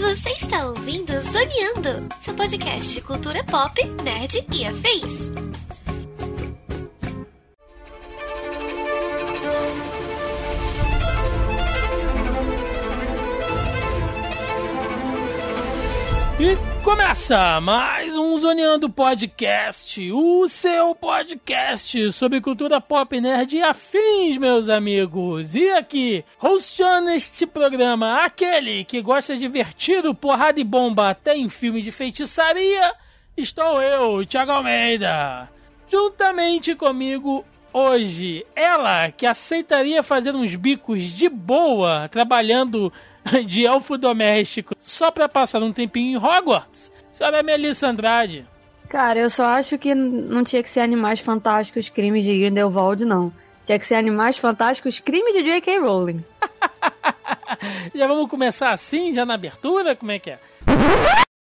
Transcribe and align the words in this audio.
Você 0.00 0.30
está 0.32 0.66
ouvindo 0.66 1.12
Zoneando, 1.32 2.14
seu 2.22 2.34
podcast 2.34 2.92
de 2.92 3.00
cultura 3.00 3.42
pop, 3.44 3.82
nerd 4.02 4.46
e 4.52 4.66
afins. 4.66 5.32
E 16.38 16.82
começa 16.82 17.60
mais 17.62 18.01
um 18.32 18.38
Zoneando 18.38 18.88
Podcast, 18.88 20.10
o 20.10 20.48
seu 20.48 20.94
podcast 20.94 22.10
sobre 22.12 22.40
cultura 22.40 22.80
pop 22.80 23.20
nerd 23.20 23.58
e 23.58 23.62
afins, 23.62 24.38
meus 24.38 24.70
amigos. 24.70 25.54
E 25.54 25.68
aqui, 25.72 26.24
hosteando 26.40 27.10
este 27.10 27.44
programa, 27.44 28.24
aquele 28.24 28.84
que 28.84 29.02
gosta 29.02 29.34
de 29.34 29.40
divertir 29.40 30.06
o 30.06 30.14
porrada 30.14 30.58
e 30.58 30.64
bomba 30.64 31.10
até 31.10 31.36
em 31.36 31.50
filme 31.50 31.82
de 31.82 31.92
feitiçaria, 31.92 32.94
estou 33.36 33.82
eu, 33.82 34.24
Thiago 34.24 34.52
Almeida. 34.52 35.50
Juntamente 35.86 36.74
comigo 36.74 37.44
hoje, 37.70 38.46
ela 38.56 39.10
que 39.10 39.26
aceitaria 39.26 40.02
fazer 40.02 40.34
uns 40.34 40.54
bicos 40.54 41.02
de 41.02 41.28
boa 41.28 42.08
trabalhando 42.08 42.90
de 43.46 43.66
elfo 43.66 43.98
doméstico 43.98 44.74
só 44.78 45.10
pra 45.10 45.28
passar 45.28 45.62
um 45.62 45.72
tempinho 45.72 46.12
em 46.12 46.16
Hogwarts. 46.16 46.90
Senhora 47.12 47.42
Melissa 47.42 47.88
Andrade. 47.88 48.46
Cara, 48.88 49.20
eu 49.20 49.30
só 49.30 49.44
acho 49.44 49.78
que 49.78 49.94
não 49.94 50.42
tinha 50.42 50.62
que 50.62 50.68
ser 50.68 50.80
Animais 50.80 51.20
Fantásticos, 51.20 51.88
Crimes 51.88 52.24
de 52.24 52.36
Grindelwald, 52.36 53.04
não. 53.04 53.32
Tinha 53.64 53.78
que 53.78 53.86
ser 53.86 53.94
Animais 53.94 54.36
Fantásticos, 54.36 54.98
Crimes 54.98 55.34
de 55.34 55.42
J.K. 55.42 55.78
Rowling. 55.78 56.24
já 57.94 58.06
vamos 58.06 58.28
começar 58.28 58.72
assim, 58.72 59.12
já 59.12 59.24
na 59.24 59.34
abertura? 59.34 59.94
Como 59.94 60.10
é 60.10 60.18
que 60.18 60.30
é? 60.30 60.38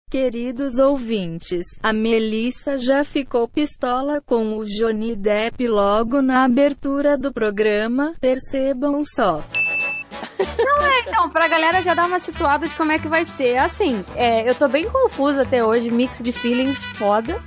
Queridos 0.09 0.77
ouvintes, 0.77 1.65
a 1.81 1.91
Melissa 1.91 2.77
já 2.77 3.03
ficou 3.03 3.49
pistola 3.49 4.21
com 4.21 4.57
o 4.57 4.63
Johnny 4.63 5.15
Depp 5.15 5.67
logo 5.67 6.21
na 6.21 6.43
abertura 6.43 7.17
do 7.17 7.33
programa, 7.33 8.13
percebam 8.21 9.01
só. 9.03 9.43
Não 10.57 10.81
é, 10.85 10.99
então, 11.01 11.29
pra 11.29 11.47
galera 11.47 11.81
já 11.81 11.93
dar 11.93 12.05
uma 12.05 12.19
situada 12.19 12.67
de 12.67 12.75
como 12.75 12.91
é 12.91 12.99
que 12.99 13.07
vai 13.07 13.25
ser. 13.25 13.57
Assim, 13.57 14.03
é, 14.15 14.47
eu 14.47 14.55
tô 14.55 14.67
bem 14.67 14.89
confusa 14.89 15.41
até 15.43 15.63
hoje, 15.63 15.91
mix 15.91 16.19
de 16.19 16.31
feelings 16.31 16.81
foda. 16.95 17.41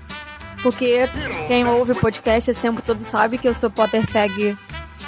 Porque 0.63 1.09
quem 1.47 1.67
ouve 1.67 1.93
o 1.93 1.97
podcast 1.97 2.51
esse 2.51 2.61
tempo 2.61 2.83
todo 2.83 3.03
sabe 3.05 3.39
que 3.39 3.47
eu 3.47 3.55
sou 3.55 3.71
Potterfag 3.71 4.57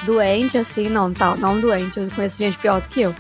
doente, 0.03 0.57
assim, 0.59 0.89
não, 0.89 1.13
tá, 1.13 1.35
não 1.37 1.59
doente, 1.59 1.99
eu 1.99 2.09
conheço 2.15 2.39
gente 2.39 2.59
pior 2.59 2.81
do 2.81 2.89
que 2.89 3.03
eu. 3.03 3.15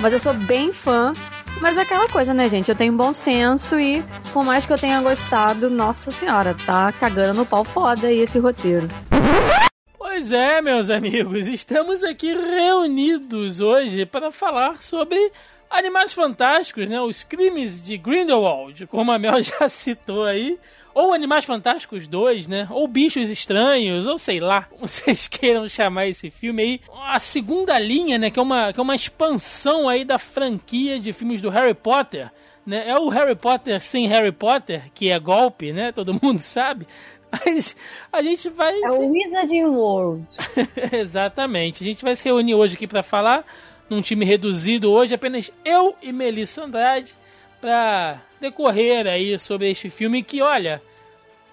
Mas 0.00 0.12
eu 0.12 0.20
sou 0.20 0.34
bem 0.34 0.72
fã. 0.72 1.12
Mas 1.60 1.76
é 1.76 1.82
aquela 1.82 2.06
coisa, 2.08 2.34
né, 2.34 2.48
gente? 2.48 2.68
Eu 2.68 2.74
tenho 2.74 2.92
bom 2.92 3.14
senso 3.14 3.80
e, 3.80 4.04
por 4.32 4.44
mais 4.44 4.66
que 4.66 4.72
eu 4.72 4.78
tenha 4.78 5.00
gostado, 5.00 5.70
nossa 5.70 6.10
senhora, 6.10 6.54
tá 6.66 6.92
cagando 6.92 7.32
no 7.32 7.46
pau 7.46 7.64
foda 7.64 8.08
aí 8.08 8.20
esse 8.20 8.38
roteiro. 8.38 8.88
Pois 10.16 10.32
é, 10.32 10.62
meus 10.62 10.88
amigos, 10.88 11.46
estamos 11.46 12.02
aqui 12.02 12.32
reunidos 12.32 13.60
hoje 13.60 14.06
para 14.06 14.32
falar 14.32 14.80
sobre 14.80 15.30
Animais 15.68 16.14
Fantásticos, 16.14 16.88
né? 16.88 16.98
Os 17.02 17.22
crimes 17.22 17.82
de 17.82 17.98
Grindelwald, 17.98 18.86
como 18.86 19.12
a 19.12 19.18
Mel 19.18 19.34
já 19.44 19.68
citou 19.68 20.24
aí. 20.24 20.58
Ou 20.94 21.12
Animais 21.12 21.44
Fantásticos 21.44 22.08
2, 22.08 22.48
né? 22.48 22.66
Ou 22.70 22.88
Bichos 22.88 23.28
Estranhos, 23.28 24.06
ou 24.06 24.16
sei 24.16 24.40
lá, 24.40 24.62
como 24.62 24.88
vocês 24.88 25.26
queiram 25.28 25.68
chamar 25.68 26.06
esse 26.06 26.30
filme 26.30 26.62
aí. 26.62 26.80
A 27.08 27.18
segunda 27.18 27.78
linha, 27.78 28.16
né? 28.16 28.30
Que 28.30 28.38
é 28.38 28.42
uma, 28.42 28.72
que 28.72 28.80
é 28.80 28.82
uma 28.82 28.94
expansão 28.94 29.86
aí 29.86 30.02
da 30.02 30.16
franquia 30.16 30.98
de 30.98 31.12
filmes 31.12 31.42
do 31.42 31.50
Harry 31.50 31.74
Potter. 31.74 32.30
Né? 32.66 32.88
É 32.88 32.98
o 32.98 33.08
Harry 33.08 33.36
Potter 33.36 33.80
sem 33.80 34.08
Harry 34.08 34.32
Potter, 34.32 34.90
que 34.92 35.08
é 35.08 35.18
golpe, 35.20 35.72
né? 35.72 35.92
Todo 35.92 36.12
mundo 36.20 36.40
sabe. 36.40 36.86
Mas 37.44 37.76
a 38.12 38.22
gente 38.22 38.48
vai. 38.48 38.72
É 38.82 38.90
o 38.90 39.10
Wizarding 39.10 39.64
World. 39.64 40.26
Exatamente. 40.92 41.82
A 41.82 41.86
gente 41.86 42.02
vai 42.02 42.14
se 42.14 42.24
reunir 42.24 42.54
hoje 42.54 42.74
aqui 42.74 42.86
para 42.86 43.02
falar 43.02 43.44
num 43.88 44.00
time 44.00 44.24
reduzido 44.24 44.90
hoje, 44.90 45.14
apenas 45.14 45.52
eu 45.64 45.94
e 46.02 46.12
Melissa 46.12 46.64
Andrade, 46.64 47.14
para 47.60 48.20
decorrer 48.40 49.06
aí 49.06 49.38
sobre 49.38 49.70
este 49.70 49.88
filme 49.88 50.22
que, 50.22 50.42
olha, 50.42 50.82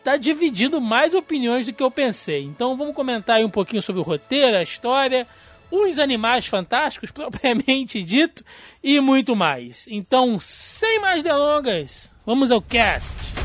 tá 0.04 0.18
dividindo 0.18 0.82
mais 0.82 1.14
opiniões 1.14 1.66
do 1.66 1.74
que 1.74 1.84
eu 1.84 1.92
pensei. 1.92 2.44
Então 2.44 2.76
vamos 2.76 2.96
comentar 2.96 3.38
aí 3.38 3.46
um 3.46 3.50
pouquinho 3.50 3.82
sobre 3.82 4.02
o 4.02 4.06
roteiro, 4.06 4.58
a 4.58 4.64
história, 4.64 5.28
os 5.72 5.98
animais 5.98 6.46
fantásticos, 6.46 7.10
propriamente 7.12 8.04
dito, 8.04 8.44
e 8.84 9.00
muito 9.00 9.36
mais. 9.36 9.88
Então, 9.88 10.40
sem 10.40 11.00
mais 11.00 11.24
delongas, 11.24 12.14
vamos 12.26 12.52
ao 12.52 12.62
cast. 12.62 13.43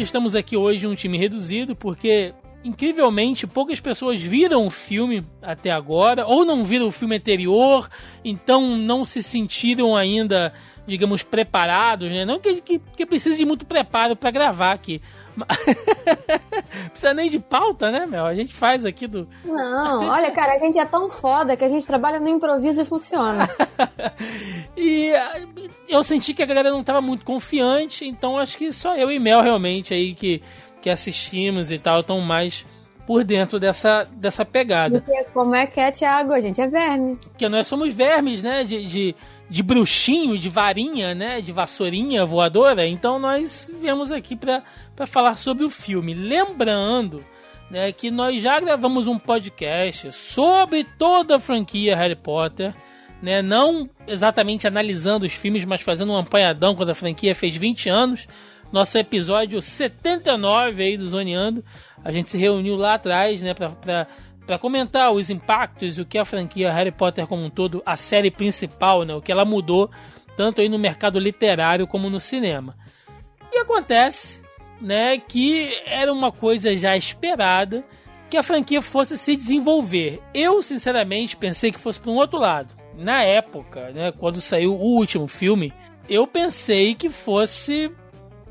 Que 0.00 0.06
estamos 0.06 0.34
aqui 0.34 0.56
hoje 0.56 0.86
um 0.86 0.94
time 0.94 1.18
reduzido, 1.18 1.76
porque 1.76 2.32
incrivelmente 2.64 3.46
poucas 3.46 3.80
pessoas 3.80 4.20
viram 4.20 4.66
o 4.66 4.70
filme 4.70 5.26
até 5.42 5.70
agora, 5.70 6.26
ou 6.26 6.42
não 6.42 6.64
viram 6.64 6.88
o 6.88 6.90
filme 6.90 7.16
anterior, 7.16 7.86
então 8.24 8.76
não 8.76 9.04
se 9.04 9.22
sentiram 9.22 9.94
ainda, 9.94 10.54
digamos, 10.86 11.22
preparados, 11.22 12.10
né? 12.10 12.24
Não 12.24 12.40
que, 12.40 12.62
que, 12.62 12.78
que 12.78 13.04
precise 13.04 13.36
de 13.36 13.44
muito 13.44 13.66
preparo 13.66 14.16
para 14.16 14.30
gravar 14.30 14.72
aqui. 14.72 15.02
Precisa 16.90 17.14
nem 17.14 17.30
de 17.30 17.38
pauta, 17.38 17.90
né, 17.90 18.06
Mel? 18.06 18.26
A 18.26 18.34
gente 18.34 18.54
faz 18.54 18.84
aqui 18.84 19.06
do. 19.06 19.28
Não, 19.44 20.08
olha, 20.08 20.30
cara, 20.30 20.54
a 20.54 20.58
gente 20.58 20.78
é 20.78 20.84
tão 20.84 21.10
foda 21.10 21.56
que 21.56 21.64
a 21.64 21.68
gente 21.68 21.86
trabalha 21.86 22.20
no 22.20 22.28
improviso 22.28 22.82
e 22.82 22.84
funciona. 22.84 23.48
e 24.76 25.12
eu 25.88 26.02
senti 26.02 26.34
que 26.34 26.42
a 26.42 26.46
galera 26.46 26.70
não 26.70 26.84
tava 26.84 27.00
muito 27.00 27.24
confiante, 27.24 28.06
então 28.06 28.38
acho 28.38 28.56
que 28.56 28.72
só 28.72 28.96
eu 28.96 29.10
e 29.10 29.18
Mel 29.18 29.40
realmente 29.40 29.94
aí 29.94 30.14
que, 30.14 30.42
que 30.80 30.90
assistimos 30.90 31.70
e 31.70 31.78
tal 31.78 32.00
estão 32.00 32.20
mais 32.20 32.64
por 33.10 33.24
dentro 33.24 33.58
dessa, 33.58 34.06
dessa 34.12 34.44
pegada. 34.44 35.00
Porque 35.00 35.24
como 35.34 35.52
é 35.52 35.66
que 35.66 35.80
é, 35.80 35.90
Thiago? 35.90 36.32
A 36.32 36.40
gente 36.40 36.60
é 36.60 36.68
verme. 36.68 37.16
Porque 37.16 37.48
nós 37.48 37.66
somos 37.66 37.92
vermes, 37.92 38.40
né? 38.40 38.62
De, 38.62 38.86
de, 38.86 39.16
de 39.48 39.62
bruxinho, 39.64 40.38
de 40.38 40.48
varinha, 40.48 41.12
né? 41.12 41.40
De 41.40 41.50
vassourinha 41.50 42.24
voadora. 42.24 42.86
Então 42.86 43.18
nós 43.18 43.68
viemos 43.80 44.12
aqui 44.12 44.36
para 44.36 44.62
falar 45.06 45.36
sobre 45.36 45.64
o 45.64 45.70
filme. 45.70 46.14
Lembrando 46.14 47.24
né, 47.70 47.92
que 47.92 48.10
nós 48.10 48.40
já 48.40 48.58
gravamos 48.58 49.06
um 49.06 49.18
podcast 49.18 50.12
sobre 50.12 50.84
toda 50.84 51.36
a 51.36 51.40
franquia 51.40 51.96
Harry 51.96 52.16
Potter. 52.16 52.74
Né, 53.22 53.42
não 53.42 53.88
exatamente 54.06 54.66
analisando 54.66 55.26
os 55.26 55.32
filmes, 55.32 55.66
mas 55.66 55.82
fazendo 55.82 56.12
um 56.12 56.16
apanhadão 56.16 56.74
quando 56.74 56.88
a 56.90 56.94
franquia 56.94 57.34
fez 57.34 57.54
20 57.54 57.90
anos. 57.90 58.26
Nosso 58.72 58.96
episódio 58.96 59.60
79 59.60 60.82
aí 60.82 60.96
do 60.96 61.06
Zoneando. 61.06 61.62
A 62.02 62.10
gente 62.10 62.30
se 62.30 62.38
reuniu 62.38 62.76
lá 62.76 62.94
atrás, 62.94 63.42
né, 63.42 63.52
para 63.52 64.58
comentar 64.58 65.12
os 65.12 65.28
impactos 65.28 65.98
e 65.98 66.00
o 66.00 66.06
que 66.06 66.16
a 66.16 66.24
franquia 66.24 66.72
Harry 66.72 66.90
Potter 66.90 67.26
como 67.26 67.44
um 67.44 67.50
todo, 67.50 67.82
a 67.84 67.94
série 67.94 68.30
principal, 68.30 69.04
né, 69.04 69.14
o 69.14 69.20
que 69.20 69.30
ela 69.30 69.44
mudou 69.44 69.90
tanto 70.36 70.62
aí 70.62 70.68
no 70.70 70.78
mercado 70.78 71.18
literário 71.18 71.86
como 71.86 72.08
no 72.08 72.18
cinema. 72.18 72.74
E 73.52 73.58
acontece, 73.58 74.39
né, 74.80 75.18
que 75.18 75.76
era 75.84 76.12
uma 76.12 76.32
coisa 76.32 76.74
já 76.74 76.96
esperada 76.96 77.84
que 78.28 78.36
a 78.36 78.42
franquia 78.42 78.80
fosse 78.80 79.18
se 79.18 79.34
desenvolver. 79.36 80.20
Eu, 80.32 80.62
sinceramente, 80.62 81.36
pensei 81.36 81.72
que 81.72 81.80
fosse 81.80 82.00
para 82.00 82.10
um 82.10 82.16
outro 82.16 82.38
lado. 82.38 82.74
Na 82.96 83.22
época, 83.22 83.90
né, 83.90 84.12
quando 84.12 84.40
saiu 84.40 84.74
o 84.74 84.96
último 84.96 85.26
filme, 85.26 85.72
eu 86.08 86.26
pensei 86.26 86.94
que 86.94 87.08
fosse 87.08 87.90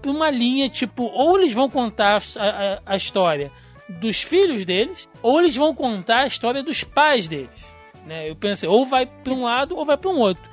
uma 0.06 0.30
linha 0.30 0.70
tipo, 0.70 1.04
ou 1.04 1.38
eles 1.38 1.54
vão 1.54 1.70
contar 1.70 2.22
a, 2.38 2.44
a, 2.44 2.82
a, 2.86 2.96
história 2.96 3.52
dos 3.88 4.22
filhos 4.22 4.66
deles, 4.66 5.10
ou 5.22 5.40
eles 5.40 5.56
vão 5.56 5.74
contar 5.74 6.22
a 6.22 6.28
história 6.28 6.64
dos 6.64 6.84
pais 6.84 7.28
deles. 7.28 7.66
Né? 8.06 8.30
Eu 8.30 8.36
pensei, 8.36 8.68
ou 8.68 8.86
vai 8.86 9.06
para 9.06 9.34
um 9.34 9.44
lado 9.44 9.76
ou 9.76 9.86
vai 9.86 9.98
para 9.98 10.10
um 10.10 10.18
outro. 10.18 10.49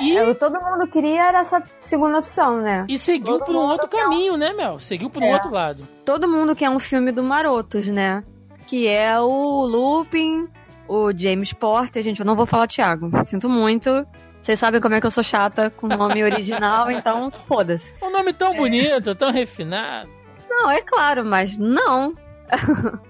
E 0.00 0.16
é, 0.16 0.34
todo 0.34 0.60
mundo 0.60 0.86
queria 0.88 1.28
era 1.28 1.40
essa 1.40 1.62
segunda 1.80 2.18
opção, 2.18 2.60
né? 2.60 2.86
E 2.88 2.98
seguiu 2.98 3.38
todo 3.38 3.46
por 3.46 3.56
um 3.56 3.60
outro 3.60 3.88
caminho, 3.88 4.36
né, 4.36 4.52
Mel? 4.52 4.78
Seguiu 4.78 5.08
por 5.08 5.22
é. 5.22 5.26
um 5.26 5.32
outro 5.32 5.50
lado. 5.50 5.88
Todo 6.04 6.28
mundo 6.28 6.54
quer 6.54 6.68
um 6.68 6.78
filme 6.78 7.10
do 7.10 7.22
Marotos, 7.22 7.86
né? 7.86 8.22
Que 8.66 8.88
é 8.88 9.18
o 9.18 9.64
Lupin, 9.64 10.48
o 10.86 11.12
James 11.16 11.52
Porter. 11.52 12.02
Gente, 12.02 12.20
eu 12.20 12.26
não 12.26 12.36
vou 12.36 12.46
falar 12.46 12.66
Thiago. 12.66 13.10
Sinto 13.24 13.48
muito. 13.48 14.06
Vocês 14.42 14.60
sabem 14.60 14.80
como 14.80 14.94
é 14.94 15.00
que 15.00 15.06
eu 15.06 15.10
sou 15.10 15.24
chata 15.24 15.70
com 15.70 15.86
o 15.86 15.96
nome 15.96 16.22
original, 16.24 16.90
então 16.90 17.32
foda-se. 17.46 17.92
Um 18.02 18.10
nome 18.10 18.32
tão 18.32 18.52
é. 18.52 18.56
bonito, 18.56 19.14
tão 19.14 19.32
refinado. 19.32 20.08
Não, 20.48 20.70
é 20.70 20.80
claro, 20.80 21.24
mas 21.24 21.58
não. 21.58 22.14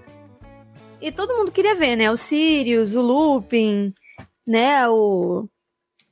e 1.01 1.13
todo 1.13 1.37
mundo 1.37 1.53
queria 1.53 1.75
ver, 1.75 1.97
né? 1.97 2.11
O 2.11 2.17
Sirius, 2.17 2.95
o 2.95 3.03
Lupin, 3.03 3.93
né? 4.47 4.89
O, 4.89 5.47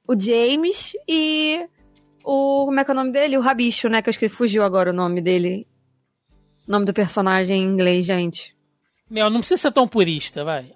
o 0.06 0.19
James 0.19 0.93
e 1.09 1.67
o. 2.25 2.67
Como 2.67 2.81
é 2.81 2.85
que 2.85 2.91
é 2.91 2.95
o 2.95 2.97
nome 2.97 3.12
dele? 3.12 3.39
O 3.39 3.41
Rabicho, 3.41 3.89
né? 3.89 4.03
Que 4.03 4.09
eu 4.09 4.11
acho 4.11 4.19
que 4.19 4.29
fugiu 4.29 4.62
agora 4.62 4.91
o 4.91 4.95
nome 4.95 5.21
dele. 5.21 5.67
O 6.67 6.73
nome 6.73 6.87
do 6.87 6.95
personagem 6.95 7.62
em 7.62 7.67
inglês, 7.67 8.06
gente. 8.06 8.55
Meu, 9.11 9.29
não 9.29 9.41
precisa 9.41 9.61
ser 9.61 9.73
tão 9.73 9.87
purista, 9.87 10.45
vai. 10.45 10.73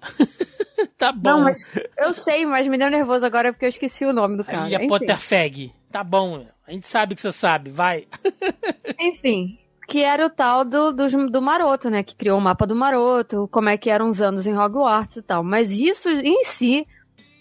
tá 0.97 1.11
bom. 1.11 1.29
Não, 1.29 1.41
mas 1.41 1.57
eu 1.97 2.13
sei, 2.13 2.45
mas 2.45 2.67
me 2.67 2.77
deu 2.77 2.89
nervoso 2.89 3.25
agora 3.25 3.51
porque 3.51 3.65
eu 3.65 3.69
esqueci 3.69 4.05
o 4.05 4.13
nome 4.13 4.37
do 4.37 4.43
cara. 4.43 4.65
Aí 4.65 4.75
a 4.75 4.87
Potterfeg. 4.87 5.73
Tá 5.91 6.03
bom, 6.03 6.45
a 6.67 6.71
gente 6.71 6.87
sabe 6.87 7.15
que 7.15 7.21
você 7.21 7.31
sabe, 7.31 7.71
vai. 7.71 8.07
Enfim, 8.99 9.57
que 9.87 10.03
era 10.03 10.23
o 10.23 10.29
tal 10.29 10.63
do, 10.63 10.91
do, 10.91 11.27
do 11.27 11.41
Maroto, 11.41 11.89
né? 11.89 12.03
Que 12.03 12.15
criou 12.15 12.37
o 12.37 12.41
mapa 12.41 12.67
do 12.67 12.75
Maroto, 12.75 13.49
como 13.51 13.69
é 13.69 13.77
que 13.77 13.89
eram 13.89 14.07
os 14.07 14.21
anos 14.21 14.45
em 14.45 14.55
Hogwarts 14.55 15.17
e 15.17 15.21
tal. 15.23 15.43
Mas 15.43 15.71
isso 15.71 16.09
em 16.09 16.43
si 16.43 16.85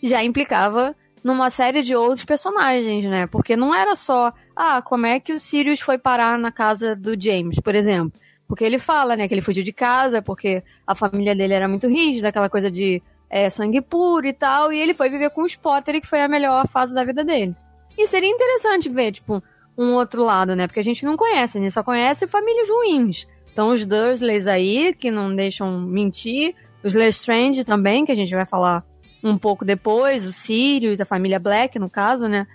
já 0.03 0.25
implicava 0.25 0.97
numa 1.29 1.51
série 1.51 1.83
de 1.83 1.95
outros 1.95 2.25
personagens, 2.25 3.05
né? 3.05 3.27
Porque 3.27 3.55
não 3.55 3.75
era 3.75 3.95
só, 3.95 4.33
ah, 4.57 4.81
como 4.81 5.05
é 5.05 5.21
que 5.21 5.35
o 5.35 5.39
Sirius 5.39 5.79
foi 5.79 5.99
parar 5.99 6.39
na 6.39 6.51
casa 6.51 6.97
do 6.97 7.21
James, 7.21 7.61
por 7.61 7.75
exemplo. 7.75 8.19
Porque 8.47 8.65
ele 8.65 8.79
fala, 8.79 9.15
né, 9.15 9.29
que 9.29 9.35
ele 9.35 9.43
fugiu 9.43 9.63
de 9.63 9.73
casa 9.73 10.23
porque 10.23 10.63
a 10.87 10.95
família 10.95 11.37
dele 11.37 11.53
era 11.53 11.69
muito 11.69 11.87
rígida, 11.87 12.29
aquela 12.29 12.49
coisa 12.49 12.71
de 12.71 13.03
é, 13.29 13.51
sangue 13.51 13.83
puro 13.83 14.27
e 14.27 14.33
tal, 14.33 14.73
e 14.73 14.81
ele 14.81 14.95
foi 14.95 15.11
viver 15.11 15.29
com 15.29 15.43
os 15.43 15.55
Potter, 15.55 16.01
que 16.01 16.07
foi 16.07 16.23
a 16.23 16.29
melhor 16.29 16.67
fase 16.67 16.95
da 16.95 17.05
vida 17.05 17.23
dele. 17.23 17.55
E 17.99 18.09
seria 18.09 18.31
interessante 18.31 18.89
ver, 18.89 19.13
tipo, 19.13 19.43
um 19.77 19.93
outro 19.93 20.25
lado, 20.25 20.57
né? 20.57 20.67
Porque 20.67 20.81
a 20.81 20.85
gente 20.85 21.05
não 21.05 21.15
conhece, 21.15 21.59
a 21.59 21.61
gente 21.61 21.73
só 21.75 21.83
conhece 21.83 22.27
famílias 22.27 22.71
ruins. 22.71 23.29
Então 23.53 23.69
os 23.69 23.85
Dursleys 23.85 24.47
aí, 24.47 24.95
que 24.95 25.11
não 25.11 25.37
deixam 25.37 25.79
mentir, 25.79 26.55
os 26.83 26.95
Lestrange 26.95 27.65
também, 27.65 28.07
que 28.07 28.13
a 28.13 28.17
gente 28.17 28.35
vai 28.35 28.47
falar 28.47 28.83
um 29.23 29.37
pouco 29.37 29.65
depois, 29.65 30.25
o 30.25 30.33
Sirius, 30.33 31.01
a 31.01 31.05
família 31.05 31.39
Black, 31.39 31.79
no 31.79 31.91
caso, 31.91 32.29
né? 32.29 32.47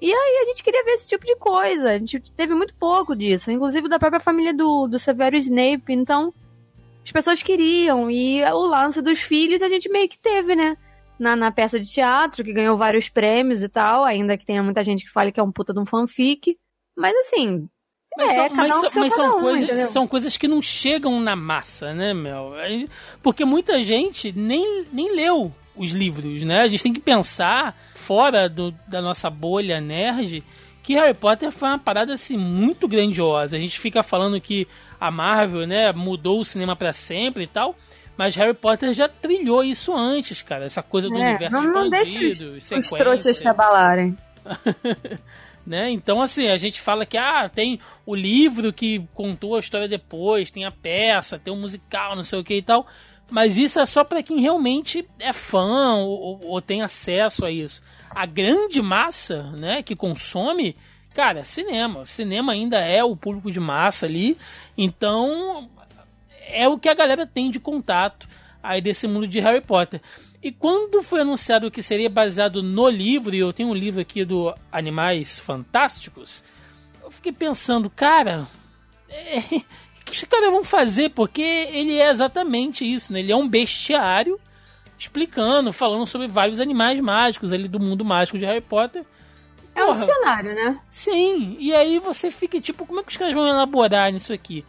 E 0.00 0.12
aí 0.12 0.42
a 0.42 0.44
gente 0.46 0.62
queria 0.62 0.84
ver 0.84 0.92
esse 0.92 1.08
tipo 1.08 1.24
de 1.24 1.36
coisa. 1.36 1.90
A 1.90 1.98
gente 1.98 2.20
teve 2.32 2.54
muito 2.54 2.74
pouco 2.74 3.16
disso, 3.16 3.50
inclusive 3.50 3.88
da 3.88 3.98
própria 3.98 4.20
família 4.20 4.52
do, 4.52 4.86
do 4.86 4.98
Severo 4.98 5.36
Snape. 5.36 5.92
Então, 5.92 6.32
as 7.04 7.10
pessoas 7.10 7.42
queriam. 7.42 8.10
E 8.10 8.42
o 8.44 8.66
lance 8.66 9.00
dos 9.00 9.20
filhos 9.20 9.62
a 9.62 9.68
gente 9.68 9.88
meio 9.88 10.08
que 10.08 10.18
teve, 10.18 10.54
né? 10.54 10.76
Na, 11.18 11.34
na 11.34 11.50
peça 11.50 11.80
de 11.80 11.90
teatro, 11.90 12.44
que 12.44 12.52
ganhou 12.52 12.76
vários 12.76 13.08
prêmios 13.08 13.62
e 13.62 13.68
tal, 13.70 14.04
ainda 14.04 14.36
que 14.36 14.44
tenha 14.44 14.62
muita 14.62 14.84
gente 14.84 15.04
que 15.04 15.10
fale 15.10 15.32
que 15.32 15.40
é 15.40 15.42
um 15.42 15.52
puta 15.52 15.72
de 15.72 15.80
um 15.80 15.86
fanfic. 15.86 16.58
Mas 16.94 17.16
assim, 17.16 17.66
mas, 18.18 18.32
é, 18.32 18.34
são, 18.34 18.56
mas, 18.56 18.76
um 18.76 19.00
mas 19.00 19.14
são, 19.14 19.38
um, 19.38 19.40
coisas, 19.40 19.80
são 19.80 20.06
coisas 20.06 20.36
que 20.36 20.46
não 20.46 20.60
chegam 20.60 21.18
na 21.20 21.34
massa, 21.34 21.94
né, 21.94 22.12
Mel? 22.12 22.52
Porque 23.22 23.46
muita 23.46 23.82
gente 23.82 24.30
nem, 24.32 24.84
nem 24.92 25.14
leu 25.14 25.54
os 25.76 25.92
livros, 25.92 26.42
né? 26.42 26.60
A 26.60 26.66
gente 26.66 26.82
tem 26.82 26.92
que 26.92 27.00
pensar 27.00 27.76
fora 27.94 28.48
do, 28.48 28.72
da 28.88 29.02
nossa 29.02 29.28
bolha 29.28 29.80
nerd 29.80 30.42
que 30.82 30.94
Harry 30.94 31.14
Potter 31.14 31.50
foi 31.50 31.68
uma 31.68 31.78
parada 31.78 32.14
assim 32.14 32.36
muito 32.36 32.86
grandiosa. 32.86 33.56
A 33.56 33.60
gente 33.60 33.78
fica 33.78 34.04
falando 34.04 34.40
que 34.40 34.68
a 35.00 35.10
Marvel, 35.10 35.66
né, 35.66 35.92
mudou 35.92 36.40
o 36.40 36.44
cinema 36.44 36.76
para 36.76 36.92
sempre 36.92 37.42
e 37.42 37.46
tal, 37.48 37.74
mas 38.16 38.36
Harry 38.36 38.54
Potter 38.54 38.92
já 38.92 39.08
trilhou 39.08 39.64
isso 39.64 39.92
antes, 39.92 40.42
cara. 40.42 40.64
Essa 40.64 40.84
coisa 40.84 41.08
do 41.08 41.18
é, 41.18 41.30
universo 41.30 41.56
não, 41.56 41.72
não 41.72 41.84
expandido, 41.86 42.52
deixa 42.52 42.78
os, 42.78 42.92
os 42.92 42.98
trouxas 42.98 43.36
se 43.36 43.48
abalarem. 43.48 44.16
né? 45.66 45.90
Então, 45.90 46.22
assim, 46.22 46.46
a 46.46 46.56
gente 46.56 46.80
fala 46.80 47.04
que 47.04 47.18
ah, 47.18 47.48
tem 47.48 47.80
o 48.06 48.14
livro 48.14 48.72
que 48.72 49.04
contou 49.12 49.56
a 49.56 49.60
história 49.60 49.88
depois, 49.88 50.52
tem 50.52 50.64
a 50.64 50.70
peça, 50.70 51.38
tem 51.38 51.52
o 51.52 51.56
musical, 51.56 52.14
não 52.14 52.22
sei 52.22 52.38
o 52.38 52.44
que 52.44 52.54
e 52.54 52.62
tal. 52.62 52.86
Mas 53.30 53.56
isso 53.56 53.80
é 53.80 53.86
só 53.86 54.04
para 54.04 54.22
quem 54.22 54.40
realmente 54.40 55.06
é 55.18 55.32
fã 55.32 55.94
ou, 55.96 56.44
ou, 56.44 56.62
tem 56.62 56.82
acesso 56.82 57.44
a 57.44 57.50
isso. 57.50 57.82
A 58.14 58.24
grande 58.24 58.80
massa, 58.80 59.50
né, 59.52 59.82
que 59.82 59.96
consome, 59.96 60.76
cara, 61.12 61.42
cinema. 61.42 62.06
Cinema 62.06 62.52
ainda 62.52 62.78
é 62.78 63.02
o 63.02 63.16
público 63.16 63.50
de 63.50 63.58
massa 63.58 64.06
ali. 64.06 64.38
Então, 64.78 65.68
é 66.46 66.68
o 66.68 66.78
que 66.78 66.88
a 66.88 66.94
galera 66.94 67.26
tem 67.26 67.50
de 67.50 67.58
contato 67.58 68.28
aí 68.62 68.80
desse 68.80 69.08
mundo 69.08 69.26
de 69.26 69.40
Harry 69.40 69.60
Potter. 69.60 70.00
E 70.42 70.52
quando 70.52 71.02
foi 71.02 71.22
anunciado 71.22 71.70
que 71.70 71.82
seria 71.82 72.08
baseado 72.08 72.62
no 72.62 72.88
livro, 72.88 73.34
e 73.34 73.38
eu 73.38 73.52
tenho 73.52 73.70
um 73.70 73.74
livro 73.74 74.00
aqui 74.00 74.24
do 74.24 74.54
Animais 74.70 75.40
Fantásticos, 75.40 76.42
eu 77.02 77.10
fiquei 77.10 77.32
pensando, 77.32 77.90
cara, 77.90 78.46
é, 79.10 79.62
os 80.12 80.22
caras 80.24 80.50
vão 80.50 80.64
fazer? 80.64 81.10
Porque 81.10 81.42
ele 81.42 81.96
é 81.96 82.10
exatamente 82.10 82.84
isso, 82.84 83.12
né? 83.12 83.20
Ele 83.20 83.32
é 83.32 83.36
um 83.36 83.48
bestiário 83.48 84.38
explicando, 84.98 85.72
falando 85.72 86.06
sobre 86.06 86.28
vários 86.28 86.60
animais 86.60 87.00
mágicos 87.00 87.52
ali 87.52 87.68
do 87.68 87.80
mundo 87.80 88.04
mágico 88.04 88.38
de 88.38 88.44
Harry 88.44 88.60
Potter. 88.60 89.04
É 89.74 89.84
um 89.84 89.92
dicionário, 89.92 90.54
né? 90.54 90.80
Sim, 90.90 91.54
e 91.58 91.74
aí 91.74 91.98
você 91.98 92.30
fica 92.30 92.58
tipo, 92.60 92.86
como 92.86 93.00
é 93.00 93.02
que 93.02 93.10
os 93.10 93.16
caras 93.16 93.34
vão 93.34 93.46
elaborar 93.46 94.10
nisso 94.10 94.32
aqui? 94.32 94.64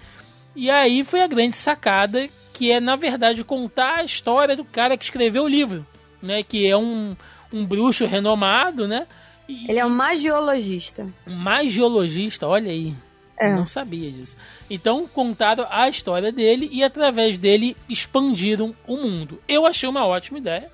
E 0.54 0.69
aí 0.69 1.04
foi 1.04 1.22
a 1.22 1.28
grande 1.28 1.56
sacada, 1.56 2.28
que 2.51 2.72
é, 2.72 2.80
na 2.80 2.95
verdade, 2.95 3.44
contar 3.44 4.00
a 4.00 4.04
história 4.04 4.56
do 4.56 4.66
cara 4.66 4.98
que 4.98 5.06
escreveu 5.06 5.44
o 5.44 5.48
livro, 5.48 5.86
né? 6.22 6.44
Que 6.44 6.68
é 6.68 6.75
um, 6.75 7.16
um 7.54 7.66
bruxo 7.66 8.06
renomado, 8.06 8.88
né? 8.88 9.07
E... 9.48 9.69
Ele 9.69 9.80
é 9.80 9.86
um 9.86 9.89
magiologista. 9.89 11.07
Um 11.25 11.36
magiologista, 11.36 12.48
olha 12.48 12.69
aí. 12.69 12.94
É. 13.39 13.54
Não 13.54 13.68
sabia 13.68 14.12
disso. 14.12 14.36
Então 14.69 15.07
contaram 15.07 15.68
a 15.69 15.88
história 15.88 16.31
dele 16.31 16.69
e 16.72 16.84
através 16.84 17.38
dele 17.38 17.78
expandiram 17.88 18.75
o 18.88 18.98
mundo. 18.98 19.39
Eu 19.48 19.66
achei 19.66 19.88
uma 19.88 20.06
ótima 20.06 20.39
ideia. 20.39 20.72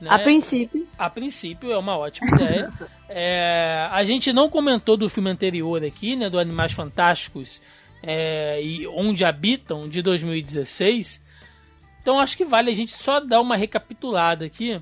Né? 0.00 0.08
A 0.10 0.18
princípio. 0.18 0.88
A 0.98 1.10
princípio 1.10 1.70
é 1.70 1.76
uma 1.76 1.96
ótima 1.96 2.34
ideia. 2.34 2.72
é, 3.08 3.86
a 3.90 4.02
gente 4.02 4.32
não 4.32 4.48
comentou 4.48 4.96
do 4.96 5.10
filme 5.10 5.30
anterior 5.30 5.84
aqui, 5.84 6.16
né? 6.16 6.30
Do 6.30 6.38
Animais 6.38 6.72
Fantásticos 6.72 7.60
é, 8.02 8.62
e 8.62 8.86
Onde 8.86 9.24
Habitam, 9.24 9.88
de 9.88 10.00
2016. 10.00 11.22
Então 12.00 12.18
acho 12.18 12.34
que 12.34 12.46
vale 12.46 12.70
a 12.70 12.74
gente 12.74 12.92
só 12.92 13.20
dar 13.20 13.42
uma 13.42 13.56
recapitulada 13.56 14.46
aqui. 14.46 14.80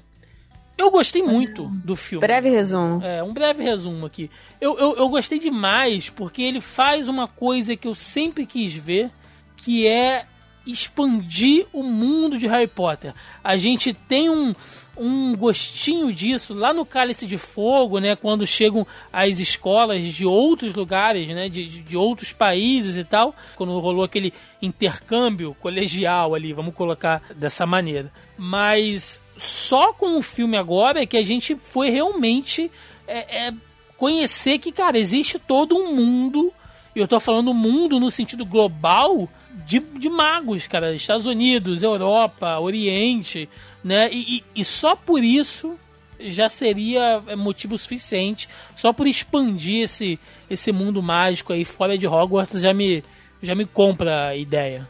Eu 0.78 0.92
gostei 0.92 1.22
muito 1.22 1.66
do 1.84 1.96
filme. 1.96 2.20
Breve 2.20 2.48
resumo. 2.48 3.04
É, 3.04 3.20
um 3.22 3.32
breve 3.32 3.64
resumo 3.64 4.06
aqui. 4.06 4.30
Eu, 4.60 4.78
eu, 4.78 4.96
eu 4.96 5.08
gostei 5.08 5.40
demais 5.40 6.08
porque 6.08 6.40
ele 6.40 6.60
faz 6.60 7.08
uma 7.08 7.26
coisa 7.26 7.76
que 7.76 7.88
eu 7.88 7.96
sempre 7.96 8.46
quis 8.46 8.72
ver, 8.72 9.10
que 9.56 9.88
é 9.88 10.24
expandir 10.64 11.66
o 11.72 11.82
mundo 11.82 12.38
de 12.38 12.46
Harry 12.46 12.68
Potter. 12.68 13.12
A 13.42 13.56
gente 13.56 13.92
tem 13.92 14.30
um, 14.30 14.54
um 14.96 15.34
gostinho 15.34 16.12
disso 16.12 16.54
lá 16.54 16.72
no 16.72 16.84
Cálice 16.84 17.26
de 17.26 17.38
Fogo, 17.38 17.98
né? 17.98 18.14
Quando 18.14 18.46
chegam 18.46 18.86
as 19.12 19.40
escolas 19.40 20.04
de 20.04 20.26
outros 20.26 20.74
lugares, 20.74 21.26
né? 21.28 21.48
De, 21.48 21.66
de 21.66 21.96
outros 21.96 22.32
países 22.32 22.96
e 22.96 23.02
tal. 23.02 23.34
Quando 23.56 23.78
rolou 23.80 24.04
aquele 24.04 24.32
intercâmbio 24.60 25.56
colegial 25.58 26.34
ali, 26.34 26.52
vamos 26.52 26.74
colocar 26.74 27.22
dessa 27.34 27.64
maneira. 27.66 28.12
Mas 28.36 29.22
só 29.38 29.92
com 29.92 30.18
o 30.18 30.22
filme 30.22 30.56
agora 30.56 31.02
é 31.02 31.06
que 31.06 31.16
a 31.16 31.22
gente 31.22 31.54
foi 31.54 31.90
realmente 31.90 32.70
é, 33.06 33.46
é, 33.46 33.54
conhecer 33.96 34.58
que, 34.58 34.72
cara, 34.72 34.98
existe 34.98 35.38
todo 35.38 35.76
um 35.76 35.94
mundo. 35.94 36.52
E 36.94 37.00
eu 37.00 37.08
tô 37.08 37.20
falando 37.20 37.54
mundo 37.54 38.00
no 38.00 38.10
sentido 38.10 38.44
global 38.44 39.28
de, 39.64 39.78
de 39.78 40.10
magos, 40.10 40.66
cara. 40.66 40.94
Estados 40.94 41.26
Unidos, 41.26 41.82
Europa, 41.82 42.58
Oriente, 42.58 43.48
né? 43.82 44.10
E, 44.12 44.38
e, 44.38 44.44
e 44.56 44.64
só 44.64 44.96
por 44.96 45.22
isso 45.22 45.78
já 46.18 46.48
seria 46.48 47.22
é, 47.28 47.36
motivo 47.36 47.78
suficiente. 47.78 48.48
Só 48.76 48.92
por 48.92 49.06
expandir 49.06 49.84
esse, 49.84 50.18
esse 50.50 50.72
mundo 50.72 51.00
mágico 51.02 51.52
aí 51.52 51.64
fora 51.64 51.96
de 51.96 52.06
Hogwarts 52.06 52.60
já 52.60 52.74
me, 52.74 53.04
já 53.40 53.54
me 53.54 53.64
compra 53.64 54.28
a 54.28 54.36
ideia. 54.36 54.88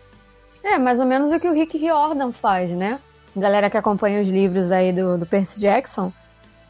É, 0.62 0.78
mais 0.78 0.98
ou 0.98 1.06
menos 1.06 1.30
o 1.30 1.38
que 1.38 1.48
o 1.48 1.54
Rick 1.54 1.76
Riordan 1.76 2.32
faz, 2.32 2.70
né? 2.70 2.98
Galera 3.36 3.70
que 3.70 3.76
acompanha 3.76 4.20
os 4.20 4.28
livros 4.28 4.70
aí 4.70 4.92
do, 4.92 5.18
do 5.18 5.26
Percy 5.26 5.60
Jackson, 5.60 6.12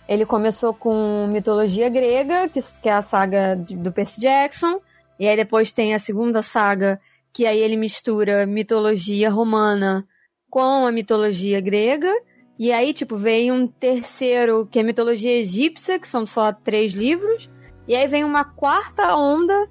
ele 0.08 0.24
começou 0.24 0.72
com 0.72 1.28
mitologia 1.30 1.88
grega, 1.90 2.48
que, 2.48 2.60
que 2.80 2.88
é 2.88 2.92
a 2.92 3.02
saga 3.02 3.54
de, 3.54 3.76
do 3.76 3.92
Percy 3.92 4.20
Jackson, 4.22 4.80
e 5.20 5.28
aí 5.28 5.36
depois 5.36 5.70
tem 5.70 5.94
a 5.94 5.98
segunda 5.98 6.40
saga, 6.40 6.98
que 7.30 7.46
aí 7.46 7.58
ele 7.58 7.76
mistura 7.76 8.46
mitologia 8.46 9.30
romana 9.30 10.06
com 10.48 10.86
a 10.86 10.92
mitologia 10.92 11.60
grega, 11.60 12.10
e 12.58 12.72
aí, 12.72 12.92
tipo, 12.92 13.16
vem 13.16 13.52
um 13.52 13.66
terceiro, 13.66 14.66
que 14.66 14.80
é 14.80 14.82
mitologia 14.82 15.38
egípcia, 15.38 15.98
que 15.98 16.08
são 16.08 16.26
só 16.26 16.52
três 16.52 16.92
livros, 16.92 17.48
e 17.86 17.94
aí 17.94 18.08
vem 18.08 18.24
uma 18.24 18.44
quarta 18.44 19.14
onda, 19.14 19.68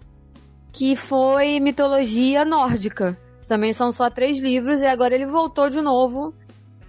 que 0.71 0.95
foi 0.95 1.59
mitologia 1.59 2.45
nórdica. 2.45 3.19
Também 3.47 3.73
são 3.73 3.91
só 3.91 4.09
três 4.09 4.37
livros, 4.37 4.81
e 4.81 4.85
agora 4.85 5.15
ele 5.15 5.25
voltou 5.25 5.69
de 5.69 5.81
novo 5.81 6.33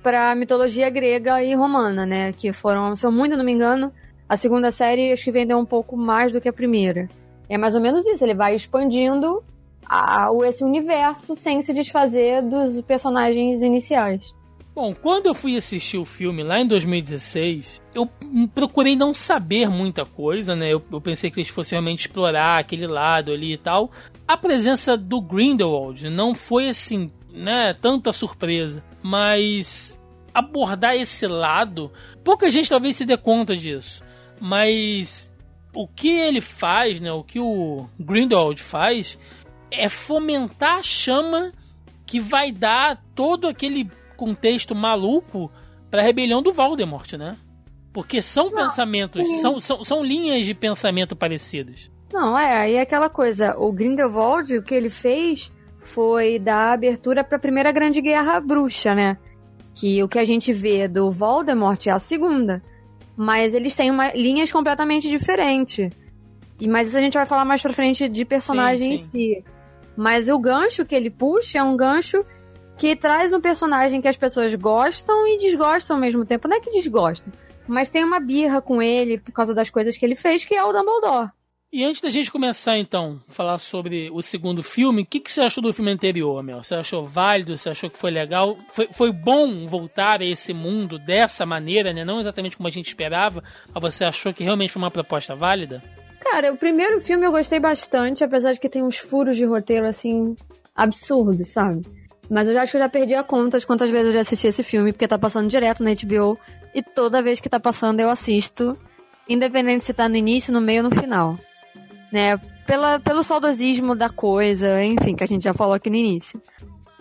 para 0.02 0.34
mitologia 0.34 0.88
grega 0.90 1.42
e 1.42 1.54
romana, 1.54 2.06
né? 2.06 2.32
Que 2.32 2.52
foram, 2.52 2.94
se 2.96 3.04
eu 3.04 3.12
muito 3.12 3.36
não 3.36 3.44
me 3.44 3.52
engano, 3.52 3.92
A 4.28 4.36
segunda 4.36 4.70
série 4.70 5.10
acho 5.10 5.24
que 5.24 5.30
vendeu 5.32 5.58
um 5.58 5.64
pouco 5.64 5.96
mais 5.96 6.32
do 6.32 6.40
que 6.40 6.48
a 6.48 6.52
primeira. 6.52 7.08
É 7.48 7.56
mais 7.56 7.74
ou 7.74 7.80
menos 7.80 8.06
isso, 8.06 8.22
ele 8.22 8.34
vai 8.34 8.54
expandindo 8.54 9.42
a, 9.88 10.28
esse 10.46 10.62
universo 10.62 11.34
sem 11.34 11.62
se 11.62 11.72
desfazer 11.72 12.42
dos 12.42 12.80
personagens 12.82 13.62
iniciais. 13.62 14.34
Bom, 14.74 14.94
quando 14.94 15.26
eu 15.26 15.34
fui 15.34 15.56
assistir 15.56 15.98
o 15.98 16.04
filme 16.04 16.44
lá 16.44 16.60
em 16.60 16.66
2016, 16.66 17.82
eu 17.92 18.08
procurei 18.54 18.94
não 18.94 19.12
saber 19.12 19.68
muita 19.68 20.04
coisa, 20.04 20.54
né? 20.54 20.72
Eu, 20.72 20.80
eu, 20.92 21.00
pensei 21.00 21.32
que 21.32 21.40
eles 21.40 21.50
fossem 21.50 21.76
realmente 21.76 22.00
explorar 22.00 22.58
aquele 22.58 22.86
lado 22.86 23.32
ali 23.32 23.54
e 23.54 23.58
tal. 23.58 23.90
A 24.26 24.36
presença 24.36 24.96
do 24.96 25.20
Grindelwald 25.20 26.08
não 26.08 26.32
foi 26.32 26.68
assim, 26.68 27.10
né? 27.32 27.74
Tanta 27.74 28.12
surpresa, 28.12 28.84
mas 29.08 29.98
abordar 30.34 30.94
esse 30.94 31.26
lado, 31.26 31.90
pouca 32.22 32.50
gente 32.50 32.68
talvez 32.68 32.94
se 32.94 33.06
dê 33.06 33.16
conta 33.16 33.56
disso, 33.56 34.04
mas 34.38 35.34
o 35.74 35.88
que 35.88 36.10
ele 36.10 36.42
faz, 36.42 37.00
né? 37.00 37.10
O 37.10 37.24
que 37.24 37.40
o 37.40 37.88
Grindelwald 37.98 38.62
faz 38.62 39.18
é 39.70 39.88
fomentar 39.88 40.80
a 40.80 40.82
chama 40.82 41.52
que 42.04 42.20
vai 42.20 42.52
dar 42.52 43.02
todo 43.14 43.48
aquele 43.48 43.90
contexto 44.14 44.74
maluco 44.74 45.50
para 45.90 46.02
a 46.02 46.04
rebelião 46.04 46.42
do 46.42 46.52
Voldemort, 46.52 47.10
né? 47.14 47.38
Porque 47.94 48.20
são 48.20 48.50
não, 48.50 48.56
pensamentos, 48.56 49.26
são, 49.40 49.58
são, 49.58 49.82
são 49.82 50.04
linhas 50.04 50.44
de 50.44 50.52
pensamento 50.52 51.16
parecidas. 51.16 51.90
Não, 52.12 52.38
é, 52.38 52.58
aí 52.58 52.74
é 52.74 52.82
aquela 52.82 53.08
coisa, 53.08 53.56
o 53.58 53.72
Grindelwald, 53.72 54.54
o 54.54 54.62
que 54.62 54.74
ele 54.74 54.90
fez 54.90 55.50
foi 55.88 56.38
dar 56.38 56.72
abertura 56.72 57.24
para 57.24 57.36
a 57.36 57.40
Primeira 57.40 57.72
Grande 57.72 58.00
Guerra 58.00 58.38
Bruxa, 58.38 58.94
né? 58.94 59.16
Que 59.74 60.02
o 60.02 60.08
que 60.08 60.18
a 60.18 60.24
gente 60.24 60.52
vê 60.52 60.86
do 60.86 61.10
Voldemort 61.10 61.86
é 61.86 61.90
a 61.90 61.98
segunda. 61.98 62.62
Mas 63.16 63.54
eles 63.54 63.74
têm 63.74 63.90
uma, 63.90 64.12
linhas 64.12 64.52
completamente 64.52 65.08
diferentes. 65.08 65.90
E, 66.60 66.68
mas 66.68 66.88
isso 66.88 66.96
a 66.96 67.00
gente 67.00 67.14
vai 67.14 67.26
falar 67.26 67.44
mais 67.44 67.62
pra 67.62 67.72
frente 67.72 68.08
de 68.08 68.24
personagem 68.24 68.96
sim, 68.96 69.04
sim. 69.04 69.32
em 69.32 69.34
si. 69.34 69.44
Mas 69.96 70.28
o 70.28 70.38
gancho 70.38 70.84
que 70.84 70.94
ele 70.94 71.10
puxa 71.10 71.58
é 71.58 71.62
um 71.62 71.76
gancho 71.76 72.24
que 72.76 72.94
traz 72.94 73.32
um 73.32 73.40
personagem 73.40 74.00
que 74.00 74.06
as 74.06 74.16
pessoas 74.16 74.54
gostam 74.54 75.26
e 75.26 75.36
desgostam 75.38 75.96
ao 75.96 76.00
mesmo 76.00 76.24
tempo. 76.24 76.46
Não 76.46 76.56
é 76.56 76.60
que 76.60 76.70
desgostam, 76.70 77.32
mas 77.66 77.90
tem 77.90 78.04
uma 78.04 78.20
birra 78.20 78.62
com 78.62 78.80
ele 78.80 79.18
por 79.18 79.32
causa 79.32 79.52
das 79.52 79.68
coisas 79.70 79.96
que 79.96 80.06
ele 80.06 80.14
fez, 80.14 80.44
que 80.44 80.54
é 80.54 80.62
o 80.62 80.72
Dumbledore. 80.72 81.30
E 81.70 81.84
antes 81.84 82.00
da 82.00 82.08
gente 82.08 82.32
começar, 82.32 82.78
então, 82.78 83.20
falar 83.28 83.58
sobre 83.58 84.08
o 84.10 84.22
segundo 84.22 84.62
filme, 84.62 85.02
o 85.02 85.06
que, 85.06 85.20
que 85.20 85.30
você 85.30 85.42
achou 85.42 85.62
do 85.62 85.70
filme 85.70 85.90
anterior, 85.90 86.42
Mel? 86.42 86.62
Você 86.62 86.74
achou 86.74 87.04
válido? 87.04 87.58
Você 87.58 87.68
achou 87.68 87.90
que 87.90 87.98
foi 87.98 88.10
legal? 88.10 88.56
Foi, 88.72 88.88
foi 88.90 89.12
bom 89.12 89.66
voltar 89.66 90.22
a 90.22 90.24
esse 90.24 90.54
mundo 90.54 90.98
dessa 90.98 91.44
maneira, 91.44 91.92
né? 91.92 92.06
Não 92.06 92.20
exatamente 92.20 92.56
como 92.56 92.68
a 92.68 92.70
gente 92.70 92.88
esperava, 92.88 93.44
mas 93.74 93.82
você 93.82 94.06
achou 94.06 94.32
que 94.32 94.42
realmente 94.42 94.72
foi 94.72 94.80
uma 94.80 94.90
proposta 94.90 95.36
válida? 95.36 95.82
Cara, 96.20 96.50
o 96.50 96.56
primeiro 96.56 97.02
filme 97.02 97.26
eu 97.26 97.30
gostei 97.30 97.60
bastante, 97.60 98.24
apesar 98.24 98.54
de 98.54 98.60
que 98.60 98.68
tem 98.70 98.82
uns 98.82 98.96
furos 98.96 99.36
de 99.36 99.44
roteiro, 99.44 99.86
assim, 99.86 100.34
absurdos, 100.74 101.48
sabe? 101.48 101.82
Mas 102.30 102.48
eu 102.48 102.54
já 102.54 102.62
acho 102.62 102.72
que 102.72 102.78
eu 102.78 102.82
já 102.82 102.88
perdi 102.88 103.14
a 103.14 103.22
conta 103.22 103.58
de 103.58 103.66
quantas 103.66 103.90
vezes 103.90 104.06
eu 104.06 104.12
já 104.14 104.20
assisti 104.20 104.46
esse 104.46 104.62
filme, 104.62 104.90
porque 104.90 105.06
tá 105.06 105.18
passando 105.18 105.50
direto 105.50 105.84
na 105.84 105.90
HBO. 105.90 106.38
E 106.74 106.82
toda 106.82 107.22
vez 107.22 107.40
que 107.40 107.48
tá 107.48 107.60
passando 107.60 108.00
eu 108.00 108.08
assisto, 108.08 108.74
independente 109.28 109.84
se 109.84 109.92
tá 109.92 110.08
no 110.08 110.16
início, 110.16 110.50
no 110.50 110.62
meio 110.62 110.82
ou 110.82 110.88
no 110.88 110.96
final. 110.96 111.38
Né? 112.12 112.36
Pela, 112.66 112.98
pelo 112.98 113.22
saudosismo 113.22 113.94
da 113.94 114.08
coisa, 114.08 114.82
enfim, 114.82 115.14
que 115.14 115.24
a 115.24 115.26
gente 115.26 115.44
já 115.44 115.54
falou 115.54 115.74
aqui 115.74 115.88
no 115.88 115.96
início. 115.96 116.40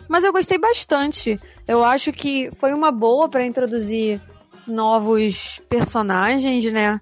Mas 0.08 0.24
eu 0.24 0.32
gostei 0.32 0.58
bastante. 0.58 1.40
Eu 1.68 1.84
acho 1.84 2.14
que 2.14 2.50
foi 2.58 2.74
uma 2.74 2.92
boa 2.92 3.28
para 3.28 3.46
introduzir 3.46 4.22
novos 4.66 5.62
personagens, 5.68 6.72
né? 6.72 7.00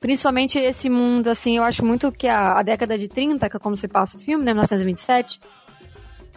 Principalmente 0.00 0.58
esse 0.58 0.90
mundo, 0.90 1.28
assim, 1.28 1.56
eu 1.56 1.62
acho 1.62 1.84
muito 1.84 2.12
que 2.12 2.28
a, 2.28 2.58
a 2.58 2.62
década 2.62 2.98
de 2.98 3.08
30, 3.08 3.48
que 3.48 3.56
é 3.56 3.60
como 3.60 3.76
se 3.76 3.88
passa 3.88 4.18
o 4.18 4.20
filme, 4.20 4.44
né? 4.44 4.52
1927 4.52 5.40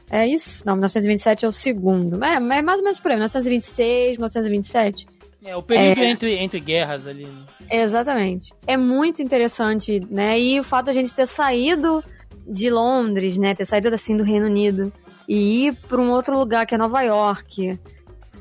é 0.10 0.26
isso? 0.26 0.64
Não, 0.66 0.74
1927 0.76 1.46
é 1.46 1.48
o 1.48 1.52
segundo. 1.52 2.24
É, 2.24 2.36
é 2.36 2.40
mais 2.40 2.78
ou 2.78 2.84
menos 2.84 3.00
por 3.00 3.12
aí, 3.12 3.18
1926, 3.18 4.18
1927. 4.18 5.06
É, 5.44 5.56
o 5.56 5.62
período 5.62 6.01
é... 6.01 6.10
entre, 6.10 6.34
entre 6.36 6.60
guerras 6.60 7.08
ali. 7.08 7.25
Né? 7.25 7.46
Exatamente. 7.70 8.53
É 8.65 8.75
muito 8.75 9.22
interessante, 9.22 10.00
né? 10.10 10.39
E 10.39 10.60
o 10.60 10.63
fato 10.63 10.86
de 10.86 10.91
a 10.91 10.94
gente 10.94 11.13
ter 11.13 11.25
saído 11.25 12.03
de 12.48 12.70
Londres, 12.70 13.38
né? 13.38 13.53
Ter 13.53 13.65
saído 13.65 13.88
assim 13.94 14.17
do 14.17 14.24
Reino 14.24 14.46
Unido 14.46 14.91
e 15.27 15.67
ir 15.67 15.75
para 15.88 16.01
um 16.01 16.12
outro 16.12 16.38
lugar 16.38 16.65
que 16.65 16.74
é 16.74 16.77
Nova 16.77 17.01
York, 17.01 17.77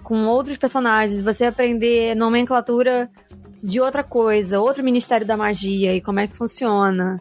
com 0.02 0.26
outros 0.26 0.56
personagens, 0.56 1.20
você 1.20 1.46
aprender 1.46 2.14
nomenclatura 2.14 3.10
de 3.62 3.80
outra 3.80 4.04
coisa, 4.04 4.60
outro 4.60 4.84
Ministério 4.84 5.26
da 5.26 5.36
Magia 5.36 5.94
e 5.94 6.00
como 6.00 6.20
é 6.20 6.26
que 6.28 6.36
funciona. 6.36 7.20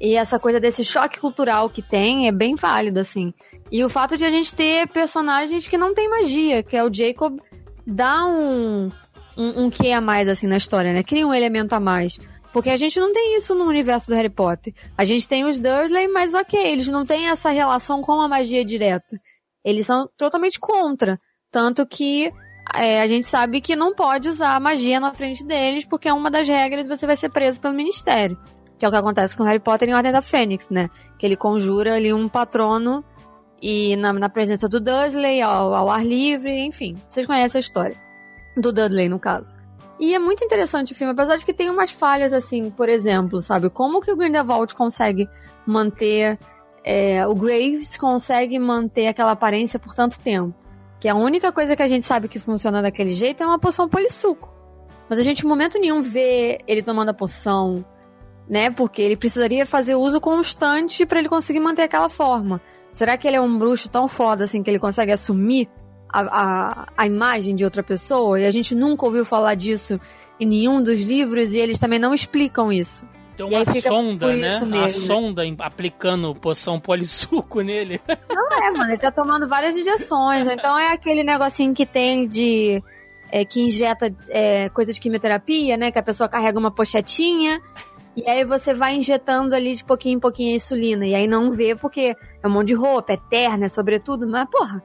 E 0.00 0.14
essa 0.14 0.38
coisa 0.38 0.60
desse 0.60 0.84
choque 0.84 1.18
cultural 1.18 1.70
que 1.70 1.82
tem 1.82 2.28
é 2.28 2.32
bem 2.32 2.54
válido, 2.54 3.00
assim. 3.00 3.32
E 3.72 3.82
o 3.82 3.88
fato 3.88 4.16
de 4.16 4.24
a 4.24 4.30
gente 4.30 4.54
ter 4.54 4.86
personagens 4.88 5.66
que 5.66 5.76
não 5.76 5.94
tem 5.94 6.08
magia, 6.08 6.62
que 6.62 6.76
é 6.76 6.84
o 6.84 6.92
Jacob, 6.92 7.38
dá 7.86 8.24
um, 8.26 8.90
um, 9.38 9.64
um 9.64 9.70
quê 9.70 9.92
a 9.92 10.00
mais, 10.00 10.28
assim, 10.28 10.48
na 10.48 10.56
história, 10.56 10.92
né? 10.92 11.04
Cria 11.04 11.26
um 11.26 11.32
elemento 11.32 11.72
a 11.74 11.80
mais. 11.80 12.18
Porque 12.52 12.70
a 12.70 12.76
gente 12.76 12.98
não 12.98 13.12
tem 13.12 13.36
isso 13.36 13.54
no 13.54 13.64
universo 13.64 14.08
do 14.08 14.14
Harry 14.14 14.28
Potter. 14.28 14.74
A 14.96 15.04
gente 15.04 15.28
tem 15.28 15.44
os 15.44 15.60
Dursley, 15.60 16.08
mas 16.08 16.34
ok, 16.34 16.60
eles 16.60 16.88
não 16.88 17.06
têm 17.06 17.28
essa 17.28 17.50
relação 17.50 18.02
com 18.02 18.20
a 18.20 18.28
magia 18.28 18.64
direta. 18.64 19.20
Eles 19.64 19.86
são 19.86 20.08
totalmente 20.16 20.58
contra. 20.58 21.20
Tanto 21.50 21.86
que 21.86 22.32
é, 22.74 23.00
a 23.00 23.06
gente 23.06 23.26
sabe 23.26 23.60
que 23.60 23.76
não 23.76 23.94
pode 23.94 24.28
usar 24.28 24.56
a 24.56 24.60
magia 24.60 24.98
na 24.98 25.14
frente 25.14 25.44
deles, 25.44 25.84
porque 25.84 26.08
é 26.08 26.12
uma 26.12 26.30
das 26.30 26.48
regras 26.48 26.86
você 26.86 27.06
vai 27.06 27.16
ser 27.16 27.28
preso 27.28 27.60
pelo 27.60 27.74
Ministério. 27.74 28.36
Que 28.78 28.84
é 28.84 28.88
o 28.88 28.90
que 28.90 28.96
acontece 28.96 29.36
com 29.36 29.44
Harry 29.44 29.60
Potter 29.60 29.88
em 29.88 29.94
Ordem 29.94 30.12
da 30.12 30.22
Fênix, 30.22 30.70
né? 30.70 30.88
Que 31.18 31.26
ele 31.26 31.36
conjura 31.36 31.94
ali 31.94 32.12
um 32.12 32.28
patrono 32.28 33.04
e 33.60 33.96
na, 33.96 34.12
na 34.12 34.28
presença 34.28 34.68
do 34.68 34.80
Dudley, 34.80 35.42
ao, 35.42 35.74
ao, 35.74 35.90
ar 35.90 36.04
livre, 36.04 36.52
enfim. 36.60 36.96
Vocês 37.08 37.26
conhecem 37.26 37.58
a 37.58 37.60
história. 37.60 38.07
Do 38.60 38.72
Dudley, 38.72 39.08
no 39.08 39.18
caso. 39.18 39.56
E 40.00 40.14
é 40.14 40.18
muito 40.18 40.44
interessante 40.44 40.92
o 40.92 40.94
filme, 40.94 41.12
apesar 41.12 41.36
de 41.36 41.44
que 41.44 41.52
tem 41.52 41.70
umas 41.70 41.90
falhas, 41.90 42.32
assim, 42.32 42.70
por 42.70 42.88
exemplo, 42.88 43.40
sabe? 43.40 43.68
Como 43.68 44.00
que 44.00 44.12
o 44.12 44.16
Grindelwald 44.16 44.74
consegue 44.74 45.28
manter... 45.66 46.38
É, 46.84 47.26
o 47.26 47.34
Graves 47.34 47.96
consegue 47.96 48.58
manter 48.58 49.08
aquela 49.08 49.32
aparência 49.32 49.78
por 49.78 49.94
tanto 49.94 50.18
tempo. 50.18 50.54
Que 51.00 51.08
a 51.08 51.14
única 51.14 51.52
coisa 51.52 51.76
que 51.76 51.82
a 51.82 51.86
gente 51.86 52.06
sabe 52.06 52.28
que 52.28 52.38
funciona 52.38 52.80
daquele 52.80 53.10
jeito 53.10 53.42
é 53.42 53.46
uma 53.46 53.58
poção 53.58 53.88
polissuco. 53.88 54.52
Mas 55.08 55.18
a 55.18 55.22
gente 55.22 55.44
em 55.44 55.48
momento 55.48 55.78
nenhum 55.78 56.00
vê 56.00 56.58
ele 56.66 56.82
tomando 56.82 57.10
a 57.10 57.14
poção, 57.14 57.84
né? 58.48 58.70
Porque 58.70 59.02
ele 59.02 59.16
precisaria 59.16 59.66
fazer 59.66 59.96
uso 59.96 60.20
constante 60.20 61.04
para 61.04 61.18
ele 61.18 61.28
conseguir 61.28 61.60
manter 61.60 61.82
aquela 61.82 62.08
forma. 62.08 62.60
Será 62.90 63.16
que 63.16 63.28
ele 63.28 63.36
é 63.36 63.40
um 63.40 63.58
bruxo 63.58 63.88
tão 63.88 64.08
foda 64.08 64.44
assim 64.44 64.62
que 64.62 64.70
ele 64.70 64.78
consegue 64.78 65.12
assumir 65.12 65.68
a, 66.08 66.20
a, 66.20 66.88
a 66.96 67.06
imagem 67.06 67.54
de 67.54 67.64
outra 67.64 67.82
pessoa? 67.82 68.40
E 68.40 68.46
a 68.46 68.50
gente 68.50 68.74
nunca 68.74 69.04
ouviu 69.04 69.24
falar 69.24 69.54
disso 69.54 70.00
em 70.40 70.46
nenhum 70.46 70.82
dos 70.82 71.02
livros 71.02 71.54
e 71.54 71.58
eles 71.58 71.78
também 71.78 71.98
não 71.98 72.14
explicam 72.14 72.72
isso. 72.72 73.06
Tem 73.36 73.46
uma 73.46 73.64
sonda, 73.80 74.36
né? 74.36 74.84
A 74.84 74.88
sonda 74.88 75.42
aplicando 75.60 76.34
poção 76.34 76.80
polissuco 76.80 77.60
nele. 77.60 78.00
Não 78.28 78.52
é, 78.52 78.70
mano. 78.72 78.90
Ele 78.90 78.98
tá 78.98 79.12
tomando 79.12 79.46
várias 79.46 79.76
injeções. 79.76 80.48
Então 80.48 80.76
é 80.76 80.92
aquele 80.92 81.22
negocinho 81.22 81.72
que 81.72 81.86
tem 81.86 82.26
de. 82.26 82.82
É, 83.30 83.44
que 83.44 83.60
injeta 83.60 84.12
é, 84.28 84.68
coisa 84.70 84.92
de 84.92 85.00
quimioterapia, 85.00 85.76
né? 85.76 85.92
Que 85.92 86.00
a 86.00 86.02
pessoa 86.02 86.28
carrega 86.28 86.58
uma 86.58 86.72
pochetinha 86.72 87.60
e 88.18 88.28
aí 88.28 88.44
você 88.44 88.74
vai 88.74 88.96
injetando 88.96 89.54
ali 89.54 89.76
de 89.76 89.84
pouquinho 89.84 90.16
em 90.16 90.20
pouquinho 90.20 90.52
a 90.52 90.56
insulina. 90.56 91.06
E 91.06 91.14
aí 91.14 91.28
não 91.28 91.52
vê 91.52 91.76
porque 91.76 92.16
é 92.42 92.48
um 92.48 92.50
monte 92.50 92.68
de 92.68 92.74
roupa, 92.74 93.12
é 93.12 93.16
terna, 93.16 93.66
é 93.66 93.68
sobretudo. 93.68 94.26
Mas, 94.26 94.48
porra, 94.50 94.82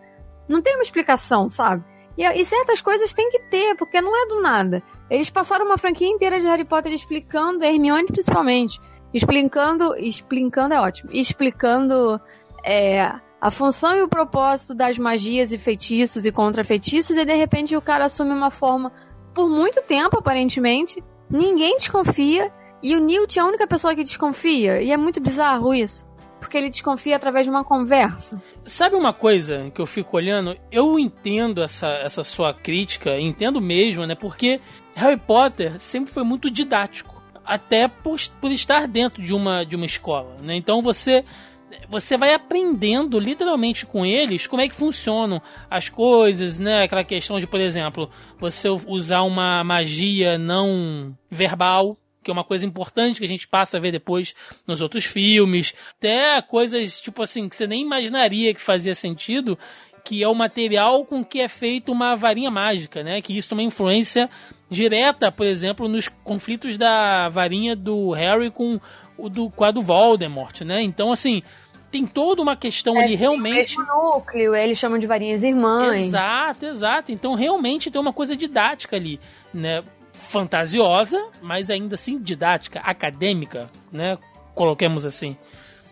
não 0.48 0.62
tem 0.62 0.76
uma 0.76 0.84
explicação, 0.84 1.50
sabe? 1.50 1.84
E, 2.18 2.24
e, 2.24 2.46
certas 2.46 2.82
coisas 2.82 3.12
tem 3.14 3.30
que 3.30 3.40
ter, 3.50 3.76
porque 3.76 4.00
não 4.00 4.16
é 4.16 4.28
do 4.28 4.42
nada. 4.42 4.84
Eles 5.10 5.30
passaram 5.30 5.66
uma 5.66 5.78
franquia 5.78 6.08
inteira 6.08 6.40
de 6.40 6.46
Harry 6.46 6.64
Potter 6.66 6.94
explicando, 6.94 7.64
Hermione 7.64 8.06
principalmente, 8.06 8.80
explicando, 9.14 9.96
explicando 9.98 10.74
é 10.74 10.80
ótimo, 10.80 11.10
explicando 11.12 12.22
é, 12.64 13.12
a 13.42 13.52
função 13.52 13.96
e 13.96 14.02
o 14.04 14.08
propósito 14.08 14.76
das 14.76 14.98
magias 14.98 15.52
e 15.52 15.58
feitiços 15.58 16.26
e 16.26 16.32
contra-feitiços, 16.32 17.16
e 17.18 17.26
de 17.26 17.34
repente 17.34 17.76
o 17.76 17.82
cara 17.82 18.06
assume 18.06 18.32
uma 18.32 18.52
forma 18.52 18.92
por 19.34 19.50
muito 19.50 19.82
tempo, 19.82 20.20
aparentemente, 20.20 21.04
ninguém 21.30 21.78
desconfia, 21.78 22.54
e 22.84 22.96
o 22.96 23.00
Newt 23.00 23.40
é 23.40 23.42
a 23.42 23.46
única 23.46 23.66
pessoa 23.66 23.96
que 23.96 24.04
desconfia. 24.04 24.82
E 24.82 24.92
é 24.92 24.98
muito 24.98 25.22
bizarro 25.22 25.74
isso. 25.74 26.06
Porque 26.44 26.58
ele 26.58 26.70
desconfia 26.70 27.16
através 27.16 27.46
de 27.46 27.50
uma 27.50 27.64
conversa. 27.64 28.42
Sabe 28.66 28.96
uma 28.96 29.14
coisa 29.14 29.72
que 29.74 29.80
eu 29.80 29.86
fico 29.86 30.18
olhando? 30.18 30.58
Eu 30.70 31.00
entendo 31.00 31.64
essa, 31.64 31.88
essa 31.88 32.24
sua 32.24 32.54
crítica, 32.54 33.18
entendo 33.18 33.62
mesmo, 33.62 34.06
né? 34.06 34.14
Porque 34.14 34.60
Harry 34.96 35.18
Potter 35.18 35.80
sempre 35.80 36.14
foi 36.14 36.24
muito 36.24 36.52
didático. 36.52 37.22
Até 37.46 37.88
por, 37.88 38.18
por 38.42 38.52
estar 38.52 38.88
dentro 38.88 39.22
de 39.22 39.34
uma, 39.34 39.66
de 39.66 39.76
uma 39.76 39.86
escola, 39.86 40.36
né? 40.42 40.56
Então 40.56 40.82
você 40.82 41.24
você 41.90 42.18
vai 42.18 42.34
aprendendo 42.34 43.20
literalmente 43.20 43.86
com 43.86 44.06
eles 44.06 44.48
como 44.48 44.62
é 44.62 44.70
que 44.70 44.76
funcionam 44.76 45.42
as 45.70 45.90
coisas, 45.90 46.60
né? 46.60 46.84
Aquela 46.84 47.04
questão 47.04 47.40
de, 47.40 47.48
por 47.48 47.60
exemplo, 47.60 48.10
você 48.40 48.70
usar 48.70 49.24
uma 49.24 49.64
magia 49.64 50.38
não 50.38 51.18
verbal, 51.30 51.98
que 52.24 52.32
é 52.32 52.34
uma 52.34 52.44
coisa 52.44 52.66
importante 52.66 53.20
que 53.20 53.26
a 53.26 53.28
gente 53.28 53.48
passa 53.48 53.78
a 53.78 53.80
ver 53.80 53.92
depois 53.92 54.34
nos 54.66 54.82
outros 54.82 55.06
filmes, 55.06 55.76
até 55.98 56.42
coisas 56.42 57.00
tipo 57.00 57.22
assim 57.22 57.48
que 57.50 57.56
você 57.56 57.68
nem 57.68 57.82
imaginaria 57.82 58.54
que 58.54 58.62
fazia 58.62 58.96
sentido, 58.96 59.58
que 60.04 60.24
é 60.24 60.28
o 60.28 60.36
material 60.36 61.06
com 61.06 61.24
que 61.24 61.40
é 61.40 61.48
feita 61.48 61.92
uma 61.92 62.16
varinha 62.16 62.52
mágica, 62.52 63.04
né? 63.04 63.22
Que 63.22 63.38
isso 63.38 63.50
tem 63.50 63.58
uma 63.58 63.64
influência 63.64 64.30
direta, 64.70 65.32
por 65.32 65.46
exemplo, 65.46 65.88
nos 65.88 66.08
conflitos 66.08 66.78
da 66.78 67.30
varinha 67.30 67.76
do 67.76 68.12
Harry 68.12 68.50
com 68.50 68.80
o 69.18 69.30
do 69.30 69.50
quadro 69.50 69.82
Voldemort, 69.82 70.62
né? 70.62 70.82
Então, 70.82 71.12
assim, 71.12 71.44
tem 71.92 72.08
toda 72.08 72.42
uma 72.42 72.56
questão 72.56 73.00
É, 73.00 73.04
ali 73.04 73.16
realmente. 73.16 73.78
O 73.78 73.80
mesmo 73.80 73.86
núcleo, 73.86 74.56
eles 74.56 74.78
chamam 74.80 74.98
de 74.98 75.06
varinhas 75.06 75.44
irmãs. 75.44 75.96
Exato, 75.96 76.66
exato. 76.66 77.12
Então 77.12 77.36
realmente 77.36 77.92
tem 77.92 78.02
uma 78.02 78.12
coisa 78.12 78.36
didática 78.36 78.96
ali, 78.96 79.20
né? 79.54 79.84
Fantasiosa, 80.30 81.24
mas 81.42 81.70
ainda 81.70 81.96
assim 81.96 82.20
didática, 82.20 82.80
acadêmica, 82.80 83.70
né? 83.92 84.18
Coloquemos 84.56 85.06
assim. 85.06 85.38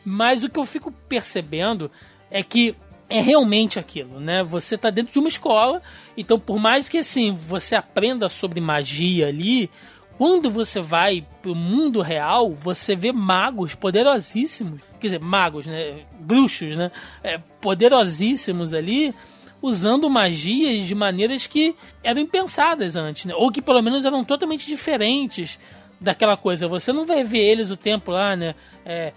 Mas 0.03 0.43
o 0.43 0.49
que 0.49 0.59
eu 0.59 0.65
fico 0.65 0.91
percebendo 0.91 1.91
é 2.29 2.41
que 2.41 2.75
é 3.09 3.21
realmente 3.21 3.77
aquilo, 3.77 4.19
né? 4.19 4.43
Você 4.43 4.77
tá 4.77 4.89
dentro 4.89 5.11
de 5.13 5.19
uma 5.19 5.27
escola, 5.27 5.81
então 6.17 6.39
por 6.39 6.57
mais 6.57 6.87
que 6.87 6.97
assim 6.97 7.33
você 7.35 7.75
aprenda 7.75 8.29
sobre 8.29 8.61
magia 8.61 9.27
ali, 9.27 9.69
quando 10.17 10.49
você 10.49 10.79
vai 10.79 11.25
pro 11.41 11.53
mundo 11.53 11.99
real, 12.01 12.53
você 12.53 12.95
vê 12.95 13.11
magos 13.11 13.75
poderosíssimos, 13.75 14.79
quer 14.99 15.07
dizer, 15.07 15.19
magos, 15.19 15.65
né? 15.65 16.05
Bruxos, 16.19 16.77
né? 16.77 16.91
É, 17.23 17.37
poderosíssimos 17.59 18.73
ali, 18.73 19.13
usando 19.61 20.09
magias 20.09 20.81
de 20.87 20.95
maneiras 20.95 21.45
que 21.47 21.75
eram 22.03 22.21
impensadas 22.21 22.95
antes, 22.95 23.25
né? 23.25 23.33
Ou 23.35 23.51
que 23.51 23.61
pelo 23.61 23.81
menos 23.81 24.05
eram 24.05 24.23
totalmente 24.23 24.65
diferentes 24.67 25.59
daquela 25.99 26.35
coisa. 26.35 26.67
Você 26.67 26.91
não 26.91 27.05
vai 27.05 27.23
ver 27.23 27.39
eles 27.43 27.69
o 27.69 27.77
tempo 27.77 28.11
lá, 28.11 28.35
né? 28.35 28.55
É, 28.83 29.13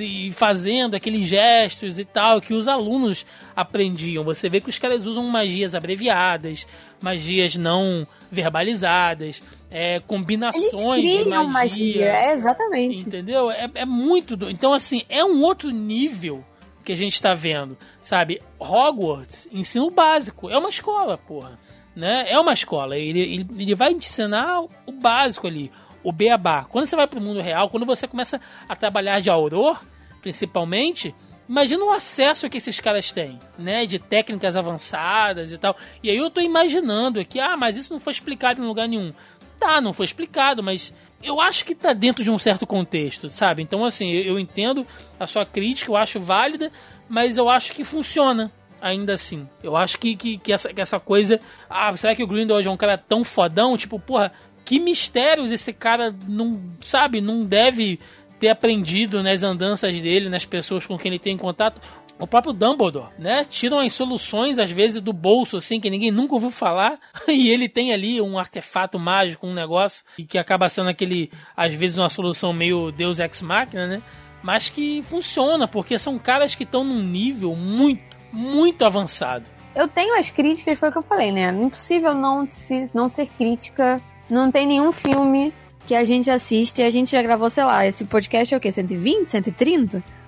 e 0.00 0.32
fazendo 0.32 0.94
aqueles 0.94 1.26
gestos 1.28 1.98
e 1.98 2.04
tal 2.06 2.40
que 2.40 2.54
os 2.54 2.66
alunos 2.66 3.26
aprendiam. 3.54 4.24
Você 4.24 4.48
vê 4.48 4.62
que 4.62 4.70
os 4.70 4.78
caras 4.78 5.04
usam 5.06 5.22
magias 5.24 5.74
abreviadas, 5.74 6.66
magias 7.02 7.56
não 7.56 8.06
verbalizadas, 8.32 9.42
é, 9.70 9.96
Eles 9.96 10.04
combinações 10.06 11.02
de 11.02 11.18
criam 11.24 11.46
magia. 11.46 11.52
magia. 11.52 12.06
É, 12.06 12.32
exatamente. 12.32 13.00
Entendeu? 13.00 13.50
É, 13.50 13.70
é 13.74 13.84
muito. 13.84 14.36
do- 14.36 14.48
Então, 14.50 14.72
assim, 14.72 15.02
é 15.08 15.22
um 15.24 15.42
outro 15.42 15.70
nível 15.70 16.42
que 16.90 16.94
a 16.94 16.96
gente 16.96 17.22
tá 17.22 17.34
vendo. 17.34 17.78
Sabe? 18.00 18.42
Hogwarts, 18.58 19.48
ensino 19.52 19.90
básico. 19.90 20.50
É 20.50 20.58
uma 20.58 20.68
escola, 20.68 21.16
porra. 21.16 21.56
Né? 21.94 22.26
É 22.28 22.38
uma 22.38 22.52
escola. 22.52 22.98
Ele, 22.98 23.20
ele, 23.20 23.46
ele 23.56 23.74
vai 23.76 23.92
ensinar 23.92 24.60
o 24.60 24.92
básico 24.92 25.46
ali. 25.46 25.70
O 26.02 26.10
beabá. 26.10 26.64
Quando 26.64 26.86
você 26.86 26.96
vai 26.96 27.06
pro 27.06 27.20
mundo 27.20 27.40
real, 27.40 27.70
quando 27.70 27.86
você 27.86 28.08
começa 28.08 28.40
a 28.68 28.74
trabalhar 28.74 29.20
de 29.20 29.30
auror, 29.30 29.80
principalmente. 30.20 31.14
Imagina 31.48 31.84
o 31.84 31.90
acesso 31.90 32.48
que 32.48 32.58
esses 32.58 32.78
caras 32.80 33.12
têm, 33.12 33.38
né? 33.58 33.86
De 33.86 33.98
técnicas 33.98 34.56
avançadas 34.56 35.52
e 35.52 35.58
tal. 35.58 35.76
E 36.02 36.10
aí 36.10 36.16
eu 36.16 36.30
tô 36.30 36.40
imaginando 36.40 37.20
aqui, 37.20 37.38
ah, 37.38 37.56
mas 37.56 37.76
isso 37.76 37.92
não 37.92 38.00
foi 38.00 38.12
explicado 38.12 38.62
em 38.62 38.66
lugar 38.66 38.88
nenhum. 38.88 39.12
Tá, 39.58 39.80
não 39.80 39.92
foi 39.92 40.06
explicado, 40.06 40.62
mas 40.62 40.94
eu 41.22 41.40
acho 41.40 41.64
que 41.64 41.74
tá 41.74 41.92
dentro 41.92 42.24
de 42.24 42.30
um 42.30 42.38
certo 42.38 42.66
contexto, 42.66 43.28
sabe? 43.28 43.62
Então, 43.62 43.84
assim, 43.84 44.10
eu, 44.10 44.34
eu 44.34 44.38
entendo 44.38 44.86
a 45.18 45.26
sua 45.26 45.44
crítica, 45.44 45.90
eu 45.90 45.96
acho 45.96 46.18
válida, 46.20 46.70
mas 47.08 47.36
eu 47.36 47.48
acho 47.48 47.72
que 47.72 47.84
funciona 47.84 48.50
ainda 48.80 49.12
assim. 49.12 49.48
Eu 49.62 49.76
acho 49.76 49.98
que, 49.98 50.16
que, 50.16 50.38
que, 50.38 50.52
essa, 50.52 50.72
que 50.72 50.80
essa 50.80 50.98
coisa. 50.98 51.40
Ah, 51.68 51.94
será 51.96 52.14
que 52.14 52.22
o 52.22 52.26
Grindelwald 52.26 52.66
é 52.66 52.70
um 52.70 52.76
cara 52.76 52.96
tão 52.96 53.22
fodão? 53.22 53.76
Tipo, 53.76 53.98
porra, 53.98 54.32
que 54.64 54.80
mistérios 54.80 55.52
esse 55.52 55.72
cara 55.72 56.14
não. 56.26 56.60
Sabe? 56.80 57.20
Não 57.20 57.44
deve 57.44 57.98
ter 58.38 58.48
aprendido 58.48 59.22
nas 59.22 59.42
andanças 59.42 60.00
dele, 60.00 60.30
nas 60.30 60.46
pessoas 60.46 60.86
com 60.86 60.96
quem 60.96 61.10
ele 61.10 61.18
tem 61.18 61.36
contato. 61.36 61.80
O 62.20 62.26
próprio 62.26 62.52
Dumbledore, 62.52 63.08
né? 63.18 63.44
Tiram 63.44 63.78
as 63.78 63.94
soluções, 63.94 64.58
às 64.58 64.70
vezes, 64.70 65.00
do 65.00 65.12
bolso, 65.12 65.56
assim, 65.56 65.80
que 65.80 65.88
ninguém 65.88 66.10
nunca 66.10 66.34
ouviu 66.34 66.50
falar. 66.50 66.98
E 67.26 67.48
ele 67.48 67.68
tem 67.68 67.92
ali 67.92 68.20
um 68.20 68.38
artefato 68.38 68.98
mágico, 68.98 69.46
um 69.46 69.54
negócio, 69.54 70.04
e 70.18 70.24
que 70.24 70.36
acaba 70.36 70.68
sendo 70.68 70.90
aquele, 70.90 71.30
às 71.56 71.72
vezes, 71.72 71.96
uma 71.96 72.08
solução 72.08 72.52
meio 72.52 72.90
Deus 72.90 73.18
Ex 73.18 73.40
Machina, 73.40 73.86
né? 73.86 74.02
Mas 74.42 74.68
que 74.68 75.02
funciona, 75.04 75.66
porque 75.66 75.98
são 75.98 76.18
caras 76.18 76.54
que 76.54 76.64
estão 76.64 76.84
num 76.84 77.02
nível 77.02 77.54
muito, 77.54 78.02
muito 78.32 78.84
avançado. 78.84 79.46
Eu 79.74 79.88
tenho 79.88 80.18
as 80.18 80.28
críticas, 80.28 80.78
foi 80.78 80.88
o 80.88 80.92
que 80.92 80.98
eu 80.98 81.02
falei, 81.02 81.32
né? 81.32 81.48
Impossível 81.48 82.12
não, 82.12 82.46
se, 82.46 82.90
não 82.92 83.08
ser 83.08 83.26
crítica. 83.26 84.00
Não 84.28 84.50
tem 84.50 84.66
nenhum 84.66 84.92
filme 84.92 85.52
que 85.86 85.94
a 85.94 86.04
gente 86.04 86.30
assiste 86.30 86.80
e 86.80 86.84
a 86.84 86.90
gente 86.90 87.12
já 87.12 87.22
gravou, 87.22 87.48
sei 87.48 87.64
lá, 87.64 87.86
esse 87.86 88.04
podcast 88.04 88.52
é 88.52 88.56
o 88.56 88.60
quê? 88.60 88.70
120? 88.70 89.30
130? 89.30 90.19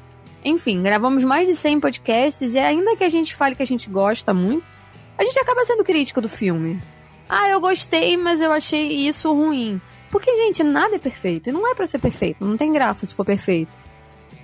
Enfim, 0.45 0.83
gravamos 0.83 1.23
mais 1.25 1.47
de 1.47 1.55
100 1.55 1.81
podcasts 1.81 2.55
e 2.55 2.59
ainda 2.59 2.97
que 2.97 3.05
a 3.05 3.09
gente 3.09 3.35
fale 3.35 3.55
que 3.55 3.63
a 3.63 3.67
gente 3.67 3.89
gosta 3.89 4.35
muito, 4.35 4.65
a 5.17 5.25
gente 5.25 5.39
acaba 5.39 5.65
sendo 5.65 5.85
crítico 5.85 6.21
do 6.21 6.29
filme. 6.29 6.83
Ah, 7.29 7.49
eu 7.49 7.61
gostei, 7.61 8.17
mas 8.17 8.41
eu 8.41 8.53
achei 8.53 8.89
isso 8.89 9.33
ruim. 9.33 9.81
Porque, 10.11 10.35
gente, 10.37 10.63
nada 10.63 10.97
é 10.97 10.99
perfeito. 10.99 11.49
E 11.49 11.53
não 11.53 11.67
é 11.67 11.75
pra 11.75 11.87
ser 11.87 11.99
perfeito. 11.99 12.45
Não 12.45 12.57
tem 12.57 12.73
graça 12.73 13.07
se 13.07 13.15
for 13.15 13.25
perfeito. 13.25 13.73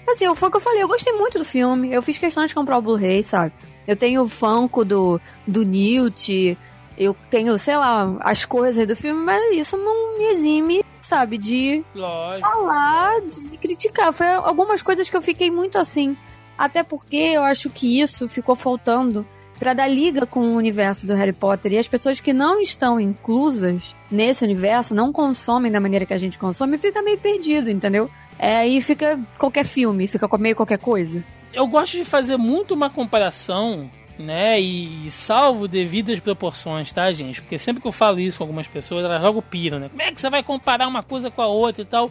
Assim, 0.09 0.33
foi 0.35 0.49
o 0.49 0.51
que 0.51 0.57
eu 0.57 0.61
falei, 0.61 0.83
eu 0.83 0.89
gostei 0.89 1.13
muito 1.13 1.39
do 1.39 1.45
filme. 1.45 1.93
Eu 1.93 2.01
fiz 2.01 2.17
questão 2.17 2.47
de 2.47 2.55
comprar 2.55 2.79
o 2.79 2.83
Blu-ray, 2.83 3.23
sabe? 3.23 3.53
Eu 3.87 3.95
tenho 3.95 4.23
o 4.23 4.29
Funko 4.29 4.85
do, 4.85 5.21
do 5.47 5.65
Newt, 5.65 6.57
eu 6.99 7.17
tenho, 7.31 7.57
sei 7.57 7.77
lá, 7.77 8.17
as 8.21 8.45
coisas 8.45 8.87
do 8.87 8.97
filme, 8.97 9.25
mas 9.25 9.41
isso 9.57 9.77
não 9.77 10.19
me 10.19 10.25
exime, 10.25 10.85
sabe, 11.01 11.39
de 11.39 11.85
Lógico. 11.95 12.49
falar, 12.49 13.21
de 13.21 13.57
criticar. 13.57 14.13
Foi 14.13 14.27
algumas 14.27 14.83
coisas 14.83 15.09
que 15.09 15.17
eu 15.17 15.23
fiquei 15.23 15.51
muito 15.51 15.79
assim. 15.79 16.17
Até 16.59 16.83
porque 16.83 17.17
eu 17.17 17.45
acho 17.45 17.71
que 17.71 18.01
isso 18.01 18.29
ficou 18.29 18.57
faltando 18.57 19.25
pra 19.61 19.73
dar 19.75 19.87
liga 19.87 20.27
com 20.27 20.41
o 20.41 20.57
universo 20.57 21.07
do 21.07 21.15
Harry 21.15 21.33
Potter. 21.33 21.73
E 21.73 21.79
as 21.79 21.87
pessoas 21.87 22.19
que 22.19 22.33
não 22.33 22.61
estão 22.61 22.99
inclusas 23.01 23.95
nesse 24.11 24.45
universo, 24.45 24.95
não 24.95 25.13
consomem 25.13 25.71
da 25.71 25.81
maneira 25.81 26.05
que 26.05 26.15
a 26.15 26.19
gente 26.19 26.37
consome, 26.39 26.79
fica 26.79 27.01
meio 27.03 27.19
perdido, 27.19 27.71
entendeu? 27.71 28.11
É, 28.39 28.57
aí 28.57 28.81
fica 28.81 29.19
qualquer 29.39 29.65
filme, 29.65 30.07
fica 30.07 30.29
meio 30.39 30.57
qualquer 30.57 30.79
coisa. 30.79 31.25
eu 31.53 31.67
gosto 31.67 31.97
de 31.97 32.05
fazer 32.05 32.37
muito 32.37 32.75
uma 32.75 32.89
comparação, 32.91 33.91
né? 34.19 34.61
E 34.61 35.11
salvo 35.11 35.69
devidas 35.69 36.19
proporções, 36.21 36.93
tá, 36.93 37.11
gente? 37.13 37.41
Porque 37.41 37.59
sempre 37.59 37.81
que 37.81 37.89
eu 37.89 37.93
falo 37.93 38.19
isso 38.19 38.39
com 38.39 38.45
algumas 38.45 38.67
pessoas, 38.67 39.05
elas 39.05 39.23
logo 39.23 39.41
piram, 39.41 39.79
né? 39.79 39.89
Como 39.89 40.03
é 40.03 40.13
que 40.13 40.21
você 40.21 40.29
vai 40.29 40.43
comparar 40.43 40.87
uma 40.87 41.03
coisa 41.03 41.31
com 41.31 41.43
a 41.43 41.47
outra 41.47 41.83
e 41.83 41.85
tal? 41.85 42.11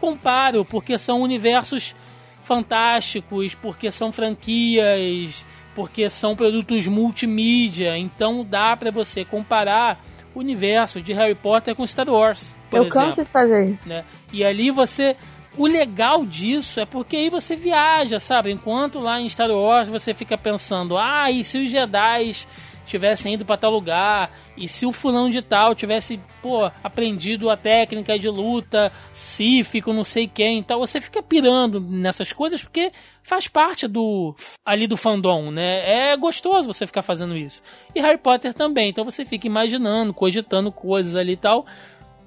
Comparo, 0.00 0.64
porque 0.64 0.96
são 0.98 1.20
universos 1.20 1.94
fantásticos, 2.42 3.54
porque 3.54 3.90
são 3.90 4.10
franquias, 4.10 5.44
porque 5.74 6.08
são 6.08 6.34
produtos 6.34 6.86
multimídia. 6.86 7.96
Então 7.96 8.44
dá 8.44 8.76
pra 8.76 8.90
você 8.90 9.24
comparar 9.24 10.04
o 10.34 10.40
universo 10.40 11.00
de 11.00 11.12
Harry 11.12 11.34
Potter 11.34 11.74
com 11.74 11.86
Star 11.86 12.08
Wars. 12.08 12.54
Por 12.70 12.76
eu 12.76 12.82
exemplo 12.84 13.06
canso 13.06 13.24
de 13.24 13.30
fazer 13.30 13.66
isso. 13.66 13.88
né? 13.88 14.04
E 14.32 14.44
ali 14.44 14.70
você. 14.70 15.16
O 15.56 15.66
legal 15.66 16.24
disso 16.24 16.78
é 16.80 16.86
porque 16.86 17.16
aí 17.16 17.30
você 17.30 17.56
viaja, 17.56 18.20
sabe? 18.20 18.52
Enquanto 18.52 18.98
lá 18.98 19.20
em 19.20 19.28
Star 19.28 19.50
Wars 19.50 19.88
você 19.88 20.14
fica 20.14 20.38
pensando, 20.38 20.96
ah, 20.96 21.30
e 21.30 21.42
se 21.42 21.58
os 21.58 21.70
Jedi 21.70 22.46
tivessem 22.86 23.34
ido 23.34 23.44
para 23.44 23.56
tal 23.56 23.70
lugar? 23.70 24.30
E 24.56 24.68
se 24.68 24.84
o 24.84 24.92
fulano 24.92 25.30
de 25.30 25.40
tal 25.40 25.74
tivesse, 25.74 26.20
pô, 26.42 26.70
aprendido 26.82 27.48
a 27.48 27.56
técnica 27.56 28.18
de 28.18 28.28
luta, 28.28 28.92
sífico, 29.12 29.92
não 29.92 30.04
sei 30.04 30.26
quem, 30.26 30.58
então 30.58 30.78
você 30.78 31.00
fica 31.00 31.22
pirando 31.22 31.80
nessas 31.80 32.32
coisas 32.32 32.62
porque 32.62 32.92
faz 33.22 33.48
parte 33.48 33.86
do 33.86 34.34
ali 34.64 34.86
do 34.86 34.96
fandom, 34.96 35.50
né? 35.50 36.10
É 36.10 36.16
gostoso 36.16 36.66
você 36.72 36.86
ficar 36.86 37.02
fazendo 37.02 37.36
isso. 37.36 37.62
E 37.94 38.00
Harry 38.00 38.18
Potter 38.18 38.52
também, 38.52 38.90
então 38.90 39.04
você 39.04 39.24
fica 39.24 39.46
imaginando, 39.46 40.12
cogitando 40.12 40.70
coisas 40.70 41.16
ali 41.16 41.32
e 41.32 41.36
tal. 41.36 41.64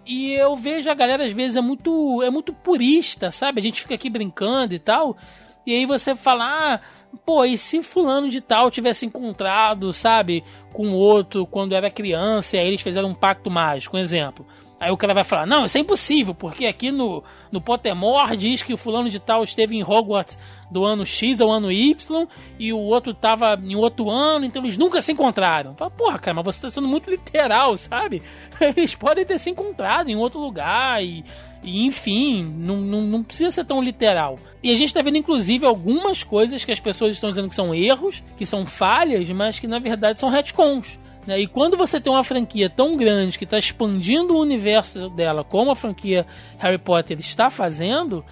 E 0.06 0.32
eu 0.34 0.56
vejo 0.56 0.90
a 0.90 0.94
galera 0.94 1.26
às 1.26 1.32
vezes 1.32 1.56
é 1.56 1.62
muito 1.62 2.22
é 2.24 2.30
muito 2.30 2.54
purista, 2.54 3.32
sabe? 3.32 3.60
A 3.60 3.64
gente 3.64 3.82
fica 3.82 3.96
aqui 3.96 4.10
brincando 4.10 4.74
e 4.74 4.80
tal. 4.80 5.18
E 5.66 5.74
aí 5.74 5.86
você 5.86 6.14
fala, 6.14 6.46
ah, 6.46 6.80
pô, 7.26 7.46
e 7.46 7.58
se 7.58 7.82
fulano 7.82 8.30
de 8.30 8.42
tal 8.42 8.70
tivesse 8.70 9.06
encontrado, 9.06 9.94
sabe, 9.94 10.44
com 10.74 10.92
outro 10.92 11.46
quando 11.46 11.74
era 11.74 11.90
criança, 11.90 12.58
e 12.58 12.60
aí 12.60 12.68
eles 12.68 12.82
fizeram 12.82 13.10
um 13.10 13.16
pacto 13.16 13.50
mágico, 13.50 13.96
um 13.96 14.00
exemplo. 14.00 14.46
Aí 14.84 14.92
o 14.92 14.98
cara 14.98 15.14
vai 15.14 15.24
falar, 15.24 15.46
não, 15.46 15.64
isso 15.64 15.78
é 15.78 15.82
impossível, 15.82 16.36
porque 16.36 16.66
aqui 16.66 16.92
no, 16.92 17.24
no 17.50 17.62
Pottermore 17.62 18.36
diz 18.36 18.62
que 18.62 18.74
o 18.74 18.78
fulano 18.78 19.10
de 19.10 19.18
tal 19.18 19.42
esteve 19.42 19.78
em 19.78 19.82
Hogwarts 19.82 20.38
do 20.70 20.84
ano 20.84 21.06
X 21.06 21.40
ao 21.40 21.50
ano 21.50 21.72
Y, 21.72 22.28
e 22.60 22.74
o 22.74 22.80
outro 22.80 23.14
tava 23.14 23.58
em 23.64 23.76
outro 23.76 24.10
ano, 24.10 24.44
então 24.44 24.62
eles 24.62 24.78
nunca 24.78 25.00
se 25.00 25.14
encontraram. 25.14 25.74
Fala, 25.76 25.90
porra, 25.90 26.20
cara, 26.20 26.36
mas 26.36 26.44
você 26.44 26.62
tá 26.64 26.70
sendo 26.70 26.88
muito 26.88 27.10
literal, 27.10 27.78
sabe? 27.78 28.22
Eles 28.60 28.94
podem 28.94 29.24
ter 29.26 29.40
se 29.40 29.50
encontrado 29.50 30.10
em 30.10 30.18
outro 30.18 30.40
lugar 30.40 31.02
e, 31.02 31.24
e 31.64 31.86
enfim, 31.86 32.44
não, 32.44 32.78
não, 32.78 33.02
não 33.02 33.24
precisa 33.24 33.52
ser 33.52 33.64
tão 33.64 33.82
literal. 33.82 34.38
E 34.62 34.70
a 34.72 34.76
gente 34.76 34.94
tá 34.94 35.02
vendo, 35.02 35.18
inclusive, 35.18 35.66
algumas 35.66 36.24
coisas 36.24 36.66
que 36.66 36.72
as 36.72 36.80
pessoas 36.80 37.14
estão 37.14 37.30
dizendo 37.30 37.48
que 37.48 37.56
são 37.56 37.74
erros, 37.74 38.22
que 38.36 38.46
são 38.46 38.66
falhas, 38.66 39.30
mas 39.30 39.60
que 39.60 39.68
na 39.68 39.80
verdade 39.80 40.20
são 40.20 40.30
retcons. 40.30 41.00
Né? 41.26 41.40
E 41.40 41.48
quando 41.48 41.78
você 41.78 42.00
tem 42.00 42.12
uma 42.12 42.24
franquia 42.24 42.70
tão 42.70 42.98
grande 42.98 43.38
que 43.38 43.44
está 43.44 43.58
expandindo 43.58 44.36
o 44.36 44.42
universo 44.42 45.10
dela, 45.10 45.44
como 45.44 45.72
a 45.72 45.76
franquia 45.76 46.26
Harry 46.58 46.78
Potter 46.78 47.20
está 47.20 47.50
fazendo, 47.50 48.24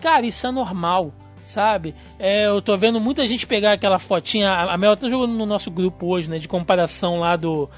cara, 0.00 0.26
isso 0.26 0.46
é 0.46 0.50
normal 0.50 1.12
sabe? 1.46 1.94
É, 2.18 2.46
eu 2.46 2.60
tô 2.60 2.76
vendo 2.76 3.00
muita 3.00 3.24
gente 3.24 3.46
pegar 3.46 3.72
aquela 3.72 4.00
fotinha. 4.00 4.50
A 4.52 4.76
Mel 4.76 4.96
tá 4.96 5.08
jogando 5.08 5.32
no 5.32 5.46
nosso 5.46 5.70
grupo 5.70 6.06
hoje, 6.06 6.28
né? 6.28 6.38
De 6.38 6.48
comparação 6.48 7.20
lá 7.20 7.36
do, 7.36 7.70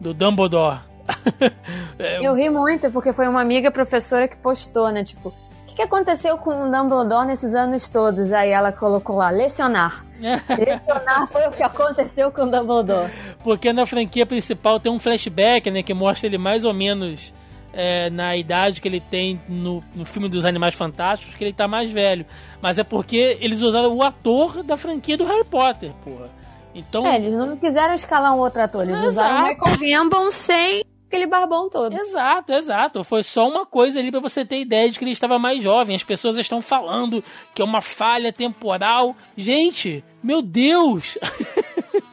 do 0.00 0.14
Dumbledore. 0.14 0.78
é, 1.98 2.24
eu 2.24 2.34
ri 2.34 2.48
muito, 2.48 2.90
porque 2.92 3.12
foi 3.12 3.26
uma 3.26 3.40
amiga 3.40 3.70
professora 3.70 4.28
que 4.28 4.36
postou, 4.36 4.90
né? 4.90 5.02
Tipo, 5.02 5.34
que, 5.76 5.82
que 5.82 5.82
aconteceu 5.82 6.38
com 6.38 6.62
o 6.62 6.70
Dumbledore 6.70 7.26
nesses 7.26 7.54
anos 7.54 7.88
todos? 7.88 8.32
Aí 8.32 8.50
ela 8.50 8.72
colocou 8.72 9.16
lá, 9.16 9.28
lecionar. 9.28 10.04
lecionar 10.18 11.28
foi 11.28 11.46
o 11.46 11.52
que 11.52 11.62
aconteceu 11.62 12.32
com 12.32 12.42
o 12.42 12.50
Dumbledore. 12.50 13.12
Porque 13.44 13.72
na 13.72 13.84
franquia 13.84 14.24
principal 14.24 14.80
tem 14.80 14.90
um 14.90 14.98
flashback, 14.98 15.70
né? 15.70 15.82
Que 15.82 15.92
mostra 15.92 16.26
ele 16.26 16.38
mais 16.38 16.64
ou 16.64 16.72
menos 16.72 17.34
é, 17.74 18.08
na 18.08 18.34
idade 18.34 18.80
que 18.80 18.88
ele 18.88 19.00
tem 19.00 19.38
no, 19.46 19.84
no 19.94 20.06
filme 20.06 20.28
dos 20.28 20.46
Animais 20.46 20.74
Fantásticos, 20.74 21.36
que 21.36 21.44
ele 21.44 21.52
tá 21.52 21.68
mais 21.68 21.90
velho. 21.90 22.24
Mas 22.60 22.78
é 22.78 22.84
porque 22.84 23.36
eles 23.40 23.60
usaram 23.60 23.94
o 23.94 24.02
ator 24.02 24.62
da 24.62 24.76
franquia 24.76 25.16
do 25.16 25.26
Harry 25.26 25.44
Potter, 25.44 25.92
porra. 26.02 26.30
Então... 26.74 27.06
É, 27.06 27.16
eles 27.16 27.34
não 27.34 27.56
quiseram 27.56 27.94
escalar 27.94 28.34
um 28.34 28.38
outro 28.38 28.62
ator, 28.62 28.82
eles 28.82 28.96
Exato. 28.96 29.08
usaram 29.08 29.44
o 29.44 29.48
Michael 29.48 29.78
Gambon 29.78 30.30
sem 30.30 30.82
aquele 31.06 31.26
barbão 31.26 31.68
todo. 31.68 31.94
Exato, 31.94 32.52
exato. 32.52 33.04
Foi 33.04 33.22
só 33.22 33.48
uma 33.48 33.64
coisa 33.64 33.98
ali 33.98 34.10
para 34.10 34.20
você 34.20 34.44
ter 34.44 34.60
ideia 34.60 34.90
de 34.90 34.98
que 34.98 35.04
ele 35.04 35.12
estava 35.12 35.38
mais 35.38 35.62
jovem. 35.62 35.96
As 35.96 36.04
pessoas 36.04 36.36
estão 36.36 36.60
falando 36.60 37.22
que 37.54 37.62
é 37.62 37.64
uma 37.64 37.80
falha 37.80 38.32
temporal. 38.32 39.16
Gente, 39.36 40.04
meu 40.22 40.42
Deus! 40.42 41.18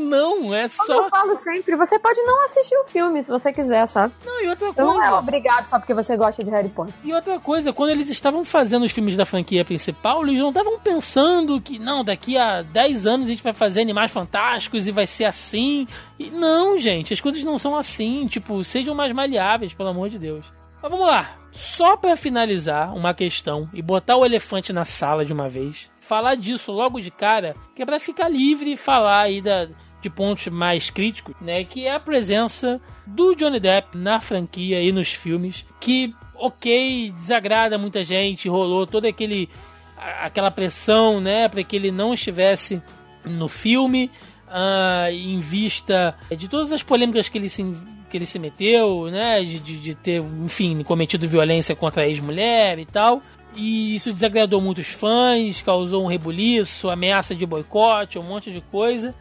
não, 0.03 0.53
é 0.53 0.67
só. 0.67 0.85
Como 0.85 1.05
eu 1.05 1.09
falo 1.09 1.41
sempre, 1.41 1.75
você 1.75 1.97
pode 1.97 2.21
não 2.23 2.43
assistir 2.45 2.75
o 2.77 2.83
filme 2.85 3.23
se 3.23 3.29
você 3.29 3.51
quiser, 3.51 3.87
sabe? 3.87 4.13
Não, 4.25 4.43
e 4.43 4.47
outra 4.49 4.67
você 4.67 4.81
coisa. 4.81 4.93
Não 4.93 5.03
é 5.03 5.13
obrigado 5.13 5.67
só 5.67 5.79
porque 5.79 5.93
você 5.93 6.15
gosta 6.15 6.43
de 6.43 6.49
Harry 6.51 6.69
Potter. 6.69 6.93
E 7.03 7.13
outra 7.13 7.39
coisa, 7.39 7.73
quando 7.73 7.89
eles 7.89 8.09
estavam 8.09 8.43
fazendo 8.43 8.83
os 8.83 8.91
filmes 8.91 9.17
da 9.17 9.25
franquia 9.25 9.65
principal, 9.65 10.23
eles 10.23 10.39
não 10.39 10.49
estavam 10.49 10.79
pensando 10.79 11.59
que, 11.61 11.79
não, 11.79 12.03
daqui 12.03 12.37
a 12.37 12.61
10 12.61 13.07
anos 13.07 13.27
a 13.27 13.29
gente 13.29 13.43
vai 13.43 13.53
fazer 13.53 13.81
Animais 13.81 14.11
Fantásticos 14.11 14.87
e 14.87 14.91
vai 14.91 15.07
ser 15.07 15.25
assim. 15.25 15.87
E 16.19 16.29
não, 16.29 16.77
gente, 16.77 17.13
as 17.13 17.21
coisas 17.21 17.43
não 17.43 17.57
são 17.57 17.75
assim. 17.75 18.27
Tipo, 18.27 18.63
sejam 18.63 18.93
mais 18.93 19.13
maleáveis, 19.13 19.73
pelo 19.73 19.89
amor 19.89 20.09
de 20.09 20.19
Deus. 20.19 20.51
Mas 20.81 20.91
vamos 20.91 21.07
lá. 21.07 21.37
Só 21.53 21.95
para 21.95 22.15
finalizar 22.15 22.93
uma 22.93 23.13
questão 23.13 23.69
e 23.73 23.81
botar 23.81 24.17
o 24.17 24.25
elefante 24.25 24.73
na 24.73 24.83
sala 24.83 25.23
de 25.23 25.31
uma 25.31 25.47
vez, 25.47 25.89
falar 26.01 26.35
disso 26.35 26.71
logo 26.71 26.99
de 26.99 27.11
cara, 27.11 27.55
que 27.75 27.81
é 27.83 27.85
para 27.85 27.99
ficar 27.99 28.27
livre 28.27 28.73
e 28.73 28.77
falar 28.77 29.21
aí 29.21 29.39
da, 29.39 29.69
de 30.03 30.09
pontos 30.09 30.47
mais 30.47 30.89
críticos, 30.89 31.33
né? 31.41 31.63
Que 31.63 31.87
é 31.87 31.93
a 31.95 31.99
presença 31.99 32.79
do 33.07 33.33
Johnny 33.33 33.59
Depp 33.59 33.97
na 33.97 34.19
franquia 34.19 34.81
e 34.81 34.91
nos 34.91 35.13
filmes, 35.13 35.65
que 35.79 36.13
ok, 36.35 37.11
desagrada 37.11 37.77
muita 37.77 38.03
gente, 38.03 38.49
rolou 38.49 38.85
toda 38.85 39.07
aquele 39.07 39.49
aquela 39.95 40.51
pressão, 40.51 41.21
né, 41.21 41.47
para 41.47 41.63
que 41.63 41.77
ele 41.77 41.89
não 41.89 42.13
estivesse 42.13 42.81
no 43.23 43.47
filme, 43.47 44.11
uh, 44.49 45.09
em 45.09 45.39
vista 45.39 46.13
de 46.37 46.49
todas 46.49 46.73
as 46.73 46.83
polêmicas 46.83 47.29
que 47.29 47.37
ele 47.37 47.47
se 47.47 47.63
que 48.09 48.17
ele 48.17 48.25
se 48.25 48.37
meteu, 48.37 49.09
né, 49.09 49.41
de, 49.43 49.59
de, 49.59 49.95
ter, 49.95 50.21
enfim, 50.21 50.83
cometido 50.83 51.27
violência 51.27 51.75
contra 51.75 52.03
a 52.03 52.07
ex-mulher 52.07 52.77
e 52.77 52.85
tal. 52.85 53.21
E 53.55 53.95
isso 53.95 54.11
desagradou 54.11 54.61
muitos 54.61 54.87
fãs, 54.87 55.63
causou 55.63 56.03
um 56.03 56.07
rebuliço, 56.07 56.91
ameaça 56.91 57.33
de 57.33 57.43
boicote, 57.43 58.19
um 58.19 58.23
monte 58.23 58.51
de 58.51 58.61
coisa. 58.61 59.15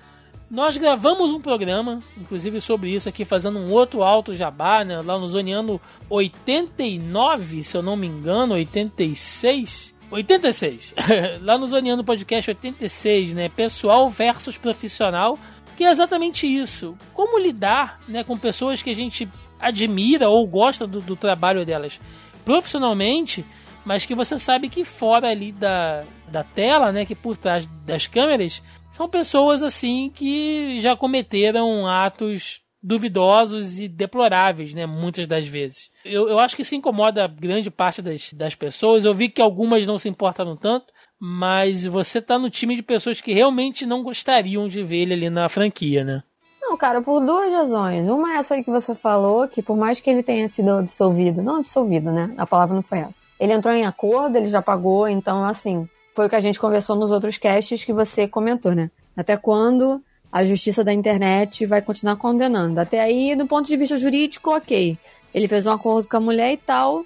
Nós 0.52 0.76
gravamos 0.76 1.30
um 1.30 1.40
programa, 1.40 2.02
inclusive 2.14 2.60
sobre 2.60 2.94
isso 2.94 3.08
aqui, 3.08 3.24
fazendo 3.24 3.58
um 3.58 3.70
outro 3.72 4.02
alto 4.02 4.34
jabá, 4.34 4.84
né? 4.84 5.00
Lá 5.00 5.18
no 5.18 5.26
Zoneando 5.26 5.80
89, 6.10 7.62
se 7.62 7.74
eu 7.74 7.80
não 7.80 7.96
me 7.96 8.06
engano, 8.06 8.52
86. 8.52 9.94
86. 10.10 10.94
lá 11.40 11.56
no 11.56 11.66
Zoneando 11.66 12.04
Podcast 12.04 12.50
86, 12.50 13.32
né? 13.32 13.48
Pessoal 13.48 14.10
versus 14.10 14.58
profissional. 14.58 15.38
Que 15.74 15.84
é 15.84 15.90
exatamente 15.90 16.46
isso. 16.46 16.98
Como 17.14 17.38
lidar 17.38 17.98
né, 18.06 18.22
com 18.22 18.36
pessoas 18.36 18.82
que 18.82 18.90
a 18.90 18.94
gente 18.94 19.26
admira 19.58 20.28
ou 20.28 20.46
gosta 20.46 20.86
do, 20.86 21.00
do 21.00 21.16
trabalho 21.16 21.64
delas 21.64 21.98
profissionalmente, 22.44 23.42
mas 23.86 24.04
que 24.04 24.14
você 24.14 24.38
sabe 24.38 24.68
que 24.68 24.84
fora 24.84 25.30
ali 25.30 25.50
da, 25.50 26.04
da 26.28 26.44
tela, 26.44 26.92
né, 26.92 27.06
que 27.06 27.14
por 27.14 27.38
trás 27.38 27.66
das 27.86 28.06
câmeras, 28.06 28.62
são 28.92 29.08
pessoas 29.08 29.62
assim 29.62 30.10
que 30.14 30.78
já 30.80 30.94
cometeram 30.94 31.86
atos 31.86 32.60
duvidosos 32.82 33.80
e 33.80 33.88
deploráveis, 33.88 34.74
né? 34.74 34.86
Muitas 34.86 35.26
das 35.26 35.46
vezes. 35.46 35.90
Eu, 36.04 36.28
eu 36.28 36.38
acho 36.38 36.54
que 36.54 36.62
isso 36.62 36.74
incomoda 36.74 37.26
grande 37.26 37.70
parte 37.70 38.02
das, 38.02 38.32
das 38.32 38.54
pessoas. 38.54 39.04
Eu 39.04 39.14
vi 39.14 39.28
que 39.28 39.40
algumas 39.40 39.86
não 39.86 39.98
se 39.98 40.08
importaram 40.08 40.56
tanto, 40.56 40.86
mas 41.18 41.84
você 41.84 42.20
tá 42.20 42.38
no 42.38 42.50
time 42.50 42.74
de 42.76 42.82
pessoas 42.82 43.20
que 43.20 43.32
realmente 43.32 43.86
não 43.86 44.02
gostariam 44.02 44.68
de 44.68 44.82
ver 44.82 45.02
ele 45.02 45.14
ali 45.14 45.30
na 45.30 45.48
franquia, 45.48 46.04
né? 46.04 46.22
Não, 46.60 46.76
cara, 46.76 47.00
por 47.00 47.20
duas 47.20 47.50
razões. 47.52 48.08
Uma 48.08 48.34
é 48.34 48.36
essa 48.38 48.54
aí 48.54 48.64
que 48.64 48.70
você 48.70 48.94
falou, 48.94 49.48
que 49.48 49.62
por 49.62 49.76
mais 49.76 50.00
que 50.00 50.10
ele 50.10 50.22
tenha 50.22 50.48
sido 50.48 50.70
absolvido, 50.70 51.42
não 51.42 51.56
absolvido, 51.56 52.10
né? 52.10 52.34
A 52.36 52.46
palavra 52.46 52.74
não 52.74 52.82
foi 52.82 52.98
essa. 52.98 53.22
Ele 53.38 53.52
entrou 53.52 53.74
em 53.74 53.84
acordo, 53.84 54.36
ele 54.36 54.46
já 54.46 54.60
pagou, 54.60 55.08
então 55.08 55.44
assim, 55.44 55.88
foi 56.14 56.26
o 56.26 56.28
que 56.28 56.36
a 56.36 56.40
gente 56.40 56.60
conversou 56.60 56.94
nos 56.96 57.10
outros 57.10 57.38
casts 57.38 57.84
que 57.84 57.92
você 57.92 58.28
comentou, 58.28 58.74
né? 58.74 58.90
Até 59.16 59.36
quando 59.36 60.02
a 60.30 60.44
justiça 60.44 60.82
da 60.82 60.92
internet 60.92 61.66
vai 61.66 61.82
continuar 61.82 62.16
condenando? 62.16 62.80
Até 62.80 63.00
aí, 63.00 63.34
do 63.36 63.46
ponto 63.46 63.66
de 63.66 63.76
vista 63.76 63.96
jurídico, 63.96 64.50
ok. 64.50 64.98
Ele 65.34 65.48
fez 65.48 65.66
um 65.66 65.72
acordo 65.72 66.08
com 66.08 66.16
a 66.16 66.20
mulher 66.20 66.52
e 66.52 66.56
tal. 66.56 67.04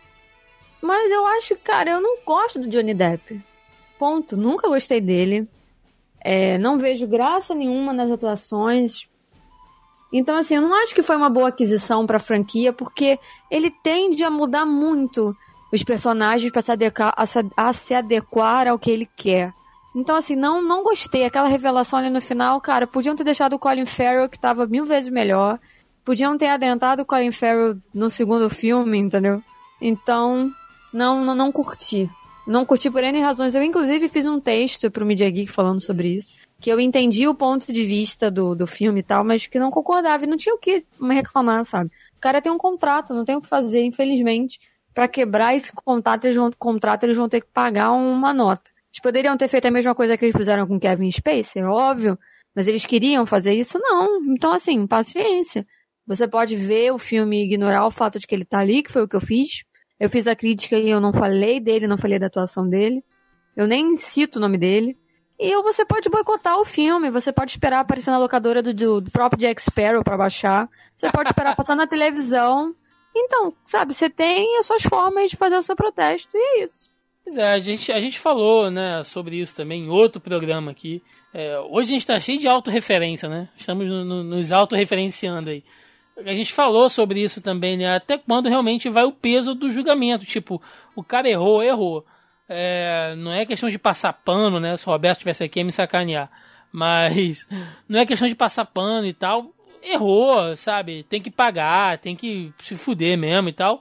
Mas 0.80 1.10
eu 1.10 1.26
acho, 1.26 1.56
cara, 1.56 1.90
eu 1.90 2.00
não 2.00 2.18
gosto 2.24 2.58
do 2.58 2.68
Johnny 2.68 2.94
Depp. 2.94 3.40
Ponto. 3.98 4.36
Nunca 4.36 4.68
gostei 4.68 5.00
dele. 5.00 5.48
É, 6.20 6.58
não 6.58 6.78
vejo 6.78 7.06
graça 7.06 7.54
nenhuma 7.54 7.92
nas 7.92 8.10
atuações. 8.10 9.08
Então, 10.12 10.36
assim, 10.36 10.56
eu 10.56 10.62
não 10.62 10.74
acho 10.74 10.94
que 10.94 11.02
foi 11.02 11.16
uma 11.16 11.30
boa 11.30 11.48
aquisição 11.48 12.06
pra 12.06 12.18
franquia, 12.18 12.72
porque 12.72 13.18
ele 13.50 13.70
tende 13.70 14.22
a 14.24 14.30
mudar 14.30 14.64
muito 14.64 15.36
os 15.72 15.82
personagens 15.82 16.50
para 16.50 16.62
se, 16.62 16.72
adequar, 16.72 17.14
se, 17.74 17.94
adequar 17.94 18.68
ao 18.68 18.78
que 18.78 18.90
ele 18.90 19.08
quer. 19.16 19.52
Então, 19.94 20.16
assim, 20.16 20.36
não, 20.36 20.62
não 20.62 20.82
gostei. 20.82 21.24
Aquela 21.24 21.48
revelação 21.48 21.98
ali 21.98 22.10
no 22.10 22.20
final, 22.20 22.60
cara, 22.60 22.86
podiam 22.86 23.16
ter 23.16 23.24
deixado 23.24 23.54
o 23.54 23.58
Colin 23.58 23.86
Farrell, 23.86 24.28
que 24.28 24.38
tava 24.38 24.66
mil 24.66 24.84
vezes 24.84 25.10
melhor. 25.10 25.58
Podiam 26.04 26.36
ter 26.36 26.48
adentrado 26.48 27.02
o 27.02 27.06
Colin 27.06 27.32
Farrell 27.32 27.78
no 27.92 28.10
segundo 28.10 28.48
filme, 28.48 28.98
entendeu? 28.98 29.42
Então, 29.80 30.52
não, 30.92 31.24
não, 31.24 31.34
não 31.34 31.50
curti. 31.50 32.08
Não 32.46 32.64
curti 32.64 32.90
por 32.90 33.02
N 33.02 33.20
razões. 33.20 33.54
Eu, 33.54 33.62
inclusive, 33.62 34.08
fiz 34.08 34.26
um 34.26 34.38
texto 34.38 34.90
pro 34.90 35.06
Media 35.06 35.28
Geek 35.28 35.50
falando 35.50 35.80
sobre 35.80 36.08
isso. 36.08 36.34
Que 36.60 36.70
eu 36.70 36.78
entendi 36.78 37.26
o 37.26 37.34
ponto 37.34 37.72
de 37.72 37.82
vista 37.82 38.30
do, 38.30 38.54
do 38.54 38.66
filme 38.66 39.00
e 39.00 39.02
tal, 39.02 39.24
mas 39.24 39.46
que 39.46 39.58
não 39.58 39.70
concordava 39.70 40.24
e 40.24 40.26
não 40.28 40.36
tinha 40.36 40.54
o 40.54 40.58
que 40.58 40.84
reclamar, 41.10 41.64
sabe? 41.64 41.90
O 42.16 42.20
cara 42.20 42.40
tem 42.40 42.52
um 42.52 42.56
contrato, 42.56 43.12
não 43.12 43.24
tem 43.24 43.36
o 43.36 43.40
que 43.40 43.48
fazer, 43.48 43.82
infelizmente 43.82 44.60
para 44.96 45.06
quebrar 45.06 45.54
esse 45.54 45.70
contrato 45.74 46.24
eles, 46.24 46.36
vão, 46.36 46.50
contrato, 46.58 47.04
eles 47.04 47.18
vão 47.18 47.28
ter 47.28 47.42
que 47.42 47.48
pagar 47.52 47.92
uma 47.92 48.32
nota. 48.32 48.70
Eles 48.90 49.02
poderiam 49.02 49.36
ter 49.36 49.46
feito 49.46 49.66
a 49.66 49.70
mesma 49.70 49.94
coisa 49.94 50.16
que 50.16 50.24
eles 50.24 50.34
fizeram 50.34 50.66
com 50.66 50.80
Kevin 50.80 51.12
Spacey, 51.12 51.60
é 51.60 51.66
óbvio, 51.66 52.18
mas 52.54 52.66
eles 52.66 52.86
queriam 52.86 53.26
fazer 53.26 53.52
isso? 53.52 53.78
Não. 53.78 54.24
Então, 54.32 54.54
assim, 54.54 54.86
paciência. 54.86 55.66
Você 56.06 56.26
pode 56.26 56.56
ver 56.56 56.92
o 56.92 56.98
filme 56.98 57.38
e 57.38 57.44
ignorar 57.44 57.86
o 57.86 57.90
fato 57.90 58.18
de 58.18 58.26
que 58.26 58.34
ele 58.34 58.46
tá 58.46 58.60
ali, 58.60 58.82
que 58.82 58.90
foi 58.90 59.02
o 59.02 59.08
que 59.08 59.14
eu 59.14 59.20
fiz. 59.20 59.64
Eu 60.00 60.08
fiz 60.08 60.26
a 60.26 60.34
crítica 60.34 60.78
e 60.78 60.88
eu 60.88 60.98
não 60.98 61.12
falei 61.12 61.60
dele, 61.60 61.86
não 61.86 61.98
falei 61.98 62.18
da 62.18 62.28
atuação 62.28 62.66
dele. 62.66 63.04
Eu 63.54 63.66
nem 63.66 63.96
cito 63.96 64.38
o 64.38 64.40
nome 64.40 64.56
dele. 64.56 64.96
E 65.38 65.54
você 65.62 65.84
pode 65.84 66.08
boicotar 66.08 66.58
o 66.58 66.64
filme, 66.64 67.10
você 67.10 67.30
pode 67.30 67.50
esperar 67.50 67.80
aparecer 67.80 68.10
na 68.10 68.18
locadora 68.18 68.62
do, 68.62 68.72
do, 68.72 69.02
do 69.02 69.10
próprio 69.10 69.40
Jack 69.40 69.60
Sparrow 69.62 70.02
para 70.02 70.16
baixar. 70.16 70.70
Você 70.96 71.12
pode 71.12 71.28
esperar 71.28 71.54
passar 71.54 71.76
na 71.76 71.86
televisão. 71.86 72.74
Então, 73.18 73.54
sabe, 73.64 73.94
você 73.94 74.10
tem 74.10 74.58
as 74.58 74.66
suas 74.66 74.82
formas 74.82 75.30
de 75.30 75.36
fazer 75.36 75.56
o 75.56 75.62
seu 75.62 75.74
protesto 75.74 76.36
e 76.36 76.38
é 76.38 76.64
isso. 76.64 76.90
Pois 77.24 77.38
é, 77.38 77.52
a 77.52 77.58
gente, 77.58 77.90
a 77.90 77.98
gente 77.98 78.18
falou, 78.20 78.70
né, 78.70 79.02
sobre 79.02 79.36
isso 79.40 79.56
também 79.56 79.84
em 79.84 79.88
outro 79.88 80.20
programa 80.20 80.70
aqui. 80.70 81.02
É, 81.32 81.58
hoje 81.60 81.88
a 81.88 81.92
gente 81.92 82.02
está 82.02 82.20
cheio 82.20 82.38
de 82.38 82.46
autorreferência, 82.46 83.28
né? 83.28 83.48
Estamos 83.56 83.88
no, 83.88 84.04
no, 84.04 84.22
nos 84.22 84.52
autorreferenciando 84.52 85.50
aí. 85.50 85.64
A 86.24 86.32
gente 86.34 86.52
falou 86.52 86.88
sobre 86.88 87.20
isso 87.20 87.40
também, 87.42 87.76
né? 87.76 87.94
Até 87.94 88.16
quando 88.16 88.48
realmente 88.48 88.88
vai 88.88 89.04
o 89.04 89.12
peso 89.12 89.54
do 89.54 89.70
julgamento. 89.70 90.24
Tipo, 90.24 90.62
o 90.94 91.02
cara 91.02 91.28
errou, 91.28 91.62
errou. 91.62 92.06
É, 92.48 93.14
não 93.16 93.32
é 93.32 93.44
questão 93.44 93.68
de 93.68 93.78
passar 93.78 94.12
pano, 94.12 94.60
né? 94.60 94.76
Se 94.76 94.86
o 94.88 94.92
Roberto 94.92 95.16
estivesse 95.16 95.44
aqui 95.44 95.58
ia 95.58 95.64
me 95.64 95.72
sacanear. 95.72 96.30
Mas 96.72 97.46
não 97.88 97.98
é 97.98 98.06
questão 98.06 98.28
de 98.28 98.34
passar 98.34 98.64
pano 98.66 99.06
e 99.06 99.12
tal 99.12 99.52
errou, 99.86 100.56
sabe? 100.56 101.04
Tem 101.04 101.20
que 101.20 101.30
pagar, 101.30 101.98
tem 101.98 102.16
que 102.16 102.52
se 102.58 102.76
fuder 102.76 103.16
mesmo 103.16 103.48
e 103.48 103.52
tal. 103.52 103.80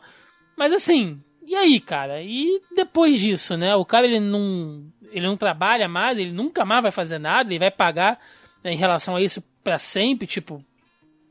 Mas 0.55 0.71
assim, 0.71 1.19
e 1.45 1.55
aí, 1.55 1.79
cara? 1.79 2.21
E 2.21 2.61
depois 2.75 3.19
disso, 3.19 3.57
né? 3.57 3.75
O 3.75 3.85
cara 3.85 4.05
ele 4.05 4.19
não, 4.19 4.85
ele 5.11 5.25
não 5.25 5.35
trabalha 5.35 5.87
mais, 5.87 6.17
ele 6.17 6.31
nunca 6.31 6.65
mais 6.65 6.81
vai 6.81 6.91
fazer 6.91 7.19
nada, 7.19 7.51
ele 7.51 7.59
vai 7.59 7.71
pagar 7.71 8.19
né, 8.63 8.73
em 8.73 8.77
relação 8.77 9.15
a 9.15 9.21
isso 9.21 9.43
para 9.63 9.77
sempre, 9.77 10.27
tipo, 10.27 10.63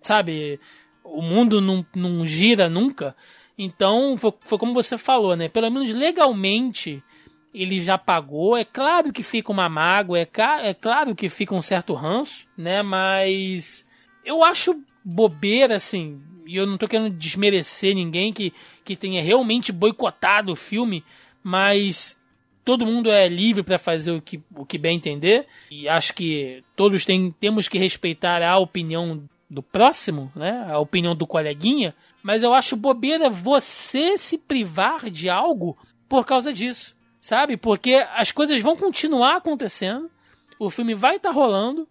sabe, 0.03 0.61
o 1.05 1.23
mundo 1.23 1.61
não, 1.61 1.87
não 1.95 2.27
gira 2.27 2.69
nunca. 2.69 3.17
Então, 3.57 4.17
foi, 4.17 4.33
foi 4.41 4.59
como 4.59 4.75
você 4.75 4.99
falou, 4.99 5.37
né? 5.37 5.49
Pelo 5.49 5.71
menos 5.71 5.93
legalmente 5.93 7.03
ele 7.53 7.79
já 7.79 7.97
pagou. 7.97 8.57
É 8.57 8.65
claro 8.65 9.13
que 9.13 9.23
fica 9.23 9.53
uma 9.53 9.69
mágoa, 9.69 10.19
é, 10.19 10.29
é 10.63 10.75
claro 10.75 11.15
que 11.15 11.29
fica 11.29 11.55
um 11.55 11.63
certo 11.63 11.95
ranço, 11.95 12.49
né? 12.59 12.83
Mas 12.83 13.84
eu 14.25 14.45
acho 14.45 14.83
bobeira, 15.05 15.77
assim, 15.77 16.21
e 16.47 16.57
eu 16.57 16.67
não 16.67 16.79
tô 16.79 16.87
querendo 16.87 17.11
desmerecer 17.11 17.95
ninguém 17.95 18.33
que, 18.33 18.53
que 18.85 18.97
tenha 18.97 19.23
realmente 19.23 19.73
boicotado 19.73 20.53
o 20.53 20.57
filme, 20.57 21.05
mas 21.43 22.19
todo 22.65 22.87
mundo 22.87 23.11
é 23.11 23.29
livre 23.29 23.63
para 23.63 23.79
fazer 23.79 24.13
o 24.13 24.23
que, 24.23 24.43
o 24.57 24.65
que 24.65 24.79
bem 24.79 24.97
entender, 24.97 25.47
e 25.71 25.89
acho 25.89 26.15
que 26.15 26.63
todos 26.75 27.05
tem, 27.05 27.31
temos 27.39 27.69
que 27.69 27.79
respeitar 27.79 28.43
a 28.43 28.59
opinião 28.59 29.23
do 29.51 29.63
próximo, 29.63 30.33
né? 30.35 30.67
A 30.69 30.79
opinião 30.79 31.15
do 31.15 31.27
coleguinha, 31.27 31.95
mas 32.23 32.43
eu 32.43 32.55
acho 32.55 32.77
bobeira 32.77 33.29
você 33.29 34.17
se 34.17 34.39
privar 34.39 35.11
de 35.11 35.29
algo 35.29 35.77
por 36.09 36.25
causa 36.25 36.53
disso 36.53 36.95
sabe? 37.25 37.57
Porque 37.57 37.95
as 38.15 38.31
coisas 38.31 38.63
vão 38.63 38.77
continuar 38.77 39.37
acontecendo, 39.37 40.11
o 40.59 40.69
filme 40.69 40.95
vai 40.95 41.17
estar 41.17 41.31
tá 41.31 41.35
rolando, 41.35 41.89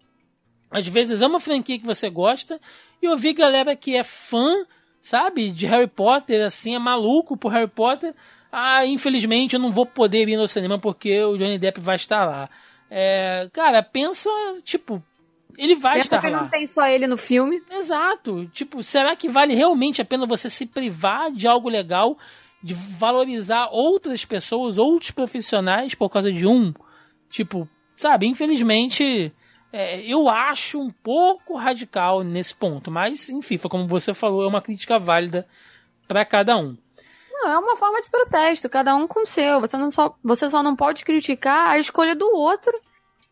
às 0.70 0.86
vezes 0.86 1.22
é 1.22 1.26
uma 1.26 1.40
franquia 1.40 1.78
que 1.78 1.86
você 1.86 2.08
gosta, 2.10 2.60
e 3.02 3.06
eu 3.06 3.16
vi 3.16 3.32
galera 3.32 3.76
que 3.76 3.96
é 3.96 4.02
fã, 4.02 4.64
sabe, 5.00 5.50
de 5.50 5.66
Harry 5.66 5.86
Potter, 5.86 6.44
assim, 6.44 6.74
é 6.74 6.78
maluco 6.78 7.36
por 7.36 7.52
Harry 7.52 7.68
Potter. 7.70 8.14
Ah, 8.50 8.86
infelizmente 8.86 9.54
eu 9.54 9.60
não 9.60 9.70
vou 9.70 9.84
poder 9.84 10.28
ir 10.28 10.36
no 10.36 10.46
cinema 10.46 10.78
porque 10.78 11.22
o 11.24 11.36
Johnny 11.36 11.58
Depp 11.58 11.80
vai 11.80 11.96
estar 11.96 12.24
lá. 12.24 12.48
É, 12.90 13.48
cara, 13.52 13.82
pensa, 13.82 14.30
tipo, 14.62 15.02
ele 15.58 15.74
vai 15.74 15.94
pensa 15.94 16.16
estar 16.16 16.20
que 16.20 16.30
lá. 16.30 16.42
não 16.42 16.48
tem 16.48 16.66
só 16.66 16.86
ele 16.86 17.06
no 17.06 17.16
filme. 17.16 17.60
Exato. 17.70 18.46
Tipo, 18.52 18.82
será 18.82 19.16
que 19.16 19.28
vale 19.28 19.54
realmente 19.54 20.00
a 20.00 20.04
pena 20.04 20.26
você 20.26 20.48
se 20.48 20.66
privar 20.66 21.32
de 21.32 21.48
algo 21.48 21.68
legal 21.68 22.16
de 22.64 22.72
valorizar 22.72 23.68
outras 23.70 24.24
pessoas, 24.24 24.78
outros 24.78 25.10
profissionais 25.10 25.94
por 25.94 26.08
causa 26.08 26.32
de 26.32 26.46
um. 26.46 26.72
Tipo, 27.28 27.68
sabe, 27.94 28.26
infelizmente, 28.26 29.30
é, 29.76 30.00
eu 30.02 30.28
acho 30.28 30.80
um 30.80 30.90
pouco 30.90 31.56
radical 31.56 32.22
nesse 32.22 32.54
ponto. 32.54 32.90
Mas, 32.90 33.28
enfim, 33.28 33.58
foi 33.58 33.70
como 33.70 33.86
você 33.88 34.14
falou, 34.14 34.44
é 34.44 34.46
uma 34.46 34.62
crítica 34.62 34.98
válida 34.98 35.46
para 36.06 36.24
cada 36.24 36.56
um. 36.56 36.76
Não, 37.32 37.48
é 37.50 37.58
uma 37.58 37.76
forma 37.76 38.00
de 38.00 38.08
protesto, 38.08 38.68
cada 38.68 38.94
um 38.94 39.06
com 39.06 39.20
o 39.22 39.26
seu. 39.26 39.60
Você, 39.60 39.76
não 39.76 39.90
só, 39.90 40.14
você 40.22 40.48
só 40.48 40.62
não 40.62 40.76
pode 40.76 41.04
criticar 41.04 41.68
a 41.70 41.78
escolha 41.78 42.14
do 42.14 42.26
outro 42.34 42.72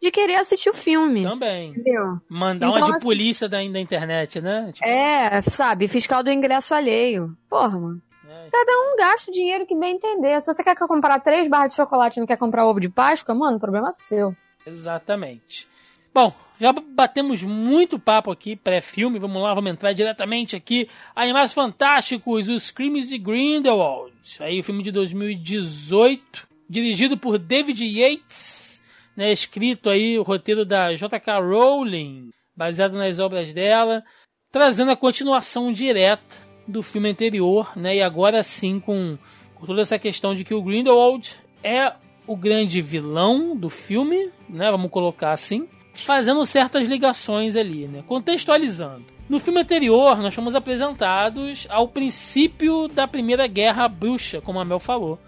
de 0.02 0.10
querer 0.10 0.34
assistir 0.34 0.68
o 0.68 0.74
filme. 0.74 1.22
Também. 1.22 1.70
Entendeu? 1.70 2.18
Mandar 2.28 2.66
Então, 2.66 2.78
uma 2.80 2.86
de 2.86 2.96
assim- 2.96 3.06
polícia 3.06 3.48
da, 3.48 3.58
da 3.58 3.78
internet, 3.80 4.40
né? 4.40 4.70
Tipo, 4.72 4.86
É, 4.88 5.40
sabe, 5.42 5.86
fiscal 5.86 6.22
do 6.24 6.30
ingresso 6.30 6.74
alheio. 6.74 7.36
Porra, 7.48 7.78
mano. 7.78 8.02
É. 8.28 8.48
Cada 8.50 8.72
um 8.72 8.96
gasta 8.96 9.30
o 9.30 9.34
dinheiro 9.34 9.64
que 9.64 9.76
bem 9.76 9.94
entender. 9.94 10.40
Se 10.40 10.52
você 10.52 10.64
quer 10.64 10.74
comprar 10.76 11.20
três 11.20 11.46
barras 11.48 11.70
de 11.70 11.76
chocolate 11.76 12.18
e 12.18 12.20
não 12.20 12.26
quer 12.26 12.36
comprar 12.36 12.66
ovo 12.66 12.80
de 12.80 12.88
Páscoa, 12.88 13.32
mano, 13.34 13.58
o 13.58 13.60
problema 13.60 13.90
é 13.90 13.92
seu. 13.92 14.34
Exatamente. 14.66 15.68
Bom, 16.14 16.32
já 16.60 16.72
batemos 16.72 17.42
muito 17.42 17.98
papo 17.98 18.30
aqui, 18.30 18.54
pré-filme. 18.54 19.18
Vamos 19.18 19.42
lá, 19.42 19.54
vamos 19.54 19.70
entrar 19.70 19.92
diretamente 19.92 20.54
aqui. 20.54 20.88
Animais 21.14 21.52
Fantásticos, 21.52 22.48
Os 22.48 22.70
Crimes 22.70 23.08
de 23.08 23.18
Grindelwald. 23.18 24.12
Aí 24.40 24.60
o 24.60 24.62
filme 24.62 24.82
de 24.82 24.92
2018, 24.92 26.46
dirigido 26.68 27.16
por 27.16 27.38
David 27.38 27.84
Yates, 27.84 28.82
né, 29.16 29.32
escrito 29.32 29.90
aí 29.90 30.18
o 30.18 30.22
roteiro 30.22 30.64
da 30.64 30.94
J.K. 30.94 31.40
Rowling, 31.40 32.30
baseado 32.54 32.94
nas 32.94 33.18
obras 33.18 33.52
dela, 33.52 34.04
trazendo 34.50 34.90
a 34.90 34.96
continuação 34.96 35.72
direta 35.72 36.36
do 36.68 36.82
filme 36.82 37.10
anterior, 37.10 37.72
né, 37.76 37.96
e 37.96 38.02
agora 38.02 38.42
sim 38.42 38.78
com, 38.78 39.18
com 39.54 39.66
toda 39.66 39.80
essa 39.80 39.98
questão 39.98 40.34
de 40.34 40.44
que 40.44 40.54
o 40.54 40.62
Grindelwald 40.62 41.40
é 41.64 41.92
o 42.26 42.36
grande 42.36 42.80
vilão 42.80 43.56
do 43.56 43.68
filme, 43.68 44.30
né? 44.48 44.70
Vamos 44.70 44.90
colocar 44.90 45.32
assim, 45.32 45.68
fazendo 45.94 46.44
certas 46.46 46.88
ligações 46.88 47.56
ali, 47.56 47.86
né? 47.86 48.02
Contextualizando. 48.06 49.04
No 49.28 49.38
filme 49.38 49.60
anterior, 49.60 50.18
nós 50.18 50.34
fomos 50.34 50.54
apresentados 50.54 51.66
ao 51.70 51.88
princípio 51.88 52.88
da 52.88 53.06
Primeira 53.08 53.46
Guerra 53.46 53.88
Bruxa, 53.88 54.40
como 54.40 54.60
a 54.60 54.64
Mel 54.64 54.78
falou, 54.80 55.18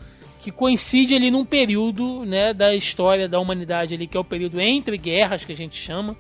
que 0.40 0.50
coincide 0.50 1.14
ali 1.14 1.30
num 1.30 1.44
período, 1.44 2.24
né, 2.24 2.52
da 2.52 2.74
história 2.74 3.26
da 3.26 3.40
humanidade 3.40 3.94
ali, 3.94 4.06
que 4.06 4.16
é 4.16 4.20
o 4.20 4.24
período 4.24 4.60
entre 4.60 4.98
guerras 4.98 5.42
que 5.42 5.52
a 5.52 5.56
gente 5.56 5.76
chama, 5.76 6.14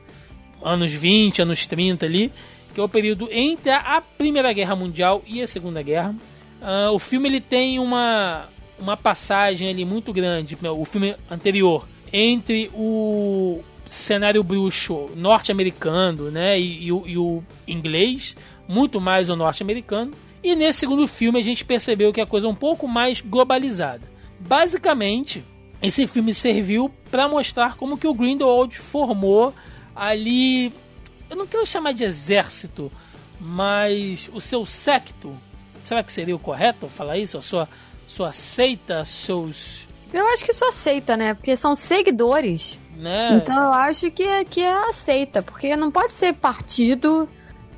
anos 0.62 0.92
20, 0.92 1.42
anos 1.42 1.66
30 1.66 2.06
ali, 2.06 2.32
que 2.72 2.80
é 2.80 2.82
o 2.82 2.88
período 2.88 3.28
entre 3.30 3.70
a 3.70 4.02
Primeira 4.16 4.50
Guerra 4.52 4.74
Mundial 4.74 5.22
e 5.26 5.42
a 5.42 5.46
Segunda 5.46 5.82
Guerra. 5.82 6.14
Ah, 6.62 6.90
o 6.90 6.98
filme 6.98 7.28
ele 7.28 7.40
tem 7.40 7.78
uma, 7.78 8.48
uma 8.78 8.96
passagem 8.96 9.68
ali 9.68 9.84
muito 9.84 10.10
grande, 10.10 10.56
né, 10.62 10.70
o 10.70 10.86
filme 10.86 11.14
anterior, 11.30 11.86
entre 12.10 12.70
o 12.72 13.62
cenário 13.86 14.42
bruxo 14.42 15.10
norte-americano 15.14 16.30
né, 16.30 16.58
e, 16.58 16.86
e 16.86 16.92
o, 16.92 17.06
e 17.06 17.18
o 17.18 17.42
inglês, 17.66 18.36
muito 18.68 19.00
mais 19.00 19.28
o 19.28 19.36
norte-americano. 19.36 20.12
E 20.42 20.54
nesse 20.54 20.80
segundo 20.80 21.06
filme 21.06 21.38
a 21.38 21.42
gente 21.42 21.64
percebeu 21.64 22.12
que 22.12 22.20
a 22.20 22.26
coisa 22.26 22.46
é 22.46 22.50
um 22.50 22.54
pouco 22.54 22.86
mais 22.86 23.20
globalizada. 23.20 24.02
Basicamente, 24.40 25.44
esse 25.82 26.06
filme 26.06 26.34
serviu 26.34 26.90
para 27.10 27.28
mostrar 27.28 27.76
como 27.76 27.96
que 27.96 28.06
o 28.06 28.14
Grindelwald 28.14 28.76
formou 28.78 29.54
ali, 29.94 30.72
eu 31.30 31.36
não 31.36 31.46
quero 31.46 31.64
chamar 31.64 31.92
de 31.92 32.04
exército, 32.04 32.90
mas 33.40 34.30
o 34.32 34.40
seu 34.40 34.66
secto. 34.66 35.32
Será 35.86 36.02
que 36.02 36.12
seria 36.12 36.34
o 36.34 36.38
correto 36.38 36.88
falar 36.88 37.18
isso? 37.18 37.36
A 37.36 37.42
sua 37.42 37.68
sua 38.06 38.32
seita, 38.32 39.04
seus, 39.04 39.86
Eu 40.12 40.26
acho 40.28 40.44
que 40.44 40.52
isso 40.52 40.64
aceita, 40.64 41.16
né? 41.16 41.34
Porque 41.34 41.56
são 41.56 41.74
seguidores. 41.74 42.78
Né? 42.96 43.34
Então 43.34 43.56
eu 43.56 43.72
acho 43.72 44.10
que 44.10 44.22
é, 44.22 44.44
que 44.44 44.60
é 44.60 44.72
aceita. 44.88 45.42
Porque 45.42 45.76
não 45.76 45.90
pode 45.90 46.12
ser 46.12 46.32
partido, 46.34 47.28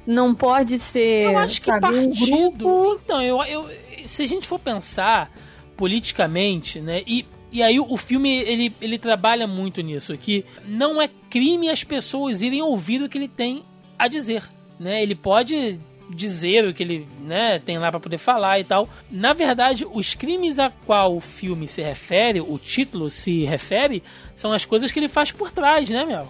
não 0.07 0.35
pode 0.35 0.79
ser. 0.79 1.25
Eu 1.25 1.39
acho 1.39 1.61
que 1.61 1.67
sabe, 1.67 1.87
um 1.87 2.09
partido. 2.09 2.51
grupo. 2.51 3.01
Então, 3.05 3.23
eu, 3.23 3.43
eu, 3.45 3.69
se 4.05 4.23
a 4.23 4.27
gente 4.27 4.47
for 4.47 4.59
pensar 4.59 5.31
politicamente, 5.77 6.81
né? 6.81 7.03
E, 7.07 7.27
e 7.53 7.63
aí 7.63 7.79
o 7.79 7.97
filme 7.97 8.31
ele, 8.31 8.75
ele 8.81 8.99
trabalha 8.99 9.47
muito 9.47 9.81
nisso, 9.81 10.17
que 10.17 10.45
não 10.65 11.01
é 11.01 11.09
crime 11.31 11.69
as 11.69 11.85
pessoas 11.85 12.43
irem 12.43 12.63
ouvir 12.63 13.03
o 13.03 13.09
que 13.09 13.19
ele 13.19 13.29
tem 13.29 13.63
a 13.99 14.09
dizer, 14.09 14.45
né? 14.79 15.03
Ele 15.03 15.15
pode 15.15 15.79
dizer 16.11 16.65
o 16.65 16.75
que 16.75 16.83
ele 16.83 17.09
né, 17.21 17.59
tem 17.59 17.79
lá 17.79 17.91
para 17.91 18.01
poder 18.01 18.19
falar 18.19 18.61
e 18.61 18.65
tal. 18.65 18.89
Na 19.11 19.33
verdade, 19.33 19.87
os 19.91 20.15
crimes 20.15 20.59
a 20.59 20.71
qual 20.71 21.17
o 21.17 21.21
filme 21.21 21.67
se 21.67 21.83
refere, 21.83 22.41
o 22.41 22.59
título 22.59 23.11
se 23.11 23.45
refere, 23.45 24.03
são 24.35 24.53
as 24.53 24.65
coisas 24.65 24.93
que 24.93 24.99
ele 24.99 25.09
faz 25.09 25.33
por 25.33 25.51
trás, 25.51 25.89
né, 25.91 26.05
Mel? 26.05 26.29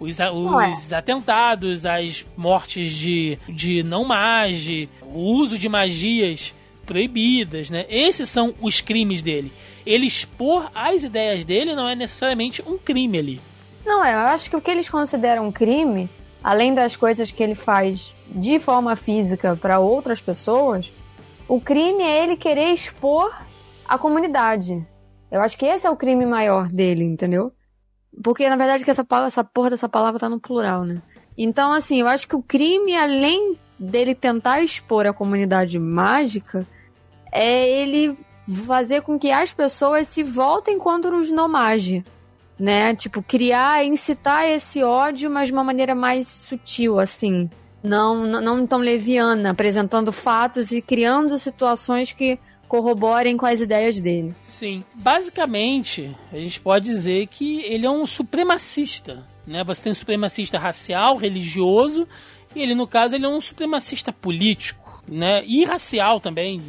Os, 0.00 0.18
os 0.20 0.92
atentados, 0.92 1.84
as 1.84 2.24
mortes 2.36 2.92
de, 2.92 3.36
de 3.48 3.82
não 3.82 4.04
mage, 4.04 4.88
o 5.02 5.18
uso 5.18 5.58
de 5.58 5.68
magias 5.68 6.54
proibidas, 6.86 7.68
né? 7.68 7.84
Esses 7.88 8.30
são 8.30 8.54
os 8.60 8.80
crimes 8.80 9.20
dele. 9.20 9.52
Ele 9.84 10.06
expor 10.06 10.70
as 10.74 11.02
ideias 11.02 11.44
dele 11.44 11.74
não 11.74 11.88
é 11.88 11.94
necessariamente 11.94 12.62
um 12.66 12.78
crime 12.78 13.18
ali. 13.18 13.40
Não, 13.84 14.04
é, 14.04 14.14
eu 14.14 14.18
acho 14.18 14.48
que 14.48 14.56
o 14.56 14.60
que 14.60 14.70
eles 14.70 14.88
consideram 14.88 15.50
crime, 15.50 16.08
além 16.44 16.74
das 16.74 16.94
coisas 16.94 17.32
que 17.32 17.42
ele 17.42 17.54
faz 17.54 18.12
de 18.30 18.58
forma 18.58 18.94
física 18.96 19.56
para 19.56 19.78
outras 19.78 20.20
pessoas, 20.20 20.92
o 21.46 21.60
crime 21.60 22.02
é 22.02 22.22
ele 22.22 22.36
querer 22.36 22.72
expor 22.72 23.34
a 23.86 23.96
comunidade. 23.96 24.86
Eu 25.30 25.40
acho 25.40 25.56
que 25.56 25.66
esse 25.66 25.86
é 25.86 25.90
o 25.90 25.96
crime 25.96 26.26
maior 26.26 26.68
dele, 26.68 27.04
entendeu? 27.04 27.52
Porque 28.22 28.48
na 28.48 28.56
verdade 28.56 28.84
que 28.84 28.90
essa, 28.90 29.06
essa 29.26 29.44
porra 29.44 29.70
dessa 29.70 29.88
palavra 29.88 30.20
tá 30.20 30.28
no 30.28 30.40
plural, 30.40 30.84
né? 30.84 31.00
Então, 31.36 31.72
assim, 31.72 32.00
eu 32.00 32.08
acho 32.08 32.26
que 32.26 32.34
o 32.34 32.42
crime, 32.42 32.96
além 32.96 33.56
dele 33.78 34.14
tentar 34.14 34.60
expor 34.60 35.06
a 35.06 35.12
comunidade 35.12 35.78
mágica, 35.78 36.66
é 37.30 37.68
ele 37.68 38.16
fazer 38.66 39.02
com 39.02 39.18
que 39.18 39.30
as 39.30 39.54
pessoas 39.54 40.08
se 40.08 40.22
voltem 40.22 40.78
contra 40.78 41.14
os 41.14 41.30
nomage 41.30 42.04
né? 42.58 42.94
Tipo, 42.94 43.22
criar, 43.22 43.84
incitar 43.84 44.46
esse 44.48 44.82
ódio, 44.82 45.30
mas 45.30 45.48
de 45.48 45.54
uma 45.54 45.62
maneira 45.62 45.94
mais 45.94 46.26
sutil, 46.26 46.98
assim. 46.98 47.48
Não, 47.82 48.26
não, 48.26 48.66
tão 48.66 48.78
leviana, 48.78 49.50
apresentando 49.50 50.12
fatos 50.12 50.72
e 50.72 50.82
criando 50.82 51.38
situações 51.38 52.12
que 52.12 52.38
corroborem 52.66 53.36
com 53.36 53.46
as 53.46 53.60
ideias 53.60 53.98
dele. 53.98 54.34
Sim. 54.44 54.84
Basicamente, 54.94 56.14
a 56.32 56.36
gente 56.36 56.60
pode 56.60 56.84
dizer 56.84 57.26
que 57.28 57.62
ele 57.62 57.86
é 57.86 57.90
um 57.90 58.04
supremacista. 58.04 59.24
Né? 59.46 59.64
Você 59.64 59.82
tem 59.82 59.92
um 59.92 59.94
supremacista 59.94 60.58
racial, 60.58 61.16
religioso, 61.16 62.06
e 62.54 62.60
ele, 62.60 62.74
no 62.74 62.86
caso, 62.86 63.16
ele 63.16 63.24
é 63.24 63.28
um 63.28 63.40
supremacista 63.40 64.12
político. 64.12 65.02
Né? 65.06 65.42
E 65.46 65.64
racial 65.64 66.20
também, 66.20 66.60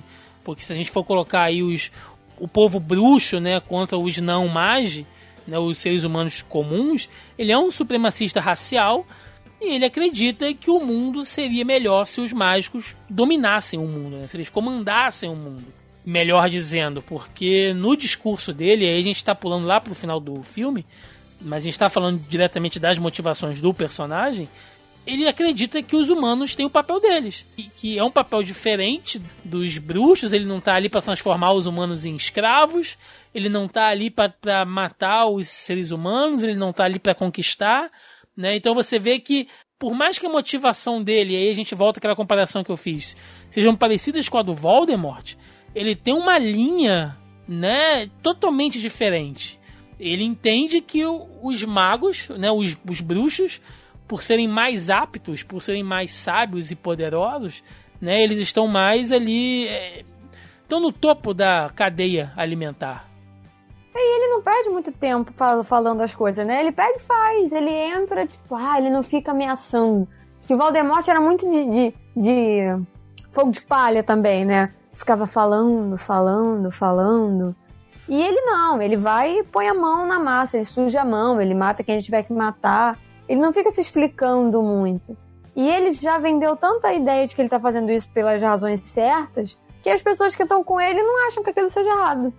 porque 0.44 0.64
se 0.64 0.72
a 0.72 0.76
gente 0.76 0.90
for 0.90 1.04
colocar 1.04 1.44
aí 1.44 1.62
os, 1.62 1.92
o 2.40 2.48
povo 2.48 2.80
bruxo 2.80 3.40
né, 3.40 3.60
contra 3.60 3.98
os 3.98 4.18
não 4.20 4.48
mage, 4.48 5.06
né, 5.46 5.60
os 5.60 5.78
seres 5.78 6.04
humanos 6.04 6.42
comuns, 6.42 7.10
ele 7.38 7.52
é 7.52 7.58
um 7.58 7.70
supremacista 7.70 8.40
racial 8.40 9.06
E 9.62 9.76
ele 9.76 9.86
acredita 9.86 10.54
que 10.54 10.72
o 10.72 10.80
mundo 10.80 11.26
seria 11.26 11.66
melhor 11.66 12.06
se 12.06 12.22
os 12.22 12.32
mágicos 12.32 12.96
dominassem 13.10 13.78
o 13.78 13.86
mundo, 13.86 14.18
né? 14.18 14.28
se 14.28 14.38
eles 14.38 14.50
comandassem 14.50 15.30
o 15.30 15.36
mundo. 15.36 15.66
Melhor 16.06 16.50
dizendo, 16.50 17.02
porque 17.02 17.74
no 17.74 17.96
discurso 17.96 18.54
dele, 18.54 18.88
aí 18.88 19.00
a 19.00 19.04
gente 19.04 19.18
está 19.18 19.36
pulando 19.36 19.68
lá 19.68 19.82
pro 19.82 19.94
final 19.94 20.20
do 20.20 20.42
filme, 20.44 20.86
mas 21.42 21.64
a 21.64 21.66
gente 21.66 21.74
está 21.74 21.90
falando 21.90 22.22
diretamente 22.28 22.80
das 22.80 22.98
motivações 22.98 23.60
do 23.60 23.74
personagem. 23.74 24.48
Ele 25.06 25.28
acredita 25.28 25.84
que 25.84 25.96
os 25.96 26.10
humanos 26.10 26.56
têm 26.56 26.66
o 26.66 26.70
papel 26.70 27.00
deles, 27.02 27.46
e 27.58 27.64
que 27.64 27.98
é 27.98 28.04
um 28.04 28.12
papel 28.12 28.42
diferente 28.44 29.22
dos 29.44 29.78
bruxos. 29.78 30.32
Ele 30.32 30.46
não 30.46 30.60
está 30.60 30.76
ali 30.76 30.88
para 30.88 31.02
transformar 31.02 31.52
os 31.54 31.66
humanos 31.66 32.06
em 32.06 32.16
escravos, 32.16 32.98
ele 33.36 33.50
não 33.50 33.66
está 33.66 33.88
ali 33.88 34.10
para 34.10 34.66
matar 34.66 35.26
os 35.28 35.48
seres 35.50 35.92
humanos, 35.92 36.44
ele 36.44 36.56
não 36.56 36.70
está 36.70 36.86
ali 36.86 36.98
para 36.98 37.14
conquistar 37.14 37.92
né? 38.40 38.56
Então 38.56 38.74
você 38.74 38.98
vê 38.98 39.20
que, 39.20 39.50
por 39.78 39.94
mais 39.94 40.18
que 40.18 40.26
a 40.26 40.30
motivação 40.30 41.04
dele, 41.04 41.36
aí 41.36 41.50
a 41.50 41.54
gente 41.54 41.76
volta 41.76 42.00
àquela 42.00 42.16
comparação 42.16 42.64
que 42.64 42.72
eu 42.72 42.78
fiz, 42.78 43.18
sejam 43.52 43.76
parecidas 43.76 44.30
com 44.30 44.38
a 44.38 44.42
do 44.42 44.54
Voldemort, 44.54 45.36
ele 45.76 45.94
tem 45.94 46.14
uma 46.14 46.40
linha 46.40 47.18
né, 47.46 48.10
totalmente 48.24 48.80
diferente. 48.80 49.60
Ele 50.00 50.24
entende 50.24 50.80
que 50.80 51.04
os 51.06 51.66
magos, 51.66 52.30
né, 52.30 52.50
os, 52.50 52.78
os 52.90 53.02
bruxos, 53.02 53.60
por 54.08 54.24
serem 54.24 54.48
mais 54.48 54.90
aptos, 54.90 55.44
por 55.44 55.62
serem 55.62 55.84
mais 55.84 56.12
sábios 56.12 56.72
e 56.72 56.78
poderosos, 56.78 57.62
né, 58.00 58.24
eles 58.24 58.40
estão 58.40 58.68
mais 58.68 59.12
ali. 59.12 59.68
É, 59.68 60.06
estão 60.62 60.80
no 60.80 60.94
topo 60.94 61.34
da 61.34 61.70
cadeia 61.76 62.32
alimentar. 62.38 63.09
E 63.96 64.18
ele 64.18 64.34
não 64.34 64.42
perde 64.42 64.70
muito 64.70 64.92
tempo 64.92 65.34
falando 65.64 66.02
as 66.02 66.14
coisas, 66.14 66.46
né? 66.46 66.62
Ele 66.62 66.72
pega 66.72 66.98
e 66.98 67.00
faz, 67.00 67.52
ele 67.52 67.72
entra, 67.72 68.26
tipo, 68.26 68.56
ah, 68.56 68.78
ele 68.78 68.90
não 68.90 69.04
fica 69.04 69.32
ameaçando. 69.32 70.08
Que 70.46 70.54
o 70.54 70.58
Valdemort 70.58 71.08
era 71.08 71.20
muito 71.20 71.48
de, 71.50 71.66
de, 71.66 71.94
de 72.16 72.60
fogo 73.32 73.52
de 73.52 73.62
palha 73.62 74.04
também, 74.04 74.46
né? 74.46 74.74
Ficava 74.94 75.26
falando, 75.26 75.98
falando, 75.98 76.72
falando. 76.72 77.56
E 78.08 78.22
ele 78.22 78.42
não, 78.42 78.82
ele 78.82 78.98
vai 78.98 79.40
e 79.40 79.44
põe 79.44 79.68
a 79.68 79.74
mão 79.74 80.08
na 80.08 80.20
massa, 80.20 80.58
ele 80.58 80.66
suja 80.66 81.02
a 81.02 81.06
mão, 81.06 81.40
ele 81.40 81.54
mata 81.54 81.84
quem 81.84 81.96
ele 81.96 82.04
tiver 82.04 82.24
que 82.24 82.34
matar. 82.34 82.98
Ele 83.28 83.40
não 83.40 83.54
fica 83.54 83.70
se 83.70 83.82
explicando 83.82 84.64
muito. 84.64 85.16
E 85.56 85.70
ele 85.70 85.92
já 85.92 86.18
vendeu 86.18 86.56
tanta 86.56 86.94
ideia 86.94 87.28
de 87.28 87.36
que 87.36 87.42
ele 87.42 87.50
tá 87.50 87.60
fazendo 87.60 87.92
isso 87.92 88.10
pelas 88.10 88.42
razões 88.42 88.82
certas, 88.88 89.58
que 89.84 89.90
as 89.90 90.02
pessoas 90.02 90.36
que 90.36 90.44
estão 90.44 90.64
com 90.64 90.82
ele 90.82 91.02
não 91.04 91.28
acham 91.28 91.44
que 91.44 91.52
aquilo 91.52 91.70
seja 91.70 91.90
errado. 91.90 92.34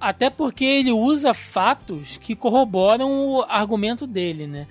Até 0.00 0.28
porque 0.28 0.64
ele 0.64 0.92
usa 0.92 1.32
fatos 1.32 2.18
que 2.18 2.36
corroboram 2.36 3.26
o 3.26 3.42
argumento 3.42 4.06
dele, 4.06 4.46
né? 4.46 4.66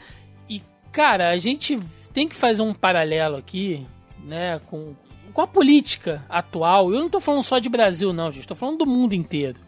E, 0.48 0.62
cara, 0.92 1.30
a 1.30 1.38
gente 1.38 1.80
tem 2.14 2.28
que 2.28 2.36
fazer 2.36 2.62
um 2.62 2.74
paralelo 2.74 3.36
aqui, 3.36 3.86
né, 4.24 4.62
com, 4.68 4.94
com 5.34 5.42
a 5.42 5.48
política 5.48 6.24
atual. 6.30 6.94
Eu 6.94 7.02
não 7.02 7.10
tô 7.10 7.20
falando 7.20 7.44
só 7.44 7.60
de 7.60 7.68
Brasil, 7.68 8.14
não, 8.14 8.32
gente. 8.32 8.48
Tô 8.48 8.56
falando 8.56 8.80
do 8.80 8.86
mundo 8.86 9.14
inteiro. 9.14 9.60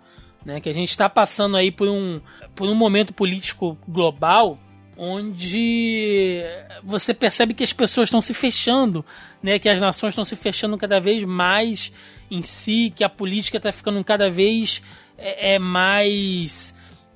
Né, 0.46 0.62
que 0.62 0.70
a 0.70 0.74
gente 0.74 0.92
está 0.92 1.10
passando 1.10 1.58
aí 1.58 1.72
por 1.72 1.90
um, 1.90 2.22
por 2.56 2.70
um 2.70 2.76
momento 2.76 3.14
político 3.14 3.78
global 3.86 4.58
onde 4.98 6.42
você 6.84 7.14
percebe 7.14 7.54
que 7.54 7.64
as 7.64 7.72
pessoas 7.72 8.08
estão 8.08 8.20
se 8.20 8.34
fechando, 8.34 9.06
né, 9.44 9.60
que 9.60 9.70
as 9.70 9.80
nações 9.80 10.12
estão 10.12 10.24
se 10.24 10.36
fechando 10.36 10.78
cada 10.78 11.00
vez 11.00 11.24
mais 11.24 11.92
em 12.32 12.42
si, 12.42 12.92
que 12.96 13.04
a 13.04 13.10
política 13.10 13.58
está 13.58 13.72
ficando 13.72 14.04
cada 14.04 14.30
vez 14.30 14.82
é, 15.18 15.56
é 15.56 15.60
mais. 15.60 16.74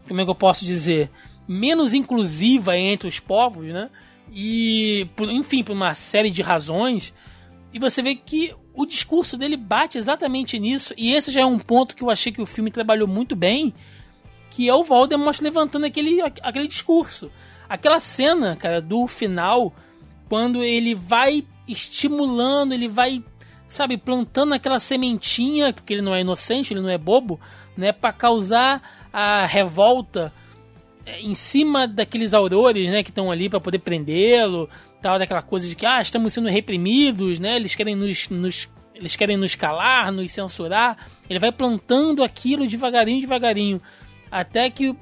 Como 0.07 0.19
é 0.19 0.23
que 0.23 0.29
eu 0.29 0.35
posso 0.35 0.65
dizer? 0.65 1.09
Menos 1.47 1.93
inclusiva 1.93 2.77
entre 2.77 3.07
os 3.07 3.19
povos, 3.19 3.65
né? 3.67 3.89
E, 4.31 5.07
enfim, 5.19 5.63
por 5.63 5.73
uma 5.73 5.93
série 5.93 6.29
de 6.29 6.41
razões. 6.41 7.13
E 7.73 7.79
você 7.79 8.01
vê 8.01 8.15
que 8.15 8.53
o 8.73 8.85
discurso 8.85 9.37
dele 9.37 9.57
bate 9.57 9.97
exatamente 9.97 10.57
nisso. 10.57 10.93
E 10.97 11.13
esse 11.13 11.31
já 11.31 11.41
é 11.41 11.45
um 11.45 11.59
ponto 11.59 11.95
que 11.95 12.03
eu 12.03 12.09
achei 12.09 12.31
que 12.31 12.41
o 12.41 12.45
filme 12.45 12.71
trabalhou 12.71 13.07
muito 13.07 13.35
bem. 13.35 13.73
Que 14.49 14.67
é 14.67 14.73
o 14.73 14.83
Voldemort 14.83 15.39
levantando 15.41 15.85
aquele, 15.85 16.21
aquele 16.21 16.67
discurso. 16.67 17.31
Aquela 17.67 17.99
cena, 17.99 18.55
cara, 18.55 18.81
do 18.81 19.07
final, 19.07 19.73
quando 20.27 20.61
ele 20.63 20.93
vai 20.93 21.45
estimulando, 21.67 22.73
ele 22.73 22.87
vai, 22.87 23.23
sabe, 23.67 23.97
plantando 23.97 24.53
aquela 24.53 24.79
sementinha, 24.79 25.73
porque 25.73 25.93
ele 25.93 26.01
não 26.01 26.13
é 26.13 26.21
inocente, 26.21 26.73
ele 26.73 26.81
não 26.81 26.89
é 26.89 26.97
bobo, 26.97 27.39
né, 27.75 27.91
para 27.91 28.13
causar 28.13 29.07
a 29.11 29.45
revolta 29.45 30.31
é, 31.05 31.19
em 31.21 31.33
cima 31.33 31.87
daqueles 31.87 32.33
aurores, 32.33 32.89
né, 32.89 33.03
que 33.03 33.09
estão 33.09 33.31
ali 33.31 33.49
para 33.49 33.59
poder 33.59 33.79
prendê-lo, 33.79 34.69
tal 35.01 35.17
daquela 35.17 35.41
coisa 35.41 35.67
de 35.67 35.75
que 35.75 35.85
ah, 35.85 35.99
estamos 35.99 36.33
sendo 36.33 36.47
reprimidos, 36.47 37.39
né? 37.39 37.55
Eles 37.55 37.73
querem 37.73 37.95
nos, 37.95 38.29
nos 38.29 38.69
eles 38.93 39.15
querem 39.15 39.35
nos 39.35 39.55
calar, 39.55 40.11
nos 40.11 40.31
censurar. 40.31 40.95
Ele 41.27 41.39
vai 41.39 41.51
plantando 41.51 42.23
aquilo 42.23 42.67
devagarinho, 42.67 43.19
devagarinho, 43.21 43.81
até 44.29 44.69
que 44.69 44.95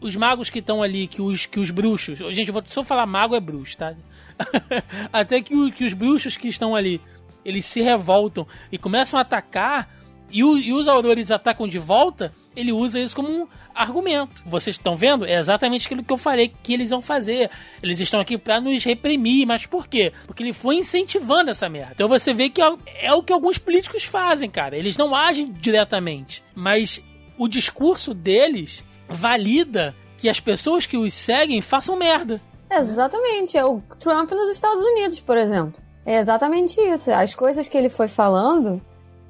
os 0.00 0.16
magos 0.16 0.50
que 0.50 0.58
estão 0.58 0.82
ali, 0.82 1.06
que 1.06 1.22
os 1.22 1.46
que 1.46 1.60
os 1.60 1.70
bruxos, 1.70 2.18
gente, 2.34 2.48
eu 2.48 2.52
vou 2.52 2.62
só 2.66 2.82
falar 2.82 3.06
mago 3.06 3.36
é 3.36 3.40
bruxo, 3.40 3.78
tá? 3.78 3.94
até 5.12 5.40
que, 5.40 5.70
que 5.70 5.84
os 5.84 5.92
bruxos 5.92 6.36
que 6.36 6.48
estão 6.48 6.74
ali, 6.74 7.00
eles 7.44 7.64
se 7.64 7.80
revoltam 7.80 8.46
e 8.72 8.76
começam 8.76 9.18
a 9.18 9.22
atacar 9.22 9.88
e, 10.30 10.42
o, 10.42 10.56
e 10.56 10.72
os 10.72 10.88
aurores 10.88 11.30
atacam 11.30 11.68
de 11.68 11.78
volta, 11.78 12.32
ele 12.56 12.72
usa 12.72 13.00
isso 13.00 13.14
como 13.14 13.28
um 13.28 13.46
argumento. 13.74 14.42
Vocês 14.46 14.76
estão 14.76 14.96
vendo? 14.96 15.24
É 15.24 15.38
exatamente 15.38 15.86
aquilo 15.86 16.04
que 16.04 16.12
eu 16.12 16.16
falei 16.16 16.52
que 16.62 16.72
eles 16.72 16.90
vão 16.90 17.02
fazer. 17.02 17.50
Eles 17.82 18.00
estão 18.00 18.20
aqui 18.20 18.38
para 18.38 18.60
nos 18.60 18.84
reprimir, 18.84 19.46
mas 19.46 19.66
por 19.66 19.88
quê? 19.88 20.12
Porque 20.26 20.42
ele 20.42 20.52
foi 20.52 20.76
incentivando 20.76 21.50
essa 21.50 21.68
merda. 21.68 21.92
Então 21.94 22.08
você 22.08 22.32
vê 22.32 22.48
que 22.48 22.62
é, 22.62 22.72
é 23.00 23.12
o 23.12 23.22
que 23.22 23.32
alguns 23.32 23.58
políticos 23.58 24.04
fazem, 24.04 24.48
cara. 24.48 24.76
Eles 24.76 24.96
não 24.96 25.14
agem 25.14 25.52
diretamente, 25.52 26.44
mas 26.54 27.04
o 27.36 27.48
discurso 27.48 28.14
deles 28.14 28.84
valida 29.08 29.94
que 30.18 30.28
as 30.28 30.40
pessoas 30.40 30.86
que 30.86 30.96
os 30.96 31.12
seguem 31.12 31.60
façam 31.60 31.96
merda. 31.96 32.40
Exatamente. 32.70 33.56
É 33.56 33.64
o 33.64 33.80
Trump 34.00 34.30
nos 34.30 34.50
Estados 34.50 34.82
Unidos, 34.82 35.20
por 35.20 35.36
exemplo. 35.36 35.82
É 36.06 36.18
exatamente 36.18 36.80
isso. 36.80 37.10
As 37.12 37.34
coisas 37.34 37.68
que 37.68 37.76
ele 37.76 37.88
foi 37.88 38.08
falando 38.08 38.80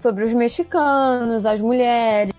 sobre 0.04 0.22
os 0.22 0.34
mexicanos, 0.34 1.46
as 1.46 1.62
mulheres, 1.62 2.34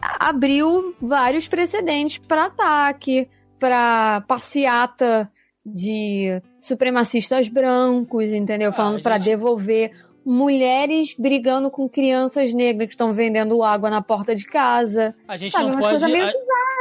abriu 0.00 0.94
vários 1.02 1.48
precedentes 1.48 2.18
para 2.18 2.44
ataque, 2.44 3.28
para 3.58 4.20
passeata 4.28 5.28
de 5.66 6.40
supremacistas 6.60 7.48
brancos, 7.48 8.26
entendeu? 8.26 8.70
Ah, 8.70 8.72
Falando 8.72 9.02
para 9.02 9.18
devolver 9.18 9.90
mulheres 10.24 11.16
brigando 11.18 11.68
com 11.68 11.88
crianças 11.88 12.52
negras 12.52 12.86
que 12.86 12.94
estão 12.94 13.12
vendendo 13.12 13.60
água 13.64 13.90
na 13.90 14.00
porta 14.00 14.36
de 14.36 14.44
casa. 14.44 15.16
A 15.26 15.36
gente 15.36 15.50
Sabe, 15.50 15.68
não 15.68 15.80
pode 15.80 15.98
bizarra, 15.98 16.32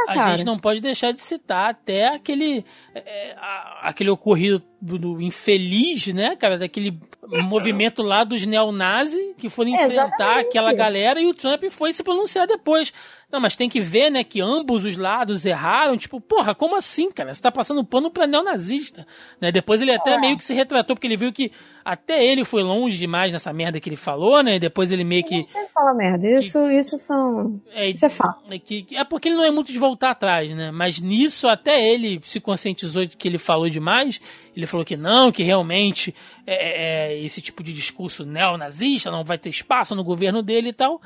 a, 0.08 0.32
gente 0.32 0.46
não 0.46 0.58
pode 0.58 0.82
deixar 0.82 1.12
de 1.12 1.22
citar 1.22 1.70
até 1.70 2.08
aquele 2.08 2.66
é, 2.94 3.36
aquele 3.82 4.10
ocorrido 4.10 4.62
do, 4.82 4.98
do, 4.98 5.22
infeliz, 5.22 6.08
né, 6.08 6.36
cara, 6.36 6.58
daquele 6.58 7.00
movimento 7.44 8.02
lá 8.02 8.24
dos 8.24 8.46
neonazis 8.46 9.36
que 9.38 9.50
foram 9.50 9.70
enfrentar 9.72 10.40
aquela 10.40 10.74
galera 10.74 11.22
e 11.22 11.28
o 11.28 11.34
Trump 11.34 11.64
foi 11.70 11.94
se 11.94 12.04
pronunciar 12.04 12.48
depois. 12.48 12.92
Não, 13.32 13.40
mas 13.40 13.56
tem 13.56 13.70
que 13.70 13.80
ver, 13.80 14.10
né, 14.10 14.24
que 14.24 14.42
ambos 14.42 14.84
os 14.84 14.98
lados 14.98 15.46
erraram. 15.46 15.96
Tipo, 15.96 16.20
porra, 16.20 16.54
como 16.54 16.76
assim, 16.76 17.10
cara? 17.10 17.34
Você 17.34 17.42
tá 17.42 17.52
passando 17.52 17.84
pano 17.86 18.12
pra 18.12 18.28
neonazista. 18.28 19.08
Né? 19.40 19.52
Depois 19.52 19.82
ele 19.82 19.94
até 19.94 20.14
é. 20.14 20.20
meio 20.20 20.36
que 20.36 20.44
se 20.44 20.54
retratou, 20.54 20.96
porque 20.96 21.08
ele 21.08 21.16
viu 21.16 21.32
que 21.32 21.52
até 21.84 22.24
ele 22.24 22.44
foi 22.44 22.62
longe 22.62 22.98
demais 22.98 23.32
nessa 23.32 23.54
merda 23.54 23.80
que 23.80 23.88
ele 23.88 23.96
falou, 23.96 24.44
né? 24.44 24.60
Depois 24.60 24.92
ele 24.92 25.04
meio 25.04 25.24
que. 25.24 25.46
Você 25.50 25.68
fala 25.74 25.94
merda. 25.94 26.28
Isso, 26.28 26.60
que, 26.68 26.76
isso 26.76 26.98
são. 26.98 27.62
É, 27.74 27.90
isso 27.90 28.06
é 28.06 28.10
fato. 28.10 28.54
É, 28.54 28.60
que, 28.60 28.86
é 28.92 29.04
porque 29.04 29.30
ele 29.30 29.38
não 29.38 29.46
é 29.46 29.52
muito 29.52 29.72
de 29.72 29.80
voltar 29.80 30.12
atrás, 30.12 30.54
né? 30.54 30.70
Mas 30.70 31.00
nisso 31.00 31.48
até 31.48 31.82
ele 31.82 32.20
se 32.24 32.40
conscientizou 32.40 33.06
de 33.06 33.16
que 33.16 33.28
ele 33.28 33.38
falou 33.38 33.70
demais. 33.70 34.22
Ele 34.56 34.66
falou 34.66 34.86
que 34.86 34.98
não, 34.98 35.32
que 35.32 35.44
realmente 35.44 36.14
é, 36.46 36.54
é, 36.54 37.14
é 37.14 37.24
esse 37.24 37.42
tipo 37.42 37.64
de 37.64 37.74
discurso 37.74 38.26
neonazista 38.26 39.10
não 39.10 39.24
vai 39.24 39.38
ter 39.38 39.50
espaço 39.50 39.96
no 39.96 40.04
governo 40.04 40.44
dele 40.44 40.70
e 40.70 40.74
tal. 40.74 41.02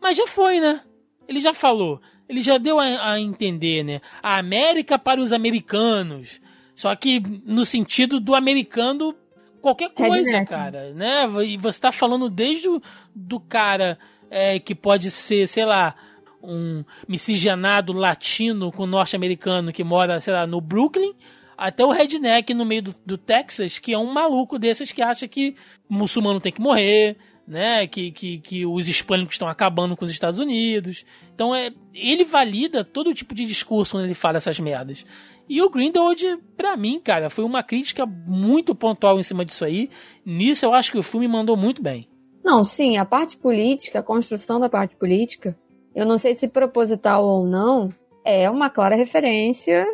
Mas 0.00 0.18
já 0.18 0.26
foi, 0.26 0.60
né? 0.60 0.82
Ele 1.28 1.40
já 1.40 1.52
falou, 1.52 2.00
ele 2.28 2.40
já 2.40 2.58
deu 2.58 2.78
a, 2.78 3.12
a 3.12 3.20
entender, 3.20 3.82
né? 3.82 4.00
A 4.22 4.38
América 4.38 4.98
para 4.98 5.20
os 5.20 5.32
americanos. 5.32 6.40
Só 6.74 6.94
que 6.96 7.20
no 7.44 7.64
sentido 7.64 8.18
do 8.18 8.34
americano 8.34 9.14
qualquer 9.60 9.90
coisa, 9.90 10.44
cara, 10.44 10.92
né? 10.92 11.26
E 11.46 11.56
você 11.56 11.80
tá 11.80 11.90
falando 11.90 12.28
desde 12.28 12.68
o 12.68 12.82
do 13.14 13.40
cara 13.40 13.98
é, 14.30 14.58
que 14.58 14.74
pode 14.74 15.10
ser, 15.10 15.46
sei 15.46 15.64
lá, 15.64 15.94
um 16.42 16.84
miscigenado 17.08 17.92
latino 17.92 18.70
com 18.70 18.86
norte-americano 18.86 19.72
que 19.72 19.82
mora, 19.82 20.20
sei 20.20 20.34
lá, 20.34 20.46
no 20.46 20.60
Brooklyn, 20.60 21.14
até 21.56 21.84
o 21.84 21.90
redneck 21.90 22.52
no 22.52 22.64
meio 22.64 22.82
do, 22.82 22.94
do, 23.06 23.16
Texas, 23.16 23.78
que 23.78 23.94
é 23.94 23.98
um 23.98 24.12
maluco 24.12 24.58
desses 24.58 24.92
que 24.92 25.00
acha 25.00 25.26
que 25.26 25.56
muçulmano 25.88 26.40
tem 26.40 26.52
que 26.52 26.60
morrer, 26.60 27.16
né? 27.46 27.86
Que, 27.86 28.10
que, 28.10 28.38
que 28.38 28.66
os 28.66 28.88
hispânicos 28.88 29.34
estão 29.34 29.48
acabando 29.48 29.96
com 29.96 30.04
os 30.04 30.10
Estados 30.10 30.38
Unidos. 30.38 31.04
Então 31.34 31.54
é, 31.54 31.70
ele 31.92 32.24
valida 32.24 32.84
todo 32.84 33.14
tipo 33.14 33.34
de 33.34 33.44
discurso 33.44 33.92
quando 33.92 34.04
ele 34.04 34.14
fala 34.14 34.36
essas 34.36 34.58
merdas. 34.58 35.04
E 35.48 35.60
o 35.60 35.68
Grindelwald, 35.68 36.38
pra 36.56 36.76
mim, 36.76 36.98
cara, 36.98 37.28
foi 37.28 37.44
uma 37.44 37.62
crítica 37.62 38.06
muito 38.06 38.74
pontual 38.74 39.18
em 39.18 39.22
cima 39.22 39.44
disso 39.44 39.64
aí. 39.64 39.90
Nisso 40.24 40.64
eu 40.64 40.74
acho 40.74 40.90
que 40.90 40.98
o 40.98 41.02
filme 41.02 41.28
mandou 41.28 41.56
muito 41.56 41.82
bem. 41.82 42.08
Não, 42.42 42.64
sim, 42.64 42.96
a 42.96 43.04
parte 43.04 43.36
política, 43.36 43.98
a 43.98 44.02
construção 44.02 44.58
da 44.58 44.68
parte 44.68 44.96
política, 44.96 45.56
eu 45.94 46.06
não 46.06 46.18
sei 46.18 46.34
se 46.34 46.48
proposital 46.48 47.24
ou 47.24 47.46
não, 47.46 47.88
é 48.24 48.48
uma 48.50 48.70
clara 48.70 48.96
referência 48.96 49.86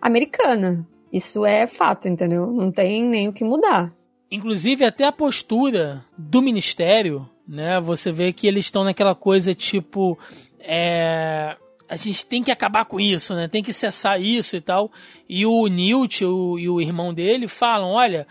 americana. 0.00 0.86
Isso 1.12 1.44
é 1.44 1.66
fato, 1.66 2.06
entendeu? 2.06 2.46
Não 2.46 2.70
tem 2.70 3.02
nem 3.02 3.28
o 3.28 3.32
que 3.32 3.44
mudar. 3.44 3.94
Inclusive, 4.30 4.84
até 4.84 5.04
a 5.04 5.12
postura 5.12 6.04
do 6.16 6.42
ministério, 6.42 7.28
né? 7.46 7.80
Você 7.80 8.12
vê 8.12 8.32
que 8.32 8.46
eles 8.46 8.66
estão 8.66 8.84
naquela 8.84 9.14
coisa 9.14 9.54
tipo. 9.54 10.18
É, 10.60 11.56
a 11.88 11.96
gente 11.96 12.26
tem 12.26 12.42
que 12.42 12.50
acabar 12.50 12.84
com 12.84 13.00
isso, 13.00 13.34
né? 13.34 13.48
Tem 13.48 13.62
que 13.62 13.72
cessar 13.72 14.20
isso 14.20 14.56
e 14.56 14.60
tal. 14.60 14.92
E 15.26 15.46
o 15.46 15.66
Newt 15.66 16.24
o, 16.24 16.58
e 16.58 16.68
o 16.68 16.80
irmão 16.80 17.14
dele 17.14 17.48
falam: 17.48 17.88
olha, 17.88 18.26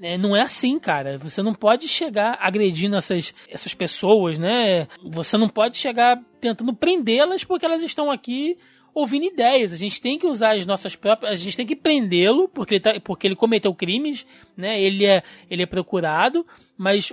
é, 0.00 0.16
não 0.16 0.34
é 0.34 0.40
assim, 0.40 0.78
cara. 0.78 1.18
Você 1.18 1.42
não 1.42 1.54
pode 1.54 1.86
chegar 1.86 2.38
agredindo 2.40 2.96
essas, 2.96 3.34
essas 3.48 3.74
pessoas, 3.74 4.38
né? 4.38 4.88
Você 5.04 5.36
não 5.36 5.48
pode 5.48 5.76
chegar 5.76 6.18
tentando 6.40 6.74
prendê-las 6.74 7.44
porque 7.44 7.66
elas 7.66 7.82
estão 7.82 8.10
aqui 8.10 8.56
ouvindo 8.94 9.24
ideias. 9.24 9.72
A 9.72 9.76
gente 9.76 10.00
tem 10.00 10.18
que 10.18 10.26
usar 10.26 10.56
as 10.56 10.66
nossas 10.66 10.94
próprias. 10.94 11.32
A 11.32 11.34
gente 11.34 11.56
tem 11.56 11.66
que 11.66 11.76
prendê-lo 11.76 12.48
porque 12.48 12.74
ele, 12.74 12.80
tá, 12.80 13.00
porque 13.00 13.26
ele 13.26 13.36
cometeu 13.36 13.74
crimes, 13.74 14.26
né? 14.56 14.80
Ele 14.80 15.06
é, 15.06 15.22
ele 15.50 15.62
é 15.62 15.66
procurado, 15.66 16.46
mas 16.76 17.12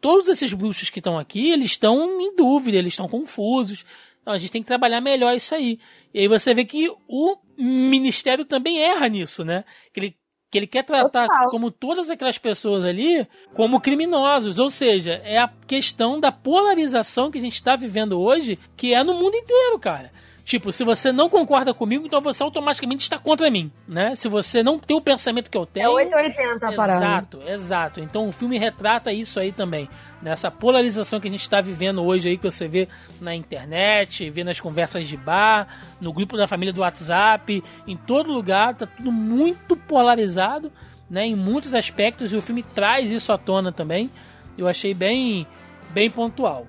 todos 0.00 0.28
esses 0.28 0.52
bruxos 0.52 0.90
que 0.90 0.98
estão 0.98 1.18
aqui, 1.18 1.50
eles 1.50 1.72
estão 1.72 2.20
em 2.20 2.34
dúvida, 2.34 2.76
eles 2.76 2.92
estão 2.92 3.08
confusos. 3.08 3.84
Então 4.20 4.34
a 4.34 4.38
gente 4.38 4.52
tem 4.52 4.62
que 4.62 4.68
trabalhar 4.68 5.00
melhor 5.00 5.34
isso 5.34 5.54
aí. 5.54 5.78
E 6.12 6.20
aí 6.20 6.28
você 6.28 6.52
vê 6.52 6.64
que 6.64 6.90
o 7.08 7.36
ministério 7.56 8.44
também 8.44 8.80
erra 8.80 9.08
nisso, 9.08 9.44
né? 9.44 9.64
Que 9.92 10.00
ele, 10.00 10.16
que 10.50 10.58
ele 10.58 10.66
quer 10.66 10.84
tratar 10.84 11.26
Total. 11.26 11.50
como 11.50 11.70
todas 11.70 12.10
aquelas 12.10 12.38
pessoas 12.38 12.84
ali 12.84 13.26
como 13.54 13.80
criminosos. 13.80 14.58
Ou 14.58 14.70
seja, 14.70 15.20
é 15.24 15.38
a 15.38 15.48
questão 15.66 16.20
da 16.20 16.30
polarização 16.30 17.30
que 17.30 17.38
a 17.38 17.40
gente 17.40 17.54
está 17.54 17.76
vivendo 17.76 18.20
hoje, 18.20 18.58
que 18.76 18.92
é 18.92 19.02
no 19.02 19.14
mundo 19.14 19.36
inteiro, 19.36 19.78
cara. 19.78 20.12
Tipo, 20.52 20.70
se 20.70 20.84
você 20.84 21.10
não 21.10 21.30
concorda 21.30 21.72
comigo, 21.72 22.04
então 22.04 22.20
você 22.20 22.42
automaticamente 22.42 23.04
está 23.04 23.18
contra 23.18 23.50
mim, 23.50 23.72
né? 23.88 24.14
Se 24.14 24.28
você 24.28 24.62
não 24.62 24.78
tem 24.78 24.94
o 24.94 25.00
pensamento 25.00 25.50
que 25.50 25.56
eu 25.56 25.64
tenho... 25.64 25.86
É 25.86 25.88
880 25.88 26.68
a 26.68 26.72
parada. 26.74 27.06
Exato, 27.06 27.42
exato. 27.46 28.00
Então 28.00 28.28
o 28.28 28.32
filme 28.32 28.58
retrata 28.58 29.10
isso 29.10 29.40
aí 29.40 29.50
também. 29.50 29.88
Nessa 30.20 30.50
polarização 30.50 31.18
que 31.18 31.26
a 31.26 31.30
gente 31.30 31.40
está 31.40 31.62
vivendo 31.62 32.02
hoje 32.04 32.28
aí, 32.28 32.36
que 32.36 32.44
você 32.44 32.68
vê 32.68 32.86
na 33.18 33.34
internet, 33.34 34.28
vê 34.28 34.44
nas 34.44 34.60
conversas 34.60 35.08
de 35.08 35.16
bar, 35.16 35.66
no 35.98 36.12
grupo 36.12 36.36
da 36.36 36.46
família 36.46 36.70
do 36.70 36.82
WhatsApp, 36.82 37.64
em 37.86 37.96
todo 37.96 38.30
lugar, 38.30 38.74
tá 38.74 38.86
tudo 38.86 39.10
muito 39.10 39.74
polarizado, 39.74 40.70
né? 41.08 41.24
Em 41.24 41.34
muitos 41.34 41.74
aspectos, 41.74 42.30
e 42.30 42.36
o 42.36 42.42
filme 42.42 42.62
traz 42.62 43.10
isso 43.10 43.32
à 43.32 43.38
tona 43.38 43.72
também. 43.72 44.10
Eu 44.58 44.68
achei 44.68 44.92
bem, 44.92 45.46
bem 45.94 46.10
pontual. 46.10 46.66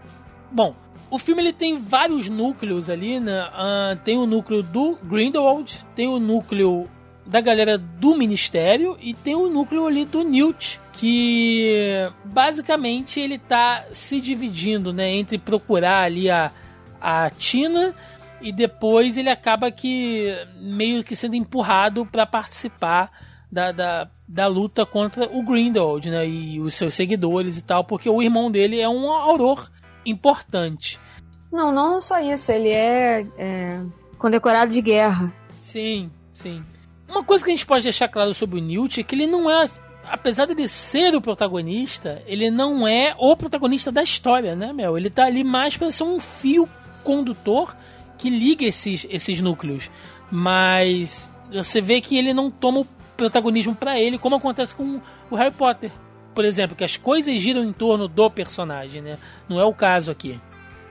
Bom, 0.50 0.74
o 1.14 1.20
filme 1.20 1.44
ele 1.44 1.54
tem 1.54 1.78
vários 1.78 2.28
núcleos 2.28 2.90
ali, 2.90 3.20
né? 3.20 3.46
Uh, 3.46 3.96
tem 4.04 4.18
o 4.18 4.26
núcleo 4.26 4.64
do 4.64 4.98
Grindelwald, 5.04 5.86
tem 5.94 6.08
o 6.08 6.18
núcleo 6.18 6.90
da 7.24 7.40
galera 7.40 7.78
do 7.78 8.16
Ministério 8.16 8.98
e 9.00 9.14
tem 9.14 9.36
o 9.36 9.48
núcleo 9.48 9.86
ali 9.86 10.06
do 10.06 10.24
Newt, 10.24 10.82
que 10.92 12.10
basicamente 12.26 13.20
ele 13.20 13.38
tá 13.38 13.86
se 13.92 14.20
dividindo, 14.20 14.92
né, 14.92 15.08
entre 15.12 15.38
procurar 15.38 16.02
ali 16.02 16.32
a, 16.32 16.52
a 17.00 17.30
Tina 17.30 17.94
e 18.42 18.52
depois 18.52 19.16
ele 19.16 19.30
acaba 19.30 19.70
que 19.70 20.36
meio 20.60 21.04
que 21.04 21.16
sendo 21.16 21.36
empurrado 21.36 22.08
para 22.08 22.26
participar 22.26 23.12
da, 23.52 23.72
da, 23.72 24.10
da, 24.28 24.48
luta 24.48 24.84
contra 24.84 25.30
o 25.32 25.44
Grindelwald, 25.44 26.10
né, 26.10 26.28
e 26.28 26.60
os 26.60 26.74
seus 26.74 26.96
seguidores 26.96 27.56
e 27.56 27.62
tal, 27.62 27.84
porque 27.84 28.10
o 28.10 28.20
irmão 28.20 28.50
dele 28.50 28.82
é 28.82 28.90
um 28.90 29.12
auror 29.12 29.70
importante. 30.06 31.00
Não, 31.52 31.72
não 31.72 32.02
só 32.02 32.20
isso, 32.20 32.52
ele 32.52 32.70
é, 32.70 33.26
é 33.38 33.80
condecorado 34.18 34.72
de 34.72 34.82
guerra. 34.82 35.32
Sim, 35.62 36.10
sim. 36.34 36.64
Uma 37.08 37.24
coisa 37.24 37.44
que 37.44 37.52
a 37.52 37.54
gente 37.54 37.66
pode 37.66 37.84
deixar 37.84 38.08
claro 38.08 38.34
sobre 38.34 38.60
o 38.60 38.64
Newt 38.64 39.00
é 39.00 39.04
que 39.04 39.14
ele 39.14 39.28
não 39.28 39.50
é, 39.50 39.70
apesar 40.10 40.48
de 40.48 40.68
ser 40.68 41.16
o 41.16 41.22
protagonista, 41.22 42.24
ele 42.26 42.50
não 42.50 42.88
é 42.88 43.16
o 43.20 43.36
protagonista 43.36 43.92
da 43.92 44.02
história, 44.02 44.56
né, 44.56 44.74
Mel? 44.74 44.98
Ele 44.98 45.10
tá 45.10 45.26
ali 45.26 45.44
mais 45.44 45.78
para 45.78 45.92
ser 45.92 46.04
um 46.04 46.20
fio 46.20 46.68
condutor 47.04 47.76
que 48.18 48.30
liga 48.30 48.66
esses, 48.66 49.06
esses 49.10 49.42
núcleos. 49.42 49.92
Mas 50.32 51.30
você 51.52 51.80
vê 51.82 52.02
que 52.02 52.18
ele 52.18 52.34
não 52.34 52.50
toma 52.50 52.80
o 52.80 52.88
protagonismo 53.16 53.76
para 53.76 54.00
ele, 54.00 54.18
como 54.18 54.36
acontece 54.36 54.74
com 54.74 55.00
o 55.30 55.36
Harry 55.36 55.54
Potter 55.54 55.92
por 56.34 56.46
exemplo, 56.46 56.76
que 56.76 56.84
as 56.84 56.98
coisas 56.98 57.40
giram 57.40 57.64
em 57.64 57.74
torno 57.74 58.08
do 58.08 58.30
personagem, 58.30 59.02
né? 59.02 59.18
Não 59.48 59.60
é 59.60 59.66
o 59.66 59.74
caso 59.74 60.12
aqui. 60.12 60.40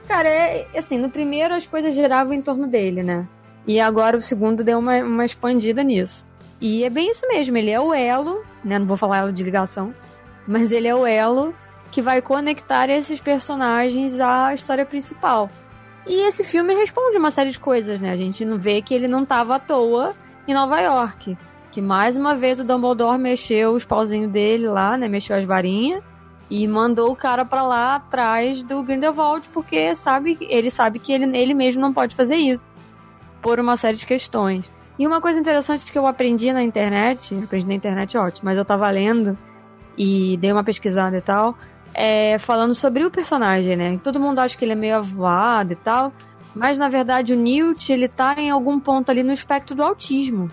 Cara, 0.09 0.28
é 0.28 0.66
assim, 0.76 0.99
no 0.99 1.11
primeiro 1.11 1.55
as 1.55 1.66
coisas 1.66 1.95
giravam 1.95 2.32
em 2.32 2.43
torno 2.43 2.66
dele, 2.66 3.03
né? 3.03 3.26
E 3.66 3.80
agora 3.80 4.16
o 4.16 4.22
segundo 4.22 4.64
deu 4.64 4.78
uma, 4.78 4.99
uma 4.99 5.24
expandida 5.24 5.82
nisso. 5.82 6.26
E 6.61 6.84
é 6.84 6.90
bem 6.90 7.11
isso 7.11 7.26
mesmo, 7.28 7.57
ele 7.57 7.70
é 7.70 7.80
o 7.80 7.95
elo, 7.95 8.45
né? 8.64 8.78
Não 8.78 8.86
vou 8.86 8.97
falar 8.97 9.18
elo 9.18 9.32
de 9.32 9.43
ligação, 9.43 9.95
mas 10.47 10.70
ele 10.70 10.88
é 10.88 10.95
o 10.95 11.07
elo 11.07 11.55
que 11.90 12.01
vai 12.01 12.22
conectar 12.22 12.88
esses 12.88 13.20
personagens 13.20 14.18
à 14.18 14.55
história 14.55 14.86
principal. 14.86 15.51
E 16.07 16.26
esse 16.26 16.43
filme 16.43 16.74
responde 16.74 17.16
uma 17.16 17.30
série 17.30 17.51
de 17.51 17.59
coisas, 17.59 18.01
né? 18.01 18.11
A 18.11 18.16
gente 18.16 18.45
não 18.45 18.59
vê 18.59 18.82
que 18.82 18.95
ele 18.95 19.07
não 19.07 19.22
estava 19.22 19.57
à 19.57 19.59
toa 19.59 20.14
em 20.49 20.55
Nova 20.55 20.80
York 20.80 21.36
que 21.73 21.81
mais 21.81 22.16
uma 22.16 22.37
vez 22.37 22.61
o 22.61 22.64
Dumbledore 22.64 23.18
mexeu 23.18 23.73
os 23.73 23.85
pauzinhos 23.85 24.31
dele 24.31 24.68
lá, 24.68 24.97
né? 24.97 25.09
Mexeu 25.09 25.37
as 25.37 25.45
varinhas 25.45 26.05
e 26.51 26.68
mandou 26.68 27.11
o 27.11 27.16
cara 27.16 27.47
para 27.47 27.62
lá 27.62 27.95
atrás 27.97 28.62
do 28.62 28.83
Grindelwald 28.83 29.49
porque 29.55 29.97
sabe, 29.97 30.37
ele 30.43 30.70
sabe 30.70 30.99
que 30.99 31.11
ele, 31.11 31.37
ele 31.37 31.55
mesmo 31.55 31.81
não 31.81 31.93
pode 31.93 32.14
fazer 32.14 32.37
isso 32.37 32.70
por 33.41 33.59
uma 33.59 33.77
série 33.77 33.97
de 33.97 34.05
questões. 34.05 34.70
E 34.99 35.07
uma 35.07 35.20
coisa 35.20 35.41
interessante 35.41 35.91
que 35.91 35.99
eu 35.99 36.07
aprendi 36.07 36.53
na 36.53 36.62
internet, 36.62 37.35
aprendi 37.43 37.66
na 37.66 37.75
internet 37.75 38.18
ótimo, 38.18 38.45
mas 38.45 38.59
eu 38.59 38.64
tava 38.64 38.89
lendo 38.91 39.37
e 39.97 40.37
dei 40.37 40.53
uma 40.53 40.62
pesquisada 40.62 41.16
e 41.16 41.23
tal, 41.23 41.57
é, 41.95 42.39
falando 42.39 42.75
sobre 42.75 43.05
o 43.05 43.11
personagem, 43.11 43.77
né? 43.77 43.99
Todo 44.05 44.20
mundo 44.20 44.39
acha 44.39 44.57
que 44.57 44.64
ele 44.64 44.73
é 44.73 44.77
meio 44.77 44.97
avoado 44.97 45.73
e 45.73 45.77
tal, 45.77 46.12
mas 46.55 46.77
na 46.77 46.91
verdade 46.91 47.33
o 47.33 47.37
Newt, 47.37 47.91
ele 47.91 48.09
tá 48.09 48.35
em 48.37 48.51
algum 48.51 48.79
ponto 48.79 49.11
ali 49.11 49.23
no 49.23 49.33
espectro 49.33 49.75
do 49.75 49.83
autismo. 49.83 50.51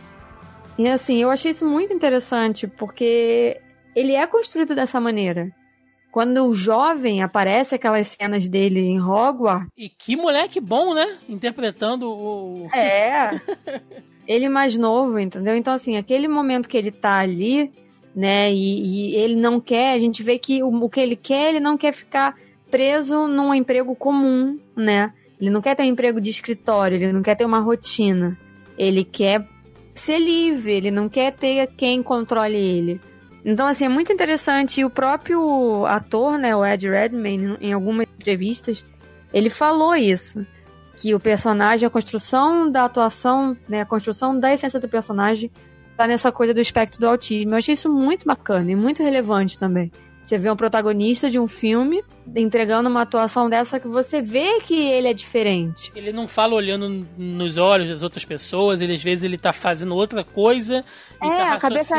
E 0.80 0.88
assim, 0.88 1.18
eu 1.18 1.30
achei 1.30 1.52
isso 1.52 1.66
muito 1.66 1.94
interessante, 1.94 2.66
porque 2.66 3.60
ele 3.94 4.14
é 4.16 4.26
construído 4.26 4.74
dessa 4.74 4.98
maneira. 4.98 5.52
Quando 6.10 6.46
o 6.46 6.54
jovem 6.54 7.22
aparece 7.22 7.76
aquelas 7.76 8.08
cenas 8.08 8.48
dele 8.48 8.80
em 8.80 8.98
Hogwarts. 8.98 9.68
E 9.78 9.90
que 9.90 10.16
moleque 10.16 10.62
bom, 10.62 10.94
né? 10.94 11.18
Interpretando 11.28 12.10
o. 12.10 12.70
É. 12.74 13.42
ele 14.26 14.48
mais 14.48 14.78
novo, 14.78 15.20
entendeu? 15.20 15.54
Então, 15.58 15.74
assim, 15.74 15.98
aquele 15.98 16.30
momento 16.30 16.70
que 16.70 16.78
ele 16.78 16.92
tá 16.92 17.20
ali, 17.20 17.74
né? 18.16 18.50
E, 18.50 19.10
e 19.12 19.16
ele 19.18 19.36
não 19.36 19.60
quer, 19.60 19.92
a 19.92 20.00
gente 20.00 20.24
vê 20.24 20.40
que 20.40 20.64
o, 20.64 20.70
o 20.70 20.90
que 20.90 21.02
ele 21.02 21.18
quer, 21.18 21.50
ele 21.50 21.60
não 21.60 21.78
quer 21.78 21.92
ficar 21.92 22.38
preso 22.72 23.28
num 23.28 23.54
emprego 23.54 23.94
comum, 23.98 24.58
né? 24.78 25.12
Ele 25.42 25.50
não 25.50 25.60
quer 25.60 25.76
ter 25.76 25.84
um 25.84 25.88
emprego 25.88 26.22
de 26.22 26.30
escritório, 26.30 26.96
ele 26.96 27.12
não 27.12 27.22
quer 27.22 27.36
ter 27.36 27.44
uma 27.44 27.60
rotina. 27.60 28.40
Ele 28.78 29.04
quer 29.04 29.46
ser 30.00 30.20
livre, 30.20 30.74
ele 30.74 30.92
não 30.92 31.08
quer 31.08 31.34
ter 31.34 31.68
quem 31.78 32.02
controle 32.02 32.58
ele. 32.58 33.02
Então, 33.44 33.66
assim, 33.66 33.86
é 33.86 33.90
muito 33.90 34.12
interessante. 34.12 34.82
E 34.82 34.86
o 34.86 34.90
próprio 34.90 35.86
ator, 35.86 36.38
né, 36.38 36.56
o 36.56 36.66
Ed 36.66 36.88
Redmayne, 36.90 37.58
em 37.62 37.74
algumas 37.74 38.08
entrevistas, 38.18 38.86
ele 39.34 39.50
falou 39.50 39.96
isso. 39.96 40.46
Que 40.96 41.16
o 41.16 41.20
personagem, 41.20 41.88
a 41.88 41.90
construção 41.90 42.70
da 42.70 42.84
atuação, 42.84 43.56
né, 43.68 43.82
a 43.82 43.86
construção 43.86 44.38
da 44.38 44.54
essência 44.54 44.80
do 44.80 44.90
personagem 44.90 45.50
tá 45.96 46.06
nessa 46.06 46.32
coisa 46.32 46.54
do 46.54 46.60
espectro 46.60 47.00
do 47.00 47.08
autismo. 47.08 47.54
Eu 47.54 47.58
achei 47.58 47.74
isso 47.74 47.90
muito 47.92 48.26
bacana 48.26 48.72
e 48.72 48.76
muito 48.76 49.02
relevante 49.02 49.58
também. 49.58 49.92
Você 50.30 50.38
vê 50.38 50.52
um 50.52 50.56
protagonista 50.56 51.28
de 51.28 51.40
um 51.40 51.48
filme 51.48 52.04
entregando 52.36 52.88
uma 52.88 53.02
atuação 53.02 53.50
dessa 53.50 53.80
que 53.80 53.88
você 53.88 54.22
vê 54.22 54.60
que 54.60 54.76
ele 54.76 55.08
é 55.08 55.14
diferente. 55.14 55.92
Ele 55.96 56.14
não 56.14 56.28
fala 56.28 56.54
olhando 56.54 57.04
nos 57.18 57.58
olhos 57.58 57.90
das 57.90 58.04
outras 58.04 58.24
pessoas, 58.24 58.80
ele 58.80 58.94
às 58.94 59.02
vezes 59.02 59.24
ele 59.24 59.40
tá 59.40 59.52
fazendo 59.52 59.96
outra 59.96 60.24
coisa 60.24 60.86
e 61.20 61.28
é, 61.28 61.36
tá 61.36 61.54
a 61.54 61.58
cabeça, 61.58 61.96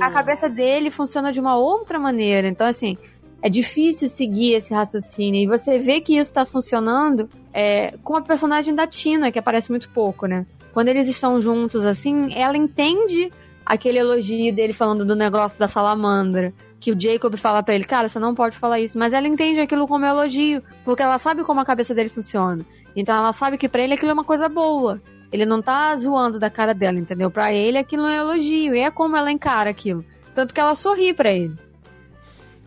a 0.00 0.10
cabeça 0.12 0.48
dele 0.48 0.92
funciona 0.92 1.32
de 1.32 1.40
uma 1.40 1.56
outra 1.56 1.98
maneira. 1.98 2.46
Então, 2.46 2.68
assim, 2.68 2.96
é 3.42 3.48
difícil 3.48 4.08
seguir 4.08 4.52
esse 4.52 4.72
raciocínio. 4.72 5.42
E 5.42 5.46
você 5.48 5.76
vê 5.76 6.00
que 6.00 6.16
isso 6.16 6.32
tá 6.32 6.44
funcionando 6.44 7.28
é, 7.52 7.96
com 8.04 8.14
a 8.14 8.22
personagem 8.22 8.76
da 8.76 8.86
Tina, 8.86 9.32
que 9.32 9.40
aparece 9.40 9.72
muito 9.72 9.90
pouco, 9.90 10.26
né? 10.26 10.46
Quando 10.72 10.86
eles 10.86 11.08
estão 11.08 11.40
juntos, 11.40 11.84
assim, 11.84 12.32
ela 12.32 12.56
entende 12.56 13.28
aquele 13.66 13.98
elogio 13.98 14.54
dele 14.54 14.72
falando 14.72 15.04
do 15.04 15.16
negócio 15.16 15.58
da 15.58 15.66
salamandra 15.66 16.54
que 16.80 16.90
o 16.90 16.98
Jacob 16.98 17.36
fala 17.36 17.62
para 17.62 17.74
ele, 17.74 17.84
cara, 17.84 18.08
você 18.08 18.18
não 18.18 18.34
pode 18.34 18.56
falar 18.56 18.80
isso, 18.80 18.98
mas 18.98 19.12
ela 19.12 19.28
entende 19.28 19.60
aquilo 19.60 19.86
como 19.86 20.06
elogio, 20.06 20.62
porque 20.82 21.02
ela 21.02 21.18
sabe 21.18 21.44
como 21.44 21.60
a 21.60 21.64
cabeça 21.64 21.94
dele 21.94 22.08
funciona. 22.08 22.64
Então 22.96 23.14
ela 23.14 23.32
sabe 23.34 23.58
que 23.58 23.68
para 23.68 23.82
ele 23.82 23.94
aquilo 23.94 24.10
é 24.10 24.14
uma 24.14 24.24
coisa 24.24 24.48
boa. 24.48 25.00
Ele 25.30 25.44
não 25.44 25.60
tá 25.60 25.94
zoando 25.94 26.40
da 26.40 26.48
cara 26.48 26.72
dela, 26.72 26.98
entendeu? 26.98 27.30
Para 27.30 27.52
ele 27.52 27.76
aquilo 27.76 28.06
é 28.06 28.22
um 28.22 28.30
elogio, 28.30 28.74
e 28.74 28.80
é 28.80 28.90
como 28.90 29.14
ela 29.14 29.30
encara 29.30 29.68
aquilo. 29.68 30.04
Tanto 30.34 30.54
que 30.54 30.60
ela 30.60 30.74
sorri 30.74 31.12
para 31.12 31.30
ele. 31.30 31.54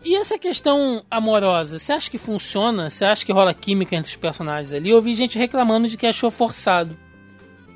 E 0.04 0.14
essa 0.14 0.38
questão 0.38 1.02
amorosa, 1.10 1.78
você 1.78 1.92
acha 1.92 2.10
que 2.10 2.18
funciona? 2.18 2.90
Você 2.90 3.04
acha 3.04 3.26
que 3.26 3.32
rola 3.32 3.52
química 3.52 3.96
entre 3.96 4.10
os 4.10 4.16
personagens 4.16 4.72
ali? 4.72 4.90
Eu 4.90 4.96
ouvi 4.96 5.12
gente 5.14 5.38
reclamando 5.38 5.88
de 5.88 5.96
que 5.96 6.06
achou 6.06 6.30
forçado. 6.30 6.96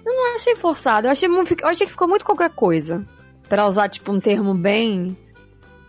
Eu 0.06 0.14
não 0.14 0.36
achei 0.36 0.54
forçado, 0.54 1.06
eu 1.06 1.10
achei, 1.10 1.28
eu 1.28 1.68
achei 1.68 1.86
que 1.86 1.92
ficou 1.92 2.06
muito 2.06 2.24
qualquer 2.24 2.50
coisa. 2.50 3.04
Pra 3.48 3.66
usar, 3.66 3.88
tipo, 3.88 4.12
um 4.12 4.20
termo 4.20 4.54
bem 4.54 5.16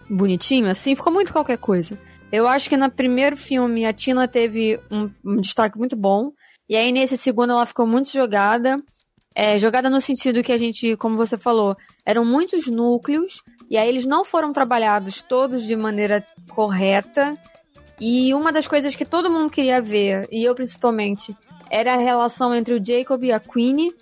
bonitinho, 0.10 0.68
assim, 0.68 0.95
ficou 0.95 1.14
muito 1.14 1.32
qualquer 1.32 1.57
coisa. 1.57 1.99
Eu 2.32 2.47
acho 2.47 2.70
que 2.70 2.78
no 2.78 2.89
primeiro 2.91 3.36
filme 3.36 3.86
a 3.86 3.93
Tina 3.93 4.28
teve 4.28 4.80
um, 4.89 5.10
um 5.26 5.38
destaque 5.38 5.78
muito 5.78 5.95
bom. 5.95 6.32
E 6.68 6.76
aí 6.76 6.91
nesse 6.91 7.18
segundo 7.18 7.51
ela 7.51 7.66
ficou 7.66 7.88
muito 7.88 8.12
jogada. 8.12 8.82
É, 9.34 9.57
jogada 9.57 9.89
no 9.89 10.01
sentido 10.01 10.43
que 10.43 10.51
a 10.51 10.57
gente, 10.57 10.95
como 10.97 11.16
você 11.16 11.38
falou, 11.38 11.76
eram 12.05 12.26
muitos 12.26 12.68
núcleos, 12.68 13.41
e 13.70 13.78
aí 13.78 13.88
eles 13.88 14.05
não 14.05 14.26
foram 14.26 14.51
trabalhados 14.51 15.22
todos 15.22 15.64
de 15.64 15.76
maneira 15.76 16.26
correta. 16.49 17.38
E 18.01 18.34
uma 18.34 18.51
das 18.51 18.68
coisas 18.68 18.95
que 18.95 19.05
todo 19.05 19.30
mundo 19.30 19.49
queria 19.49 19.82
ver, 19.82 20.28
e 20.32 20.43
eu 20.43 20.55
principalmente, 20.55 21.36
era 21.70 21.93
a 21.93 21.97
relação 21.97 22.53
entre 22.53 22.74
o 22.74 22.84
Jacob 22.84 23.24
e 23.24 23.32
a 23.32 23.39
Queenie. 23.39 23.93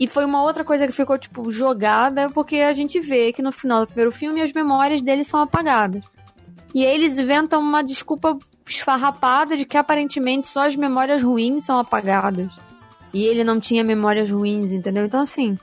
E 0.00 0.08
foi 0.08 0.24
uma 0.24 0.42
outra 0.42 0.64
coisa 0.64 0.86
que 0.86 0.92
ficou, 0.92 1.18
tipo, 1.18 1.50
jogada, 1.50 2.28
porque 2.30 2.56
a 2.56 2.72
gente 2.72 2.98
vê 2.98 3.32
que 3.32 3.42
no 3.42 3.52
final 3.52 3.80
do 3.80 3.86
primeiro 3.86 4.10
filme 4.10 4.40
as 4.42 4.52
memórias 4.52 5.00
deles 5.02 5.26
são 5.26 5.40
apagadas. 5.40 6.02
E 6.74 6.84
eles 6.84 7.18
inventam 7.18 7.60
uma 7.60 7.82
desculpa 7.82 8.38
esfarrapada 8.66 9.56
de 9.56 9.64
que 9.64 9.76
aparentemente 9.76 10.48
só 10.48 10.66
as 10.66 10.74
memórias 10.74 11.22
ruins 11.22 11.64
são 11.64 11.78
apagadas. 11.78 12.58
E 13.12 13.26
ele 13.26 13.44
não 13.44 13.60
tinha 13.60 13.84
memórias 13.84 14.30
ruins, 14.30 14.72
entendeu? 14.72 15.04
Então, 15.04 15.20
assim. 15.20 15.58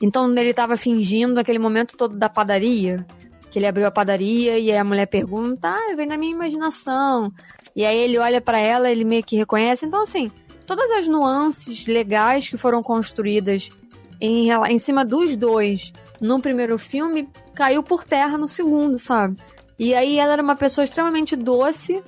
Então 0.00 0.32
ele 0.36 0.54
tava 0.54 0.76
fingindo 0.76 1.40
aquele 1.40 1.58
momento 1.58 1.96
todo 1.96 2.16
da 2.16 2.28
padaria. 2.28 3.04
Que 3.50 3.58
ele 3.58 3.66
abriu 3.66 3.86
a 3.86 3.90
padaria 3.90 4.58
e 4.58 4.70
aí 4.70 4.76
a 4.76 4.84
mulher 4.84 5.06
pergunta: 5.06 5.70
Ah, 5.70 5.94
vem 5.96 6.06
na 6.06 6.16
minha 6.16 6.32
imaginação. 6.32 7.32
E 7.74 7.84
aí 7.84 7.96
ele 7.96 8.18
olha 8.18 8.40
para 8.40 8.58
ela, 8.58 8.90
ele 8.90 9.04
meio 9.04 9.24
que 9.24 9.36
reconhece. 9.36 9.86
Então, 9.86 10.02
assim, 10.02 10.30
todas 10.68 10.90
as 10.90 11.08
nuances 11.08 11.86
legais 11.86 12.46
que 12.46 12.58
foram 12.58 12.82
construídas 12.82 13.70
em, 14.20 14.50
em 14.52 14.78
cima 14.78 15.02
dos 15.02 15.34
dois 15.34 15.94
no 16.20 16.40
primeiro 16.40 16.78
filme 16.78 17.26
caiu 17.54 17.82
por 17.82 18.04
terra 18.04 18.36
no 18.36 18.46
segundo, 18.46 18.98
sabe? 18.98 19.36
E 19.78 19.94
aí 19.94 20.18
ela 20.18 20.34
era 20.34 20.42
uma 20.42 20.54
pessoa 20.54 20.84
extremamente 20.84 21.34
doce, 21.34 22.02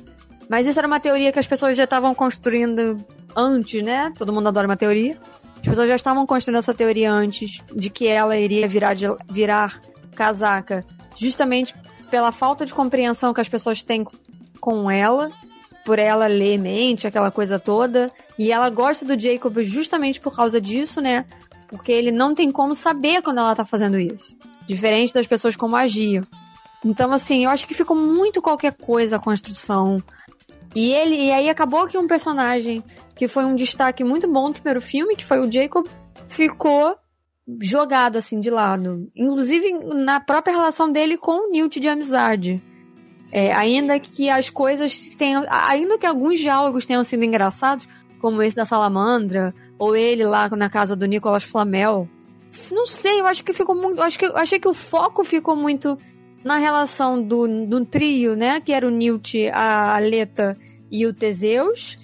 mas 0.46 0.66
isso 0.66 0.78
era 0.78 0.86
uma 0.86 1.00
teoria 1.00 1.32
que 1.32 1.38
as 1.38 1.46
pessoas 1.46 1.74
já 1.74 1.84
estavam 1.84 2.14
construindo 2.14 2.98
antes, 3.34 3.82
né? 3.82 4.12
Todo 4.18 4.32
mundo 4.32 4.48
adora 4.48 4.68
uma 4.68 4.76
teoria. 4.76 5.18
As 5.62 5.68
pessoas 5.68 5.88
já 5.88 5.96
estavam 5.96 6.26
construindo 6.26 6.58
essa 6.58 6.74
teoria 6.74 7.10
antes 7.10 7.62
de 7.74 7.88
que 7.88 8.06
ela 8.06 8.36
iria 8.36 8.68
virar, 8.68 8.92
de, 8.92 9.06
virar 9.30 9.80
casaca, 10.14 10.84
justamente 11.16 11.74
pela 12.10 12.30
falta 12.30 12.66
de 12.66 12.74
compreensão 12.74 13.32
que 13.32 13.40
as 13.40 13.48
pessoas 13.48 13.82
têm 13.82 14.04
com 14.60 14.90
ela, 14.90 15.30
por 15.90 15.98
ela 15.98 16.28
ler 16.28 16.56
mente, 16.56 17.08
aquela 17.08 17.32
coisa 17.32 17.58
toda. 17.58 18.12
E 18.38 18.52
ela 18.52 18.70
gosta 18.70 19.04
do 19.04 19.18
Jacob 19.18 19.58
justamente 19.64 20.20
por 20.20 20.32
causa 20.32 20.60
disso, 20.60 21.00
né? 21.00 21.26
Porque 21.66 21.90
ele 21.90 22.12
não 22.12 22.32
tem 22.32 22.52
como 22.52 22.76
saber 22.76 23.22
quando 23.22 23.38
ela 23.38 23.56
tá 23.56 23.64
fazendo 23.64 23.98
isso. 23.98 24.38
Diferente 24.68 25.12
das 25.12 25.26
pessoas 25.26 25.56
como 25.56 25.74
agiam. 25.74 26.24
Então, 26.84 27.12
assim, 27.12 27.42
eu 27.42 27.50
acho 27.50 27.66
que 27.66 27.74
ficou 27.74 27.96
muito 27.96 28.40
qualquer 28.40 28.72
coisa 28.74 29.16
a 29.16 29.18
construção. 29.18 29.96
E 30.76 30.92
ele 30.92 31.16
e 31.16 31.32
aí 31.32 31.48
acabou 31.48 31.88
que 31.88 31.98
um 31.98 32.06
personagem 32.06 32.84
que 33.16 33.26
foi 33.26 33.44
um 33.44 33.56
destaque 33.56 34.04
muito 34.04 34.28
bom 34.28 34.46
no 34.46 34.54
primeiro 34.54 34.80
filme, 34.80 35.16
que 35.16 35.24
foi 35.24 35.40
o 35.40 35.50
Jacob, 35.50 35.88
ficou 36.28 36.94
jogado 37.60 38.16
assim 38.16 38.38
de 38.38 38.48
lado. 38.48 39.10
Inclusive 39.16 39.72
na 39.92 40.20
própria 40.20 40.54
relação 40.54 40.92
dele 40.92 41.16
com 41.16 41.48
o 41.48 41.50
Newt 41.50 41.80
de 41.80 41.88
amizade. 41.88 42.62
É, 43.32 43.52
ainda 43.52 43.98
que 44.00 44.28
as 44.28 44.50
coisas 44.50 44.98
tenham. 45.16 45.44
Ainda 45.48 45.98
que 45.98 46.06
alguns 46.06 46.38
diálogos 46.38 46.86
tenham 46.86 47.04
sido 47.04 47.24
engraçados, 47.24 47.88
como 48.20 48.42
esse 48.42 48.56
da 48.56 48.64
salamandra, 48.64 49.54
ou 49.78 49.94
ele 49.94 50.24
lá 50.24 50.48
na 50.50 50.68
casa 50.68 50.96
do 50.96 51.06
Nicolas 51.06 51.44
Flamel. 51.44 52.08
Não 52.72 52.86
sei, 52.86 53.20
eu 53.20 53.26
acho 53.26 53.44
que 53.44 53.52
ficou 53.52 53.74
muito. 53.74 54.02
Acho 54.02 54.18
que, 54.18 54.26
eu 54.26 54.36
achei 54.36 54.58
que 54.58 54.68
o 54.68 54.74
foco 54.74 55.22
ficou 55.24 55.54
muito 55.54 55.96
na 56.42 56.56
relação 56.56 57.22
do, 57.22 57.66
do 57.66 57.84
trio, 57.84 58.34
né? 58.34 58.60
Que 58.60 58.72
era 58.72 58.86
o 58.86 58.90
Newt, 58.90 59.48
a 59.48 59.96
Aleta 59.96 60.58
e 60.90 61.06
o 61.06 61.14
Teseus 61.14 61.98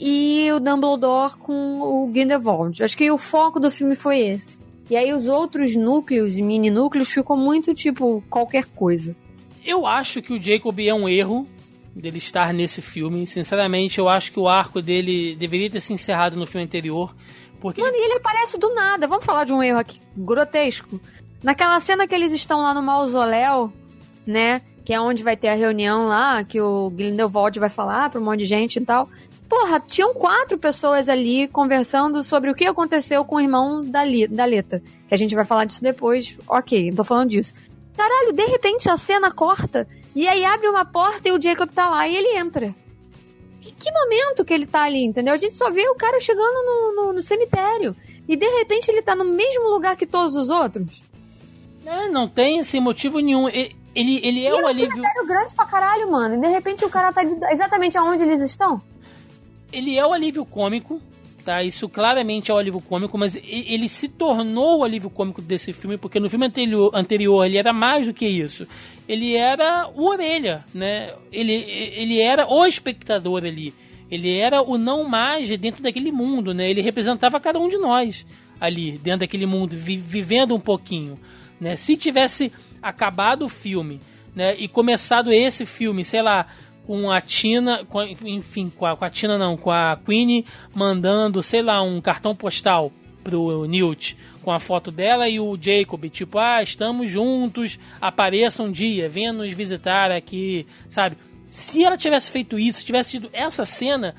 e 0.00 0.48
o 0.52 0.60
Dumbledore 0.60 1.36
com 1.38 1.80
o 1.80 2.06
Grindelwald. 2.06 2.82
Acho 2.82 2.96
que 2.96 3.10
o 3.10 3.18
foco 3.18 3.58
do 3.58 3.70
filme 3.70 3.96
foi 3.96 4.20
esse. 4.20 4.56
E 4.88 4.96
aí 4.96 5.12
os 5.12 5.28
outros 5.28 5.74
núcleos, 5.76 6.36
mini 6.36 6.70
núcleos, 6.70 7.10
ficou 7.10 7.36
muito 7.36 7.74
tipo 7.74 8.22
qualquer 8.30 8.64
coisa. 8.64 9.14
Eu 9.68 9.86
acho 9.86 10.22
que 10.22 10.32
o 10.32 10.40
Jacob 10.40 10.80
é 10.80 10.94
um 10.94 11.06
erro 11.06 11.46
dele 11.94 12.16
estar 12.16 12.54
nesse 12.54 12.80
filme. 12.80 13.26
Sinceramente, 13.26 13.98
eu 13.98 14.08
acho 14.08 14.32
que 14.32 14.40
o 14.40 14.48
arco 14.48 14.80
dele 14.80 15.36
deveria 15.36 15.68
ter 15.68 15.80
se 15.80 15.92
encerrado 15.92 16.38
no 16.38 16.46
filme 16.46 16.64
anterior. 16.64 17.14
Porque 17.60 17.82
Mano, 17.82 17.94
e 17.94 18.02
ele 18.02 18.14
aparece 18.14 18.56
do 18.56 18.74
nada. 18.74 19.06
Vamos 19.06 19.26
falar 19.26 19.44
de 19.44 19.52
um 19.52 19.62
erro 19.62 19.78
aqui 19.78 20.00
grotesco. 20.16 20.98
Naquela 21.42 21.78
cena 21.80 22.06
que 22.06 22.14
eles 22.14 22.32
estão 22.32 22.62
lá 22.62 22.72
no 22.72 22.82
mausoléu, 22.82 23.70
né? 24.26 24.62
Que 24.86 24.94
é 24.94 25.00
onde 25.00 25.22
vai 25.22 25.36
ter 25.36 25.48
a 25.48 25.54
reunião 25.54 26.06
lá, 26.06 26.42
que 26.42 26.58
o 26.58 26.88
Grindelwald 26.88 27.60
vai 27.60 27.68
falar 27.68 28.08
pra 28.08 28.18
um 28.18 28.24
monte 28.24 28.38
de 28.38 28.46
gente 28.46 28.76
e 28.76 28.84
tal. 28.86 29.06
Porra, 29.46 29.80
tinham 29.80 30.14
quatro 30.14 30.56
pessoas 30.56 31.10
ali 31.10 31.46
conversando 31.46 32.22
sobre 32.22 32.50
o 32.50 32.54
que 32.54 32.64
aconteceu 32.64 33.22
com 33.22 33.36
o 33.36 33.40
irmão 33.40 33.82
da, 33.84 34.02
Li, 34.02 34.26
da 34.26 34.46
Leta. 34.46 34.82
Que 35.06 35.14
a 35.14 35.18
gente 35.18 35.34
vai 35.34 35.44
falar 35.44 35.66
disso 35.66 35.82
depois. 35.82 36.38
Ok, 36.48 36.88
não 36.88 36.96
tô 36.96 37.04
falando 37.04 37.28
disso. 37.28 37.52
Caralho, 37.98 38.32
de 38.32 38.44
repente 38.46 38.88
a 38.88 38.96
cena 38.96 39.32
corta 39.32 39.88
e 40.14 40.28
aí 40.28 40.44
abre 40.44 40.68
uma 40.68 40.84
porta 40.84 41.28
e 41.28 41.32
o 41.32 41.42
Jacob 41.42 41.68
tá 41.70 41.88
lá 41.88 42.06
e 42.06 42.16
ele 42.16 42.38
entra. 42.38 42.74
Que, 43.60 43.72
que 43.72 43.92
momento 43.92 44.44
que 44.44 44.54
ele 44.54 44.66
tá 44.66 44.84
ali, 44.84 45.04
entendeu? 45.04 45.34
A 45.34 45.36
gente 45.36 45.54
só 45.54 45.68
vê 45.68 45.86
o 45.88 45.96
cara 45.96 46.20
chegando 46.20 46.64
no, 46.64 46.94
no, 46.94 47.12
no 47.14 47.22
cemitério. 47.22 47.94
E 48.28 48.36
de 48.36 48.46
repente 48.46 48.88
ele 48.88 49.02
tá 49.02 49.16
no 49.16 49.24
mesmo 49.24 49.68
lugar 49.68 49.96
que 49.96 50.06
todos 50.06 50.36
os 50.36 50.48
outros. 50.48 51.02
É, 51.84 52.08
não 52.08 52.28
tem 52.28 52.60
esse 52.60 52.78
motivo 52.78 53.18
nenhum. 53.18 53.48
Ele, 53.48 53.76
ele, 53.94 54.20
ele 54.22 54.46
é 54.46 54.50
e 54.50 54.62
o 54.62 54.66
alívio. 54.66 54.86
É 54.86 54.92
um 54.92 55.02
cemitério 55.02 55.26
grande 55.26 55.54
pra 55.54 55.66
caralho, 55.66 56.10
mano. 56.10 56.34
E 56.36 56.38
de 56.38 56.48
repente 56.48 56.84
o 56.84 56.90
cara 56.90 57.12
tá 57.12 57.22
exatamente 57.50 57.98
aonde 57.98 58.22
eles 58.22 58.40
estão 58.40 58.80
ele 59.72 59.96
é 59.96 60.06
o 60.06 60.12
alívio 60.12 60.44
cômico, 60.44 61.00
tá? 61.44 61.62
Isso 61.62 61.88
claramente 61.88 62.50
é 62.50 62.54
o 62.54 62.58
alívio 62.58 62.80
cômico, 62.80 63.16
mas 63.16 63.36
ele 63.36 63.88
se 63.88 64.08
tornou 64.08 64.78
o 64.78 64.84
alívio 64.84 65.10
cômico 65.10 65.40
desse 65.40 65.72
filme, 65.72 65.96
porque 65.96 66.20
no 66.20 66.28
filme 66.28 66.46
anterior, 66.46 66.90
anterior 66.94 67.44
ele 67.44 67.58
era 67.58 67.72
mais 67.72 68.06
do 68.06 68.14
que 68.14 68.26
isso. 68.26 68.66
Ele 69.08 69.34
era 69.34 69.88
o 69.94 70.06
orelha, 70.06 70.64
né? 70.74 71.12
Ele, 71.32 71.52
ele 71.52 72.20
era 72.20 72.46
o 72.46 72.66
espectador 72.66 73.44
ali. 73.44 73.72
Ele 74.10 74.38
era 74.38 74.62
o 74.62 74.78
não 74.78 75.04
mais 75.04 75.48
dentro 75.58 75.82
daquele 75.82 76.12
mundo, 76.12 76.52
né? 76.54 76.70
Ele 76.70 76.80
representava 76.80 77.40
cada 77.40 77.58
um 77.58 77.68
de 77.68 77.78
nós 77.78 78.26
ali, 78.60 78.92
dentro 78.98 79.20
daquele 79.20 79.46
mundo, 79.46 79.76
vi, 79.76 79.96
vivendo 79.96 80.54
um 80.54 80.60
pouquinho, 80.60 81.18
né? 81.60 81.76
Se 81.76 81.96
tivesse 81.96 82.52
acabado 82.82 83.44
o 83.44 83.48
filme, 83.48 84.00
né? 84.34 84.54
E 84.58 84.68
começado 84.68 85.32
esse 85.32 85.64
filme, 85.64 86.04
sei 86.04 86.22
lá, 86.22 86.46
com 86.88 87.10
a 87.10 87.20
Tina, 87.20 87.84
com, 87.84 88.02
enfim, 88.02 88.72
com 88.74 88.86
a, 88.86 88.96
com 88.96 89.04
a 89.04 89.10
Tina 89.10 89.36
não, 89.36 89.58
com 89.58 89.70
a 89.70 89.94
Queenie 89.94 90.46
mandando, 90.74 91.42
sei 91.42 91.60
lá, 91.60 91.82
um 91.82 92.00
cartão 92.00 92.34
postal 92.34 92.90
pro 93.22 93.66
Newt 93.66 94.16
com 94.42 94.50
a 94.50 94.58
foto 94.58 94.90
dela 94.90 95.28
e 95.28 95.38
o 95.38 95.54
Jacob, 95.60 96.08
tipo, 96.08 96.38
ah, 96.38 96.62
estamos 96.62 97.10
juntos, 97.10 97.78
apareça 98.00 98.62
um 98.62 98.72
dia, 98.72 99.06
venha 99.06 99.34
nos 99.34 99.52
visitar 99.52 100.10
aqui, 100.10 100.66
sabe? 100.88 101.18
Se 101.50 101.84
ela 101.84 101.94
tivesse 101.94 102.30
feito 102.30 102.58
isso, 102.58 102.86
tivesse 102.86 103.10
tido 103.10 103.28
essa 103.34 103.66
cena, 103.66 104.14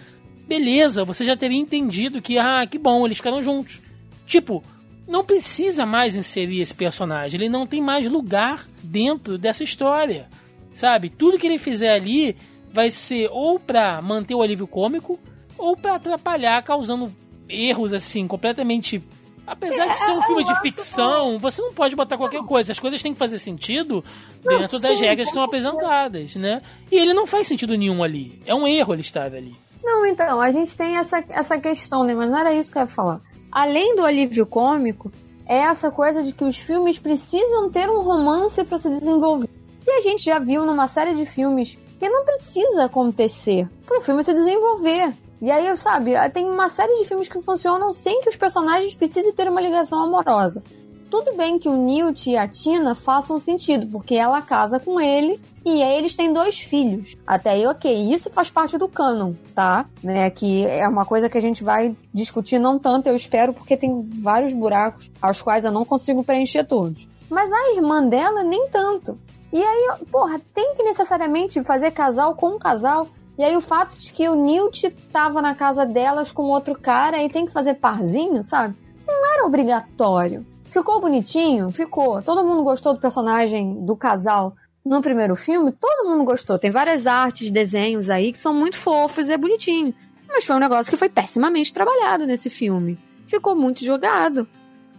beleza, 0.47 1.03
você 1.03 1.25
já 1.25 1.35
teria 1.35 1.57
entendido 1.57 2.21
que, 2.21 2.37
ah, 2.37 2.67
que 2.67 2.77
bom, 2.77 3.03
eles 3.03 3.17
ficaram 3.17 3.41
juntos. 3.41 3.81
Tipo, 4.27 4.63
não 5.07 5.25
precisa 5.25 5.87
mais 5.87 6.15
inserir 6.15 6.61
esse 6.61 6.75
personagem, 6.75 7.41
ele 7.41 7.49
não 7.49 7.65
tem 7.65 7.81
mais 7.81 8.07
lugar 8.07 8.67
dentro 8.83 9.39
dessa 9.39 9.63
história, 9.63 10.27
sabe? 10.71 11.09
Tudo 11.09 11.39
que 11.39 11.47
ele 11.47 11.57
fizer 11.57 11.93
ali 11.93 12.35
vai 12.71 12.89
ser 12.89 13.29
ou 13.31 13.59
para 13.59 14.01
manter 14.01 14.35
o 14.35 14.41
alívio 14.41 14.67
cômico 14.67 15.19
ou 15.57 15.75
para 15.75 15.95
atrapalhar, 15.95 16.61
causando 16.63 17.11
erros 17.47 17.93
assim 17.93 18.27
completamente 18.27 19.03
Apesar 19.49 19.87
de 19.87 19.97
ser 19.97 20.11
um 20.11 20.19
é, 20.19 20.27
filme 20.27 20.43
de 20.43 20.61
ficção, 20.61 21.39
você 21.39 21.59
não 21.59 21.73
pode 21.73 21.95
botar 21.95 22.17
qualquer 22.17 22.43
coisa. 22.43 22.71
As 22.71 22.79
coisas 22.79 23.01
têm 23.01 23.13
que 23.13 23.17
fazer 23.17 23.39
sentido 23.39 24.03
dentro 24.43 24.79
não, 24.79 24.89
das 24.89 24.99
regras 24.99 25.27
que 25.27 25.33
são 25.33 25.41
apresentadas, 25.41 26.35
né? 26.35 26.61
E 26.91 26.95
ele 26.95 27.15
não 27.15 27.25
faz 27.25 27.47
sentido 27.47 27.75
nenhum 27.75 28.03
ali. 28.03 28.39
É 28.45 28.53
um 28.53 28.67
erro 28.67 28.93
ele 28.93 29.01
estar 29.01 29.33
ali. 29.33 29.55
Não, 29.83 30.05
então, 30.05 30.39
a 30.39 30.51
gente 30.51 30.77
tem 30.77 30.97
essa, 30.97 31.23
essa 31.29 31.57
questão, 31.57 32.03
né? 32.03 32.13
Mas 32.13 32.29
não 32.29 32.37
era 32.37 32.53
isso 32.53 32.71
que 32.71 32.77
eu 32.77 32.83
ia 32.83 32.87
falar. 32.87 33.21
Além 33.51 33.95
do 33.95 34.05
alívio 34.05 34.45
cômico, 34.45 35.11
é 35.47 35.57
essa 35.57 35.89
coisa 35.89 36.21
de 36.21 36.31
que 36.31 36.43
os 36.43 36.57
filmes 36.57 36.99
precisam 36.99 37.71
ter 37.71 37.89
um 37.89 38.03
romance 38.03 38.63
para 38.63 38.77
se 38.77 38.87
desenvolver. 38.87 39.49
E 39.87 39.91
a 39.91 40.01
gente 40.01 40.23
já 40.23 40.37
viu 40.37 40.63
numa 40.63 40.87
série 40.87 41.15
de 41.15 41.25
filmes 41.25 41.75
que 41.99 42.09
não 42.09 42.23
precisa 42.23 42.85
acontecer 42.85 43.67
para 43.85 43.99
o 43.99 44.01
filme 44.01 44.23
se 44.23 44.33
desenvolver. 44.33 45.13
E 45.41 45.51
aí, 45.51 45.75
sabe, 45.77 46.13
tem 46.33 46.49
uma 46.49 46.69
série 46.69 46.97
de 46.97 47.05
filmes 47.05 47.27
que 47.27 47.41
funcionam 47.41 47.93
sem 47.93 48.21
que 48.21 48.29
os 48.29 48.35
personagens 48.35 48.95
precisem 48.95 49.31
ter 49.31 49.49
uma 49.49 49.61
ligação 49.61 50.01
amorosa. 50.01 50.63
Tudo 51.09 51.35
bem 51.35 51.57
que 51.57 51.67
o 51.67 51.75
Newt 51.75 52.29
e 52.29 52.37
a 52.37 52.47
Tina 52.47 52.93
façam 52.93 53.39
sentido, 53.39 53.87
porque 53.87 54.15
ela 54.15 54.41
casa 54.41 54.79
com 54.79 54.99
ele 55.01 55.39
e 55.65 55.81
aí 55.81 55.97
eles 55.97 56.13
têm 56.13 56.31
dois 56.31 56.59
filhos. 56.59 57.17
Até 57.25 57.51
aí, 57.51 57.65
ok, 57.65 58.13
isso 58.13 58.29
faz 58.29 58.49
parte 58.51 58.77
do 58.77 58.87
canon, 58.87 59.33
tá? 59.55 59.85
Né, 60.03 60.29
que 60.29 60.67
é 60.67 60.87
uma 60.87 61.05
coisa 61.05 61.27
que 61.27 61.37
a 61.37 61.41
gente 61.41 61.63
vai 61.63 61.95
discutir 62.13 62.59
não 62.59 62.77
tanto, 62.77 63.07
eu 63.07 63.15
espero, 63.15 63.53
porque 63.53 63.75
tem 63.75 64.07
vários 64.21 64.53
buracos 64.53 65.09
aos 65.21 65.41
quais 65.41 65.65
eu 65.65 65.71
não 65.71 65.83
consigo 65.83 66.23
preencher 66.23 66.63
todos. 66.63 67.07
Mas 67.29 67.51
a 67.51 67.75
irmã 67.75 68.03
dela, 68.03 68.43
nem 68.43 68.67
tanto. 68.69 69.17
E 69.51 69.61
aí, 69.61 69.91
porra, 70.11 70.39
tem 70.53 70.75
que 70.75 70.83
necessariamente 70.83 71.63
fazer 71.63 71.91
casal 71.91 72.35
com 72.35 72.59
casal. 72.59 73.07
E 73.37 73.43
aí 73.43 73.55
o 73.55 73.61
fato 73.61 73.95
de 73.97 74.11
que 74.11 74.27
o 74.27 74.35
Newt 74.35 74.89
tava 75.11 75.41
na 75.41 75.55
casa 75.55 75.85
delas 75.85 76.31
com 76.31 76.43
outro 76.43 76.77
cara 76.77 77.23
e 77.23 77.29
tem 77.29 77.45
que 77.45 77.51
fazer 77.51 77.75
parzinho, 77.75 78.43
sabe? 78.43 78.75
Não 79.07 79.33
era 79.33 79.45
obrigatório. 79.45 80.45
Ficou 80.65 81.01
bonitinho? 81.01 81.71
Ficou. 81.71 82.21
Todo 82.21 82.43
mundo 82.43 82.63
gostou 82.63 82.93
do 82.93 82.99
personagem 82.99 83.83
do 83.83 83.95
casal 83.95 84.55
no 84.85 85.01
primeiro 85.01 85.35
filme? 85.35 85.71
Todo 85.71 86.07
mundo 86.07 86.23
gostou. 86.23 86.59
Tem 86.59 86.69
várias 86.69 87.07
artes, 87.07 87.49
desenhos 87.49 88.09
aí 88.09 88.31
que 88.31 88.37
são 88.37 88.53
muito 88.53 88.77
fofos 88.77 89.29
e 89.29 89.33
é 89.33 89.37
bonitinho. 89.37 89.93
Mas 90.27 90.45
foi 90.45 90.55
um 90.55 90.59
negócio 90.59 90.91
que 90.91 90.97
foi 90.97 91.09
pessimamente 91.09 91.73
trabalhado 91.73 92.25
nesse 92.25 92.49
filme. 92.49 92.99
Ficou 93.25 93.55
muito 93.55 93.83
jogado. 93.83 94.47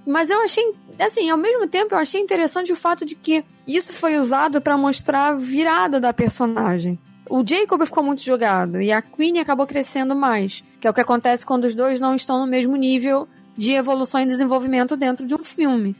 Mas 0.06 0.28
eu 0.28 0.40
achei, 0.40 0.74
assim, 1.00 1.30
ao 1.30 1.38
mesmo 1.38 1.66
tempo 1.66 1.94
eu 1.94 1.98
achei 1.98 2.20
interessante 2.20 2.72
o 2.72 2.76
fato 2.76 3.04
de 3.04 3.14
que 3.14 3.44
isso 3.66 3.92
foi 3.92 4.16
usado 4.16 4.60
para 4.60 4.76
mostrar 4.76 5.28
a 5.28 5.34
virada 5.34 6.00
da 6.00 6.12
personagem 6.12 6.98
o 7.30 7.46
Jacob 7.46 7.86
ficou 7.86 8.02
muito 8.02 8.22
jogado 8.22 8.82
e 8.82 8.90
a 8.90 9.00
Queen 9.00 9.38
acabou 9.38 9.64
crescendo 9.64 10.16
mais, 10.16 10.64
que 10.80 10.86
é 10.86 10.90
o 10.90 10.92
que 10.92 11.00
acontece 11.00 11.46
quando 11.46 11.64
os 11.64 11.76
dois 11.76 12.00
não 12.00 12.12
estão 12.14 12.40
no 12.40 12.46
mesmo 12.46 12.74
nível 12.74 13.28
de 13.56 13.72
evolução 13.72 14.20
e 14.20 14.26
desenvolvimento 14.26 14.96
dentro 14.96 15.24
de 15.24 15.34
um 15.34 15.44
filme, 15.44 15.94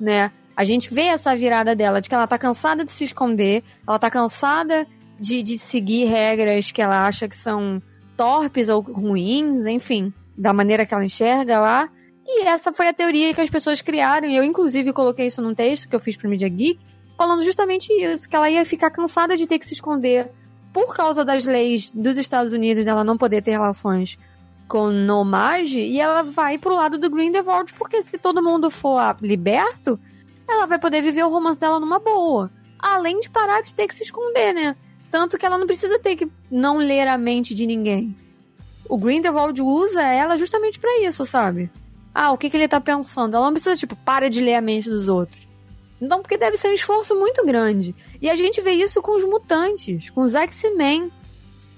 né? 0.00 0.30
A 0.56 0.64
gente 0.64 0.94
vê 0.94 1.02
essa 1.02 1.34
virada 1.34 1.74
dela, 1.74 2.00
de 2.00 2.08
que 2.08 2.14
ela 2.14 2.26
tá 2.26 2.38
cansada 2.38 2.84
de 2.84 2.92
se 2.92 3.04
esconder, 3.04 3.64
ela 3.86 3.98
tá 3.98 4.08
cansada 4.08 4.86
de, 5.18 5.42
de 5.42 5.58
seguir 5.58 6.04
regras 6.04 6.70
que 6.70 6.80
ela 6.80 7.06
acha 7.06 7.28
que 7.28 7.36
são 7.36 7.82
torpes 8.16 8.68
ou 8.68 8.80
ruins, 8.80 9.66
enfim, 9.66 10.14
da 10.38 10.52
maneira 10.52 10.86
que 10.86 10.94
ela 10.94 11.04
enxerga 11.04 11.58
lá. 11.58 11.88
E 12.26 12.42
essa 12.46 12.72
foi 12.72 12.88
a 12.88 12.92
teoria 12.92 13.32
que 13.32 13.40
as 13.40 13.48
pessoas 13.48 13.80
criaram, 13.80 14.28
e 14.28 14.36
eu 14.36 14.42
inclusive 14.42 14.92
coloquei 14.92 15.28
isso 15.28 15.40
num 15.40 15.54
texto 15.54 15.88
que 15.88 15.94
eu 15.94 16.00
fiz 16.00 16.16
pro 16.16 16.28
Media 16.28 16.48
Geek, 16.48 16.80
falando 17.16 17.42
justamente 17.42 17.92
isso, 17.92 18.28
que 18.28 18.34
ela 18.34 18.50
ia 18.50 18.64
ficar 18.64 18.90
cansada 18.90 19.36
de 19.36 19.46
ter 19.46 19.58
que 19.58 19.66
se 19.66 19.74
esconder, 19.74 20.30
por 20.72 20.94
causa 20.94 21.24
das 21.24 21.46
leis 21.46 21.90
dos 21.92 22.18
Estados 22.18 22.52
Unidos 22.52 22.84
dela 22.84 23.04
não 23.04 23.16
poder 23.16 23.42
ter 23.42 23.52
relações 23.52 24.18
com 24.68 24.90
Nomage, 24.90 25.78
e 25.78 26.00
ela 26.00 26.22
vai 26.22 26.58
pro 26.58 26.74
lado 26.74 26.98
do 26.98 27.08
Grindelwald, 27.08 27.72
porque 27.74 28.02
se 28.02 28.18
todo 28.18 28.42
mundo 28.42 28.70
for 28.70 29.16
liberto, 29.22 29.98
ela 30.48 30.66
vai 30.66 30.78
poder 30.78 31.00
viver 31.02 31.24
o 31.24 31.30
romance 31.30 31.60
dela 31.60 31.78
numa 31.78 32.00
boa. 32.00 32.50
Além 32.78 33.20
de 33.20 33.30
parar 33.30 33.62
de 33.62 33.72
ter 33.72 33.86
que 33.86 33.94
se 33.94 34.02
esconder, 34.02 34.52
né? 34.52 34.76
Tanto 35.10 35.38
que 35.38 35.46
ela 35.46 35.56
não 35.56 35.66
precisa 35.66 35.98
ter 35.98 36.16
que 36.16 36.28
não 36.50 36.78
ler 36.78 37.06
a 37.06 37.16
mente 37.16 37.54
de 37.54 37.64
ninguém. 37.66 38.14
O 38.88 38.98
Grindelwald 38.98 39.62
usa 39.62 40.02
ela 40.02 40.36
justamente 40.36 40.78
para 40.78 41.00
isso, 41.00 41.24
sabe? 41.24 41.70
Ah, 42.18 42.32
o 42.32 42.38
que, 42.38 42.48
que 42.48 42.56
ele 42.56 42.66
tá 42.66 42.80
pensando? 42.80 43.36
Ela 43.36 43.44
não 43.44 43.52
precisa, 43.52 43.76
tipo, 43.76 43.94
para 43.94 44.30
de 44.30 44.40
ler 44.40 44.54
a 44.54 44.62
mente 44.62 44.88
dos 44.88 45.06
outros. 45.06 45.46
Então, 46.00 46.22
porque 46.22 46.38
deve 46.38 46.56
ser 46.56 46.68
um 46.68 46.72
esforço 46.72 47.14
muito 47.14 47.44
grande. 47.44 47.94
E 48.22 48.30
a 48.30 48.34
gente 48.34 48.58
vê 48.62 48.70
isso 48.70 49.02
com 49.02 49.18
os 49.18 49.24
mutantes, 49.24 50.08
com 50.08 50.22
os 50.22 50.34
X-Men. 50.34 51.12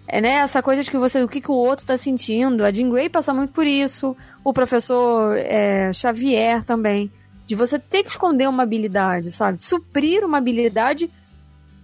É, 0.06 0.20
né, 0.20 0.34
essa 0.34 0.62
coisa 0.62 0.84
de 0.84 0.92
que 0.92 0.96
você, 0.96 1.24
o 1.24 1.28
que, 1.28 1.40
que 1.40 1.50
o 1.50 1.56
outro 1.56 1.84
tá 1.84 1.96
sentindo. 1.96 2.64
A 2.64 2.70
Jean 2.70 2.88
Grey 2.88 3.08
passa 3.08 3.34
muito 3.34 3.52
por 3.52 3.66
isso. 3.66 4.16
O 4.44 4.52
professor 4.52 5.36
é, 5.36 5.92
Xavier 5.92 6.62
também. 6.62 7.10
De 7.44 7.56
você 7.56 7.76
ter 7.76 8.04
que 8.04 8.10
esconder 8.10 8.48
uma 8.48 8.62
habilidade, 8.62 9.32
sabe? 9.32 9.60
Suprir 9.60 10.24
uma 10.24 10.38
habilidade 10.38 11.10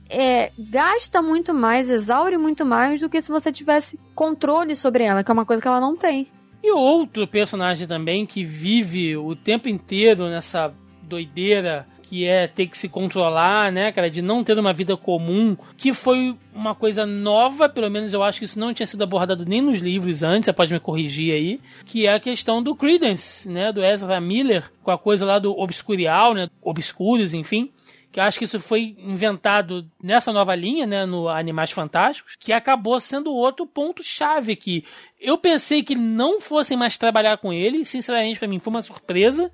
é, 0.09 0.53
gasta 0.57 1.21
muito 1.21 1.53
mais, 1.53 1.91
exaure 1.91 2.39
muito 2.39 2.65
mais 2.65 3.01
do 3.01 3.09
que 3.09 3.21
se 3.21 3.33
você 3.33 3.51
tivesse 3.51 3.99
controle 4.15 4.77
sobre 4.77 5.03
ela, 5.03 5.25
que 5.25 5.31
é 5.33 5.35
uma 5.35 5.45
coisa 5.45 5.61
que 5.61 5.67
ela 5.67 5.81
não 5.81 5.97
tem. 5.97 6.29
E 6.67 6.73
outro 6.73 7.29
personagem 7.29 7.87
também 7.87 8.25
que 8.25 8.43
vive 8.43 9.15
o 9.19 9.37
tempo 9.37 9.69
inteiro 9.69 10.31
nessa 10.31 10.73
doideira 11.03 11.87
que 12.05 12.25
é 12.25 12.47
ter 12.47 12.67
que 12.67 12.79
se 12.79 12.89
controlar, 12.89 13.71
né, 13.71 13.93
cara, 13.93 14.11
de 14.11 14.23
não 14.23 14.43
ter 14.43 14.59
uma 14.59 14.73
vida 14.73 14.97
comum, 14.97 15.57
que 15.77 15.93
foi 15.93 16.35
uma 16.55 16.75
coisa 16.75 17.05
nova, 17.05 17.69
pelo 17.69 17.91
menos 17.91 18.15
eu 18.15 18.23
acho 18.23 18.39
que 18.39 18.45
isso 18.47 18.59
não 18.59 18.73
tinha 18.73 18.87
sido 18.87 19.03
abordado 19.03 19.45
nem 19.45 19.61
nos 19.61 19.81
livros 19.81 20.23
antes, 20.23 20.47
você 20.47 20.53
pode 20.53 20.73
me 20.73 20.81
corrigir 20.81 21.35
aí, 21.35 21.61
que 21.85 22.07
é 22.07 22.15
a 22.15 22.21
questão 22.21 22.63
do 22.63 22.75
Credence, 22.75 23.49
né, 23.49 23.71
do 23.71 23.85
Ezra 23.85 24.21
Miller, 24.21 24.71
com 24.83 24.91
a 24.91 24.99
coisa 24.99 25.27
lá 25.27 25.39
do 25.39 25.59
Obscurial, 25.59 26.35
né, 26.35 26.49
Obscuros, 26.63 27.35
enfim, 27.35 27.71
que 28.15 28.21
eu 28.21 28.25
acho 28.25 28.39
que 28.39 28.45
isso 28.45 28.61
foi 28.61 28.95
inventado 28.97 29.85
nessa 30.01 30.33
nova 30.33 30.55
linha, 30.55 30.87
né, 30.87 31.05
no 31.05 31.29
Animais 31.29 31.73
Fantásticos, 31.73 32.37
que 32.39 32.53
acabou 32.53 33.01
sendo 33.01 33.35
outro 33.35 33.67
ponto-chave 33.67 34.53
aqui. 34.53 34.85
Eu 35.21 35.37
pensei 35.37 35.83
que 35.83 35.97
não 35.97 36.41
fossem 36.41 36.77
mais 36.77 36.97
trabalhar 36.97 37.39
com 37.39 37.53
ele, 37.53 37.85
sinceramente 37.85 38.39
para 38.39 38.47
mim 38.47 38.61
foi 38.61 38.73
uma 38.73 38.83
surpresa, 38.83 39.51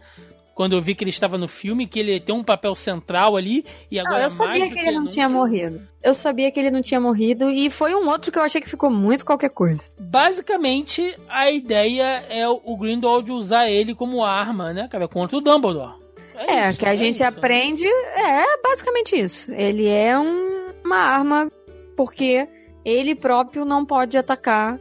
quando 0.55 0.75
eu 0.75 0.83
vi 0.83 0.95
que 0.95 1.03
ele 1.03 1.11
estava 1.11 1.39
no 1.39 1.49
filme, 1.49 1.87
que 1.87 1.99
ele 1.99 2.21
tem 2.21 2.35
um 2.35 2.45
papel 2.45 2.75
central 2.75 3.35
ali 3.35 3.65
e 3.91 3.99
agora 3.99 4.17
não, 4.17 4.23
eu 4.25 4.29
sabia 4.29 4.69
que 4.69 4.79
ele 4.79 4.91
não 4.91 5.07
tinha 5.07 5.27
morrido. 5.27 5.81
Eu 6.03 6.13
sabia 6.13 6.51
que 6.51 6.61
ele 6.61 6.71
não 6.71 6.83
tinha 6.83 7.01
morrido 7.01 7.49
e 7.49 7.71
foi 7.71 7.95
um 7.95 8.11
outro 8.11 8.31
que 8.31 8.39
eu 8.39 8.43
achei 8.43 8.61
que 8.61 8.69
ficou 8.69 8.91
muito 8.91 9.25
qualquer 9.25 9.49
coisa. 9.49 9.91
Basicamente, 9.99 11.17
a 11.31 11.51
ideia 11.51 12.27
é 12.29 12.47
o 12.47 12.77
Grindelwald 12.77 13.33
usar 13.33 13.71
ele 13.71 13.95
como 13.95 14.23
arma, 14.23 14.75
né, 14.75 14.87
cara, 14.87 15.09
contra 15.09 15.39
o 15.39 15.41
Dumbledore. 15.41 15.95
É, 16.41 16.55
é 16.55 16.71
isso, 16.71 16.79
que 16.79 16.87
a 16.87 16.93
é 16.93 16.97
gente 16.97 17.17
isso. 17.17 17.25
aprende, 17.25 17.87
é 17.87 18.63
basicamente 18.63 19.17
isso. 19.17 19.51
Ele 19.53 19.87
é 19.87 20.19
um, 20.19 20.71
uma 20.85 20.97
arma 20.97 21.51
porque 21.97 22.49
ele 22.85 23.15
próprio 23.15 23.65
não 23.65 23.85
pode 23.85 24.17
atacar 24.17 24.81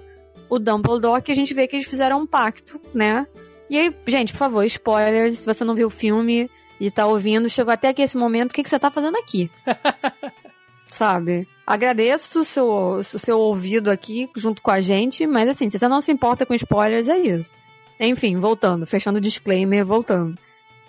o 0.49 0.57
Dumbledore, 0.57 1.21
que 1.21 1.31
a 1.31 1.35
gente 1.35 1.53
vê 1.53 1.67
que 1.67 1.75
eles 1.75 1.87
fizeram 1.87 2.21
um 2.21 2.27
pacto, 2.27 2.81
né? 2.93 3.27
E 3.69 3.77
aí, 3.77 3.93
gente, 4.07 4.31
por 4.31 4.39
favor, 4.39 4.63
spoilers, 4.65 5.39
se 5.39 5.45
você 5.45 5.63
não 5.63 5.75
viu 5.75 5.87
o 5.87 5.91
filme 5.91 6.49
e 6.79 6.89
tá 6.89 7.05
ouvindo, 7.05 7.49
chegou 7.49 7.71
até 7.71 7.89
aqui 7.89 8.01
esse 8.01 8.17
momento, 8.17 8.51
o 8.51 8.53
que, 8.53 8.63
que 8.63 8.69
você 8.69 8.79
tá 8.79 8.89
fazendo 8.89 9.17
aqui? 9.17 9.51
Sabe? 10.89 11.47
Agradeço 11.67 12.39
o 12.39 12.45
seu, 12.45 12.67
o 12.67 13.03
seu 13.03 13.37
ouvido 13.37 13.91
aqui 13.91 14.27
junto 14.35 14.59
com 14.59 14.71
a 14.71 14.81
gente, 14.81 15.27
mas 15.27 15.47
assim, 15.47 15.69
se 15.69 15.77
você 15.77 15.87
não 15.87 16.01
se 16.01 16.11
importa 16.11 16.47
com 16.47 16.55
spoilers, 16.55 17.07
é 17.07 17.19
isso. 17.19 17.51
Enfim, 17.99 18.37
voltando, 18.37 18.87
fechando 18.87 19.19
o 19.19 19.21
disclaimer, 19.21 19.85
voltando. 19.85 20.35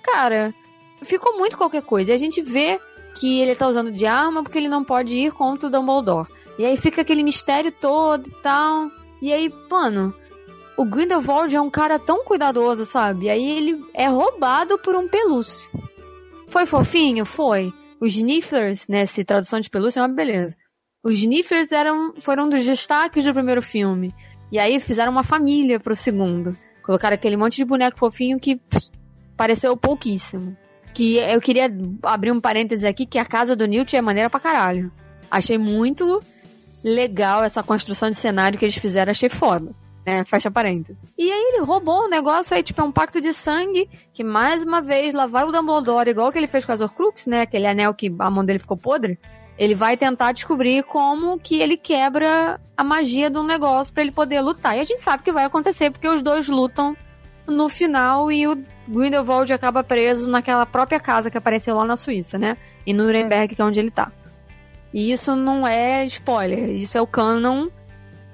Cara, 0.03 0.55
ficou 1.03 1.37
muito 1.37 1.57
qualquer 1.57 1.83
coisa. 1.83 2.11
E 2.11 2.15
a 2.15 2.19
gente 2.19 2.41
vê 2.43 2.81
que 3.15 3.41
ele 3.41 3.55
tá 3.55 3.67
usando 3.67 3.91
de 3.91 4.07
arma 4.07 4.43
porque 4.43 4.59
ele 4.59 4.69
não 4.69 4.85
pode 4.85 5.15
ir 5.15 5.33
contra 5.33 5.69
o 5.69 5.71
Dumbledore. 5.71 6.29
E 6.59 6.65
aí 6.65 6.77
fica 6.77 7.03
aquele 7.03 7.23
mistério 7.23 7.73
todo 7.73 8.29
e 8.29 8.43
tal. 8.43 8.91
E 9.21 9.33
aí, 9.33 9.53
mano, 9.71 10.15
o 10.77 10.85
Grindelwald 10.85 11.55
é 11.55 11.61
um 11.61 11.71
cara 11.71 11.99
tão 11.99 12.25
cuidadoso, 12.25 12.85
sabe? 12.85 13.29
Aí 13.29 13.51
ele 13.51 13.85
é 13.95 14.07
roubado 14.07 14.79
por 14.79 14.95
um 14.95 15.09
pelúcio. 15.09 15.71
Foi 16.49 16.67
fofinho? 16.67 17.25
Foi. 17.25 17.73
Os 18.01 18.15
Snifflers, 18.15 18.89
né? 18.89 19.05
Se 19.07 19.25
tradução 19.25 19.61
de 19.61 19.69
pelúcia 19.69 20.01
é 20.01 20.03
uma 20.03 20.09
beleza. 20.09 20.57
Os 21.03 21.15
Snifflers 21.15 21.73
eram, 21.73 22.15
foram 22.21 22.45
um 22.45 22.49
dos 22.49 22.65
destaques 22.65 23.25
do 23.25 23.33
primeiro 23.33 23.63
filme. 23.63 24.15
E 24.51 24.59
aí 24.59 24.81
fizeram 24.81 25.13
uma 25.13 25.23
família 25.23 25.79
pro 25.79 25.95
segundo. 25.95 26.57
Colocaram 26.83 27.15
aquele 27.15 27.37
monte 27.37 27.57
de 27.57 27.65
boneco 27.65 27.99
fofinho 27.99 28.41
que 28.41 28.57
pss, 28.57 28.91
pareceu 29.41 29.75
pouquíssimo. 29.75 30.55
Que 30.93 31.17
eu 31.17 31.41
queria 31.41 31.73
abrir 32.03 32.31
um 32.31 32.39
parênteses 32.39 32.85
aqui 32.85 33.07
que 33.07 33.19
a 33.19 33.25
casa 33.25 33.57
do 33.57 33.67
Newt 33.67 33.97
é 33.97 34.03
maneira 34.03 34.29
pra 34.29 34.39
caralho. 34.39 34.93
Achei 35.31 35.57
muito 35.57 36.23
legal 36.85 37.43
essa 37.43 37.63
construção 37.63 38.11
de 38.11 38.17
cenário 38.17 38.59
que 38.59 38.67
eles 38.67 38.77
fizeram, 38.77 39.11
achei 39.11 39.31
foda 39.31 39.75
né? 40.05 40.25
Fecha 40.25 40.51
parênteses. 40.51 41.03
E 41.17 41.31
aí 41.31 41.53
ele 41.53 41.65
roubou 41.65 42.05
o 42.05 42.09
negócio 42.09 42.57
aí, 42.57 42.63
tipo, 42.63 42.81
é 42.81 42.85
um 42.85 42.93
pacto 42.93 43.21
de 43.21 43.33
sangue, 43.33 43.89
que 44.13 44.25
mais 44.25 44.63
uma 44.63 44.81
vez 44.81 45.15
lá 45.15 45.27
vai 45.27 45.45
o 45.45 45.53
Dumbledore, 45.53 46.11
igual 46.11 46.33
que 46.33 46.39
ele 46.39 46.47
fez 46.47 46.65
com 46.65 46.73
as 46.73 46.81
Horcrux, 46.81 47.27
né? 47.27 47.43
Aquele 47.43 47.67
anel 47.67 47.95
que 47.95 48.13
a 48.19 48.31
mão 48.31 48.45
dele 48.45 48.59
ficou 48.59 48.77
podre. 48.77 49.19
Ele 49.59 49.75
vai 49.75 49.97
tentar 49.97 50.33
descobrir 50.33 50.83
como 50.85 51.39
que 51.39 51.61
ele 51.61 51.77
quebra 51.77 52.59
a 52.77 52.83
magia 52.83 53.31
um 53.31 53.47
negócio 53.47 53.93
para 53.93 54.03
ele 54.03 54.13
poder 54.13 54.41
lutar. 54.41 54.77
E 54.77 54.81
a 54.81 54.85
gente 54.85 55.01
sabe 55.01 55.23
que 55.23 55.33
vai 55.33 55.45
acontecer, 55.45 55.91
porque 55.91 56.09
os 56.09 56.23
dois 56.23 56.49
lutam 56.49 56.97
no 57.51 57.69
final 57.69 58.31
e 58.31 58.47
o 58.47 58.59
Grindelwald 58.89 59.53
acaba 59.53 59.85
preso 59.85 60.31
naquela 60.31 60.65
própria 60.65 61.01
casa 61.01 61.31
que 61.31 61.39
apareceu 61.39 61.77
lá 61.77 61.85
na 61.85 61.97
Suíça, 61.97 62.39
né? 62.39 62.57
Em 62.87 62.93
Nuremberg, 62.93 63.55
que 63.55 63.61
é 63.61 63.65
onde 63.65 63.81
ele 63.81 63.91
tá. 63.91 64.13
E 64.93 65.13
isso 65.13 65.37
não 65.37 65.67
é 65.67 66.05
spoiler, 66.07 66.71
isso 66.71 66.97
é 66.97 67.01
o 67.01 67.07
canon 67.07 67.69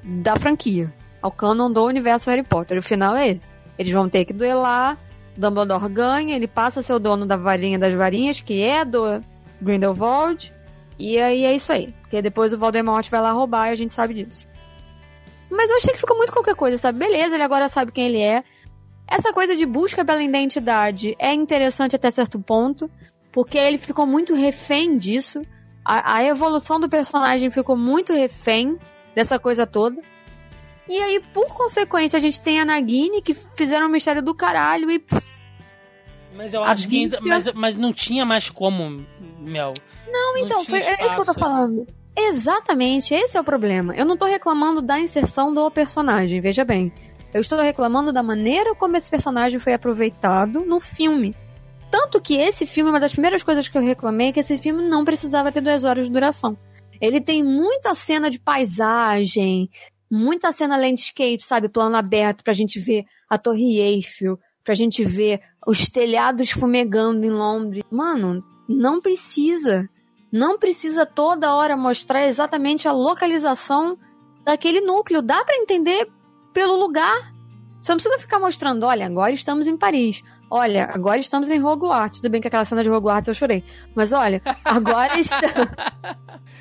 da 0.02 0.36
franquia 0.36 0.92
ao 1.20 1.30
canon 1.30 1.70
do 1.70 1.84
universo 1.84 2.30
Harry 2.30 2.44
Potter. 2.44 2.78
O 2.78 2.82
final 2.82 3.16
é 3.16 3.28
esse. 3.28 3.50
Eles 3.78 3.92
vão 3.92 4.08
ter 4.08 4.24
que 4.24 4.32
duelar, 4.32 4.96
Dumbledore 5.36 5.88
ganha, 5.88 6.34
ele 6.34 6.46
passa 6.46 6.80
a 6.80 6.82
ser 6.82 6.92
o 6.92 6.98
dono 6.98 7.26
da 7.26 7.36
varinha 7.36 7.78
das 7.78 7.92
varinhas, 7.92 8.40
que 8.40 8.62
é 8.62 8.84
do 8.84 9.20
Grindelwald, 9.60 10.52
E 10.98 11.18
aí 11.20 11.44
é 11.44 11.54
isso 11.54 11.72
aí. 11.72 11.94
Porque 12.02 12.22
depois 12.22 12.52
o 12.52 12.58
Voldemort 12.58 13.08
vai 13.10 13.20
lá 13.20 13.32
roubar 13.32 13.68
e 13.68 13.72
a 13.72 13.74
gente 13.74 13.92
sabe 13.92 14.14
disso. 14.14 14.48
Mas 15.50 15.68
eu 15.70 15.76
achei 15.76 15.92
que 15.92 16.00
ficou 16.00 16.16
muito 16.16 16.32
qualquer 16.32 16.54
coisa, 16.54 16.78
sabe? 16.78 16.98
Beleza, 16.98 17.34
ele 17.34 17.42
agora 17.42 17.68
sabe 17.68 17.92
quem 17.92 18.06
ele 18.06 18.20
é. 18.20 18.42
Essa 19.08 19.32
coisa 19.32 19.54
de 19.54 19.64
busca 19.64 20.04
pela 20.04 20.22
identidade 20.22 21.14
é 21.18 21.32
interessante 21.32 21.94
até 21.94 22.10
certo 22.10 22.40
ponto, 22.40 22.90
porque 23.30 23.56
ele 23.56 23.78
ficou 23.78 24.06
muito 24.06 24.34
refém 24.34 24.98
disso. 24.98 25.42
A, 25.84 26.16
a 26.16 26.24
evolução 26.24 26.80
do 26.80 26.88
personagem 26.88 27.50
ficou 27.50 27.76
muito 27.76 28.12
refém 28.12 28.78
dessa 29.14 29.38
coisa 29.38 29.66
toda. 29.66 30.00
E 30.88 30.98
aí, 30.98 31.20
por 31.32 31.48
consequência, 31.54 32.16
a 32.16 32.20
gente 32.20 32.40
tem 32.40 32.60
a 32.60 32.64
Nagini, 32.64 33.20
que 33.20 33.34
fizeram 33.34 33.86
um 33.86 33.90
mistério 33.90 34.22
do 34.22 34.34
caralho 34.34 34.90
e. 34.90 34.98
Pss, 34.98 35.36
Mas 36.34 36.54
eu 36.54 36.62
acho 36.62 36.88
que 36.88 36.96
ainda. 36.96 37.20
Mas, 37.20 37.52
mas 37.54 37.76
não 37.76 37.92
tinha 37.92 38.24
mais 38.24 38.50
como, 38.50 39.04
Mel. 39.40 39.74
Não, 40.08 40.36
então, 40.36 40.64
tinha 40.64 40.80
foi, 40.80 40.88
é 40.88 41.06
isso 41.06 41.14
que 41.14 41.20
eu 41.20 41.34
tô 41.34 41.34
falando. 41.34 41.86
Exatamente, 42.16 43.12
esse 43.12 43.36
é 43.36 43.40
o 43.40 43.44
problema. 43.44 43.94
Eu 43.94 44.06
não 44.06 44.16
tô 44.16 44.24
reclamando 44.24 44.80
da 44.80 44.98
inserção 44.98 45.52
do 45.52 45.70
personagem, 45.70 46.40
veja 46.40 46.64
bem. 46.64 46.92
Eu 47.36 47.42
estou 47.42 47.60
reclamando 47.60 48.14
da 48.14 48.22
maneira 48.22 48.74
como 48.74 48.96
esse 48.96 49.10
personagem 49.10 49.60
foi 49.60 49.74
aproveitado 49.74 50.64
no 50.64 50.80
filme. 50.80 51.36
Tanto 51.90 52.18
que 52.18 52.38
esse 52.40 52.64
filme, 52.64 52.88
uma 52.88 52.98
das 52.98 53.12
primeiras 53.12 53.42
coisas 53.42 53.68
que 53.68 53.76
eu 53.76 53.82
reclamei, 53.82 54.28
é 54.28 54.32
que 54.32 54.40
esse 54.40 54.56
filme 54.56 54.88
não 54.88 55.04
precisava 55.04 55.52
ter 55.52 55.60
duas 55.60 55.84
horas 55.84 56.06
de 56.06 56.12
duração. 56.12 56.56
Ele 56.98 57.20
tem 57.20 57.44
muita 57.44 57.94
cena 57.94 58.30
de 58.30 58.40
paisagem, 58.40 59.68
muita 60.10 60.50
cena 60.50 60.78
landscape, 60.78 61.42
sabe? 61.42 61.68
Plano 61.68 61.98
aberto 61.98 62.42
pra 62.42 62.54
gente 62.54 62.80
ver 62.80 63.04
a 63.28 63.36
Torre 63.36 63.80
Eiffel, 63.80 64.40
pra 64.64 64.74
gente 64.74 65.04
ver 65.04 65.42
os 65.66 65.90
telhados 65.90 66.50
fumegando 66.50 67.26
em 67.26 67.30
Londres. 67.30 67.84
Mano, 67.90 68.42
não 68.66 68.98
precisa. 68.98 69.86
Não 70.32 70.58
precisa 70.58 71.04
toda 71.04 71.54
hora 71.54 71.76
mostrar 71.76 72.26
exatamente 72.26 72.88
a 72.88 72.92
localização 72.92 73.98
daquele 74.42 74.80
núcleo. 74.80 75.20
Dá 75.20 75.44
pra 75.44 75.58
entender 75.58 76.08
pelo 76.56 76.74
lugar. 76.74 77.34
Você 77.82 77.92
não 77.92 77.98
precisa 77.98 78.18
ficar 78.18 78.38
mostrando, 78.40 78.86
olha, 78.86 79.04
agora 79.04 79.30
estamos 79.30 79.66
em 79.66 79.76
Paris. 79.76 80.24
Olha, 80.50 80.88
agora 80.90 81.18
estamos 81.18 81.50
em 81.50 81.62
Hogwarts. 81.62 82.18
Tudo 82.20 82.30
bem 82.30 82.40
que 82.40 82.48
aquela 82.48 82.64
cena 82.64 82.82
de 82.82 82.88
Hogwarts 82.88 83.28
eu 83.28 83.34
chorei. 83.34 83.62
Mas 83.94 84.10
olha, 84.12 84.40
agora 84.64 85.18
estamos. 85.20 85.68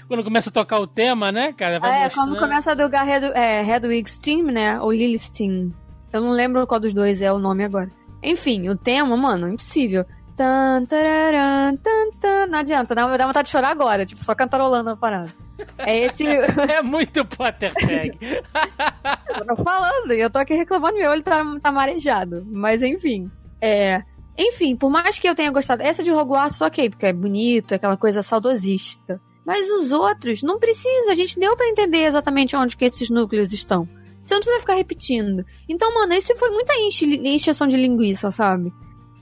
Quando 0.06 0.22
começa 0.24 0.50
a 0.50 0.52
tocar 0.52 0.80
o 0.80 0.86
tema, 0.86 1.32
né, 1.32 1.54
cara? 1.54 1.80
Vai 1.80 2.02
É, 2.02 2.04
mostrando. 2.04 2.28
quando 2.28 2.40
começa 2.40 2.74
a 2.74 2.78
jogar 2.78 3.04
Red, 3.04 3.32
é, 3.34 3.64
Hedwig's 3.64 4.20
Team, 4.20 4.44
né? 4.48 4.80
Ou 4.82 4.92
Lily's 4.92 5.30
Team. 5.30 5.72
Eu 6.12 6.20
não 6.22 6.32
lembro 6.32 6.68
qual 6.68 6.80
dos 6.80 6.94
dois 6.94 7.22
é 7.22 7.32
o 7.32 7.40
nome 7.40 7.64
agora. 7.64 7.90
Enfim, 8.22 8.68
o 8.68 8.76
tema, 8.76 9.16
mano, 9.16 9.48
impossível. 9.48 10.04
Tan, 10.36 10.84
tararam, 10.86 11.78
tan, 11.78 12.12
tan. 12.20 12.48
Não 12.48 12.60
adianta, 12.60 12.94
dá, 12.94 13.16
dá 13.18 13.26
vontade 13.26 13.46
de 13.46 13.52
chorar 13.52 13.70
agora, 13.70 14.06
tipo, 14.06 14.24
só 14.24 14.36
cantarolando 14.36 14.90
a 14.90 14.98
parada. 14.98 15.34
É 15.78 15.98
esse. 16.06 16.26
É 16.70 16.82
muito 16.82 17.24
Potterhead. 17.24 18.18
eu 18.22 19.46
tô 19.56 19.64
falando, 19.64 20.12
e 20.14 20.20
eu 20.20 20.30
tô 20.30 20.38
aqui 20.40 20.54
reclamando, 20.54 20.98
meu 20.98 21.10
olho 21.12 21.24
tá, 21.24 21.42
tá 21.62 21.72
marejado. 21.72 22.46
Mas 22.52 22.84
enfim. 22.84 23.32
É. 23.62 24.04
Enfim, 24.38 24.76
por 24.76 24.90
mais 24.90 25.18
que 25.18 25.30
eu 25.30 25.36
tenha 25.36 25.50
gostado. 25.52 25.82
Essa 25.82 26.04
de 26.04 26.12
Hogwarts, 26.12 26.60
ok, 26.62 26.90
porque 26.90 27.06
é 27.06 27.14
bonito, 27.14 27.72
é 27.72 27.76
aquela 27.76 27.96
coisa 27.96 28.22
saudosista. 28.22 29.22
Mas 29.46 29.70
os 29.70 29.94
outros, 29.94 30.44
não 30.44 30.60
precisa. 30.60 31.12
A 31.12 31.16
gente 31.16 31.40
deu 31.40 31.56
pra 31.56 31.70
entender 31.70 32.04
exatamente 32.06 32.56
onde 32.56 32.76
que 32.76 32.84
esses 32.84 33.10
núcleos 33.10 33.54
estão. 33.54 33.88
Você 34.24 34.34
não 34.34 34.42
precisa 34.42 34.60
ficar 34.60 34.74
repetindo. 34.74 35.46
Então, 35.70 35.94
mano, 35.94 36.14
isso 36.14 36.36
foi 36.36 36.50
muita 36.50 36.74
enche- 36.76 37.22
encheção 37.24 37.68
de 37.68 37.78
linguiça, 37.78 38.30
sabe? 38.32 38.74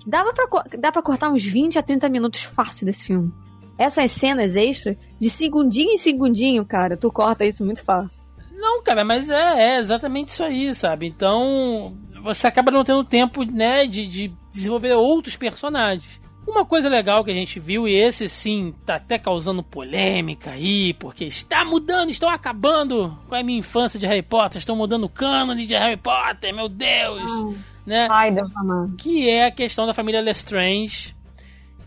Dava 0.06 0.34
pra, 0.34 0.46
dá 0.78 0.92
pra 0.92 1.02
cortar 1.02 1.30
uns 1.30 1.44
20 1.44 1.80
a 1.80 1.84
30 1.84 2.10
minutos 2.10 2.44
fácil 2.44 2.86
desse 2.86 3.06
filme. 3.06 3.32
Essas 3.78 4.12
cenas 4.12 4.56
extras, 4.56 4.98
de 5.20 5.30
segundinho 5.30 5.92
em 5.92 5.98
segundinho, 5.98 6.66
cara, 6.66 6.96
tu 6.96 7.12
corta 7.12 7.46
isso 7.46 7.66
muito 7.66 7.84
fácil. 7.84 8.28
Não, 8.52 8.84
cara, 8.84 9.04
mas 9.04 9.30
é, 9.30 9.76
é 9.76 9.80
exatamente 9.80 10.30
isso 10.30 10.44
aí, 10.44 10.74
sabe? 10.76 11.08
Então, 11.08 11.98
você 12.24 12.48
acaba 12.48 12.72
não 12.72 12.84
tendo 12.84 13.04
tempo, 13.04 13.44
né, 13.44 13.86
de, 13.86 14.08
de 14.08 14.34
desenvolver 14.52 14.94
outros 14.94 15.36
personagens. 15.36 16.22
Uma 16.46 16.66
coisa 16.66 16.90
legal 16.90 17.24
que 17.24 17.32
a 17.32 17.34
gente 17.34 17.60
viu, 17.60 17.88
e 17.88 17.96
esse 17.96 18.28
sim 18.28 18.74
tá 18.86 18.96
até 18.96 19.18
causando 19.18 19.64
polêmica 19.64 20.52
aí, 20.52 20.94
porque 20.94 21.26
está 21.26 21.64
mudando, 21.64 22.10
estão 22.10 22.30
acabando 22.30 23.18
com 23.30 23.36
a 23.36 23.42
minha 23.42 23.60
infância 23.60 23.98
de 23.98 24.06
Harry 24.06 24.22
Potter, 24.22 24.58
estão 24.58 24.76
mudando 24.76 25.06
o 25.06 25.10
cânone 25.10 25.66
de 25.66 25.74
Harry 25.74 25.98
Potter, 25.98 26.54
meu 26.54 26.68
Deus, 26.68 27.56
né? 27.86 28.08
Ai, 28.12 28.30
Deus 28.32 28.56
amado. 28.58 28.94
que 28.98 29.30
é 29.30 29.46
a 29.46 29.52
questão 29.52 29.88
da 29.88 29.94
família 29.94 30.20
Lestrange, 30.20 31.16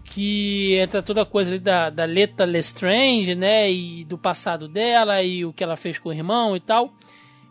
que 0.04 0.74
entra 0.76 1.02
toda 1.02 1.22
a 1.22 1.26
coisa 1.26 1.50
ali 1.50 1.60
da, 1.60 1.90
da 1.90 2.06
Leta 2.06 2.44
Lestrange, 2.44 3.34
né, 3.34 3.70
e 3.70 4.04
do 4.04 4.16
passado 4.16 4.68
dela 4.68 5.22
e 5.22 5.44
o 5.44 5.52
que 5.52 5.62
ela 5.62 5.76
fez 5.76 5.98
com 5.98 6.08
o 6.08 6.12
irmão 6.12 6.56
e 6.56 6.60
tal. 6.60 6.94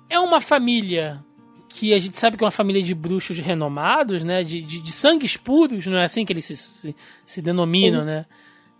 É 0.09 0.19
uma 0.19 0.41
família 0.41 1.23
que 1.77 1.93
a 1.93 1.99
gente 1.99 2.17
sabe 2.17 2.37
que 2.37 2.43
é 2.43 2.45
uma 2.45 2.51
família 2.51 2.81
de 2.81 2.95
bruxos 2.95 3.37
renomados, 3.37 4.23
né, 4.23 4.43
de, 4.43 4.61
de, 4.61 4.79
de 4.79 4.91
sangues 4.93 5.35
puros, 5.35 5.85
não 5.85 5.97
é 5.97 6.05
assim 6.05 6.23
que 6.23 6.31
eles 6.31 6.45
se, 6.45 6.55
se, 6.55 6.95
se 7.25 7.41
denominam, 7.41 8.05
né? 8.05 8.25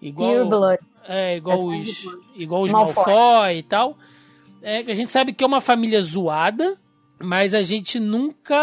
Igual, 0.01 0.47
Blood. 0.47 0.79
é, 1.05 1.35
igual 1.35 1.57
É 1.57 1.77
os, 1.77 2.05
igual 2.35 2.61
os 2.61 2.71
Malfoy. 2.71 3.13
Malfoy 3.13 3.57
e 3.57 3.63
tal. 3.63 3.97
É, 4.61 4.79
a 4.79 4.93
gente 4.93 5.11
sabe 5.11 5.33
que 5.33 5.43
é 5.43 5.47
uma 5.47 5.59
família 5.59 6.01
zoada, 6.01 6.77
mas 7.19 7.53
a 7.53 7.61
gente 7.63 7.99
nunca 7.99 8.55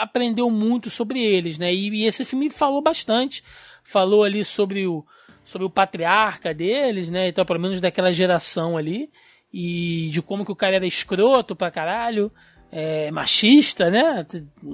aprendeu 0.00 0.50
muito 0.50 0.90
sobre 0.90 1.20
eles, 1.20 1.56
né? 1.56 1.72
E, 1.72 1.88
e 1.88 2.04
esse 2.04 2.24
filme 2.24 2.50
falou 2.50 2.82
bastante. 2.82 3.44
Falou 3.84 4.24
ali 4.24 4.44
sobre 4.44 4.88
o, 4.88 5.04
sobre 5.44 5.66
o 5.66 5.70
patriarca 5.70 6.52
deles, 6.52 7.10
né? 7.10 7.28
Então, 7.28 7.44
pelo 7.44 7.60
menos 7.60 7.80
daquela 7.80 8.12
geração 8.12 8.76
ali. 8.76 9.08
E 9.52 10.10
de 10.10 10.20
como 10.20 10.44
que 10.44 10.52
o 10.52 10.56
cara 10.56 10.76
era 10.76 10.86
escroto 10.86 11.54
pra 11.54 11.70
caralho. 11.70 12.32
É, 12.70 13.10
machista, 13.10 13.90
né? 13.90 14.26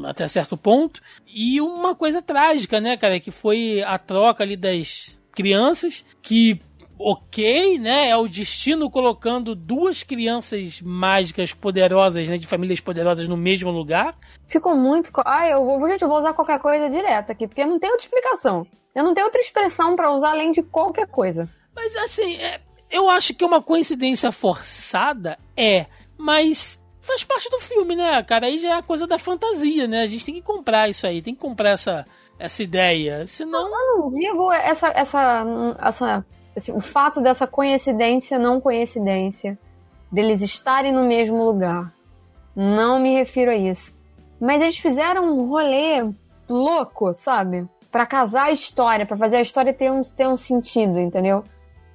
Até- 0.07 0.27
certo 0.27 0.57
ponto. 0.57 1.01
E 1.27 1.61
uma 1.61 1.95
coisa 1.95 2.21
trágica, 2.21 2.81
né, 2.81 2.97
cara? 2.97 3.21
Que 3.21 3.31
foi 3.31 3.83
a 3.83 3.99
troca 3.99 4.43
ali 4.43 4.57
das 4.57 5.21
crianças. 5.33 6.05
Que 6.21 6.61
ok, 6.99 7.79
né? 7.79 8.09
É 8.09 8.17
o 8.17 8.29
destino 8.29 8.91
colocando 8.91 9.55
duas 9.55 10.03
crianças 10.03 10.81
mágicas 10.81 11.53
poderosas, 11.53 12.29
né? 12.29 12.37
De 12.39 12.47
famílias 12.47 12.81
poderosas 12.81 13.29
no 13.29 13.37
mesmo 13.37 13.71
lugar. 13.71 14.17
Ficou 14.49 14.77
muito. 14.77 15.11
Ai, 15.25 15.53
eu 15.53 15.65
vou, 15.65 15.89
gente, 15.89 16.03
eu 16.03 16.09
vou 16.09 16.19
usar 16.19 16.33
qualquer 16.35 16.59
coisa 16.59 16.89
direto 16.91 17.31
aqui, 17.31 17.47
porque 17.47 17.65
não 17.65 17.79
tem 17.79 17.91
outra 17.91 18.05
explicação. 18.05 18.67
Eu 18.95 19.03
não 19.03 19.15
tenho 19.15 19.27
outra 19.27 19.41
expressão 19.41 19.97
pra 19.97 20.13
usar 20.13 20.31
além 20.31 20.51
de 20.53 20.63
qualquer 20.63 21.07
coisa. 21.09 21.49
Mas 21.75 21.97
assim, 21.97 22.37
é, 22.37 22.61
eu 22.91 23.09
acho 23.11 23.35
que 23.35 23.43
é 23.43 23.47
uma 23.47 23.61
coincidência 23.63 24.31
forçada, 24.31 25.37
é, 25.57 25.87
mas 26.17 26.81
faz 27.05 27.23
parte 27.25 27.49
do 27.51 27.61
filme, 27.61 27.95
né, 27.97 28.23
cara? 28.23 28.47
Aí 28.47 28.59
já 28.59 28.69
é 28.71 28.73
a 28.79 28.83
coisa 28.83 29.07
da 29.07 29.19
fantasia, 29.19 29.87
né? 29.87 30.03
A 30.03 30.07
gente 30.07 30.25
tem 30.25 30.35
que 30.35 30.43
comprar 30.43 30.89
isso 30.89 31.07
aí, 31.07 31.21
tem 31.23 31.35
que 31.35 31.41
comprar 31.41 31.71
essa, 31.71 32.05
essa 32.39 32.63
ideia. 32.63 33.27
Senão. 33.27 33.67
Eu 33.67 33.71
não 33.71 34.09
digo 34.09 34.53
essa, 34.53 34.89
essa, 34.89 35.45
essa, 35.81 36.25
esse- 36.57 36.73
o 36.73 36.81
fato 36.81 37.21
dessa 37.21 37.47
coincidência, 37.47 38.39
não 38.39 38.61
coincidência, 38.61 39.59
deles 40.11 40.43
estarem 40.43 40.93
no 40.93 41.05
mesmo 41.05 41.43
lugar. 41.45 41.93
Não 42.57 42.99
me 43.01 43.13
refiro 43.15 43.51
a 43.51 43.57
isso. 43.57 43.95
Mas 44.41 44.61
eles 44.63 44.79
fizeram 44.79 45.25
um 45.27 45.49
rolê 45.49 46.09
louco, 46.49 47.13
sabe? 47.15 47.67
Pra 47.91 48.07
casar 48.07 48.47
a 48.47 48.51
história, 48.53 49.07
pra 49.07 49.17
fazer 49.17 49.37
a 49.37 49.41
história 49.43 49.73
ter 49.73 49.91
um, 49.91 50.03
ter 50.03 50.29
um 50.29 50.37
sentido, 50.37 50.99
entendeu? 50.99 51.45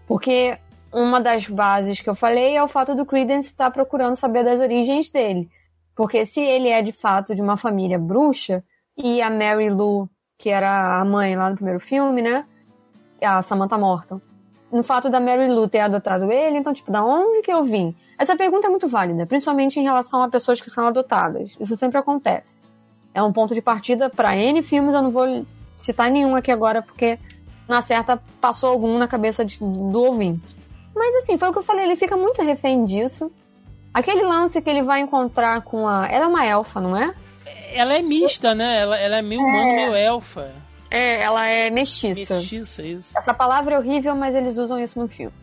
Porque 0.08 0.58
uma 0.92 1.20
das 1.22 1.48
bases 1.48 2.00
que 2.00 2.10
eu 2.10 2.16
falei 2.16 2.56
é 2.56 2.64
o 2.64 2.68
fato 2.68 2.96
do 2.96 3.06
Credence 3.06 3.50
estar 3.50 3.72
procurando 3.72 4.16
saber 4.16 4.44
das 4.44 4.60
origens 4.60 5.10
dele. 5.10 5.50
Porque 5.96 6.26
se 6.26 6.42
ele 6.42 6.70
é 6.70 6.82
de 6.82 6.92
fato 6.92 7.36
de 7.36 7.42
uma 7.42 7.58
família 7.58 8.00
bruxa, 8.00 8.64
e 8.98 9.22
a 9.22 9.30
Mary 9.30 9.70
Lou, 9.70 10.10
que 10.38 10.50
era 10.50 11.00
a 11.00 11.06
mãe 11.06 11.36
lá 11.36 11.50
no 11.50 11.56
primeiro 11.56 11.80
filme, 11.80 12.22
né? 12.22 12.46
A 13.22 13.42
Samantha 13.42 13.78
Morton. 13.78 14.20
No 14.72 14.84
fato 14.84 15.10
da 15.10 15.20
Mary 15.20 15.48
Lou 15.48 15.68
ter 15.70 15.80
adotado 15.80 16.32
ele, 16.32 16.58
então, 16.58 16.74
tipo, 16.74 16.92
da 16.92 17.04
onde 17.04 17.42
que 17.42 17.52
eu 17.52 17.64
vim? 17.64 17.96
Essa 18.18 18.36
pergunta 18.36 18.68
é 18.68 18.70
muito 18.70 18.88
válida, 18.88 19.26
principalmente 19.26 19.80
em 19.80 19.84
relação 19.84 20.22
a 20.22 20.30
pessoas 20.30 20.60
que 20.62 20.70
são 20.70 20.88
adotadas. 20.88 21.56
Isso 21.60 21.76
sempre 21.76 21.98
acontece. 21.98 22.62
É 23.14 23.24
um 23.24 23.32
ponto 23.34 23.56
de 23.56 23.62
partida 23.62 24.10
para 24.10 24.36
N 24.36 24.62
filmes, 24.62 24.94
eu 24.94 25.02
não 25.02 25.12
vou 25.12 25.46
citar 25.78 26.12
nenhum 26.12 26.36
aqui 26.36 26.52
agora, 26.52 26.82
porque 26.82 27.18
na 27.68 27.82
certa 27.82 28.22
passou 28.40 28.70
algum 28.70 28.98
na 28.98 29.08
cabeça 29.08 29.44
de- 29.46 29.60
do 29.60 30.04
ouvinte. 30.04 30.59
Mas 30.96 31.24
assim, 31.24 31.38
foi 31.38 31.50
o 31.50 31.52
que 31.52 31.60
eu 31.60 31.64
falei, 31.64 31.86
ele 31.86 31.96
fica 31.96 32.18
muito 32.18 32.42
refém 32.42 32.86
disso. 32.86 33.32
Aquele 33.94 34.24
lance 34.24 34.62
que 34.62 34.70
ele 34.70 34.84
vai 34.84 35.02
encontrar 35.02 35.62
com 35.62 35.88
a. 35.88 36.08
Ela 36.08 36.26
é 36.26 36.28
uma 36.28 36.46
elfa, 36.46 36.80
não 36.80 36.96
é? 36.96 37.14
Ela 37.72 37.96
é 37.96 38.02
mista, 38.02 38.54
né? 38.54 38.80
Ela, 38.80 38.98
ela 38.98 39.18
é 39.18 39.22
meio 39.22 39.42
humano, 39.42 39.76
meio 39.76 39.96
elfa. 39.96 40.52
É, 40.92 41.22
ela 41.22 41.46
é 41.46 41.70
mestiça. 41.70 42.36
Mestiça, 42.36 42.84
isso. 42.84 43.18
Essa 43.18 43.34
palavra 43.34 43.76
é 43.76 43.80
horrível, 43.80 44.16
mas 44.16 44.36
eles 44.36 44.58
usam 44.58 44.80
isso 44.80 45.00
no 45.00 45.08
filme. 45.08 45.34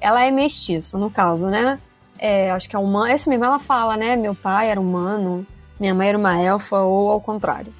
Ela 0.00 0.24
é 0.24 0.30
mestiça, 0.30 0.98
no 0.98 1.10
caso, 1.10 1.48
né? 1.48 1.78
É, 2.18 2.50
acho 2.50 2.68
que 2.68 2.74
é 2.74 2.78
humano. 2.78 3.06
É 3.06 3.14
isso 3.14 3.28
mesmo, 3.28 3.44
ela 3.44 3.58
fala, 3.58 3.96
né? 3.96 4.16
Meu 4.16 4.34
pai 4.34 4.70
era 4.70 4.80
humano, 4.80 5.46
minha 5.78 5.94
mãe 5.94 6.08
era 6.08 6.18
uma 6.18 6.40
elfa, 6.40 6.80
ou 6.80 7.10
ao 7.10 7.20
contrário. 7.20 7.72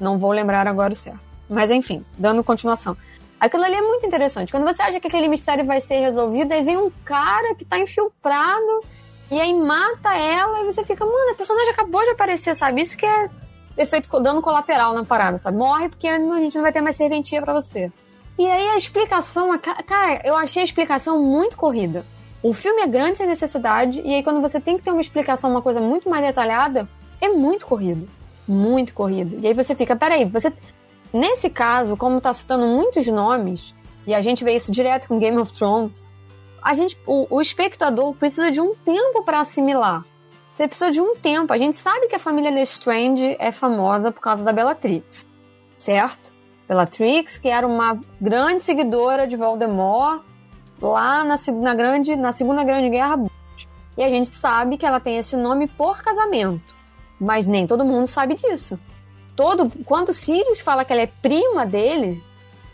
Não 0.00 0.18
vou 0.18 0.32
lembrar 0.32 0.66
agora 0.66 0.92
o 0.92 0.96
certo. 0.96 1.20
Mas 1.48 1.70
enfim, 1.70 2.04
dando 2.18 2.42
continuação. 2.42 2.96
Aquilo 3.44 3.62
ali 3.62 3.74
é 3.74 3.82
muito 3.82 4.06
interessante. 4.06 4.50
Quando 4.50 4.64
você 4.64 4.80
acha 4.80 4.98
que 4.98 5.06
aquele 5.06 5.28
mistério 5.28 5.66
vai 5.66 5.78
ser 5.78 5.98
resolvido, 5.98 6.50
aí 6.52 6.62
vem 6.62 6.78
um 6.78 6.90
cara 7.04 7.54
que 7.54 7.62
tá 7.62 7.78
infiltrado 7.78 8.82
e 9.30 9.38
aí 9.38 9.52
mata 9.52 10.16
ela 10.16 10.62
e 10.62 10.64
você 10.64 10.82
fica, 10.82 11.04
mano, 11.04 11.30
a 11.30 11.34
personagem 11.34 11.70
acabou 11.70 12.02
de 12.02 12.10
aparecer, 12.12 12.54
sabe? 12.54 12.80
Isso 12.80 12.96
que 12.96 13.04
é 13.04 13.28
efeito 13.76 14.08
dano 14.20 14.40
colateral 14.40 14.94
na 14.94 15.04
parada, 15.04 15.36
sabe? 15.36 15.58
Morre 15.58 15.90
porque 15.90 16.08
a 16.08 16.18
gente 16.18 16.54
não 16.54 16.62
vai 16.62 16.72
ter 16.72 16.80
mais 16.80 16.96
serventia 16.96 17.42
para 17.42 17.52
você. 17.52 17.92
E 18.38 18.50
aí 18.50 18.68
a 18.70 18.78
explicação, 18.78 19.50
cara, 19.58 20.22
eu 20.24 20.34
achei 20.36 20.62
a 20.62 20.64
explicação 20.64 21.22
muito 21.22 21.54
corrida. 21.54 22.02
O 22.42 22.54
filme 22.54 22.80
é 22.80 22.86
grande 22.86 23.18
sem 23.18 23.26
necessidade, 23.26 24.00
e 24.02 24.14
aí 24.14 24.22
quando 24.22 24.40
você 24.40 24.58
tem 24.58 24.78
que 24.78 24.84
ter 24.84 24.90
uma 24.90 25.02
explicação, 25.02 25.50
uma 25.50 25.60
coisa 25.60 25.82
muito 25.82 26.08
mais 26.08 26.24
detalhada, 26.24 26.88
é 27.20 27.28
muito 27.28 27.66
corrido. 27.66 28.08
Muito 28.48 28.94
corrido. 28.94 29.36
E 29.38 29.46
aí 29.46 29.52
você 29.52 29.74
fica, 29.74 29.94
peraí, 29.94 30.24
você. 30.24 30.50
Nesse 31.14 31.48
caso, 31.48 31.96
como 31.96 32.20
tá 32.20 32.34
citando 32.34 32.66
muitos 32.66 33.06
nomes, 33.06 33.72
e 34.04 34.12
a 34.12 34.20
gente 34.20 34.42
vê 34.42 34.56
isso 34.56 34.72
direto 34.72 35.06
com 35.06 35.20
Game 35.20 35.38
of 35.38 35.52
Thrones, 35.52 36.04
a 36.60 36.74
gente, 36.74 36.98
o, 37.06 37.36
o 37.36 37.40
espectador 37.40 38.12
precisa 38.16 38.50
de 38.50 38.60
um 38.60 38.74
tempo 38.74 39.22
para 39.22 39.38
assimilar. 39.38 40.04
Você 40.52 40.66
precisa 40.66 40.90
de 40.90 41.00
um 41.00 41.14
tempo. 41.14 41.52
A 41.52 41.56
gente 41.56 41.76
sabe 41.76 42.08
que 42.08 42.16
a 42.16 42.18
família 42.18 42.50
Lestrange 42.50 43.36
é 43.38 43.52
famosa 43.52 44.10
por 44.10 44.20
causa 44.20 44.42
da 44.42 44.52
Bellatrix, 44.52 45.24
certo? 45.78 46.32
Bellatrix, 46.66 47.38
que 47.38 47.48
era 47.48 47.64
uma 47.64 48.00
grande 48.20 48.64
seguidora 48.64 49.24
de 49.24 49.36
Voldemort 49.36 50.20
lá 50.82 51.22
na, 51.22 51.36
na, 51.60 51.74
grande, 51.76 52.16
na 52.16 52.32
Segunda 52.32 52.64
Grande 52.64 52.90
Guerra. 52.90 53.24
E 53.96 54.02
a 54.02 54.08
gente 54.08 54.30
sabe 54.30 54.76
que 54.76 54.84
ela 54.84 54.98
tem 54.98 55.16
esse 55.16 55.36
nome 55.36 55.68
por 55.68 56.02
casamento. 56.02 56.74
Mas 57.20 57.46
nem 57.46 57.68
todo 57.68 57.84
mundo 57.84 58.08
sabe 58.08 58.34
disso. 58.34 58.76
Todo, 59.36 59.70
quando 59.84 60.12
Sirius 60.12 60.60
fala 60.60 60.84
que 60.84 60.92
ela 60.92 61.02
é 61.02 61.10
prima 61.20 61.66
dele, 61.66 62.22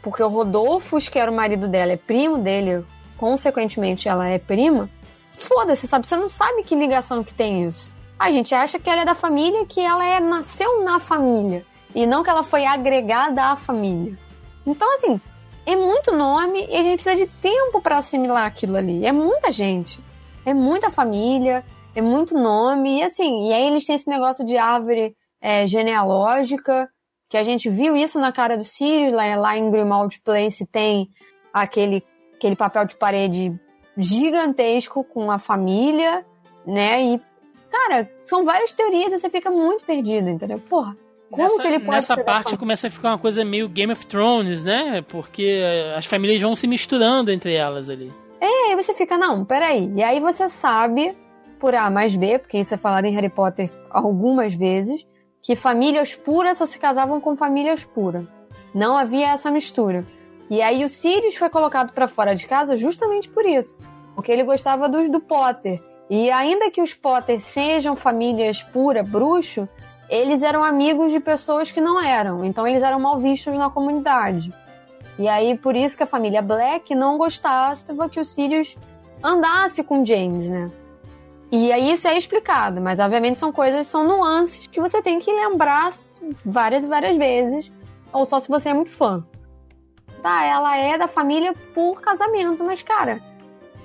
porque 0.03 0.23
o 0.23 0.29
Rodolfo, 0.29 0.99
que 0.99 1.19
era 1.19 1.31
o 1.31 1.35
marido 1.35 1.67
dela, 1.69 1.93
é 1.93 1.97
primo 1.97 2.39
dele, 2.39 2.85
consequentemente 3.17 4.09
ela 4.09 4.27
é 4.29 4.39
prima, 4.39 4.91
foda-se, 5.33 5.87
sabe? 5.87 6.07
Você 6.07 6.17
não 6.17 6.29
sabe 6.29 6.63
que 6.63 6.75
ligação 6.75 7.25
que 7.25 7.33
tem 7.33 7.65
isso. 7.67 7.95
A 8.19 8.31
gente 8.31 8.55
acha 8.55 8.79
que 8.79 8.91
ela 8.91 9.03
é 9.03 9.05
da 9.05 9.15
família, 9.15 9.65
que 9.65 9.81
ela 9.81 10.05
é 10.05 10.21
nasceu 10.21 10.85
na 10.85 10.99
família 10.99 11.65
e 11.95 12.07
não 12.07 12.23
que 12.23 12.31
ela 12.31 12.43
foi 12.43 12.67
agregada 12.67 13.45
à 13.45 13.57
família. 13.57 14.19
Então, 14.67 14.93
assim, 14.95 15.21
é 15.65 15.75
muito 15.75 16.13
nome 16.13 16.67
e 16.71 16.77
a 16.77 16.83
gente 16.83 17.03
precisa 17.03 17.17
de 17.17 17.27
tempo 17.41 17.81
para 17.81 17.99
assimilar 17.99 18.47
aquilo 18.47 18.77
ali. 18.77 19.05
É 19.07 19.13
muita 19.13 19.51
gente, 19.51 19.99
é 20.45 20.53
muita 20.53 20.91
família, 20.91 21.65
é 21.95 22.03
muito 22.03 22.35
nome 22.35 22.99
e 22.99 23.03
assim. 23.03 23.49
E 23.49 23.53
aí 23.53 23.67
eles 23.67 23.85
têm 23.87 23.97
esse 23.97 24.09
negócio 24.09 24.45
de 24.45 24.57
árvore 24.57 25.17
é, 25.41 25.67
genealógica 25.67 26.89
que 27.29 27.37
a 27.37 27.43
gente 27.43 27.71
viu 27.71 27.97
isso 27.97 28.19
na 28.19 28.33
cara 28.33 28.57
do 28.57 28.65
Sirius 28.65 29.13
lá, 29.13 29.37
lá 29.37 29.57
em 29.57 29.71
Grimald 29.71 30.21
Place 30.25 30.67
tem 30.67 31.09
aquele 31.53 32.05
aquele 32.35 32.57
papel 32.57 32.87
de 32.87 32.97
parede 32.97 33.55
gigantesco 33.97 35.05
com 35.05 35.31
a 35.31 35.39
família, 35.39 36.25
né? 36.67 37.03
E 37.03 37.21
cara, 37.71 38.11
são 38.25 38.45
várias 38.45 38.73
teorias 38.73 39.13
e 39.13 39.19
você 39.19 39.31
fica 39.31 39.51
muito 39.51 39.85
perdido, 39.85 40.29
entendeu? 40.29 40.59
Porra, 40.59 40.97
como 41.31 41.43
nessa, 41.43 41.63
que 41.63 41.69
ele 41.69 41.79
pode 41.79 41.91
Nessa 41.91 42.17
parte 42.17 42.57
começa 42.57 42.89
a 42.89 42.91
ficar 42.91 43.11
uma 43.11 43.19
coisa 43.19 43.45
meio 43.45 43.69
Game 43.69 43.93
of 43.93 44.05
Thrones, 44.07 44.65
né? 44.65 45.03
Porque 45.03 45.63
as 45.97 46.07
famílias 46.07 46.41
vão 46.41 46.57
se 46.57 46.67
misturando 46.67 47.31
entre 47.31 47.55
elas 47.55 47.89
ali. 47.89 48.13
É, 48.41 48.71
aí 48.71 48.77
você 48.77 48.93
fica, 48.95 49.17
não, 49.17 49.45
peraí. 49.45 49.93
E 49.95 50.03
aí 50.03 50.19
você 50.19 50.49
sabe, 50.49 51.17
por 51.61 51.75
A 51.75 51.91
mais 51.91 52.17
B, 52.17 52.39
porque 52.39 52.59
isso 52.59 52.75
é 52.75 52.79
falado 52.79 53.05
em 53.05 53.15
Harry 53.15 53.29
Potter 53.29 53.71
algumas 53.91 54.55
vezes, 54.55 55.07
que 55.43 55.57
famílias 55.57 56.15
puras 56.15 56.59
só 56.59 56.67
se 56.67 56.79
casavam 56.79 57.21
com 57.21 57.37
famílias 57.37 57.85
puras. 57.85 58.25
Não 58.75 58.97
havia 58.97 59.31
essa 59.31 59.51
mistura. 59.51 60.05
E 60.49 60.61
aí 60.61 60.85
o 60.85 60.89
Sirius 60.89 61.37
foi 61.37 61.49
colocado 61.49 61.93
para 61.93 62.09
fora 62.09 62.35
de 62.35 62.47
casa 62.47 62.77
justamente 62.77 63.29
por 63.29 63.47
isso. 63.47 63.79
Porque 64.15 64.31
ele 64.31 64.43
gostava 64.43 64.89
do, 64.89 65.09
do 65.09 65.21
Potter. 65.21 65.83
E 66.09 66.31
ainda 66.31 66.71
que 66.71 66.83
os 66.83 66.93
Potter 66.93 67.41
sejam 67.41 67.95
famílias 67.95 68.63
pura, 68.63 69.03
bruxo, 69.03 69.69
eles 70.11 70.43
eram 70.43 70.65
amigos 70.65 71.13
de 71.13 71.21
pessoas 71.21 71.71
que 71.71 71.81
não 71.81 72.03
eram, 72.03 72.45
então 72.45 72.67
eles 72.67 72.83
eram 72.83 72.99
mal 72.99 73.17
vistos 73.19 73.55
na 73.57 73.71
comunidade. 73.71 74.53
E 75.17 75.29
aí, 75.29 75.57
por 75.57 75.77
isso 75.77 75.97
que 75.97 76.03
a 76.03 76.07
família 76.07 76.43
Black 76.43 76.95
não 76.95 77.17
gostasse 77.17 77.95
que 78.11 78.19
o 78.19 78.25
Sirius 78.25 78.77
andasse 79.23 79.85
com 79.85 80.05
James, 80.05 80.49
né? 80.49 80.71
E 81.53 81.73
aí 81.73 81.93
isso 81.93 82.07
é 82.07 82.17
explicado, 82.17 82.81
mas 82.81 83.01
obviamente 83.01 83.37
são 83.37 83.51
coisas, 83.51 83.87
são 83.87 84.07
nuances 84.07 84.67
que 84.67 84.81
você 84.81 85.03
tem 85.03 85.19
que 85.19 85.33
lembrar 85.33 85.91
várias 86.45 86.85
e 86.85 86.89
várias 86.89 87.17
vezes, 87.17 87.73
ou 88.13 88.25
só 88.25 88.39
se 88.39 88.49
você 88.49 88.69
é 88.69 88.75
muito 88.75 88.91
fã. 88.91 89.25
Tá, 90.23 90.45
ela 90.45 90.77
é 90.77 90.97
da 90.97 91.09
família 91.09 91.55
por 91.75 92.01
casamento, 92.01 92.63
mas 92.63 92.83
cara, 92.83 93.21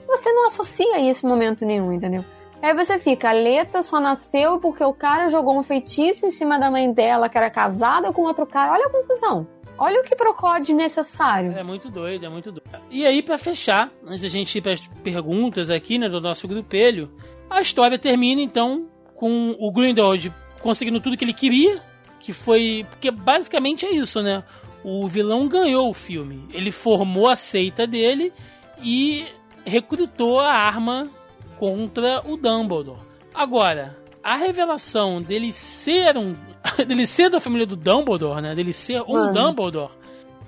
você 0.07 0.31
não 0.31 0.47
associa 0.47 0.99
isso 0.99 1.25
em 1.25 1.29
momento 1.29 1.65
nenhum, 1.65 1.91
entendeu? 1.91 2.23
Aí 2.61 2.73
você 2.73 2.97
fica, 2.97 3.29
a 3.29 3.33
Leta 3.33 3.81
só 3.81 3.99
nasceu 3.99 4.59
porque 4.59 4.83
o 4.83 4.93
cara 4.93 5.29
jogou 5.29 5.57
um 5.57 5.63
feitiço 5.63 6.25
em 6.25 6.31
cima 6.31 6.57
da 6.57 6.71
mãe 6.71 6.91
dela, 6.91 7.29
que 7.29 7.37
era 7.37 7.49
casada 7.49 8.11
com 8.11 8.23
outro 8.23 8.45
cara. 8.45 8.71
Olha 8.71 8.87
a 8.87 8.89
confusão. 8.89 9.47
Olha 9.77 9.99
o 9.99 10.03
que 10.03 10.15
procode 10.15 10.73
necessário. 10.73 11.51
É 11.51 11.61
muito 11.61 11.89
doido, 11.89 12.25
é 12.25 12.29
muito 12.29 12.51
doido. 12.51 12.63
E 12.89 13.05
aí, 13.05 13.21
para 13.21 13.37
fechar, 13.37 13.91
antes 14.05 14.21
da 14.21 14.29
gente 14.29 14.57
ir 14.57 14.61
para 14.61 14.71
as 14.71 14.87
perguntas 15.03 15.69
aqui, 15.69 15.97
né, 15.97 16.07
do 16.07 16.21
nosso 16.21 16.47
grupelho, 16.47 17.11
a 17.49 17.61
história 17.61 17.97
termina 17.97 18.41
então 18.41 18.87
com 19.15 19.55
o 19.59 19.71
Grindelwald 19.71 20.33
conseguindo 20.61 20.99
tudo 20.99 21.15
que 21.15 21.23
ele 21.23 21.33
queria, 21.33 21.79
que 22.19 22.33
foi. 22.33 22.85
Porque 22.89 23.11
basicamente 23.11 23.85
é 23.85 23.91
isso, 23.91 24.21
né? 24.21 24.43
O 24.83 25.07
vilão 25.07 25.47
ganhou 25.47 25.89
o 25.89 25.93
filme. 25.93 26.47
Ele 26.51 26.71
formou 26.71 27.27
a 27.27 27.35
seita 27.35 27.87
dele 27.87 28.33
e 28.81 29.25
recrutou 29.65 30.39
a 30.39 30.51
arma 30.51 31.09
contra 31.57 32.21
o 32.25 32.35
Dumbledore. 32.37 32.99
Agora, 33.33 33.97
a 34.23 34.35
revelação 34.35 35.21
dele 35.21 35.51
ser 35.51 36.17
um. 36.17 36.35
dele 36.87 37.05
ser 37.05 37.29
da 37.29 37.39
família 37.39 37.65
do 37.65 37.75
Dumbledore, 37.75 38.41
né? 38.41 38.55
Dele 38.55 38.73
ser 38.73 39.01
um 39.01 39.31
Dumbledore. 39.31 39.91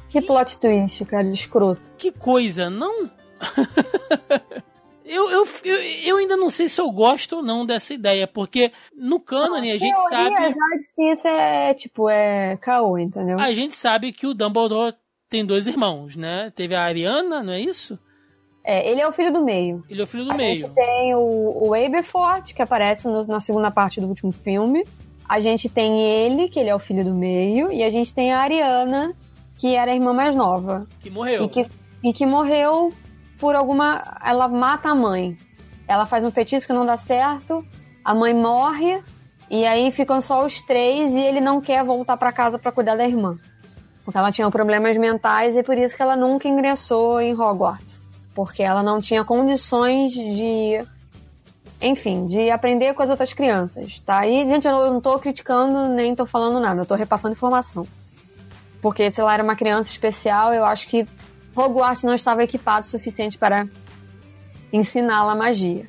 Que 0.09 0.21
plot 0.21 0.57
twist, 0.57 1.05
cara, 1.05 1.27
escroto. 1.27 1.91
Que 1.97 2.11
coisa, 2.11 2.69
não? 2.69 3.09
eu, 5.08 5.30
eu, 5.30 5.47
eu, 6.03 6.18
ainda 6.18 6.36
não 6.36 6.49
sei 6.49 6.68
se 6.68 6.80
eu 6.80 6.91
gosto 6.91 7.38
ou 7.38 7.43
não 7.43 7.66
dessa 7.66 7.93
ideia, 7.93 8.28
porque 8.28 8.72
no 8.95 9.20
cânone 9.20 9.72
a 9.72 9.78
gente 9.78 9.97
sabe. 10.10 10.36
É 10.36 10.39
verdade 10.39 10.89
que 10.93 11.12
isso 11.12 11.28
é, 11.28 11.74
tipo, 11.74 12.10
é 12.10 12.58
caô, 12.58 12.97
entendeu? 12.97 13.39
A 13.39 13.51
gente 13.53 13.76
sabe 13.76 14.12
que 14.12 14.28
o 14.28 14.34
Dumbledore 14.34 14.95
tem 15.30 15.45
dois 15.45 15.68
irmãos, 15.68 16.16
né? 16.16 16.51
Teve 16.55 16.76
a 16.76 16.84
Ariana, 16.84 17.41
não 17.41 17.53
é 17.53 17.62
isso? 17.62 17.97
É, 18.64 18.89
ele 18.89 18.99
é 18.99 19.08
o 19.08 19.14
filho 19.14 19.32
do 19.32 19.43
meio. 19.43 19.84
Ele 19.89 20.01
é 20.01 20.03
o 20.03 20.08
filho 20.08 20.26
do 20.26 20.32
a 20.32 20.36
meio. 20.36 20.53
A 20.53 20.58
gente 20.58 20.74
tem 20.74 21.16
o, 21.16 21.68
o 21.70 21.74
Aberforth, 21.74 22.53
que 22.53 22.62
aparece 22.62 23.08
no, 23.08 23.26
na 23.26 23.39
segunda 23.39 23.72
parte 23.72 24.01
do 24.01 24.08
último 24.08 24.32
filme. 24.32 24.84
A 25.28 25.39
gente 25.39 25.70
tem 25.70 26.01
ele, 26.01 26.49
que 26.49 26.60
ele 26.60 26.70
é 26.70 26.76
o 26.76 26.80
filho 26.80 27.03
do 27.03 27.16
meio. 27.16 27.72
E 27.72 27.84
a 27.84 27.89
gente 27.89 28.14
tem 28.14 28.34
a 28.34 28.39
Ariana, 28.39 29.16
que 29.58 29.74
era 29.74 29.91
a 29.91 29.95
irmã 29.95 30.12
mais 30.12 30.36
nova. 30.36 30.86
Que 30.99 31.10
morreu. 31.10 31.45
E 31.45 31.49
que, 31.49 31.66
e 32.03 32.14
que 32.14 32.26
morreu 32.26 32.93
por 33.39 33.55
alguma. 33.55 34.19
Ela 34.23 34.47
mata 34.47 34.89
a 34.89 34.95
mãe. 34.95 35.38
Ela 35.88 36.05
faz 36.05 36.25
um 36.25 36.31
feitiço 36.31 36.67
que 36.67 36.73
não 36.73 36.85
dá 36.85 36.97
certo. 36.97 37.65
A 38.03 38.13
mãe 38.13 38.33
morre. 38.33 39.01
E 39.49 39.65
aí 39.65 39.91
ficam 39.91 40.19
só 40.21 40.45
os 40.45 40.61
três 40.61 41.13
e 41.13 41.21
ele 41.21 41.39
não 41.39 41.61
quer 41.61 41.83
voltar 41.83 42.17
para 42.17 42.31
casa 42.31 42.59
para 42.59 42.71
cuidar 42.71 42.97
da 42.97 43.07
irmã. 43.07 43.38
Porque 44.03 44.17
ela 44.17 44.31
tinha 44.31 44.49
problemas 44.51 44.97
mentais 44.97 45.55
e 45.55 45.63
por 45.63 45.77
isso 45.77 45.95
que 45.95 46.01
ela 46.01 46.15
nunca 46.15 46.47
ingressou 46.47 47.21
em 47.21 47.33
Hogwarts 47.33 48.07
porque 48.38 48.61
ela 48.61 48.83
não 48.83 49.01
tinha 49.01 49.25
condições 49.25 50.11
de 50.11 50.79
enfim, 51.81 52.27
de 52.27 52.51
aprender 52.51 52.93
com 52.93 53.01
as 53.01 53.09
outras 53.09 53.33
crianças, 53.33 53.99
tá? 54.05 54.27
E, 54.27 54.47
gente, 54.47 54.67
eu 54.67 54.93
não 54.93 55.01
tô 55.01 55.17
criticando 55.17 55.89
nem 55.89 56.15
tô 56.15 56.23
falando 56.23 56.59
nada, 56.59 56.81
eu 56.81 56.85
tô 56.85 56.93
repassando 56.93 57.33
informação. 57.33 57.88
Porque 58.79 59.09
se 59.09 59.19
ela 59.19 59.33
era 59.33 59.43
uma 59.43 59.55
criança 59.55 59.89
especial, 59.89 60.53
eu 60.53 60.63
acho 60.63 60.88
que 60.88 61.07
Hogwarts 61.58 62.03
não 62.03 62.14
estava 62.14 62.43
equipado 62.43 62.86
o 62.86 62.89
suficiente 62.89 63.38
para 63.38 63.68
ensiná-la 64.72 65.36
magia. 65.36 65.86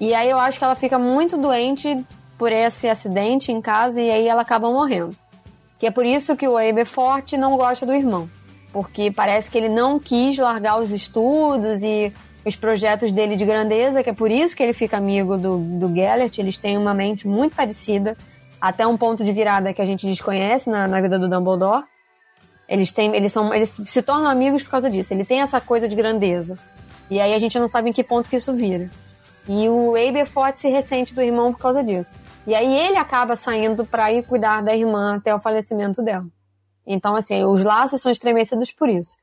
E 0.00 0.14
aí 0.14 0.30
eu 0.30 0.38
acho 0.38 0.58
que 0.58 0.64
ela 0.64 0.74
fica 0.74 0.98
muito 0.98 1.36
doente 1.36 2.04
por 2.38 2.52
esse 2.52 2.88
acidente 2.88 3.52
em 3.52 3.60
casa 3.60 4.00
e 4.00 4.10
aí 4.10 4.26
ela 4.26 4.42
acaba 4.42 4.70
morrendo. 4.70 5.14
Que 5.78 5.86
é 5.86 5.90
por 5.90 6.06
isso 6.06 6.36
que 6.36 6.46
o 6.46 6.56
Aberforth 6.56 7.32
não 7.32 7.56
gosta 7.56 7.84
do 7.84 7.92
irmão 7.92 8.28
porque 8.72 9.10
parece 9.10 9.50
que 9.50 9.58
ele 9.58 9.68
não 9.68 9.98
quis 9.98 10.36
largar 10.38 10.80
os 10.80 10.90
estudos 10.90 11.82
e 11.82 12.12
os 12.44 12.56
projetos 12.56 13.12
dele 13.12 13.36
de 13.36 13.44
grandeza, 13.44 14.02
que 14.02 14.10
é 14.10 14.12
por 14.12 14.30
isso 14.30 14.56
que 14.56 14.62
ele 14.62 14.72
fica 14.72 14.96
amigo 14.96 15.36
do, 15.36 15.58
do 15.58 15.94
Gellert. 15.94 16.38
Eles 16.38 16.56
têm 16.56 16.78
uma 16.78 16.94
mente 16.94 17.26
muito 17.26 17.54
parecida, 17.54 18.16
até 18.60 18.86
um 18.86 18.96
ponto 18.96 19.24
de 19.24 19.32
virada 19.32 19.74
que 19.74 19.82
a 19.82 19.84
gente 19.84 20.06
desconhece 20.06 20.70
na, 20.70 20.88
na 20.88 21.00
vida 21.00 21.18
do 21.18 21.28
Dumbledore. 21.28 21.84
Eles, 22.70 22.92
têm, 22.92 23.14
eles, 23.14 23.32
são, 23.32 23.52
eles 23.52 23.80
se 23.84 24.00
tornam 24.00 24.30
amigos 24.30 24.62
por 24.62 24.70
causa 24.70 24.88
disso. 24.88 25.12
Ele 25.12 25.24
tem 25.24 25.40
essa 25.40 25.60
coisa 25.60 25.88
de 25.88 25.96
grandeza. 25.96 26.56
E 27.10 27.20
aí 27.20 27.34
a 27.34 27.38
gente 27.38 27.58
não 27.58 27.66
sabe 27.66 27.90
em 27.90 27.92
que 27.92 28.04
ponto 28.04 28.30
que 28.30 28.36
isso 28.36 28.54
vira. 28.54 28.88
E 29.48 29.68
o 29.68 29.96
Aberforth 29.96 30.56
se 30.56 30.68
ressente 30.68 31.12
do 31.12 31.20
irmão 31.20 31.52
por 31.52 31.58
causa 31.58 31.82
disso. 31.82 32.14
E 32.46 32.54
aí 32.54 32.72
ele 32.72 32.96
acaba 32.96 33.34
saindo 33.34 33.84
para 33.84 34.12
ir 34.12 34.22
cuidar 34.22 34.62
da 34.62 34.74
irmã 34.74 35.16
até 35.16 35.34
o 35.34 35.40
falecimento 35.40 36.00
dela. 36.00 36.26
Então, 36.86 37.16
assim, 37.16 37.44
os 37.44 37.64
laços 37.64 38.00
são 38.00 38.12
estremecidos 38.12 38.70
por 38.70 38.88
isso. 38.88 39.16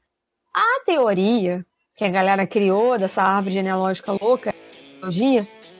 A 0.53 0.83
teoria 0.85 1.65
que 1.97 2.03
a 2.03 2.09
galera 2.09 2.45
criou 2.45 2.97
dessa 2.99 3.23
árvore 3.23 3.55
genealógica 3.55 4.11
louca, 4.11 4.53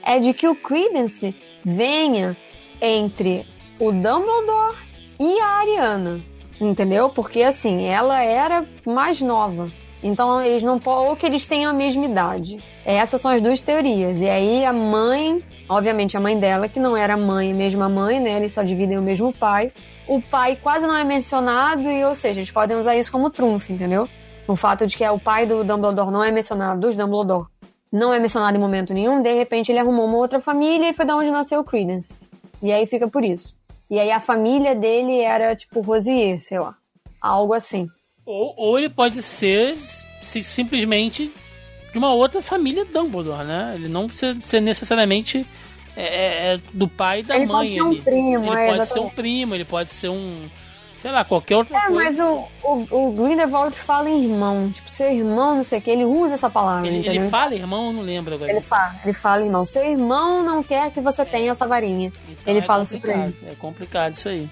é 0.02 0.18
de 0.18 0.34
que 0.34 0.48
o 0.48 0.56
Credence 0.56 1.34
venha 1.64 2.36
entre 2.80 3.46
o 3.78 3.92
Dumbledore 3.92 4.76
e 5.20 5.40
a 5.40 5.46
Ariana, 5.46 6.20
entendeu? 6.60 7.08
Porque 7.08 7.42
assim, 7.42 7.84
ela 7.84 8.22
era 8.22 8.66
mais 8.86 9.20
nova. 9.20 9.70
Então 10.02 10.40
eles 10.40 10.62
não 10.62 10.80
ou 10.84 11.16
que 11.16 11.26
eles 11.26 11.44
tenham 11.46 11.70
a 11.70 11.74
mesma 11.74 12.04
idade. 12.04 12.62
Essas 12.84 13.20
são 13.20 13.30
as 13.30 13.40
duas 13.40 13.60
teorias. 13.60 14.20
E 14.20 14.28
aí 14.28 14.64
a 14.64 14.72
mãe, 14.72 15.42
obviamente 15.68 16.16
a 16.16 16.20
mãe 16.20 16.38
dela, 16.38 16.68
que 16.68 16.78
não 16.78 16.96
era 16.96 17.16
mãe, 17.16 17.52
mesma 17.52 17.88
mãe, 17.88 18.20
né? 18.20 18.36
Eles 18.36 18.52
só 18.52 18.62
dividem 18.62 18.98
o 18.98 19.02
mesmo 19.02 19.32
pai. 19.32 19.72
O 20.06 20.22
pai 20.22 20.56
quase 20.56 20.86
não 20.86 20.96
é 20.96 21.04
mencionado, 21.04 21.82
e 21.82 22.04
ou 22.04 22.14
seja, 22.14 22.40
eles 22.40 22.50
podem 22.50 22.76
usar 22.76 22.96
isso 22.96 23.12
como 23.12 23.28
trunfo, 23.28 23.72
entendeu? 23.72 24.08
O 24.46 24.56
fato 24.56 24.86
de 24.86 24.96
que 24.96 25.04
é 25.04 25.10
o 25.10 25.18
pai 25.18 25.44
do 25.44 25.62
Dumbledore 25.62 26.10
não 26.10 26.24
é 26.24 26.30
mencionado, 26.30 26.80
dos 26.80 26.96
Dumbledore, 26.96 27.46
não 27.92 28.14
é 28.14 28.18
mencionado 28.18 28.56
em 28.56 28.60
momento 28.60 28.94
nenhum, 28.94 29.20
de 29.20 29.34
repente 29.34 29.70
ele 29.70 29.78
arrumou 29.78 30.06
uma 30.06 30.16
outra 30.16 30.40
família 30.40 30.88
e 30.88 30.94
foi 30.94 31.04
da 31.04 31.14
onde 31.14 31.30
nasceu 31.30 31.60
o 31.60 31.64
Credence. 31.64 32.14
E 32.62 32.72
aí 32.72 32.86
fica 32.86 33.06
por 33.08 33.22
isso. 33.22 33.57
E 33.90 33.98
aí 33.98 34.10
a 34.10 34.20
família 34.20 34.74
dele 34.74 35.20
era 35.20 35.56
tipo 35.56 35.80
Rosier, 35.80 36.40
sei 36.40 36.58
lá. 36.58 36.76
Algo 37.20 37.54
assim. 37.54 37.88
Ou, 38.24 38.54
ou 38.56 38.78
ele 38.78 38.90
pode 38.90 39.22
ser 39.22 39.76
se, 40.22 40.42
simplesmente 40.42 41.32
de 41.92 41.98
uma 41.98 42.12
outra 42.12 42.42
família 42.42 42.84
Dumbledore, 42.84 43.46
né? 43.46 43.72
Ele 43.74 43.88
não 43.88 44.06
precisa 44.06 44.36
ser 44.42 44.60
necessariamente 44.60 45.46
é, 45.96 46.02
é, 46.02 46.54
é 46.54 46.60
do 46.72 46.86
pai 46.86 47.20
e 47.20 47.22
da 47.22 47.36
ele 47.36 47.46
mãe. 47.46 47.56
Pode 47.56 47.72
ser 47.72 47.82
um 47.82 48.02
primo, 48.02 48.28
ele 48.28 48.62
é, 48.62 48.66
pode 48.66 48.80
exatamente. 48.80 48.86
ser 48.86 49.00
um 49.00 49.10
primo, 49.10 49.54
ele 49.54 49.64
pode 49.64 49.92
ser 49.92 50.08
um. 50.10 50.48
Sei 50.98 51.10
lá, 51.12 51.24
qualquer 51.24 51.56
outra 51.56 51.76
É, 51.78 51.80
coisa. 51.86 51.94
mas 51.94 52.18
o, 52.18 52.48
o, 52.64 53.06
o 53.08 53.12
Grindelwald 53.12 53.76
fala 53.76 54.10
em 54.10 54.24
irmão. 54.24 54.68
Tipo, 54.70 54.90
seu 54.90 55.08
irmão, 55.10 55.54
não 55.56 55.62
sei 55.62 55.78
o 55.78 55.82
que, 55.82 55.90
ele 55.90 56.04
usa 56.04 56.34
essa 56.34 56.50
palavra, 56.50 56.88
Ele, 56.88 56.98
entendeu? 56.98 57.22
ele 57.22 57.30
fala 57.30 57.54
irmão, 57.54 57.86
eu 57.86 57.92
não 57.92 58.02
lembro 58.02 58.34
agora. 58.34 58.50
Ele 58.50 58.60
fala, 58.60 58.96
ele 59.04 59.12
fala, 59.12 59.44
irmão, 59.44 59.64
seu 59.64 59.84
irmão 59.84 60.42
não 60.42 60.62
quer 60.62 60.90
que 60.90 61.00
você 61.00 61.24
tenha 61.24 61.52
essa 61.52 61.66
varinha. 61.68 62.08
Então 62.28 62.36
ele 62.46 62.58
é 62.58 62.62
fala 62.62 62.82
isso 62.82 62.98
pra 62.98 63.26
ele. 63.26 63.36
É 63.46 63.54
complicado 63.54 64.14
isso 64.14 64.28
aí. 64.28 64.50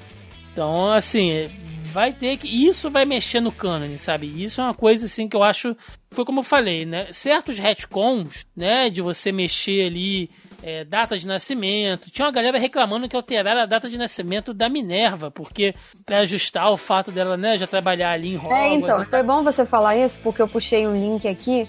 Então, 0.52 0.90
assim, 0.92 1.50
vai 1.92 2.12
ter 2.12 2.36
que. 2.38 2.48
Isso 2.48 2.90
vai 2.90 3.04
mexer 3.04 3.40
no 3.40 3.52
cânone, 3.52 3.98
sabe? 3.98 4.26
Isso 4.42 4.60
é 4.60 4.64
uma 4.64 4.74
coisa 4.74 5.04
assim 5.06 5.28
que 5.28 5.36
eu 5.36 5.42
acho. 5.42 5.76
Foi 6.10 6.24
como 6.24 6.40
eu 6.40 6.44
falei, 6.44 6.86
né? 6.86 7.08
Certos 7.10 7.58
retcons, 7.58 8.46
né? 8.56 8.88
De 8.88 9.02
você 9.02 9.30
mexer 9.32 9.84
ali. 9.86 10.30
É, 10.66 10.84
data 10.84 11.16
de 11.16 11.24
nascimento. 11.24 12.10
Tinha 12.10 12.26
uma 12.26 12.32
galera 12.32 12.58
reclamando 12.58 13.08
que 13.08 13.14
alteraram 13.14 13.60
a 13.60 13.66
data 13.66 13.88
de 13.88 13.96
nascimento 13.96 14.52
da 14.52 14.68
Minerva, 14.68 15.30
porque 15.30 15.72
pra 16.04 16.18
ajustar 16.18 16.72
o 16.72 16.76
fato 16.76 17.12
dela, 17.12 17.36
né, 17.36 17.56
já 17.56 17.68
trabalhar 17.68 18.10
ali 18.10 18.34
em 18.34 18.36
Hogwarts. 18.36 18.60
É, 18.60 18.74
então, 18.74 19.02
e 19.04 19.06
foi 19.06 19.22
bom 19.22 19.44
você 19.44 19.64
falar 19.64 19.96
isso, 19.96 20.18
porque 20.24 20.42
eu 20.42 20.48
puxei 20.48 20.84
um 20.84 20.92
link 20.92 21.28
aqui, 21.28 21.68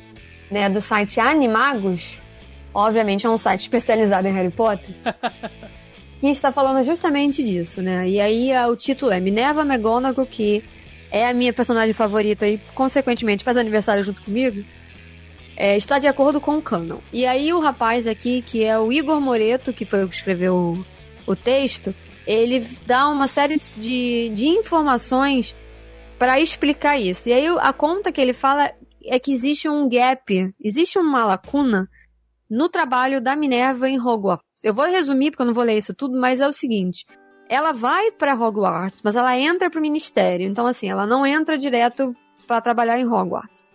né, 0.49 0.67
do 0.67 0.81
site 0.81 1.19
Animagos. 1.19 2.19
Obviamente 2.73 3.27
é 3.27 3.29
um 3.29 3.37
site 3.37 3.61
especializado 3.61 4.27
em 4.27 4.33
Harry 4.33 4.49
Potter. 4.49 4.89
que 6.19 6.27
está 6.27 6.51
falando 6.51 6.83
justamente 6.83 7.43
disso, 7.43 7.83
né? 7.83 8.09
E 8.09 8.19
aí 8.19 8.51
ah, 8.51 8.67
o 8.67 8.75
título 8.75 9.11
é 9.11 9.19
Minerva 9.19 9.61
McGonagall, 9.61 10.25
que 10.25 10.63
é 11.11 11.27
a 11.27 11.33
minha 11.35 11.53
personagem 11.53 11.93
favorita 11.93 12.47
e, 12.47 12.57
consequentemente, 12.73 13.43
faz 13.43 13.57
aniversário 13.57 14.03
junto 14.03 14.23
comigo. 14.23 14.65
É, 15.57 15.75
está 15.75 15.97
de 15.97 16.07
acordo 16.07 16.39
com 16.39 16.55
o 16.57 16.61
canon. 16.61 16.99
E 17.11 17.25
aí 17.25 17.51
o 17.51 17.59
rapaz 17.59 18.05
aqui, 18.05 18.43
que 18.43 18.63
é 18.63 18.77
o 18.77 18.93
Igor 18.93 19.19
Moreto, 19.19 19.73
que 19.73 19.85
foi 19.85 20.03
o 20.03 20.07
que 20.07 20.15
escreveu 20.15 20.55
o, 20.55 20.85
o 21.31 21.35
texto, 21.35 21.93
ele 22.27 22.59
dá 22.85 23.07
uma 23.07 23.27
série 23.27 23.57
de, 23.57 24.29
de 24.29 24.47
informações 24.47 25.55
para 26.19 26.39
explicar 26.39 26.99
isso. 26.99 27.27
E 27.27 27.33
aí 27.33 27.47
a 27.59 27.73
conta 27.73 28.11
que 28.11 28.21
ele 28.21 28.33
fala 28.33 28.71
é 29.03 29.17
que 29.17 29.31
existe 29.31 29.67
um 29.67 29.89
gap, 29.89 30.53
existe 30.63 30.99
uma 30.99 31.25
lacuna 31.25 31.89
no 32.47 32.69
trabalho 32.69 33.19
da 33.19 33.35
Minerva 33.35 33.89
em 33.89 33.99
Hogwarts. 33.99 34.45
Eu 34.63 34.75
vou 34.75 34.85
resumir 34.85 35.31
porque 35.31 35.41
eu 35.41 35.47
não 35.47 35.53
vou 35.55 35.63
ler 35.63 35.77
isso 35.77 35.93
tudo, 35.93 36.19
mas 36.19 36.39
é 36.39 36.47
o 36.47 36.53
seguinte: 36.53 37.03
ela 37.49 37.71
vai 37.71 38.11
para 38.11 38.35
Hogwarts, 38.35 39.01
mas 39.03 39.15
ela 39.15 39.35
entra 39.35 39.71
para 39.71 39.79
o 39.79 39.81
ministério. 39.81 40.47
Então 40.47 40.67
assim, 40.67 40.87
ela 40.87 41.07
não 41.07 41.25
entra 41.25 41.57
direto 41.57 42.13
para 42.45 42.61
trabalhar 42.61 42.99
em 42.99 43.07
Hogwarts. 43.07 43.65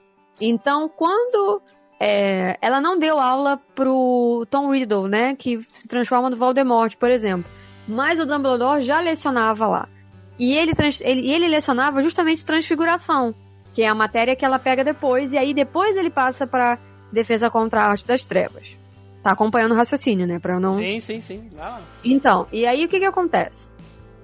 Então, 0.45 0.89
quando 0.89 1.63
é, 2.01 2.59
ela 2.61 2.81
não 2.81 2.99
deu 2.99 3.21
aula 3.21 3.61
pro 3.77 4.45
Tom 4.51 4.73
Riddle, 4.73 5.07
né, 5.07 5.37
que 5.37 5.61
se 5.73 5.87
transforma 5.87 6.29
no 6.29 6.37
Voldemort, 6.37 6.97
por 6.97 7.09
exemplo, 7.09 7.49
mas 7.87 8.19
o 8.19 8.27
Dumbledore 8.27 8.83
já 8.83 8.99
lecionava 8.99 9.69
lá. 9.69 9.89
E 10.37 10.59
ele, 10.59 10.73
ele, 11.03 11.31
ele 11.31 11.49
lecionava 11.49 12.03
justamente 12.03 12.45
transfiguração, 12.45 13.33
que 13.73 13.83
é 13.83 13.89
a 13.89 13.95
matéria 13.95 14.35
que 14.35 14.45
ela 14.45 14.59
pega 14.59 14.83
depois, 14.83 15.33
e 15.33 15.39
aí 15.39 15.55
depois 15.55 15.97
ele 15.97 16.11
passa 16.11 16.45
pra 16.45 16.77
defesa 17.13 17.49
contra 17.49 17.83
a 17.83 17.87
arte 17.91 18.05
das 18.05 18.25
trevas. 18.25 18.77
Tá 19.23 19.31
acompanhando 19.31 19.71
o 19.71 19.77
raciocínio, 19.77 20.27
né? 20.27 20.41
Pra 20.41 20.55
eu 20.55 20.61
não. 20.61 20.77
Sim, 20.79 20.99
sim, 21.01 21.21
sim. 21.21 21.51
Lá. 21.55 21.81
Então, 22.03 22.49
e 22.51 22.67
aí 22.67 22.85
o 22.85 22.89
que 22.89 22.99
que 22.99 23.05
acontece? 23.05 23.73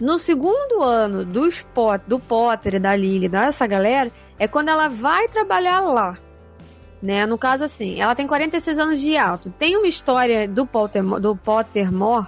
No 0.00 0.18
segundo 0.18 0.82
ano 0.82 1.24
dos 1.24 1.62
Pot, 1.62 2.02
do 2.08 2.18
Potter 2.18 2.74
e 2.74 2.78
da 2.80 2.96
Lily, 2.96 3.28
dessa 3.28 3.68
galera, 3.68 4.10
é 4.38 4.46
quando 4.46 4.68
ela 4.68 4.88
vai 4.88 5.28
trabalhar 5.28 5.80
lá. 5.80 6.16
Né? 7.02 7.26
No 7.26 7.38
caso, 7.38 7.64
assim, 7.64 8.00
ela 8.00 8.14
tem 8.14 8.26
46 8.26 8.78
anos 8.78 9.00
de 9.00 9.16
alto. 9.16 9.52
Tem 9.58 9.76
uma 9.76 9.86
história 9.86 10.48
do, 10.48 10.66
Potter, 10.66 11.02
do 11.02 11.36
Pottermore, 11.36 12.26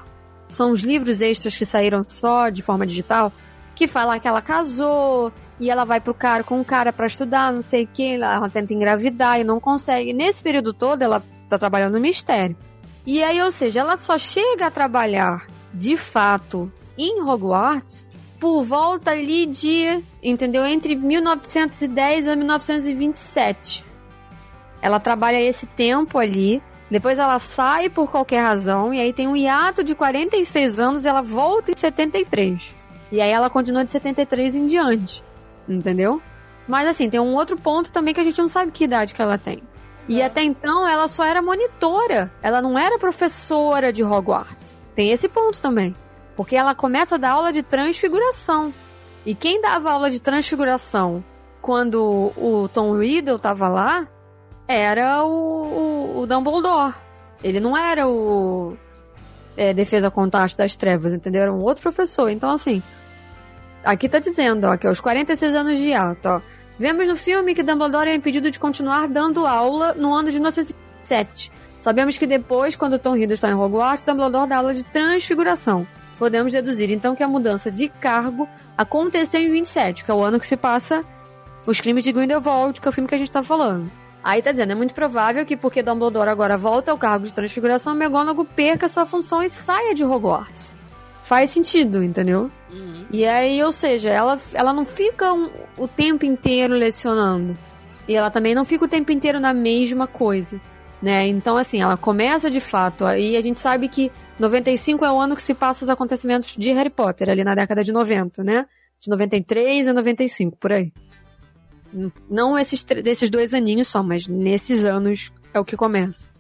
são 0.49 0.73
os 0.73 0.83
livros 0.83 1.21
extras 1.21 1.57
que 1.57 1.65
saíram 1.65 2.05
só 2.07 2.49
de 2.49 2.63
forma 2.63 2.87
digital, 2.87 3.33
que 3.75 3.87
fala 3.87 4.19
que 4.19 4.29
ela 4.29 4.43
casou 4.43 5.33
e 5.59 5.71
ela 5.71 5.85
vai 5.85 6.01
pro 6.01 6.15
cara 6.15 6.43
com 6.43 6.59
um 6.59 6.65
cara 6.65 6.93
pra 6.93 7.07
estudar, 7.07 7.53
não 7.53 7.63
sei 7.63 7.85
o 7.85 7.89
que, 7.89 8.15
ela 8.15 8.49
tenta 8.49 8.75
engravidar 8.75 9.41
e 9.41 9.45
não 9.45 9.61
consegue. 9.61 10.13
Nesse 10.13 10.43
período 10.43 10.73
todo, 10.73 11.03
ela 11.03 11.23
tá 11.49 11.59
trabalhando 11.59 11.95
no 11.95 12.01
mistério. 12.01 12.57
E 13.07 13.23
aí, 13.23 13.41
ou 13.43 13.51
seja, 13.51 13.81
ela 13.81 13.97
só 13.97 14.19
chega 14.19 14.67
a 14.67 14.71
trabalhar 14.71 15.47
de 15.73 15.97
fato 15.97 16.71
em 16.99 17.23
Hogwarts 17.23 18.10
por 18.41 18.65
volta 18.65 19.11
ali 19.11 19.45
de, 19.45 20.03
entendeu? 20.23 20.65
Entre 20.65 20.97
1910 20.97 22.27
a 22.27 22.35
1927. 22.35 23.85
Ela 24.81 24.99
trabalha 24.99 25.39
esse 25.39 25.67
tempo 25.67 26.19
ali, 26.19 26.63
depois 26.91 27.19
ela 27.19 27.39
sai 27.39 27.91
por 27.91 28.11
qualquer 28.11 28.41
razão, 28.41 28.95
e 28.95 28.99
aí 28.99 29.13
tem 29.13 29.29
um 29.29 29.37
hiato 29.37 29.85
de 29.85 29.95
46 29.95 30.81
anos 30.81 31.05
e 31.05 31.09
ela 31.09 31.21
volta 31.21 31.71
em 31.71 31.77
73. 31.77 32.75
E 33.13 33.21
aí 33.21 33.31
ela 33.31 33.51
continua 33.51 33.85
de 33.85 33.93
73 33.93 34.57
em 34.57 34.67
diante, 34.67 35.23
entendeu? 35.69 36.23
Mas 36.67 36.89
assim, 36.89 37.11
tem 37.11 37.21
um 37.21 37.35
outro 37.35 37.59
ponto 37.59 37.93
também 37.93 38.15
que 38.15 38.21
a 38.21 38.25
gente 38.25 38.39
não 38.39 38.49
sabe 38.49 38.73
que 38.73 38.85
idade 38.85 39.13
que 39.13 39.21
ela 39.21 39.37
tem. 39.37 39.63
E 40.09 40.23
até 40.23 40.43
então 40.43 40.89
ela 40.89 41.07
só 41.09 41.25
era 41.25 41.43
monitora, 41.43 42.33
ela 42.43 42.63
não 42.63 42.79
era 42.79 42.99
professora 42.99 43.93
de 43.93 44.03
Hogwarts. 44.03 44.75
Tem 44.95 45.11
esse 45.11 45.29
ponto 45.29 45.61
também. 45.61 45.95
Porque 46.41 46.57
ela 46.57 46.75
começa 46.75 47.17
a 47.17 47.19
dar 47.19 47.33
aula 47.33 47.53
de 47.53 47.63
transfiguração. 47.63 48.73
E 49.27 49.35
quem 49.35 49.61
dava 49.61 49.91
aula 49.91 50.09
de 50.09 50.19
transfiguração 50.19 51.23
quando 51.61 52.33
o 52.35 52.67
Tom 52.73 52.99
Riddle 52.99 53.39
tava 53.39 53.69
lá 53.69 54.09
era 54.67 55.23
o, 55.23 55.29
o, 55.29 56.21
o 56.21 56.27
Dumbledore. 56.27 56.95
Ele 57.45 57.61
não 57.61 57.77
era 57.77 58.09
o 58.09 58.75
é, 59.55 59.75
Defesa 59.75 60.11
contra 60.11 60.43
a 60.43 60.47
das 60.47 60.75
Trevas, 60.77 61.13
entendeu? 61.13 61.43
Era 61.43 61.53
um 61.53 61.61
outro 61.61 61.83
professor. 61.83 62.31
Então, 62.31 62.49
assim, 62.49 62.83
aqui 63.85 64.09
tá 64.09 64.19
dizendo, 64.19 64.67
ó, 64.67 64.79
que 64.79 64.87
aos 64.87 64.99
46 64.99 65.55
anos 65.55 65.79
de 65.79 65.93
ato, 65.93 66.27
ó. 66.27 66.41
Vemos 66.79 67.07
no 67.07 67.17
filme 67.17 67.55
que 67.55 67.63
Dumbledore 67.63 68.09
é 68.09 68.15
impedido 68.15 68.51
de 68.51 68.59
continuar 68.59 69.09
dando 69.09 69.47
aula 69.47 69.93
no 69.93 70.15
ano 70.15 70.31
de 70.31 70.39
1907. 70.39 71.53
Sabemos 71.83 72.17
que 72.17 72.27
depois, 72.27 72.77
quando 72.77 72.99
Tom 72.99 73.13
Riddle 73.13 73.35
está 73.35 73.51
em 73.51 73.55
Hogwarts, 73.55 74.05
Dumbledore 74.05 74.49
dá 74.49 74.57
aula 74.57 74.73
de 74.73 74.85
transfiguração. 74.85 75.87
Podemos 76.21 76.53
deduzir 76.53 76.91
então 76.93 77.17
que 77.17 77.23
a 77.23 77.27
mudança 77.29 77.71
de 77.71 77.89
cargo 77.89 78.47
aconteceu 78.77 79.41
em 79.41 79.51
27, 79.51 80.05
que 80.05 80.11
é 80.11 80.15
o 80.15 80.23
ano 80.23 80.39
que 80.39 80.47
se 80.47 80.57
passa 80.57 81.03
os 81.67 81.81
crimes 81.81 82.05
de 82.05 82.13
Grindelwald, 82.13 82.79
que 82.79 82.87
é 82.87 82.91
o 82.91 82.93
filme 82.93 83.09
que 83.09 83.15
a 83.15 83.19
gente 83.19 83.33
tá 83.33 83.43
falando. 83.43 83.91
Aí 84.23 84.43
tá 84.43 84.53
dizendo, 84.53 84.73
é 84.73 84.75
muito 84.75 84.93
provável 84.93 85.47
que 85.47 85.57
porque 85.57 85.83
Dumbledore 85.83 86.29
agora 86.29 86.59
volta 86.59 86.91
ao 86.93 86.99
cargo 86.99 87.25
de 87.25 87.33
transfiguração, 87.33 87.95
McGonagall 87.97 88.45
perca 88.45 88.87
sua 88.87 89.07
função 89.07 89.43
e 89.43 89.49
saia 89.49 89.95
de 89.95 90.05
Hogwarts. 90.05 90.75
Faz 91.23 91.51
sentido, 91.51 92.03
entendeu? 92.05 92.51
Uhum. 92.71 93.07
E 93.11 93.27
aí, 93.27 93.63
ou 93.63 93.73
seja, 93.73 94.11
ela, 94.11 94.39
ela 94.53 94.75
não 94.75 94.85
fica 94.85 95.33
um- 95.33 95.49
o 95.79 95.89
tempo 95.89 96.27
inteiro 96.27 96.75
lecionando. 96.75 97.57
E 98.07 98.15
ela 98.15 98.31
também 98.31 98.55
não 98.55 98.65
fica 98.67 98.85
o 98.85 98.89
tempo 98.89 99.11
inteiro 99.11 99.41
na 99.41 99.55
mesma 99.55 100.07
coisa. 100.07 100.61
Né? 101.01 101.27
Então, 101.29 101.57
assim, 101.57 101.81
ela 101.81 101.97
começa 101.97 102.51
de 102.51 102.61
fato. 102.61 103.07
Aí 103.07 103.37
a 103.39 103.41
gente 103.41 103.59
sabe 103.59 103.89
que 103.89 104.13
95 104.41 105.05
é 105.05 105.13
o 105.13 105.21
ano 105.21 105.37
que 105.37 105.43
se 105.43 105.53
passa 105.53 105.85
os 105.85 105.91
acontecimentos 105.91 106.57
de 106.57 106.73
Harry 106.73 106.89
Potter, 106.89 107.29
ali 107.29 107.45
na 107.45 107.55
década 107.55 107.85
de 107.85 107.93
90, 107.93 108.43
né? 108.43 108.67
De 108.99 109.11
93 109.11 109.89
a 109.89 109.93
95, 109.93 110.57
por 110.57 110.73
aí. 110.73 110.93
Não 112.29 112.59
esses, 112.59 112.83
desses 112.83 113.29
dois 113.29 113.53
aninhos 113.53 113.89
só, 113.89 114.03
mas 114.03 114.27
nesses 114.27 114.83
anos 114.83 115.31
é 115.53 115.61
o 115.61 115.65
que 115.65 115.77
começa. 115.77 116.31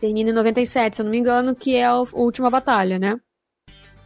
Termina 0.00 0.30
em 0.30 0.32
97, 0.32 0.96
se 0.96 1.02
eu 1.02 1.04
não 1.04 1.10
me 1.10 1.18
engano, 1.18 1.54
que 1.54 1.76
é 1.76 1.84
a 1.84 1.94
última 2.12 2.48
batalha, 2.48 2.98
né? 2.98 3.20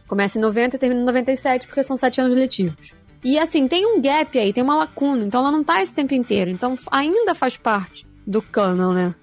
Começa 0.07 0.37
em 0.37 0.41
90 0.41 0.75
e 0.75 0.79
termina 0.79 1.01
em 1.01 1.05
97, 1.05 1.67
porque 1.67 1.83
são 1.83 1.95
sete 1.95 2.19
anos 2.19 2.35
letivos. 2.35 2.91
E 3.23 3.39
assim, 3.39 3.67
tem 3.67 3.85
um 3.85 4.01
gap 4.01 4.37
aí, 4.37 4.51
tem 4.51 4.63
uma 4.63 4.75
lacuna, 4.75 5.23
então 5.23 5.41
ela 5.41 5.51
não 5.51 5.63
tá 5.63 5.81
esse 5.81 5.93
tempo 5.93 6.13
inteiro. 6.13 6.51
Então 6.51 6.77
ainda 6.91 7.33
faz 7.33 7.55
parte 7.55 8.05
do 8.25 8.41
canon, 8.41 8.93
né? 8.93 9.15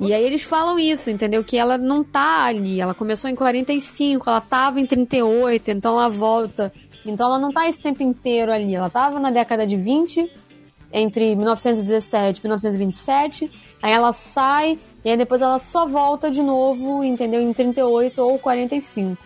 E 0.00 0.14
aí 0.14 0.24
eles 0.24 0.42
falam 0.42 0.78
isso, 0.78 1.10
entendeu? 1.10 1.44
Que 1.44 1.58
ela 1.58 1.76
não 1.76 2.02
tá 2.02 2.44
ali. 2.44 2.80
Ela 2.80 2.94
começou 2.94 3.28
em 3.28 3.34
45, 3.34 4.28
ela 4.28 4.40
tava 4.40 4.80
em 4.80 4.86
38, 4.86 5.70
então 5.70 5.98
ela 5.98 6.08
volta. 6.08 6.72
Então 7.04 7.26
ela 7.26 7.38
não 7.38 7.52
tá 7.52 7.68
esse 7.68 7.80
tempo 7.80 8.02
inteiro 8.02 8.50
ali. 8.50 8.74
Ela 8.74 8.88
tava 8.88 9.20
na 9.20 9.30
década 9.30 9.66
de 9.66 9.76
20, 9.76 10.32
entre 10.92 11.36
1917 11.36 12.38
e 12.38 12.42
1927. 12.42 13.50
Aí 13.82 13.92
ela 13.92 14.12
sai 14.12 14.78
e 15.04 15.10
aí 15.10 15.16
depois 15.16 15.42
ela 15.42 15.58
só 15.58 15.86
volta 15.86 16.30
de 16.30 16.42
novo, 16.42 17.04
entendeu? 17.04 17.40
Em 17.40 17.52
38 17.52 18.22
ou 18.22 18.38
45. 18.38 19.16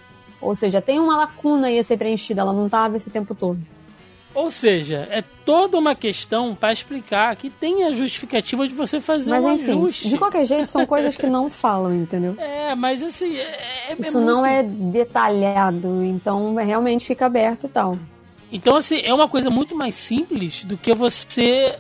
Ou 0.41 0.55
seja, 0.55 0.83
tem 0.83 0.99
uma 0.99 1.16
lacuna 1.16 1.68
aí 1.68 1.79
a 1.79 1.85
ser 1.85 1.97
preenchida, 1.97 2.43
ela 2.43 2.53
não 2.53 2.68
tava 2.68 2.97
esse 2.97 3.11
tempo 3.11 3.35
todo. 3.35 3.59
Ou 4.35 4.51
seja, 4.51 5.07
é 5.11 5.22
toda 5.45 5.78
uma 5.78 5.95
questão 5.95 6.55
para 6.57 6.72
explicar 6.72 7.37
que 7.37 7.49
tem 7.49 7.85
a 7.85 7.93
justificativa 7.93 8.66
de 8.66 8.74
você 8.74 9.01
fazer 9.01 9.30
mas, 9.30 9.45
um 9.45 9.53
enfim, 9.53 9.70
ajuste. 9.70 10.09
De 10.09 10.18
qualquer 10.18 10.45
jeito, 10.45 10.66
são 10.66 10.85
coisas 10.85 11.16
que 11.16 11.26
não 11.26 11.49
falam, 11.49 11.95
entendeu? 11.95 12.37
É, 12.64 12.74
mas 12.74 13.03
assim. 13.03 13.37
É, 13.37 13.91
é 13.91 13.97
Isso 13.99 14.18
é 14.18 14.20
não 14.20 14.41
muito... 14.41 14.47
é 14.47 14.62
detalhado, 14.62 16.03
então 16.03 16.55
realmente 16.55 17.07
fica 17.07 17.26
aberto 17.26 17.66
e 17.66 17.68
tal. 17.68 17.99
Então, 18.51 18.76
assim, 18.76 19.01
é 19.05 19.12
uma 19.12 19.28
coisa 19.28 19.51
muito 19.51 19.76
mais 19.76 19.95
simples 19.95 20.64
do 20.64 20.76
que 20.76 20.95
você 20.95 21.78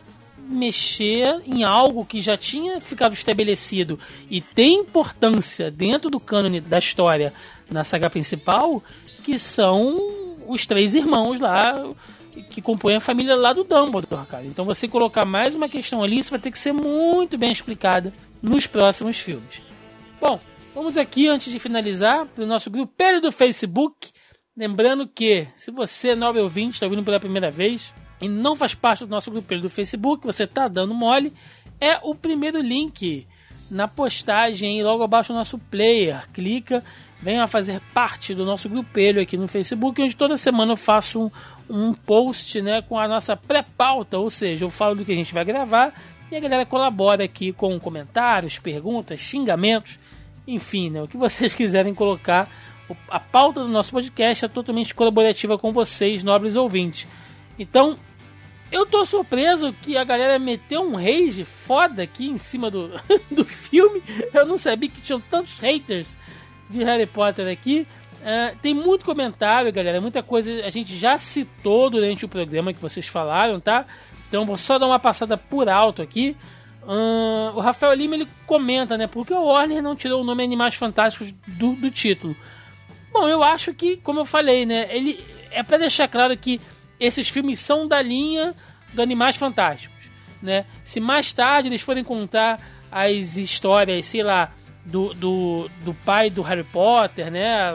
mexer 0.48 1.40
em 1.46 1.64
algo 1.64 2.04
que 2.04 2.20
já 2.20 2.36
tinha 2.36 2.80
ficado 2.80 3.14
estabelecido 3.14 3.98
e 4.30 4.40
tem 4.40 4.80
importância 4.80 5.70
dentro 5.70 6.10
do 6.10 6.20
cânone 6.20 6.60
da 6.60 6.78
história 6.78 7.32
na 7.70 7.82
saga 7.82 8.10
principal, 8.10 8.82
que 9.22 9.38
são 9.38 9.98
os 10.46 10.66
três 10.66 10.94
irmãos 10.94 11.40
lá 11.40 11.82
que 12.42 12.60
compõem 12.60 12.96
a 12.96 13.00
família 13.00 13.36
lá 13.36 13.52
do 13.52 13.64
Dumbledore, 13.64 14.26
cara. 14.26 14.44
Então 14.44 14.64
você 14.64 14.88
colocar 14.88 15.24
mais 15.24 15.54
uma 15.54 15.68
questão 15.68 16.02
ali, 16.02 16.18
isso 16.18 16.30
vai 16.30 16.40
ter 16.40 16.50
que 16.50 16.58
ser 16.58 16.72
muito 16.72 17.38
bem 17.38 17.52
explicada 17.52 18.12
nos 18.42 18.66
próximos 18.66 19.18
filmes. 19.18 19.62
Bom, 20.20 20.38
vamos 20.74 20.96
aqui, 20.96 21.28
antes 21.28 21.52
de 21.52 21.58
finalizar, 21.58 22.26
para 22.26 22.44
o 22.44 22.46
nosso 22.46 22.70
grupelho 22.70 23.20
do 23.20 23.30
Facebook. 23.30 24.10
Lembrando 24.56 25.06
que, 25.06 25.48
se 25.56 25.70
você 25.70 26.14
novo 26.14 26.38
ouvinte, 26.40 26.74
está 26.74 26.86
ouvindo 26.86 27.04
pela 27.04 27.18
primeira 27.18 27.50
vez 27.50 27.94
e 28.22 28.28
não 28.28 28.54
faz 28.54 28.74
parte 28.74 29.04
do 29.04 29.10
nosso 29.10 29.30
grupelho 29.30 29.62
do 29.62 29.70
Facebook, 29.70 30.24
você 30.24 30.44
está 30.44 30.68
dando 30.68 30.94
mole, 30.94 31.32
é 31.80 31.98
o 32.02 32.14
primeiro 32.14 32.60
link 32.60 33.26
na 33.70 33.88
postagem 33.88 34.82
logo 34.82 35.02
abaixo 35.02 35.32
do 35.32 35.36
nosso 35.36 35.58
player. 35.58 36.28
Clica, 36.32 36.84
venha 37.24 37.46
fazer 37.46 37.80
parte 37.94 38.34
do 38.34 38.44
nosso 38.44 38.68
grupelho 38.68 39.20
aqui 39.20 39.34
no 39.34 39.48
Facebook, 39.48 40.00
onde 40.02 40.14
toda 40.14 40.36
semana 40.36 40.72
eu 40.72 40.76
faço 40.76 41.24
um, 41.24 41.30
um 41.70 41.94
post 41.94 42.60
né, 42.60 42.82
com 42.82 42.98
a 42.98 43.08
nossa 43.08 43.34
pré-pauta, 43.34 44.18
ou 44.18 44.28
seja, 44.28 44.66
eu 44.66 44.70
falo 44.70 44.94
do 44.94 45.06
que 45.06 45.12
a 45.12 45.16
gente 45.16 45.32
vai 45.32 45.42
gravar 45.42 45.94
e 46.30 46.36
a 46.36 46.40
galera 46.40 46.66
colabora 46.66 47.24
aqui 47.24 47.50
com 47.50 47.80
comentários, 47.80 48.58
perguntas, 48.58 49.20
xingamentos, 49.20 49.98
enfim, 50.46 50.90
né, 50.90 51.02
o 51.02 51.08
que 51.08 51.16
vocês 51.16 51.54
quiserem 51.54 51.94
colocar. 51.94 52.50
A 53.08 53.18
pauta 53.18 53.62
do 53.62 53.68
nosso 53.68 53.90
podcast 53.90 54.44
é 54.44 54.48
totalmente 54.48 54.94
colaborativa 54.94 55.56
com 55.56 55.72
vocês, 55.72 56.22
nobres 56.22 56.54
ouvintes. 56.54 57.08
Então, 57.58 57.98
eu 58.70 58.84
tô 58.84 59.02
surpreso 59.06 59.72
que 59.80 59.96
a 59.96 60.04
galera 60.04 60.38
meteu 60.38 60.82
um 60.82 60.96
rage 60.96 61.44
foda 61.44 62.02
aqui 62.02 62.26
em 62.26 62.36
cima 62.36 62.70
do, 62.70 62.90
do 63.30 63.46
filme. 63.46 64.02
Eu 64.34 64.44
não 64.44 64.58
sabia 64.58 64.90
que 64.90 65.00
tinham 65.00 65.22
tantos 65.22 65.58
haters 65.58 66.18
de 66.78 66.84
Harry 66.84 67.06
Potter 67.06 67.50
aqui. 67.50 67.86
Uh, 68.20 68.56
tem 68.62 68.72
muito 68.72 69.04
comentário, 69.04 69.72
galera. 69.72 70.00
Muita 70.00 70.22
coisa 70.22 70.64
a 70.64 70.70
gente 70.70 70.96
já 70.96 71.18
citou 71.18 71.90
durante 71.90 72.24
o 72.24 72.28
programa 72.28 72.72
que 72.72 72.80
vocês 72.80 73.06
falaram, 73.06 73.60
tá? 73.60 73.86
Então 74.28 74.46
vou 74.46 74.56
só 74.56 74.78
dar 74.78 74.86
uma 74.86 74.98
passada 74.98 75.36
por 75.36 75.68
alto 75.68 76.02
aqui. 76.02 76.36
Uh, 76.82 77.56
o 77.56 77.60
Rafael 77.60 77.94
Lima 77.94 78.14
ele 78.14 78.28
comenta, 78.46 78.96
né? 78.96 79.06
Por 79.06 79.26
que 79.26 79.32
o 79.32 79.44
Warner 79.44 79.82
não 79.82 79.96
tirou 79.96 80.20
o 80.20 80.24
nome 80.24 80.42
Animais 80.42 80.74
Fantásticos 80.74 81.32
do, 81.46 81.74
do 81.74 81.90
título? 81.90 82.36
Bom, 83.12 83.28
eu 83.28 83.42
acho 83.42 83.72
que, 83.72 83.96
como 83.98 84.20
eu 84.20 84.24
falei, 84.24 84.66
né? 84.66 84.88
Ele 84.90 85.22
é 85.50 85.62
para 85.62 85.78
deixar 85.78 86.08
claro 86.08 86.36
que 86.36 86.60
esses 86.98 87.28
filmes 87.28 87.58
são 87.58 87.86
da 87.86 88.02
linha 88.02 88.54
do 88.92 89.02
Animais 89.02 89.36
Fantásticos, 89.36 90.04
né? 90.42 90.66
Se 90.82 91.00
mais 91.00 91.32
tarde 91.32 91.68
eles 91.68 91.80
forem 91.80 92.02
contar 92.02 92.60
as 92.90 93.36
histórias, 93.36 94.06
sei 94.06 94.22
lá, 94.22 94.52
do, 94.84 95.14
do, 95.14 95.70
do 95.84 95.94
pai 95.94 96.30
do 96.30 96.42
Harry 96.42 96.64
Potter, 96.64 97.30
né? 97.30 97.72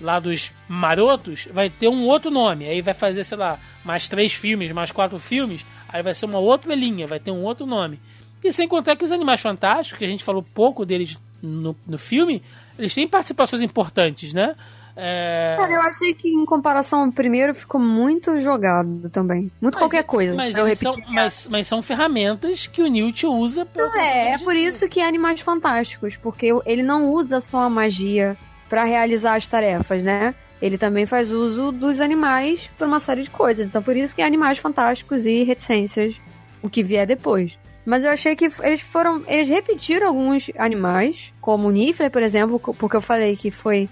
Lá 0.00 0.18
dos 0.18 0.50
marotos, 0.68 1.46
vai 1.52 1.70
ter 1.70 1.88
um 1.88 2.04
outro 2.04 2.30
nome. 2.30 2.66
Aí 2.66 2.82
vai 2.82 2.94
fazer, 2.94 3.22
sei 3.24 3.38
lá, 3.38 3.58
mais 3.84 4.08
três 4.08 4.32
filmes, 4.32 4.72
mais 4.72 4.90
quatro 4.90 5.18
filmes. 5.18 5.64
Aí 5.88 6.02
vai 6.02 6.14
ser 6.14 6.26
uma 6.26 6.38
outra 6.38 6.74
linha, 6.74 7.06
vai 7.06 7.20
ter 7.20 7.30
um 7.30 7.42
outro 7.42 7.66
nome. 7.66 8.00
E 8.42 8.52
sem 8.52 8.66
contar 8.66 8.96
que 8.96 9.04
os 9.04 9.12
Animais 9.12 9.40
Fantásticos, 9.40 9.98
que 9.98 10.04
a 10.04 10.08
gente 10.08 10.24
falou 10.24 10.42
pouco 10.42 10.84
deles 10.84 11.16
no, 11.40 11.76
no 11.86 11.98
filme, 11.98 12.42
eles 12.78 12.94
têm 12.94 13.06
participações 13.06 13.62
importantes, 13.62 14.32
né? 14.32 14.56
É... 14.96 15.56
Cara, 15.58 15.72
eu 15.72 15.80
achei 15.80 16.12
que 16.12 16.28
em 16.28 16.44
comparação 16.44 17.04
ao 17.04 17.12
primeiro 17.12 17.54
ficou 17.54 17.80
muito 17.80 18.38
jogado 18.40 19.08
também. 19.10 19.50
Muito 19.60 19.74
mas, 19.74 19.82
qualquer 19.82 20.04
coisa. 20.04 20.34
Mas, 20.34 20.54
são, 20.78 20.96
mas, 21.08 21.48
mas, 21.50 21.66
são 21.66 21.82
ferramentas 21.82 22.66
que 22.66 22.82
o 22.82 22.86
Newt 22.86 23.26
usa 23.26 23.64
pra. 23.64 23.86
Não, 23.86 24.00
é, 24.00 24.32
é 24.32 24.38
por 24.38 24.54
isso 24.54 24.88
que 24.88 25.00
é 25.00 25.06
Animais 25.06 25.40
Fantásticos, 25.40 26.16
porque 26.16 26.48
ele 26.66 26.82
não 26.82 27.10
usa 27.10 27.40
só 27.40 27.60
a 27.60 27.70
magia 27.70 28.36
para 28.68 28.84
realizar 28.84 29.36
as 29.36 29.48
tarefas, 29.48 30.02
né? 30.02 30.34
Ele 30.60 30.78
também 30.78 31.06
faz 31.06 31.32
uso 31.32 31.72
dos 31.72 32.00
animais 32.00 32.70
para 32.78 32.86
uma 32.86 33.00
série 33.00 33.22
de 33.22 33.30
coisas. 33.30 33.66
Então 33.66 33.82
por 33.82 33.96
isso 33.96 34.14
que 34.14 34.22
é 34.22 34.26
Animais 34.26 34.58
Fantásticos 34.58 35.26
e 35.26 35.42
Reticências, 35.42 36.20
o 36.62 36.68
que 36.68 36.82
vier 36.82 37.06
depois. 37.06 37.58
Mas 37.84 38.04
eu 38.04 38.10
achei 38.10 38.36
que 38.36 38.48
eles 38.62 38.80
foram. 38.80 39.24
Eles 39.26 39.48
repetiram 39.48 40.06
alguns 40.06 40.50
animais, 40.56 41.32
como 41.40 41.66
o 41.66 41.70
Niffler, 41.70 42.10
por 42.10 42.22
exemplo, 42.22 42.60
porque 42.60 42.96
eu 42.96 43.00
falei 43.00 43.36
que 43.36 43.50
foi 43.50 43.88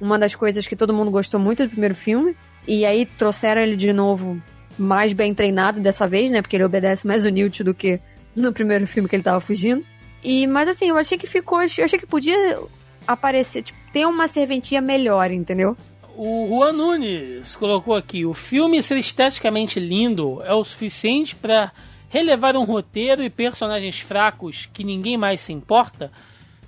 uma 0.00 0.18
das 0.18 0.34
coisas 0.34 0.66
que 0.66 0.76
todo 0.76 0.92
mundo 0.92 1.10
gostou 1.10 1.38
muito 1.40 1.64
do 1.64 1.70
primeiro 1.70 1.94
filme. 1.94 2.36
E 2.66 2.84
aí 2.84 3.04
trouxeram 3.04 3.62
ele 3.62 3.76
de 3.76 3.92
novo 3.92 4.40
mais 4.78 5.12
bem 5.12 5.34
treinado 5.34 5.80
dessa 5.80 6.06
vez, 6.06 6.30
né? 6.30 6.42
Porque 6.42 6.56
ele 6.56 6.64
obedece 6.64 7.06
mais 7.06 7.24
o 7.24 7.28
Newt 7.28 7.62
do 7.62 7.74
que 7.74 8.00
no 8.34 8.52
primeiro 8.52 8.86
filme 8.86 9.08
que 9.08 9.16
ele 9.16 9.22
tava 9.22 9.40
fugindo. 9.40 9.84
E, 10.22 10.46
mas 10.46 10.68
assim, 10.68 10.88
eu 10.88 10.96
achei 10.96 11.18
que 11.18 11.26
ficou. 11.26 11.60
Eu 11.60 11.84
achei 11.84 11.98
que 11.98 12.06
podia 12.06 12.58
aparecer, 13.06 13.62
tipo, 13.62 13.78
ter 13.92 14.06
uma 14.06 14.26
serventia 14.26 14.80
melhor, 14.80 15.30
entendeu? 15.30 15.76
O 16.16 16.46
Juan 16.48 16.72
Nunes 16.72 17.54
colocou 17.56 17.94
aqui: 17.94 18.24
o 18.24 18.32
filme 18.32 18.82
ser 18.82 18.96
esteticamente 18.96 19.78
lindo 19.78 20.42
é 20.44 20.54
o 20.54 20.64
suficiente 20.64 21.36
para 21.36 21.72
relevar 22.08 22.56
um 22.56 22.64
roteiro 22.64 23.22
e 23.22 23.28
personagens 23.28 23.98
fracos 23.98 24.68
que 24.72 24.84
ninguém 24.84 25.16
mais 25.16 25.40
se 25.40 25.52
importa? 25.52 26.10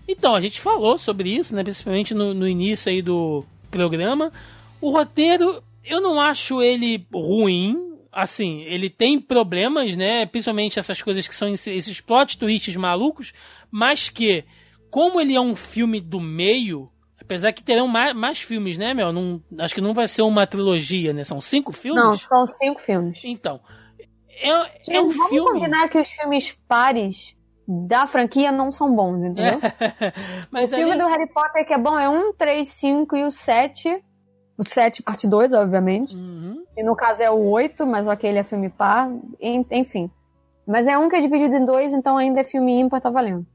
Então, 0.08 0.34
a 0.34 0.40
gente 0.40 0.60
falou 0.60 0.98
sobre 0.98 1.30
isso, 1.30 1.54
né? 1.54 1.62
Principalmente 1.62 2.14
no, 2.14 2.32
no 2.32 2.46
início 2.46 2.90
aí 2.90 3.02
do 3.02 3.44
programa. 3.70 4.32
O 4.80 4.90
roteiro, 4.90 5.62
eu 5.84 6.00
não 6.00 6.20
acho 6.20 6.62
ele 6.62 7.06
ruim. 7.12 7.98
Assim, 8.12 8.62
ele 8.62 8.88
tem 8.88 9.20
problemas, 9.20 9.96
né? 9.96 10.24
Principalmente 10.26 10.78
essas 10.78 11.02
coisas 11.02 11.26
que 11.26 11.34
são 11.34 11.48
esses 11.48 12.00
plot 12.00 12.38
twists 12.38 12.76
malucos. 12.76 13.32
Mas 13.70 14.08
que, 14.08 14.44
como 14.90 15.20
ele 15.20 15.34
é 15.34 15.40
um 15.40 15.56
filme 15.56 16.00
do 16.00 16.20
meio, 16.20 16.90
Apesar 17.26 17.52
que 17.52 17.60
terão 17.60 17.88
mais, 17.88 18.14
mais 18.14 18.38
filmes, 18.38 18.78
né, 18.78 18.94
Mel? 18.94 19.12
Não, 19.12 19.42
acho 19.58 19.74
que 19.74 19.80
não 19.80 19.92
vai 19.92 20.06
ser 20.06 20.22
uma 20.22 20.46
trilogia, 20.46 21.12
né? 21.12 21.24
São 21.24 21.40
cinco 21.40 21.72
filmes? 21.72 22.04
Não, 22.04 22.14
são 22.14 22.46
cinco 22.46 22.80
filmes. 22.82 23.20
Então, 23.24 23.60
é, 24.28 24.50
é 24.96 25.00
um 25.00 25.08
vamos 25.08 25.28
filme... 25.28 25.50
combinar 25.50 25.88
que 25.88 25.98
os 25.98 26.08
filmes 26.08 26.56
pares 26.68 27.34
da 27.66 28.06
franquia 28.06 28.52
não 28.52 28.70
são 28.70 28.94
bons, 28.94 29.18
entendeu? 29.18 29.60
Mas 30.50 30.72
o 30.72 30.76
filme 30.76 30.92
ali... 30.92 31.02
do 31.02 31.08
Harry 31.08 31.26
Potter 31.26 31.66
que 31.66 31.72
é 31.72 31.78
bom 31.78 31.98
é 31.98 32.08
um, 32.08 32.32
3, 32.32 32.68
5 32.68 33.16
e 33.16 33.24
o 33.24 33.30
7. 33.30 34.04
O 34.58 34.66
7, 34.66 35.02
parte 35.02 35.26
2, 35.26 35.52
obviamente. 35.52 36.16
Uhum. 36.16 36.64
E 36.76 36.82
no 36.82 36.96
caso 36.96 37.22
é 37.22 37.30
o 37.30 37.50
8, 37.50 37.86
mas 37.86 38.08
aquele 38.08 38.38
é 38.38 38.42
filme 38.42 38.70
par. 38.70 39.10
Enfim. 39.38 40.10
Mas 40.66 40.86
é 40.86 40.96
um 40.96 41.08
que 41.08 41.16
é 41.16 41.20
dividido 41.20 41.54
em 41.54 41.64
dois, 41.64 41.92
então 41.92 42.16
ainda 42.16 42.40
é 42.40 42.44
filme 42.44 42.72
ímpar, 42.72 43.00
tá 43.00 43.10
valendo. 43.10 43.46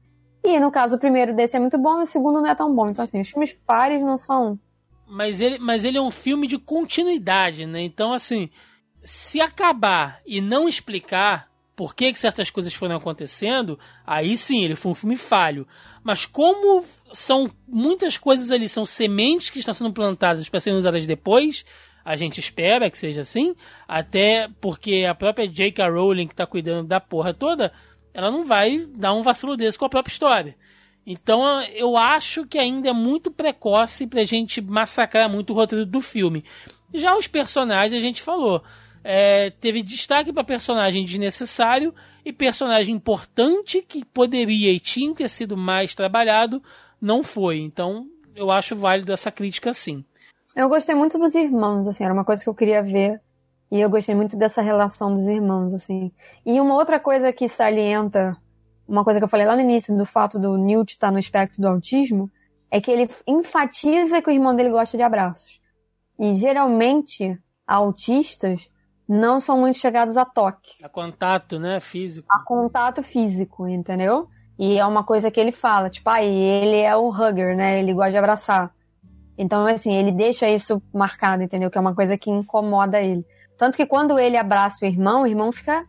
E 0.44 0.58
no 0.58 0.70
caso, 0.70 0.96
o 0.96 0.98
primeiro 0.98 1.34
desse 1.34 1.56
é 1.56 1.60
muito 1.60 1.78
bom 1.78 2.00
e 2.00 2.02
o 2.04 2.06
segundo 2.06 2.40
não 2.40 2.48
é 2.48 2.54
tão 2.54 2.74
bom. 2.74 2.88
Então, 2.88 3.04
assim, 3.04 3.20
os 3.20 3.28
filmes 3.28 3.52
pares 3.52 4.02
não 4.02 4.16
são. 4.16 4.58
Mas 5.06 5.40
ele, 5.40 5.58
mas 5.58 5.84
ele 5.84 5.98
é 5.98 6.00
um 6.00 6.10
filme 6.10 6.46
de 6.46 6.58
continuidade, 6.58 7.66
né? 7.66 7.82
Então, 7.82 8.12
assim, 8.12 8.48
se 9.00 9.40
acabar 9.40 10.20
e 10.26 10.40
não 10.40 10.68
explicar 10.68 11.51
por 11.74 11.94
que, 11.94 12.12
que 12.12 12.18
certas 12.18 12.50
coisas 12.50 12.74
foram 12.74 12.96
acontecendo, 12.96 13.78
aí 14.06 14.36
sim, 14.36 14.64
ele 14.64 14.76
foi 14.76 14.92
um 14.92 14.94
filme 14.94 15.16
falho. 15.16 15.66
Mas 16.04 16.26
como 16.26 16.84
são 17.12 17.50
muitas 17.66 18.16
coisas 18.18 18.50
ali, 18.50 18.68
são 18.68 18.84
sementes 18.84 19.50
que 19.50 19.58
estão 19.58 19.72
sendo 19.72 19.92
plantadas 19.92 20.48
para 20.48 20.60
serem 20.60 20.78
usadas 20.78 21.06
depois, 21.06 21.64
a 22.04 22.16
gente 22.16 22.40
espera 22.40 22.90
que 22.90 22.98
seja 22.98 23.20
assim, 23.20 23.54
até 23.86 24.48
porque 24.60 25.06
a 25.08 25.14
própria 25.14 25.48
J.K. 25.48 25.88
Rowling, 25.88 26.26
que 26.26 26.34
está 26.34 26.46
cuidando 26.46 26.88
da 26.88 27.00
porra 27.00 27.32
toda, 27.32 27.72
ela 28.12 28.30
não 28.30 28.44
vai 28.44 28.86
dar 28.94 29.14
um 29.14 29.22
vacilo 29.22 29.56
desse 29.56 29.78
com 29.78 29.84
a 29.84 29.90
própria 29.90 30.12
história. 30.12 30.56
Então 31.06 31.60
eu 31.62 31.96
acho 31.96 32.46
que 32.46 32.58
ainda 32.58 32.90
é 32.90 32.92
muito 32.92 33.30
precoce 33.30 34.06
pra 34.06 34.24
gente 34.24 34.60
massacrar 34.60 35.28
muito 35.28 35.50
o 35.50 35.56
roteiro 35.56 35.86
do 35.86 36.00
filme. 36.00 36.44
Já 36.92 37.16
os 37.16 37.26
personagens 37.26 38.00
a 38.00 38.04
gente 38.04 38.22
falou. 38.22 38.62
É, 39.04 39.50
teve 39.50 39.82
destaque 39.82 40.32
para 40.32 40.44
personagem 40.44 41.04
desnecessário 41.04 41.94
e 42.24 42.32
personagem 42.32 42.94
importante 42.94 43.82
que 43.82 44.04
poderia 44.04 44.72
e 44.72 44.80
tinha 44.80 45.10
que 45.10 45.18
ter 45.18 45.28
sido 45.28 45.56
mais 45.56 45.94
trabalhado, 45.94 46.62
não 47.00 47.22
foi. 47.22 47.58
Então, 47.58 48.06
eu 48.34 48.50
acho 48.50 48.76
válido 48.76 49.12
essa 49.12 49.30
crítica 49.30 49.72
sim. 49.72 50.04
Eu 50.54 50.68
gostei 50.68 50.94
muito 50.94 51.18
dos 51.18 51.34
irmãos, 51.34 51.88
assim, 51.88 52.04
era 52.04 52.12
uma 52.12 52.24
coisa 52.24 52.42
que 52.42 52.48
eu 52.48 52.54
queria 52.54 52.82
ver. 52.82 53.20
E 53.70 53.80
eu 53.80 53.88
gostei 53.88 54.14
muito 54.14 54.36
dessa 54.36 54.60
relação 54.60 55.14
dos 55.14 55.26
irmãos, 55.26 55.72
assim. 55.72 56.12
E 56.44 56.60
uma 56.60 56.74
outra 56.74 57.00
coisa 57.00 57.32
que 57.32 57.48
salienta, 57.48 58.36
uma 58.86 59.02
coisa 59.02 59.18
que 59.18 59.24
eu 59.24 59.28
falei 59.28 59.46
lá 59.46 59.56
no 59.56 59.62
início, 59.62 59.96
do 59.96 60.04
fato 60.04 60.38
do 60.38 60.58
Newt 60.58 60.92
estar 60.92 61.10
no 61.10 61.18
espectro 61.18 61.62
do 61.62 61.68
autismo, 61.68 62.30
é 62.70 62.80
que 62.80 62.90
ele 62.90 63.08
enfatiza 63.26 64.20
que 64.20 64.28
o 64.28 64.32
irmão 64.32 64.54
dele 64.54 64.68
gosta 64.68 64.96
de 64.96 65.02
abraços. 65.02 65.58
E 66.18 66.34
geralmente, 66.34 67.38
autistas 67.66 68.68
não 69.08 69.40
são 69.40 69.58
muito 69.58 69.78
chegados 69.78 70.16
a 70.16 70.24
toque. 70.24 70.82
A 70.84 70.88
contato, 70.88 71.58
né, 71.58 71.80
físico. 71.80 72.26
A 72.30 72.40
contato 72.44 73.02
físico, 73.02 73.66
entendeu? 73.68 74.28
E 74.58 74.78
é 74.78 74.86
uma 74.86 75.02
coisa 75.04 75.30
que 75.30 75.40
ele 75.40 75.52
fala, 75.52 75.90
tipo, 75.90 76.08
ah, 76.08 76.22
ele 76.22 76.80
é 76.80 76.94
o 76.96 77.08
hugger, 77.10 77.56
né? 77.56 77.78
Ele 77.80 77.92
gosta 77.92 78.12
de 78.12 78.18
abraçar. 78.18 78.72
Então, 79.36 79.66
assim, 79.66 79.92
ele 79.94 80.12
deixa 80.12 80.48
isso 80.48 80.80
marcado, 80.92 81.42
entendeu? 81.42 81.70
Que 81.70 81.78
é 81.78 81.80
uma 81.80 81.94
coisa 81.94 82.16
que 82.18 82.30
incomoda 82.30 83.00
ele. 83.00 83.24
Tanto 83.58 83.76
que 83.76 83.86
quando 83.86 84.18
ele 84.18 84.36
abraça 84.36 84.76
o 84.82 84.86
irmão, 84.86 85.22
o 85.22 85.26
irmão 85.26 85.50
fica. 85.52 85.84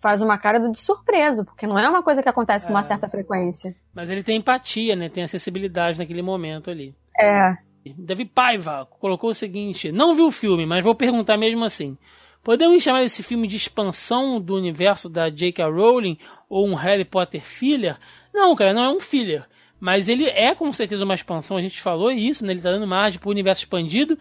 faz 0.00 0.20
uma 0.20 0.36
cara 0.36 0.58
de 0.58 0.80
surpreso, 0.80 1.44
porque 1.44 1.64
não 1.64 1.78
é 1.78 1.88
uma 1.88 2.02
coisa 2.02 2.20
que 2.20 2.28
acontece 2.28 2.66
com 2.66 2.72
uma 2.72 2.80
É. 2.80 2.82
certa 2.82 3.08
frequência. 3.08 3.72
Mas 3.94 4.10
ele 4.10 4.24
tem 4.24 4.36
empatia, 4.38 4.96
né? 4.96 5.08
Tem 5.08 5.22
acessibilidade 5.22 5.96
naquele 5.96 6.22
momento 6.22 6.72
ali. 6.72 6.92
É. 7.16 7.54
Davi 7.96 8.24
Paiva 8.24 8.84
colocou 8.98 9.30
o 9.30 9.34
seguinte: 9.34 9.92
Não 9.92 10.12
vi 10.12 10.22
o 10.22 10.32
filme, 10.32 10.66
mas 10.66 10.82
vou 10.82 10.94
perguntar 10.96 11.36
mesmo 11.36 11.64
assim. 11.64 11.96
Podemos 12.42 12.82
chamar 12.82 13.04
esse 13.04 13.22
filme 13.22 13.46
de 13.46 13.56
expansão 13.56 14.40
do 14.40 14.56
universo 14.56 15.08
da 15.08 15.30
J.K. 15.30 15.64
Rowling 15.64 16.18
ou 16.48 16.66
um 16.66 16.74
Harry 16.74 17.04
Potter 17.04 17.40
filler? 17.40 17.96
Não, 18.34 18.56
cara, 18.56 18.74
não 18.74 18.82
é 18.82 18.88
um 18.88 18.98
filler. 19.00 19.46
Mas 19.78 20.08
ele 20.08 20.26
é 20.26 20.54
com 20.54 20.72
certeza 20.72 21.04
uma 21.04 21.14
expansão, 21.14 21.56
a 21.56 21.60
gente 21.60 21.80
falou 21.80 22.10
isso, 22.10 22.44
né? 22.44 22.52
Ele 22.52 22.60
tá 22.60 22.70
dando 22.70 22.86
margem 22.86 23.20
pro 23.20 23.30
universo 23.30 23.62
expandido. 23.62 24.18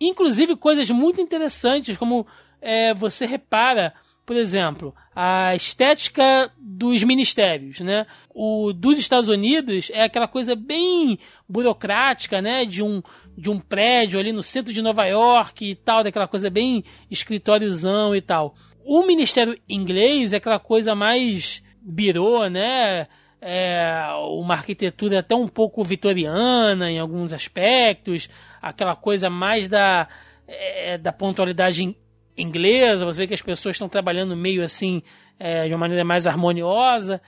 Inclusive 0.00 0.56
coisas 0.56 0.90
muito 0.90 1.20
interessantes, 1.20 1.96
como 1.96 2.26
é, 2.60 2.94
você 2.94 3.26
repara, 3.26 3.94
por 4.24 4.36
exemplo, 4.36 4.94
a 5.14 5.54
estética 5.54 6.52
dos 6.58 7.02
ministérios, 7.02 7.80
né? 7.80 8.06
O 8.34 8.72
dos 8.72 8.98
Estados 8.98 9.28
Unidos 9.28 9.90
é 9.92 10.02
aquela 10.02 10.28
coisa 10.28 10.54
bem 10.54 11.18
burocrática, 11.48 12.42
né? 12.42 12.64
De 12.64 12.82
um, 12.82 13.02
de 13.36 13.50
um 13.50 13.60
prédio 13.60 14.18
ali 14.18 14.32
no 14.32 14.42
centro 14.42 14.72
de 14.72 14.80
Nova 14.80 15.04
York 15.04 15.64
e 15.64 15.74
tal, 15.74 16.02
daquela 16.02 16.26
coisa 16.26 16.48
bem 16.48 16.82
escritóriozão 17.10 18.14
e 18.14 18.20
tal. 18.20 18.54
O 18.84 19.04
Ministério 19.06 19.58
Inglês 19.68 20.32
é 20.32 20.36
aquela 20.36 20.58
coisa 20.58 20.94
mais 20.94 21.62
birô, 21.82 22.48
né? 22.48 23.06
É, 23.40 24.06
uma 24.40 24.54
arquitetura 24.54 25.20
até 25.20 25.34
um 25.34 25.46
pouco 25.46 25.84
vitoriana 25.84 26.90
em 26.90 26.98
alguns 26.98 27.32
aspectos, 27.32 28.28
aquela 28.62 28.96
coisa 28.96 29.28
mais 29.28 29.68
da, 29.68 30.08
é, 30.48 30.96
da 30.96 31.12
pontualidade 31.12 31.84
in- 31.84 31.94
inglesa, 32.36 33.04
você 33.04 33.20
vê 33.20 33.26
que 33.26 33.34
as 33.34 33.42
pessoas 33.42 33.76
estão 33.76 33.88
trabalhando 33.88 34.34
meio 34.34 34.62
assim, 34.62 35.02
é, 35.38 35.66
de 35.66 35.74
uma 35.74 35.80
maneira 35.80 36.04
mais 36.04 36.26
harmoniosa. 36.26 37.20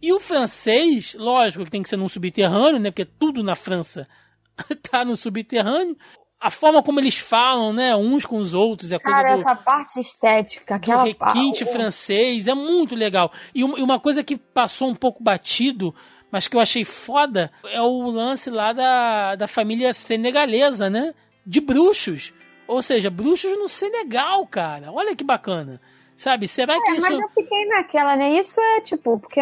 E 0.00 0.12
o 0.12 0.20
francês, 0.20 1.16
lógico 1.18 1.64
que 1.64 1.70
tem 1.70 1.82
que 1.82 1.88
ser 1.88 1.96
num 1.96 2.08
subterrâneo, 2.08 2.78
né? 2.78 2.90
Porque 2.90 3.06
tudo 3.06 3.42
na 3.42 3.54
França 3.54 4.06
tá 4.90 5.04
no 5.04 5.16
subterrâneo. 5.16 5.96
A 6.38 6.50
forma 6.50 6.82
como 6.82 7.00
eles 7.00 7.16
falam, 7.16 7.72
né? 7.72 7.96
Uns 7.96 8.26
com 8.26 8.36
os 8.36 8.52
outros, 8.52 8.92
é 8.92 8.98
coisa 8.98 9.22
Cara, 9.22 9.36
do, 9.36 9.40
essa 9.42 9.56
parte 9.56 9.98
estética, 9.98 10.74
do 10.74 10.76
aquela 10.76 11.04
requinte 11.04 11.64
pa- 11.64 11.70
o- 11.70 11.72
francês, 11.72 12.46
é 12.46 12.54
muito 12.54 12.94
legal. 12.94 13.32
E 13.54 13.64
um- 13.64 13.78
e 13.78 13.82
uma 13.82 13.98
coisa 13.98 14.22
que 14.22 14.36
passou 14.36 14.88
um 14.88 14.94
pouco 14.94 15.22
batido, 15.22 15.94
mas 16.30 16.46
que 16.46 16.54
eu 16.54 16.60
achei 16.60 16.84
foda, 16.84 17.50
é 17.64 17.80
o 17.80 18.10
lance 18.10 18.50
lá 18.50 18.72
da, 18.74 19.34
da 19.34 19.46
família 19.48 19.92
senegalesa, 19.94 20.90
né? 20.90 21.14
De 21.44 21.60
bruxos. 21.60 22.34
Ou 22.68 22.82
seja, 22.82 23.08
bruxos 23.08 23.56
no 23.56 23.68
Senegal, 23.68 24.44
cara. 24.46 24.92
Olha 24.92 25.14
que 25.16 25.22
bacana. 25.24 25.80
Sabe, 26.16 26.48
será 26.48 26.74
que 26.74 26.90
É, 26.90 26.92
isso... 26.96 27.02
mas 27.02 27.18
eu 27.18 27.28
fiquei 27.28 27.66
naquela, 27.68 28.16
né? 28.16 28.30
Isso 28.32 28.60
é 28.60 28.80
tipo, 28.80 29.18
porque 29.20 29.40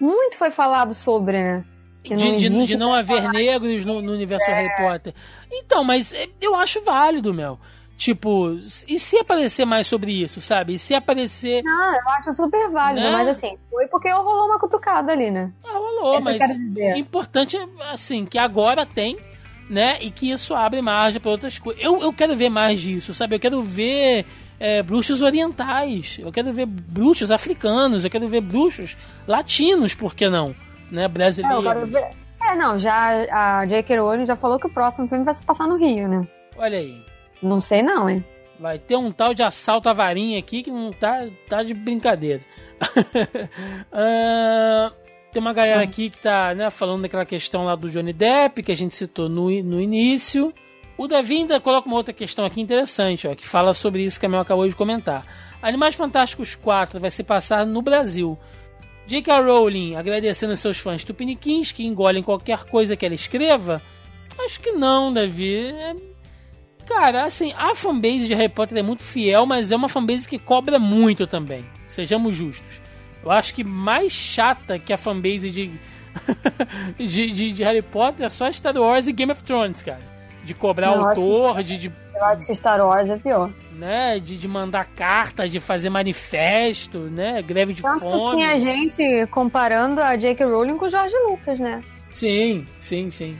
muito 0.00 0.36
foi 0.38 0.50
falado 0.50 0.94
sobre, 0.94 1.42
né? 1.42 1.64
Que 2.06 2.14
de, 2.14 2.64
de- 2.66 2.76
não 2.76 2.92
haver 2.92 3.28
negros 3.30 3.84
no, 3.84 4.00
no 4.00 4.12
universo 4.12 4.46
Harry 4.46 4.70
Potter. 4.76 5.14
Então, 5.52 5.82
mas 5.84 6.12
é, 6.14 6.28
eu 6.40 6.54
acho 6.54 6.82
válido, 6.82 7.32
Mel. 7.34 7.58
Tipo, 7.96 8.50
e 8.86 8.98
se 8.98 9.16
aparecer 9.18 9.64
mais 9.64 9.86
sobre 9.86 10.12
isso, 10.12 10.38
sabe? 10.42 10.74
E 10.74 10.78
se 10.78 10.94
aparecer. 10.94 11.62
Não, 11.64 11.94
eu 11.94 12.08
acho 12.18 12.34
super 12.34 12.70
válido, 12.70 13.00
Né? 13.06 13.10
mas 13.10 13.28
assim, 13.28 13.56
foi 13.70 13.86
porque 13.86 14.10
rolou 14.10 14.46
uma 14.46 14.58
cutucada 14.58 15.12
ali, 15.12 15.30
né? 15.30 15.50
Ah, 15.64 15.72
rolou, 15.72 16.16
Essa 16.16 16.24
mas 16.24 16.40
o 16.94 16.98
importante 16.98 17.56
é, 17.56 17.66
assim, 17.90 18.26
que 18.26 18.36
agora 18.36 18.84
tem, 18.84 19.16
né? 19.70 19.96
E 20.02 20.10
que 20.10 20.30
isso 20.30 20.54
abre 20.54 20.82
margem 20.82 21.20
para 21.20 21.30
outras 21.30 21.58
coisas. 21.58 21.82
Eu, 21.82 22.02
eu 22.02 22.12
quero 22.12 22.36
ver 22.36 22.50
mais 22.50 22.78
disso, 22.82 23.14
sabe? 23.14 23.34
Eu 23.36 23.40
quero 23.40 23.62
ver 23.62 24.26
é, 24.60 24.82
bruxos 24.82 25.22
orientais, 25.22 26.18
eu 26.20 26.30
quero 26.30 26.52
ver 26.52 26.66
bruxos 26.66 27.30
africanos, 27.30 28.04
eu 28.04 28.10
quero 28.10 28.28
ver 28.28 28.42
bruxos 28.42 28.94
latinos, 29.26 29.94
por 29.94 30.14
que 30.14 30.28
não? 30.28 30.54
Né? 30.90 31.04
É, 31.04 31.08
Brasileiros. 31.08 31.92
É, 32.40 32.54
não, 32.54 32.78
já 32.78 33.26
a 33.30 33.66
J.K. 33.66 33.98
Rowling 33.98 34.26
já 34.26 34.36
falou 34.36 34.58
que 34.58 34.66
o 34.66 34.70
próximo 34.70 35.08
filme 35.08 35.24
vai 35.24 35.34
se 35.34 35.44
passar 35.44 35.66
no 35.66 35.76
Rio, 35.76 36.08
né? 36.08 36.26
Olha 36.56 36.78
aí. 36.78 37.02
Não 37.42 37.60
sei 37.60 37.82
não, 37.82 38.08
hein? 38.08 38.24
Vai 38.58 38.78
ter 38.78 38.96
um 38.96 39.12
tal 39.12 39.34
de 39.34 39.42
assalto 39.42 39.88
à 39.88 39.92
varinha 39.92 40.38
aqui 40.38 40.62
que 40.62 40.70
não 40.70 40.90
tá, 40.92 41.26
tá 41.48 41.62
de 41.62 41.74
brincadeira. 41.74 42.42
Ah, 43.92 44.92
tem 45.32 45.40
uma 45.40 45.52
galera 45.52 45.82
aqui 45.82 46.08
que 46.10 46.18
tá 46.18 46.54
né, 46.54 46.70
falando 46.70 47.02
daquela 47.02 47.24
questão 47.24 47.64
lá 47.64 47.74
do 47.74 47.90
Johnny 47.90 48.12
Depp, 48.12 48.62
que 48.62 48.72
a 48.72 48.76
gente 48.76 48.94
citou 48.94 49.28
no, 49.28 49.50
no 49.62 49.80
início. 49.80 50.52
O 50.96 51.06
Davi 51.06 51.36
ainda 51.36 51.60
coloca 51.60 51.86
uma 51.86 51.96
outra 51.96 52.14
questão 52.14 52.44
aqui 52.44 52.60
interessante, 52.60 53.28
ó, 53.28 53.34
que 53.34 53.46
fala 53.46 53.74
sobre 53.74 54.02
isso 54.02 54.18
que 54.18 54.24
a 54.24 54.28
Mel 54.28 54.40
acabou 54.40 54.66
de 54.66 54.74
comentar. 54.74 55.24
Animais 55.60 55.94
Fantásticos 55.94 56.54
4 56.54 57.00
vai 57.00 57.10
se 57.10 57.22
passar 57.22 57.66
no 57.66 57.82
Brasil. 57.82 58.38
J.K. 59.06 59.40
Rowling 59.40 59.94
agradecendo 59.94 60.56
seus 60.56 60.78
fãs 60.78 61.04
tupiniquins 61.04 61.72
que 61.72 61.86
engolem 61.86 62.22
qualquer 62.22 62.64
coisa 62.64 62.96
que 62.96 63.06
ela 63.06 63.14
escreva? 63.14 63.80
Acho 64.38 64.60
que 64.60 64.72
não, 64.72 65.12
Davi. 65.12 65.66
É 65.68 65.94
Cara, 66.86 67.24
assim, 67.24 67.52
a 67.56 67.74
fanbase 67.74 68.26
de 68.26 68.34
Harry 68.34 68.48
Potter 68.48 68.78
é 68.78 68.82
muito 68.82 69.02
fiel, 69.02 69.44
mas 69.44 69.72
é 69.72 69.76
uma 69.76 69.88
fanbase 69.88 70.28
que 70.28 70.38
cobra 70.38 70.78
muito 70.78 71.26
também. 71.26 71.64
Sejamos 71.88 72.34
justos. 72.34 72.80
Eu 73.24 73.30
acho 73.32 73.52
que 73.52 73.64
mais 73.64 74.12
chata 74.12 74.78
que 74.78 74.92
a 74.92 74.96
fanbase 74.96 75.50
de, 75.50 75.72
de, 76.96 77.30
de, 77.32 77.52
de 77.52 77.62
Harry 77.64 77.82
Potter 77.82 78.26
é 78.26 78.30
só 78.30 78.50
Star 78.52 78.76
Wars 78.76 79.08
e 79.08 79.12
Game 79.12 79.32
of 79.32 79.42
Thrones, 79.42 79.82
cara. 79.82 80.00
De 80.44 80.54
cobrar 80.54 80.90
acho 80.90 81.20
autor, 81.20 81.62
de, 81.64 81.76
de, 81.76 81.92
Eu 82.16 82.24
acho 82.24 82.46
que 82.46 82.54
Star 82.54 82.80
Wars 82.86 83.10
é 83.10 83.16
pior. 83.18 83.50
né, 83.72 84.18
de, 84.18 84.36
de 84.38 84.48
mandar 84.48 84.86
carta, 84.86 85.46
de 85.48 85.60
fazer 85.60 85.90
manifesto, 85.90 86.98
né? 86.98 87.42
Greve 87.42 87.74
de 87.74 87.82
Tanto 87.82 88.06
que 88.06 88.10
fome. 88.12 88.36
tinha 88.36 88.58
gente 88.58 89.26
comparando 89.30 90.00
a 90.00 90.16
J.K. 90.16 90.46
Rowling 90.46 90.78
com 90.78 90.86
o 90.86 90.88
Jorge 90.88 91.14
Lucas, 91.28 91.58
né? 91.60 91.82
Sim, 92.10 92.66
sim, 92.78 93.10
sim. 93.10 93.36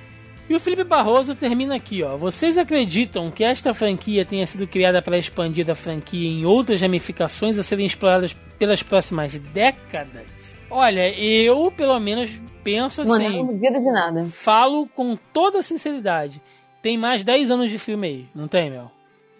E 0.48 0.54
o 0.54 0.60
Felipe 0.60 0.84
Barroso 0.84 1.34
termina 1.34 1.74
aqui, 1.74 2.02
ó. 2.04 2.16
Vocês 2.16 2.56
acreditam 2.56 3.30
que 3.32 3.42
esta 3.42 3.74
franquia 3.74 4.24
tenha 4.24 4.46
sido 4.46 4.66
criada 4.66 5.02
para 5.02 5.18
expandir 5.18 5.68
a 5.68 5.74
franquia 5.74 6.28
em 6.28 6.44
outras 6.44 6.80
ramificações 6.80 7.58
a 7.58 7.62
serem 7.64 7.86
exploradas 7.86 8.32
pelas 8.58 8.82
próximas 8.82 9.36
décadas? 9.38 10.54
Olha, 10.70 11.08
eu 11.18 11.72
pelo 11.76 11.98
menos 11.98 12.30
penso 12.62 13.02
Mano, 13.04 13.22
eu 13.24 13.28
assim. 13.28 13.36
não 13.38 13.46
duvido 13.46 13.78
de 13.80 13.92
nada. 13.92 14.26
Falo 14.26 14.86
com 14.94 15.16
toda 15.32 15.62
sinceridade. 15.62 16.40
Tem 16.86 16.96
mais 16.96 17.24
10 17.24 17.50
anos 17.50 17.68
de 17.68 17.80
filme 17.80 18.06
aí, 18.06 18.28
não 18.32 18.46
tem, 18.46 18.70
Mel? 18.70 18.92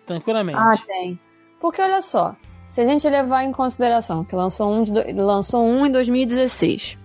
Tranquilamente. 0.04 0.58
Ah, 0.58 0.76
tem. 0.84 1.16
Porque 1.60 1.80
olha 1.80 2.02
só, 2.02 2.34
se 2.64 2.80
a 2.80 2.84
gente 2.84 3.08
levar 3.08 3.44
em 3.44 3.52
consideração 3.52 4.24
que 4.24 4.34
lançou 4.34 4.68
um, 4.68 4.82
de 4.82 5.12
lançou 5.12 5.64
um 5.64 5.86
em 5.86 5.92
2016, 5.92 6.98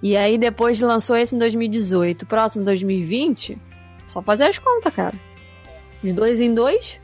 e 0.00 0.16
aí 0.16 0.38
depois 0.38 0.78
lançou 0.78 1.16
esse 1.16 1.34
em 1.34 1.38
2018, 1.40 2.26
próximo 2.26 2.64
2020, 2.64 3.58
só 4.06 4.22
fazer 4.22 4.44
as 4.44 4.56
contas, 4.56 4.94
cara. 4.94 5.14
De 6.00 6.12
dois 6.12 6.40
em 6.40 6.54
dois? 6.54 7.00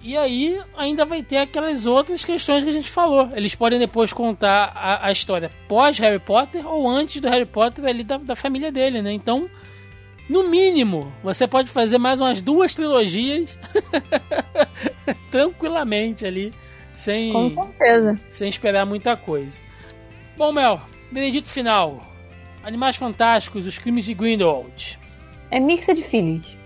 E 0.00 0.16
aí 0.16 0.62
ainda 0.76 1.04
vai 1.04 1.20
ter 1.20 1.38
aquelas 1.38 1.84
outras 1.84 2.24
questões 2.24 2.62
que 2.62 2.70
a 2.70 2.72
gente 2.72 2.92
falou. 2.92 3.28
Eles 3.34 3.56
podem 3.56 3.80
depois 3.80 4.12
contar 4.12 4.70
a, 4.72 5.08
a 5.08 5.10
história 5.10 5.50
pós 5.66 5.98
Harry 5.98 6.20
Potter 6.20 6.64
ou 6.64 6.88
antes 6.88 7.20
do 7.20 7.28
Harry 7.28 7.44
Potter 7.44 7.84
ali 7.84 8.04
da, 8.04 8.18
da 8.18 8.36
família 8.36 8.70
dele, 8.70 9.02
né? 9.02 9.12
Então, 9.12 9.50
no 10.28 10.48
mínimo, 10.48 11.12
você 11.22 11.46
pode 11.46 11.70
fazer 11.70 11.98
mais 11.98 12.20
umas 12.20 12.40
duas 12.40 12.74
trilogias 12.74 13.58
tranquilamente 15.30 16.26
ali, 16.26 16.52
sem, 16.94 17.32
Com 17.32 17.48
certeza. 17.48 18.18
sem 18.30 18.48
esperar 18.48 18.86
muita 18.86 19.16
coisa. 19.16 19.60
Bom, 20.36 20.52
Mel, 20.52 20.80
veredito 21.10 21.48
final. 21.48 22.00
Animais 22.64 22.96
Fantásticos, 22.96 23.66
Os 23.66 23.78
Crimes 23.78 24.04
de 24.04 24.14
Grindelwald. 24.14 24.98
É 25.50 25.58
mixed 25.58 26.00
feelings. 26.02 26.56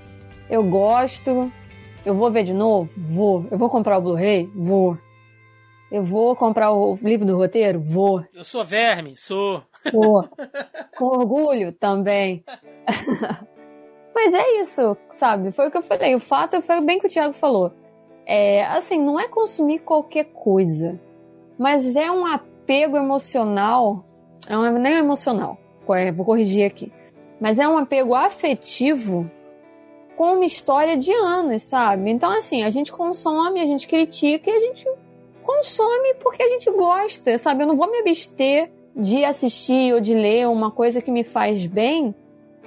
Eu 0.49 0.63
gosto, 0.63 1.51
Eu 2.05 2.15
vou 2.15 2.31
ver 2.31 2.45
de 2.45 2.53
novo? 2.53 2.89
Vou. 2.97 3.47
Eu 3.51 3.59
vou 3.59 3.69
comprar 3.69 3.99
o 3.99 4.01
Blu-ray? 4.01 4.49
Vou. 4.55 4.97
Eu 5.91 6.03
vou 6.05 6.37
comprar 6.37 6.71
o 6.73 6.97
livro 7.03 7.27
do 7.27 7.37
roteiro? 7.37 7.81
Vou. 7.81 8.25
Eu 8.35 8.45
sou 8.45 8.65
verme, 8.65 9.17
sou. 9.17 9.63
Vou. 9.93 10.29
Com 10.97 11.05
orgulho 11.05 11.73
também. 11.73 12.45
Mas 14.15 14.33
é 14.33 14.61
isso, 14.61 14.97
sabe? 15.11 15.53
Foi 15.53 15.69
o 15.69 15.71
que 15.71 15.77
eu 15.77 15.83
falei. 15.83 16.15
O 16.15 16.21
fato 16.21 16.63
foi 16.63 16.81
bem 16.81 16.99
que 16.99 17.07
o 17.07 17.11
Thiago 17.11 17.35
falou. 17.35 17.73
É, 18.25 18.65
assim, 18.65 18.99
não 18.99 19.21
é 19.21 19.29
consumir 19.29 19.81
qualquer 19.81 20.25
coisa, 20.25 20.99
mas 21.57 21.95
é 21.95 22.11
um 22.11 22.27
apego 22.27 22.97
emocional. 22.97 24.05
Não 24.49 24.65
é 24.65 24.73
nem 24.73 24.95
emocional, 24.95 25.59
vou 26.15 26.25
corrigir 26.25 26.67
aqui. 26.67 26.93
Mas 27.41 27.59
é 27.59 27.69
um 27.69 27.79
apego 27.79 28.15
afetivo 28.15 29.31
com 30.17 30.33
uma 30.33 30.45
história 30.45 30.97
de 30.97 31.13
anos, 31.13 31.63
sabe? 31.63 32.11
Então, 32.11 32.33
assim, 32.33 32.65
a 32.65 32.71
gente 32.71 32.91
consome, 32.91 33.61
a 33.61 33.67
gente 33.67 33.87
critica 33.87 34.51
e 34.51 34.55
a 34.55 34.61
gente 34.61 34.89
consome 35.43 36.15
porque 36.15 36.43
a 36.43 36.49
gente 36.49 36.71
gosta, 36.71 37.37
sabe? 37.39 37.63
Eu 37.63 37.69
não 37.69 37.77
vou 37.77 37.91
me 37.91 37.99
abster 37.99 38.73
de 38.97 39.25
assistir 39.25 39.93
ou 39.93 40.01
de 40.01 40.15
ler 40.15 40.49
uma 40.49 40.71
coisa 40.71 41.03
que 41.03 41.11
me 41.11 41.23
faz 41.23 41.67
bem 41.67 42.15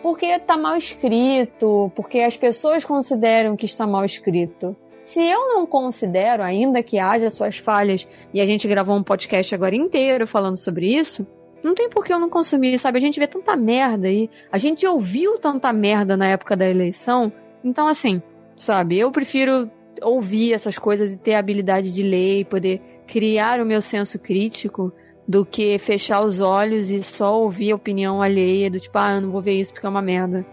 porque 0.01 0.27
está 0.27 0.57
mal 0.57 0.77
escrito, 0.77 1.91
porque 1.95 2.19
as 2.19 2.37
pessoas 2.37 2.85
consideram 2.85 3.55
que 3.55 3.65
está 3.65 3.85
mal 3.85 4.05
escrito. 4.05 4.75
Se 5.03 5.19
eu 5.19 5.47
não 5.49 5.65
considero, 5.65 6.43
ainda 6.43 6.83
que 6.83 6.99
haja 6.99 7.29
suas 7.29 7.57
falhas, 7.57 8.07
e 8.33 8.39
a 8.39 8.45
gente 8.45 8.67
gravou 8.67 8.95
um 8.95 9.03
podcast 9.03 9.53
agora 9.53 9.75
inteiro 9.75 10.27
falando 10.27 10.55
sobre 10.55 10.87
isso, 10.87 11.25
não 11.63 11.73
tem 11.73 11.89
por 11.89 12.05
que 12.05 12.13
eu 12.13 12.19
não 12.19 12.29
consumir, 12.29 12.77
sabe? 12.79 12.97
A 12.97 13.01
gente 13.01 13.19
vê 13.19 13.27
tanta 13.27 13.55
merda 13.55 14.07
aí, 14.07 14.29
a 14.51 14.57
gente 14.57 14.85
ouviu 14.85 15.37
tanta 15.39 15.73
merda 15.73 16.15
na 16.15 16.29
época 16.29 16.55
da 16.55 16.69
eleição, 16.69 17.31
então 17.63 17.87
assim, 17.87 18.21
sabe? 18.57 18.99
Eu 18.99 19.11
prefiro 19.11 19.69
ouvir 20.01 20.53
essas 20.53 20.77
coisas 20.77 21.11
e 21.11 21.17
ter 21.17 21.33
a 21.33 21.39
habilidade 21.39 21.91
de 21.91 22.03
ler 22.03 22.39
e 22.39 22.45
poder 22.45 22.81
criar 23.05 23.59
o 23.59 23.65
meu 23.65 23.81
senso 23.81 24.17
crítico 24.17 24.93
do 25.29 25.45
que 25.45 25.77
fechar 25.77 26.21
os 26.23 26.41
olhos 26.41 26.89
e 26.89 27.03
só 27.03 27.39
ouvir 27.39 27.71
a 27.71 27.75
opinião 27.75 28.19
alheia 28.19 28.67
do 28.67 28.79
tipo, 28.79 28.97
ah, 28.97 29.13
eu 29.13 29.21
não 29.21 29.29
vou 29.29 29.43
ver 29.43 29.53
isso 29.53 29.71
porque 29.71 29.85
é 29.85 29.89
uma 29.89 30.01
merda. 30.01 30.43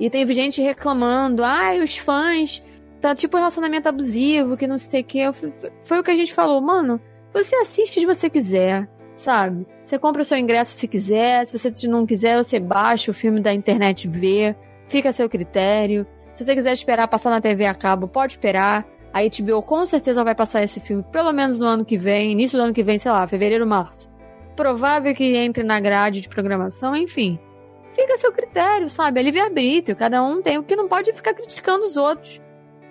E 0.00 0.10
teve 0.10 0.34
gente 0.34 0.60
reclamando, 0.60 1.44
ah, 1.44 1.72
os 1.80 1.96
fãs, 1.96 2.60
tá 3.00 3.14
tipo 3.14 3.36
relacionamento 3.36 3.88
abusivo, 3.88 4.56
que 4.56 4.66
não 4.66 4.76
sei 4.76 5.02
o 5.02 5.04
que. 5.04 5.20
Foi 5.84 6.00
o 6.00 6.02
que 6.02 6.10
a 6.10 6.16
gente 6.16 6.34
falou, 6.34 6.60
mano, 6.60 7.00
você 7.32 7.54
assiste 7.54 8.00
se 8.00 8.06
você 8.06 8.28
quiser, 8.28 8.88
sabe? 9.14 9.68
Você 9.84 10.00
compra 10.00 10.22
o 10.22 10.24
seu 10.24 10.36
ingresso 10.36 10.76
se 10.76 10.88
quiser, 10.88 11.46
se 11.46 11.56
você 11.56 11.70
não 11.86 12.04
quiser, 12.04 12.36
você 12.36 12.58
baixa 12.58 13.12
o 13.12 13.14
filme 13.14 13.40
da 13.40 13.54
internet 13.54 14.08
vê, 14.08 14.56
fica 14.88 15.10
a 15.10 15.12
seu 15.12 15.28
critério. 15.28 16.04
Se 16.34 16.44
você 16.44 16.56
quiser 16.56 16.72
esperar 16.72 17.06
passar 17.06 17.30
na 17.30 17.40
TV 17.40 17.66
a 17.66 17.74
cabo, 17.74 18.08
pode 18.08 18.32
esperar. 18.32 18.84
A 19.12 19.20
HBO 19.22 19.62
com 19.62 19.86
certeza 19.86 20.24
vai 20.24 20.34
passar 20.34 20.64
esse 20.64 20.80
filme 20.80 21.04
pelo 21.12 21.32
menos 21.32 21.60
no 21.60 21.66
ano 21.66 21.84
que 21.84 21.96
vem, 21.96 22.32
início 22.32 22.58
do 22.58 22.64
ano 22.64 22.74
que 22.74 22.82
vem, 22.82 22.98
sei 22.98 23.12
lá, 23.12 23.28
fevereiro, 23.28 23.64
março 23.64 24.12
provável 24.54 25.14
que 25.14 25.36
entre 25.36 25.62
na 25.62 25.80
grade 25.80 26.20
de 26.20 26.28
programação, 26.28 26.96
enfim. 26.96 27.38
Fica 27.90 28.14
a 28.14 28.18
seu 28.18 28.32
critério, 28.32 28.90
sabe? 28.90 29.20
É 29.20 29.22
livre-arbítrio. 29.22 29.96
Cada 29.96 30.22
um 30.22 30.42
tem 30.42 30.58
o 30.58 30.64
que 30.64 30.74
não 30.74 30.88
pode 30.88 31.12
ficar 31.12 31.32
criticando 31.32 31.84
os 31.84 31.96
outros. 31.96 32.40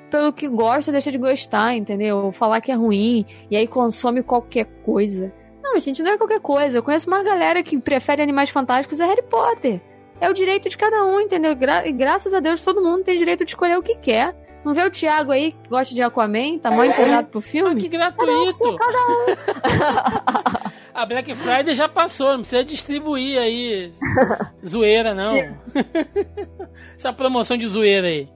Pelo 0.09 0.31
que 0.31 0.47
gosta, 0.47 0.91
deixa 0.91 1.11
de 1.11 1.17
gostar, 1.17 1.75
entendeu? 1.75 2.17
Ou 2.17 2.31
falar 2.31 2.61
que 2.61 2.71
é 2.71 2.75
ruim 2.75 3.25
e 3.49 3.57
aí 3.57 3.67
consome 3.67 4.23
qualquer 4.23 4.65
coisa. 4.85 5.33
Não, 5.61 5.79
gente, 5.79 6.03
não 6.03 6.11
é 6.11 6.17
qualquer 6.17 6.39
coisa. 6.39 6.77
Eu 6.77 6.83
conheço 6.83 7.07
uma 7.07 7.23
galera 7.23 7.63
que 7.63 7.79
prefere 7.79 8.21
animais 8.21 8.49
fantásticos 8.49 9.01
a 9.01 9.05
Harry 9.05 9.23
Potter. 9.23 9.81
É 10.21 10.29
o 10.29 10.33
direito 10.33 10.69
de 10.69 10.77
cada 10.77 11.03
um, 11.03 11.19
entendeu? 11.19 11.55
Gra 11.55 11.85
e 11.87 11.91
graças 11.91 12.33
a 12.33 12.39
Deus 12.39 12.61
todo 12.61 12.81
mundo 12.81 13.03
tem 13.03 13.17
direito 13.17 13.43
de 13.43 13.51
escolher 13.51 13.77
o 13.77 13.83
que 13.83 13.95
quer. 13.95 14.35
Não 14.63 14.73
vê 14.73 14.83
o 14.83 14.91
Thiago 14.91 15.31
aí 15.31 15.51
que 15.51 15.69
gosta 15.69 15.93
de 15.93 16.01
Aquaman, 16.01 16.57
tá 16.59 16.71
mal 16.71 16.85
empolgado 16.85 17.27
pro 17.27 17.41
filme? 17.41 17.71
Ah, 17.71 17.75
que 17.75 17.89
gratuito! 17.89 18.59
Cada 18.59 18.71
um, 18.71 18.75
cada 18.77 20.59
um. 20.59 20.62
A 20.93 21.05
Black 21.05 21.33
Friday 21.33 21.73
já 21.73 21.89
passou, 21.89 22.33
não 22.33 22.39
precisa 22.39 22.63
distribuir 22.63 23.39
aí 23.39 23.91
zoeira, 24.65 25.13
não. 25.15 25.35
Essa 26.95 27.11
promoção 27.11 27.57
de 27.57 27.67
zoeira 27.67 28.07
aí. 28.07 28.29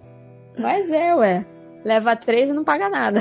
Mas 0.58 0.92
é, 0.92 1.16
ué. 1.16 1.46
Leva 1.86 2.16
três 2.16 2.50
e 2.50 2.54
não 2.54 2.64
paga 2.64 2.90
nada. 2.90 3.20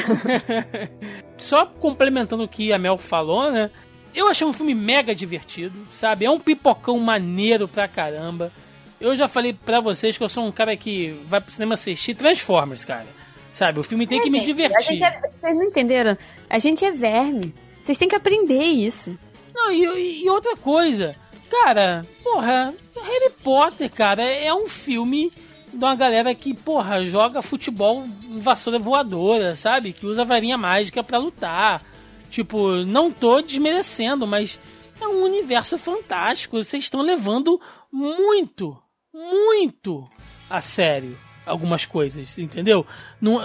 Só 1.37 1.67
complementando 1.67 2.45
o 2.45 2.49
que 2.49 2.73
a 2.73 2.79
Mel 2.79 2.97
falou, 2.97 3.51
né? 3.53 3.71
Eu 4.15 4.29
achei 4.29 4.47
um 4.47 4.53
filme 4.53 4.75
mega 4.75 5.15
divertido, 5.15 5.87
sabe? 5.93 6.25
É 6.25 6.31
um 6.31 6.41
pipocão 6.41 6.99
maneiro 6.99 7.69
pra 7.69 7.87
caramba. 7.87 8.51
Eu 8.99 9.15
já 9.15 9.29
falei 9.29 9.53
pra 9.53 9.79
vocês 9.79 10.17
que 10.17 10.25
eu 10.25 10.29
sou 10.29 10.47
um 10.47 10.51
cara 10.51 10.75
que 10.75 11.11
vai 11.27 11.41
pro 11.41 11.53
cinema 11.53 11.75
assistir 11.75 12.15
Transformers, 12.15 12.85
cara. 12.85 13.07
Sabe? 13.53 13.79
O 13.79 13.83
filme 13.83 14.07
tem 14.07 14.19
é, 14.19 14.23
que 14.23 14.31
gente, 14.31 14.41
me 14.41 14.47
divertir. 14.47 15.03
É, 15.03 15.11
vocês 15.11 15.55
não 15.55 15.65
entenderam? 15.65 16.17
A 16.49 16.59
gente 16.59 16.85
é 16.85 16.91
verme. 16.91 17.55
Vocês 17.85 17.99
têm 17.99 18.09
que 18.09 18.17
aprender 18.17 18.65
isso. 18.65 19.17
Não, 19.57 19.73
e, 19.73 20.23
e 20.23 20.29
outra 20.29 20.55
coisa, 20.55 21.17
cara, 21.51 22.07
porra, 22.23 22.75
Harry 22.95 23.31
Potter, 23.43 23.91
cara, 23.91 24.23
é 24.23 24.53
um 24.53 24.69
filme 24.69 25.33
de 25.73 25.77
uma 25.83 25.95
galera 25.97 26.35
que, 26.35 26.53
porra, 26.53 27.03
joga 27.05 27.41
futebol 27.41 28.05
em 28.25 28.39
vassoura 28.39 28.79
voadora, 28.79 29.57
sabe? 29.57 29.95
Que 29.95 30.05
usa 30.05 30.27
varinha 30.27 30.59
mágica 30.59 31.03
para 31.03 31.17
lutar. 31.17 31.83
Tipo, 32.31 32.85
não 32.85 33.11
tô 33.11 33.41
desmerecendo, 33.41 34.27
mas 34.27 34.61
é 35.01 35.07
um 35.09 35.25
universo 35.25 35.79
fantástico. 35.79 36.63
Vocês 36.63 36.85
estão 36.85 37.01
levando 37.01 37.59
muito, 37.91 38.77
muito 39.13 40.07
a 40.51 40.61
sério 40.61 41.19
algumas 41.47 41.87
coisas, 41.87 42.39
entendeu? 42.39 42.85
Não, 43.21 43.41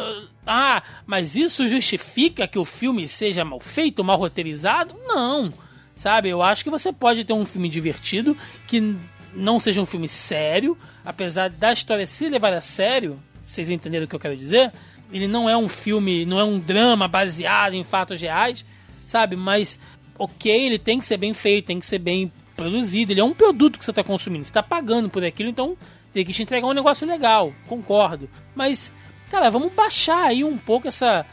ah, 0.45 0.83
mas 1.05 1.37
isso 1.37 1.65
justifica 1.67 2.47
que 2.47 2.59
o 2.59 2.65
filme 2.65 3.07
seja 3.07 3.45
mal 3.45 3.61
feito, 3.61 4.03
mal 4.03 4.17
roteirizado? 4.17 4.93
Não. 5.05 5.53
Sabe? 6.01 6.29
Eu 6.29 6.41
acho 6.41 6.63
que 6.63 6.69
você 6.71 6.91
pode 6.91 7.23
ter 7.23 7.31
um 7.31 7.45
filme 7.45 7.69
divertido 7.69 8.35
que 8.65 8.95
não 9.35 9.59
seja 9.59 9.79
um 9.79 9.85
filme 9.85 10.07
sério, 10.07 10.75
apesar 11.05 11.47
da 11.47 11.71
história 11.71 12.07
se 12.07 12.27
levar 12.27 12.51
a 12.53 12.59
sério. 12.59 13.19
Vocês 13.45 13.69
entenderam 13.69 14.05
o 14.05 14.07
que 14.07 14.15
eu 14.15 14.19
quero 14.19 14.35
dizer? 14.35 14.71
Ele 15.13 15.27
não 15.27 15.47
é 15.47 15.55
um 15.55 15.67
filme, 15.67 16.25
não 16.25 16.39
é 16.39 16.43
um 16.43 16.57
drama 16.57 17.07
baseado 17.07 17.75
em 17.75 17.83
fatos 17.83 18.19
reais, 18.19 18.65
sabe? 19.05 19.35
Mas, 19.35 19.79
ok, 20.17 20.51
ele 20.51 20.79
tem 20.79 20.99
que 20.99 21.05
ser 21.05 21.17
bem 21.17 21.35
feito, 21.35 21.67
tem 21.67 21.79
que 21.79 21.85
ser 21.85 21.99
bem 21.99 22.31
produzido. 22.57 23.13
Ele 23.13 23.21
é 23.21 23.23
um 23.23 23.35
produto 23.35 23.77
que 23.77 23.85
você 23.85 23.91
está 23.91 24.03
consumindo, 24.03 24.43
você 24.43 24.49
está 24.49 24.63
pagando 24.63 25.07
por 25.07 25.23
aquilo, 25.23 25.51
então 25.51 25.77
tem 26.11 26.25
que 26.25 26.33
te 26.33 26.41
entregar 26.41 26.65
um 26.65 26.73
negócio 26.73 27.07
legal, 27.07 27.53
concordo. 27.67 28.27
Mas, 28.55 28.91
cara, 29.29 29.51
vamos 29.51 29.71
baixar 29.71 30.23
aí 30.23 30.43
um 30.43 30.57
pouco 30.57 30.87
essa, 30.87 31.27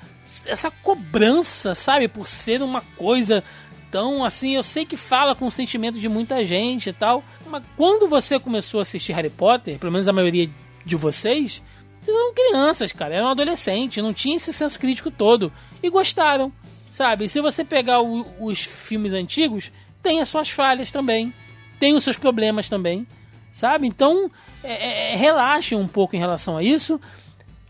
essa 0.45 0.71
cobrança, 0.71 1.75
sabe? 1.75 2.07
Por 2.07 2.29
ser 2.29 2.61
uma 2.61 2.83
coisa 2.99 3.43
então, 3.89 4.23
assim, 4.25 4.55
eu 4.55 4.63
sei 4.63 4.85
que 4.85 4.97
fala 4.97 5.35
com 5.35 5.47
o 5.47 5.51
sentimento 5.51 5.99
de 5.99 6.09
muita 6.09 6.45
gente 6.45 6.91
e 6.91 6.93
tal, 6.93 7.25
mas 7.47 7.63
quando 7.77 8.07
você 8.07 8.39
começou 8.39 8.81
a 8.81 8.83
assistir 8.83 9.15
Harry 9.15 9.31
Potter, 9.31 9.79
pelo 9.79 9.91
menos 9.91 10.07
a 10.09 10.13
maioria 10.13 10.49
de 10.85 10.97
vocês, 10.97 11.63
vocês 12.03 12.17
eram 12.17 12.35
crianças, 12.35 12.93
cara, 12.93 13.15
eram 13.15 13.29
adolescentes, 13.29 14.03
não 14.03 14.13
tinha 14.13 14.37
esse 14.37 14.53
senso 14.53 14.79
crítico 14.79 15.11
todo 15.11 15.51
e 15.83 15.89
gostaram, 15.89 16.53
sabe? 16.93 17.29
Se 17.29 17.41
você 17.41 17.65
pegar 17.65 18.01
o, 18.03 18.27
os 18.39 18.61
filmes 18.61 19.15
antigos, 19.15 19.73
tem 20.03 20.21
as 20.21 20.29
suas 20.29 20.51
falhas 20.51 20.93
também, 20.93 21.33
tem 21.79 21.95
os 21.95 22.05
seus 22.05 22.17
problemas 22.17 22.69
também, 22.69 23.07
sabe? 23.51 23.87
Então, 23.87 24.31
é, 24.63 25.13
é, 25.13 25.17
relaxe 25.17 25.75
um 25.75 25.89
pouco 25.89 26.15
em 26.15 26.19
relação 26.19 26.59
a 26.59 26.63
isso. 26.63 27.01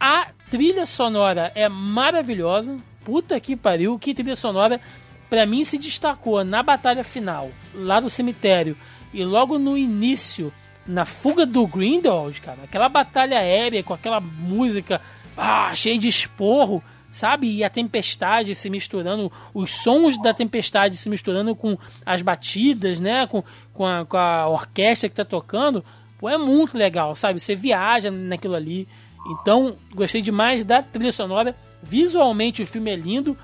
A 0.00 0.28
trilha 0.50 0.84
sonora 0.84 1.52
é 1.54 1.68
maravilhosa. 1.68 2.76
Puta 3.04 3.38
que 3.40 3.56
pariu, 3.56 3.98
que 3.98 4.14
trilha 4.14 4.36
sonora 4.36 4.80
para 5.28 5.46
mim 5.46 5.64
se 5.64 5.78
destacou 5.78 6.42
na 6.44 6.62
batalha 6.62 7.04
final, 7.04 7.50
lá 7.74 8.00
no 8.00 8.10
cemitério, 8.10 8.76
e 9.12 9.24
logo 9.24 9.58
no 9.58 9.76
início, 9.76 10.52
na 10.86 11.04
fuga 11.04 11.44
do 11.44 11.66
Grindelwald, 11.66 12.40
cara, 12.40 12.64
aquela 12.64 12.88
batalha 12.88 13.38
aérea 13.38 13.82
com 13.82 13.94
aquela 13.94 14.20
música 14.20 15.00
ah, 15.36 15.74
cheia 15.74 15.98
de 15.98 16.08
esporro, 16.08 16.82
sabe? 17.10 17.50
E 17.50 17.64
a 17.64 17.70
tempestade 17.70 18.54
se 18.54 18.68
misturando, 18.68 19.30
os 19.54 19.70
sons 19.70 20.20
da 20.20 20.34
tempestade 20.34 20.96
se 20.96 21.08
misturando 21.08 21.54
com 21.54 21.78
as 22.04 22.22
batidas, 22.22 23.00
né? 23.00 23.26
Com, 23.26 23.42
com, 23.72 23.86
a, 23.86 24.04
com 24.04 24.16
a 24.16 24.48
orquestra 24.48 25.08
que 25.08 25.14
tá 25.14 25.24
tocando. 25.24 25.84
Pô, 26.18 26.28
é 26.28 26.36
muito 26.36 26.76
legal, 26.76 27.14
sabe? 27.14 27.38
Você 27.38 27.54
viaja 27.54 28.10
naquilo 28.10 28.54
ali. 28.54 28.88
Então, 29.30 29.76
gostei 29.94 30.20
demais 30.20 30.64
da 30.64 30.82
trilha 30.82 31.12
sonora. 31.12 31.54
Visualmente 31.82 32.62
o 32.62 32.66
filme 32.66 32.90
é 32.90 32.96
lindo 32.96 33.36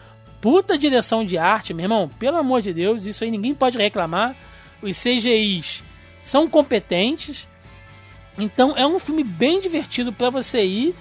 puta 0.44 0.76
direção 0.76 1.24
de 1.24 1.38
arte, 1.38 1.72
meu 1.72 1.86
irmão. 1.86 2.06
Pelo 2.18 2.36
amor 2.36 2.60
de 2.60 2.70
Deus, 2.74 3.06
isso 3.06 3.24
aí 3.24 3.30
ninguém 3.30 3.54
pode 3.54 3.78
reclamar. 3.78 4.36
Os 4.82 5.02
CGIs 5.02 5.82
são 6.22 6.46
competentes. 6.46 7.48
Então 8.36 8.76
é 8.76 8.86
um 8.86 8.98
filme 8.98 9.24
bem 9.24 9.58
divertido 9.58 10.12
para 10.12 10.28
você 10.28 10.62
ir 10.62 10.94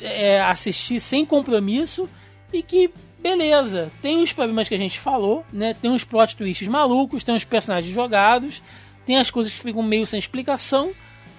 é, 0.00 0.40
assistir 0.40 0.98
sem 0.98 1.24
compromisso 1.24 2.10
e 2.52 2.60
que 2.60 2.90
beleza, 3.20 3.88
tem 4.02 4.20
os 4.20 4.32
problemas 4.32 4.68
que 4.68 4.74
a 4.74 4.78
gente 4.78 4.98
falou, 4.98 5.46
né? 5.52 5.74
Tem 5.74 5.88
uns 5.88 6.02
plot 6.02 6.36
twists 6.36 6.66
malucos, 6.66 7.22
tem 7.22 7.36
uns 7.36 7.44
personagens 7.44 7.94
jogados, 7.94 8.60
tem 9.06 9.16
as 9.16 9.30
coisas 9.30 9.52
que 9.52 9.60
ficam 9.60 9.80
meio 9.84 10.04
sem 10.04 10.18
explicação, 10.18 10.90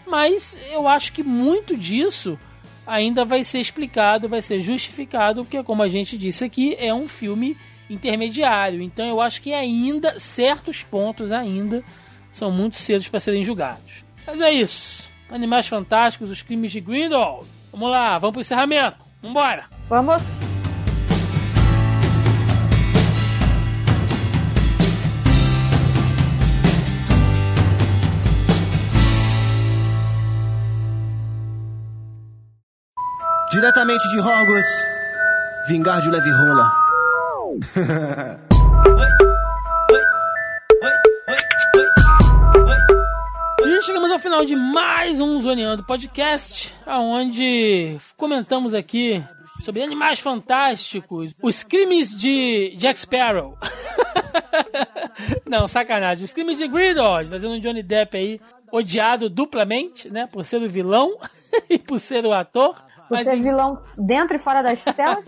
mas 0.07 0.57
eu 0.71 0.87
acho 0.87 1.11
que 1.11 1.21
muito 1.21 1.75
disso 1.75 2.39
ainda 2.85 3.25
vai 3.25 3.43
ser 3.43 3.59
explicado, 3.59 4.29
vai 4.29 4.41
ser 4.41 4.59
justificado, 4.59 5.43
porque 5.43 5.61
como 5.63 5.83
a 5.83 5.87
gente 5.87 6.17
disse 6.17 6.43
aqui, 6.43 6.75
é 6.79 6.93
um 6.93 7.07
filme 7.07 7.57
intermediário. 7.89 8.81
Então 8.81 9.05
eu 9.05 9.21
acho 9.21 9.41
que 9.41 9.53
ainda 9.53 10.19
certos 10.19 10.83
pontos 10.83 11.31
ainda 11.31 11.83
são 12.31 12.51
muito 12.51 12.77
cedos 12.77 13.07
para 13.07 13.19
serem 13.19 13.43
julgados. 13.43 14.03
Mas 14.25 14.41
é 14.41 14.51
isso. 14.51 15.09
Animais 15.29 15.67
Fantásticos, 15.67 16.29
os 16.29 16.41
crimes 16.41 16.71
de 16.71 16.79
Grindelwald. 16.79 17.47
Vamos 17.71 17.89
lá, 17.89 18.17
vamos 18.17 18.33
pro 18.33 18.41
encerramento. 18.41 18.97
Vambora! 19.21 19.65
Vamos! 19.89 20.62
Diretamente 33.53 34.09
de 34.09 34.19
Hogwarts, 34.19 34.87
vingar 35.67 36.01
de 36.01 36.09
leve 36.09 36.31
rola. 36.31 36.71
E 43.63 43.81
chegamos 43.83 44.11
ao 44.11 44.17
final 44.17 44.43
de 44.43 44.55
mais 44.55 45.19
um 45.19 45.39
Zoneando 45.39 45.83
Podcast, 45.83 46.73
onde 46.87 47.95
comentamos 48.17 48.73
aqui 48.73 49.23
sobre 49.61 49.83
animais 49.83 50.19
fantásticos, 50.19 51.35
os 51.39 51.61
crimes 51.61 52.09
de 52.09 52.75
Jack 52.77 52.97
Sparrow. 52.97 53.55
Não, 55.45 55.67
sacanagem. 55.67 56.25
Os 56.25 56.33
crimes 56.33 56.57
de 56.57 56.67
Grindelwald, 56.67 57.29
trazendo 57.29 57.53
o 57.53 57.59
Johnny 57.59 57.83
Depp 57.83 58.17
aí, 58.17 58.41
odiado 58.71 59.29
duplamente, 59.29 60.09
né, 60.09 60.25
por 60.25 60.43
ser 60.43 60.57
o 60.57 60.67
vilão 60.67 61.19
e 61.69 61.77
por 61.77 61.99
ser 61.99 62.25
o 62.25 62.33
ator. 62.33 62.83
Mas, 63.13 63.27
ser 63.27 63.35
enfim- 63.35 63.43
vilão 63.43 63.81
dentro 63.97 64.35
e 64.35 64.39
fora 64.39 64.61
das 64.61 64.83
telas. 64.95 65.23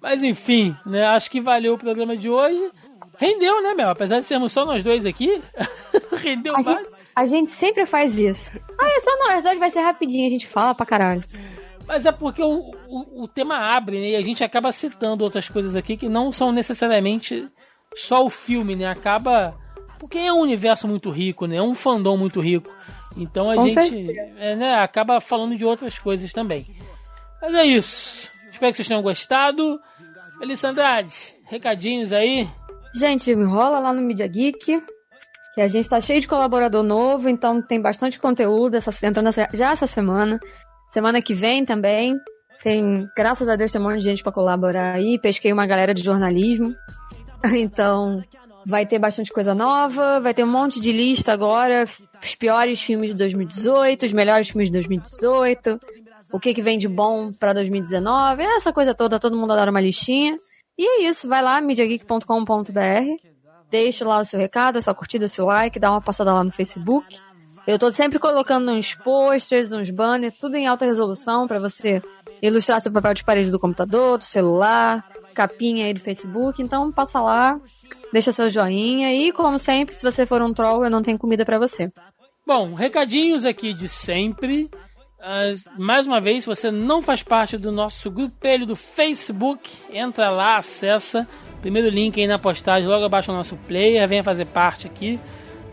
Mas 0.00 0.22
enfim, 0.22 0.76
né? 0.86 1.04
Acho 1.06 1.30
que 1.30 1.40
valeu 1.40 1.74
o 1.74 1.78
programa 1.78 2.16
de 2.16 2.28
hoje. 2.30 2.70
Rendeu, 3.18 3.62
né, 3.62 3.74
Mel? 3.74 3.90
Apesar 3.90 4.18
de 4.20 4.24
sermos 4.24 4.52
só 4.52 4.64
nós 4.64 4.82
dois 4.82 5.04
aqui, 5.04 5.42
rendeu 6.22 6.52
A 6.54 6.62
mais. 6.62 6.66
gente, 6.66 6.88
a 7.16 7.26
gente 7.26 7.50
sempre 7.50 7.84
faz 7.84 8.16
isso. 8.18 8.52
Ah, 8.80 8.86
é 8.88 9.00
só 9.00 9.10
nós 9.28 9.42
dois, 9.42 9.58
vai 9.58 9.70
ser 9.70 9.80
rapidinho, 9.80 10.26
a 10.26 10.30
gente 10.30 10.46
fala 10.46 10.74
pra 10.74 10.86
caralho. 10.86 11.22
Mas 11.86 12.04
é 12.06 12.12
porque 12.12 12.42
o, 12.42 12.70
o, 12.86 13.24
o 13.24 13.28
tema 13.28 13.56
abre, 13.56 13.98
né? 13.98 14.10
E 14.10 14.16
a 14.16 14.22
gente 14.22 14.44
acaba 14.44 14.70
citando 14.70 15.24
outras 15.24 15.48
coisas 15.48 15.74
aqui 15.74 15.96
que 15.96 16.08
não 16.08 16.30
são 16.30 16.52
necessariamente 16.52 17.48
só 17.94 18.24
o 18.24 18.30
filme, 18.30 18.76
né? 18.76 18.86
Acaba. 18.86 19.56
Porque 19.98 20.18
é 20.18 20.32
um 20.32 20.40
universo 20.40 20.86
muito 20.86 21.10
rico, 21.10 21.46
né? 21.46 21.56
É 21.56 21.62
um 21.62 21.74
fandom 21.74 22.16
muito 22.16 22.40
rico. 22.40 22.70
Então 23.18 23.50
a 23.50 23.56
Com 23.56 23.68
gente 23.68 24.16
é, 24.38 24.54
né, 24.56 24.74
acaba 24.76 25.20
falando 25.20 25.56
de 25.56 25.64
outras 25.64 25.98
coisas 25.98 26.32
também. 26.32 26.66
Mas 27.42 27.54
é 27.54 27.64
isso. 27.64 28.30
Espero 28.50 28.70
que 28.72 28.76
vocês 28.76 28.88
tenham 28.88 29.02
gostado. 29.02 29.80
Melissa 30.40 30.68
Andrade, 30.68 31.12
recadinhos 31.46 32.12
aí. 32.12 32.48
Gente, 32.94 33.34
me 33.34 33.44
rola 33.44 33.78
lá 33.80 33.92
no 33.92 34.00
Media 34.00 34.26
Geek, 34.26 34.82
que 35.54 35.60
a 35.60 35.68
gente 35.68 35.88
tá 35.88 36.00
cheio 36.00 36.20
de 36.20 36.28
colaborador 36.28 36.82
novo, 36.82 37.28
então 37.28 37.60
tem 37.60 37.80
bastante 37.80 38.18
conteúdo 38.18 38.76
essa, 38.76 38.90
entrando 39.06 39.28
essa- 39.28 39.48
já 39.52 39.72
essa 39.72 39.86
semana. 39.86 40.38
Semana 40.88 41.20
que 41.20 41.34
vem 41.34 41.64
também. 41.64 42.16
Tem, 42.62 43.08
graças 43.16 43.48
a 43.48 43.56
Deus, 43.56 43.70
tem 43.70 43.80
um 43.80 43.84
monte 43.84 43.98
de 43.98 44.04
gente 44.04 44.22
pra 44.22 44.32
colaborar 44.32 44.94
aí. 44.94 45.18
Pesquei 45.18 45.52
uma 45.52 45.66
galera 45.66 45.92
de 45.92 46.02
jornalismo. 46.02 46.74
Então, 47.54 48.20
vai 48.68 48.84
ter 48.84 48.98
bastante 48.98 49.32
coisa 49.32 49.54
nova, 49.54 50.20
vai 50.20 50.34
ter 50.34 50.44
um 50.44 50.52
monte 50.52 50.78
de 50.78 50.92
lista 50.92 51.32
agora, 51.32 51.86
os 52.22 52.34
piores 52.34 52.82
filmes 52.82 53.08
de 53.08 53.16
2018, 53.16 54.04
os 54.04 54.12
melhores 54.12 54.50
filmes 54.50 54.68
de 54.68 54.74
2018, 54.74 55.80
o 56.30 56.38
que 56.38 56.52
que 56.52 56.60
vem 56.60 56.76
de 56.76 56.86
bom 56.86 57.32
pra 57.32 57.54
2019, 57.54 58.42
essa 58.42 58.70
coisa 58.70 58.94
toda, 58.94 59.18
todo 59.18 59.34
mundo 59.34 59.54
adora 59.54 59.70
uma 59.70 59.80
listinha. 59.80 60.38
E 60.76 60.86
é 60.86 61.08
isso, 61.08 61.26
vai 61.26 61.42
lá, 61.42 61.62
mediageek.com.br, 61.62 62.20
deixa 63.70 64.06
lá 64.06 64.20
o 64.20 64.24
seu 64.26 64.38
recado, 64.38 64.76
a 64.76 64.82
sua 64.82 64.94
curtida, 64.94 65.28
seu 65.28 65.46
like, 65.46 65.80
dá 65.80 65.90
uma 65.90 66.02
passada 66.02 66.30
lá 66.30 66.44
no 66.44 66.52
Facebook. 66.52 67.18
Eu 67.66 67.78
tô 67.78 67.90
sempre 67.90 68.18
colocando 68.18 68.70
uns 68.70 68.94
posters, 68.94 69.72
uns 69.72 69.90
banners, 69.90 70.34
tudo 70.38 70.56
em 70.56 70.66
alta 70.66 70.84
resolução 70.84 71.46
pra 71.46 71.58
você 71.58 72.02
ilustrar 72.42 72.82
seu 72.82 72.92
papel 72.92 73.14
de 73.14 73.24
parede 73.24 73.50
do 73.50 73.58
computador, 73.58 74.18
do 74.18 74.24
celular, 74.24 75.02
capinha 75.34 75.86
aí 75.86 75.94
do 75.94 76.00
Facebook. 76.00 76.60
Então 76.60 76.92
passa 76.92 77.18
lá, 77.18 77.58
deixa 78.12 78.32
seu 78.32 78.48
joinha 78.50 79.12
e, 79.12 79.32
como 79.32 79.58
sempre, 79.58 79.94
se 79.94 80.02
você 80.02 80.26
for 80.26 80.42
um 80.42 80.52
troll, 80.52 80.84
eu 80.84 80.90
não 80.90 81.02
tenho 81.02 81.18
comida 81.18 81.44
pra 81.44 81.58
você. 81.58 81.90
Bom, 82.46 82.72
recadinhos 82.72 83.44
aqui 83.44 83.74
de 83.74 83.88
sempre. 83.88 84.70
Ah, 85.20 85.50
mais 85.76 86.06
uma 86.06 86.20
vez, 86.20 86.44
se 86.44 86.48
você 86.48 86.70
não 86.70 87.02
faz 87.02 87.22
parte 87.22 87.58
do 87.58 87.72
nosso 87.72 88.10
grupelho 88.10 88.64
do 88.64 88.76
Facebook, 88.76 89.70
entra 89.92 90.30
lá, 90.30 90.56
acessa. 90.56 91.26
Primeiro 91.60 91.88
link 91.88 92.20
aí 92.20 92.26
na 92.26 92.38
postagem, 92.38 92.88
logo 92.88 93.04
abaixo 93.04 93.30
do 93.30 93.36
nosso 93.36 93.56
player. 93.56 94.06
Venha 94.08 94.22
fazer 94.22 94.46
parte 94.46 94.86
aqui 94.86 95.18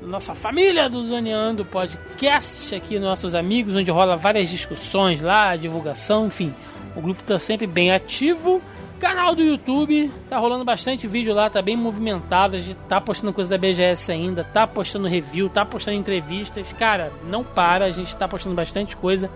da 0.02 0.08
nossa 0.08 0.34
família 0.34 0.90
do 0.90 1.02
Zoneando 1.02 1.64
Podcast, 1.64 2.74
aqui 2.76 3.00
nossos 3.00 3.36
amigos, 3.36 3.76
onde 3.76 3.92
rola 3.92 4.18
várias 4.18 4.50
discussões 4.50 5.22
lá, 5.22 5.56
divulgação, 5.56 6.28
enfim. 6.28 6.54
O 6.96 7.02
grupo 7.02 7.22
está 7.22 7.38
sempre 7.38 7.68
bem 7.68 7.92
ativo. 7.92 8.62
Canal 9.00 9.36
do 9.36 9.44
YouTube, 9.44 10.10
tá 10.30 10.38
rolando 10.38 10.64
bastante 10.64 11.06
vídeo 11.06 11.34
lá, 11.34 11.50
tá 11.50 11.62
bem 11.62 11.76
movimentado. 11.76 12.56
A 12.56 12.60
gente 12.60 12.78
tá 12.88 13.02
postando 13.02 13.34
coisa 13.34 13.50
da 13.50 13.58
BGS 13.58 14.12
ainda, 14.12 14.44
tá 14.44 14.66
postando 14.66 15.08
review, 15.08 15.50
tá 15.50 15.66
postando 15.66 15.98
entrevistas. 15.98 16.72
Cara, 16.72 17.12
não 17.28 17.44
para, 17.44 17.86
a 17.86 17.92
gente 17.92 18.16
tá 18.16 18.28
postando 18.28 18.56
bastante 18.56 18.96
coisa. 18.96 19.30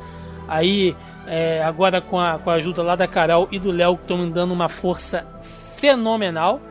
Aí, 0.47 0.95
é, 1.27 1.61
agora 1.61 2.01
com 2.01 2.19
a, 2.19 2.39
com 2.39 2.49
a 2.49 2.53
ajuda 2.53 2.81
lá 2.81 2.95
da 2.95 3.07
Carol 3.07 3.49
e 3.51 3.59
do 3.59 3.69
Léo, 3.69 3.97
que 3.97 4.03
estão 4.03 4.17
me 4.17 4.31
dando 4.31 4.53
uma 4.53 4.69
força 4.69 5.27
fenomenal, 5.75 6.61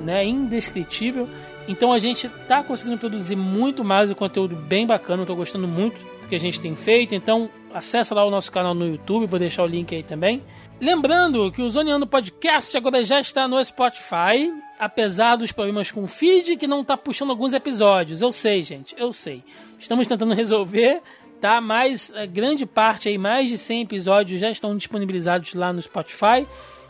né? 0.00 0.24
Indescritível. 0.24 1.28
Então 1.66 1.92
a 1.92 1.98
gente 1.98 2.28
tá 2.46 2.62
conseguindo 2.62 2.98
produzir 2.98 3.36
muito 3.36 3.82
mais 3.82 4.10
o 4.10 4.14
conteúdo 4.14 4.54
bem 4.54 4.86
bacana. 4.86 5.22
Eu 5.22 5.26
tô 5.26 5.34
gostando 5.34 5.66
muito 5.66 5.98
do 6.20 6.28
que 6.28 6.34
a 6.34 6.40
gente 6.40 6.60
tem 6.60 6.74
feito. 6.74 7.14
Então, 7.14 7.48
acessa 7.72 8.14
lá 8.14 8.24
o 8.24 8.30
nosso 8.30 8.52
canal 8.52 8.74
no 8.74 8.86
YouTube, 8.86 9.26
vou 9.26 9.38
deixar 9.38 9.62
o 9.62 9.66
link 9.66 9.94
aí 9.94 10.02
também. 10.02 10.42
Lembrando 10.80 11.52
que 11.52 11.62
o 11.62 11.70
Zoneando 11.70 12.06
Podcast 12.06 12.76
agora 12.76 13.04
já 13.04 13.20
está 13.20 13.46
no 13.46 13.64
Spotify, 13.64 14.52
apesar 14.78 15.36
dos 15.36 15.52
problemas 15.52 15.90
com 15.90 16.02
o 16.02 16.08
feed 16.08 16.56
que 16.56 16.66
não 16.66 16.80
está 16.80 16.96
puxando 16.96 17.30
alguns 17.30 17.52
episódios. 17.52 18.20
Eu 18.20 18.32
sei, 18.32 18.62
gente, 18.62 18.94
eu 18.98 19.12
sei. 19.12 19.42
Estamos 19.78 20.08
tentando 20.08 20.34
resolver, 20.34 21.00
tá? 21.40 21.60
Mas 21.60 22.12
a 22.14 22.26
grande 22.26 22.66
parte 22.66 23.08
aí, 23.08 23.16
mais 23.16 23.48
de 23.48 23.56
100 23.56 23.82
episódios 23.82 24.40
já 24.40 24.50
estão 24.50 24.76
disponibilizados 24.76 25.54
lá 25.54 25.72
no 25.72 25.80
Spotify. 25.80 26.46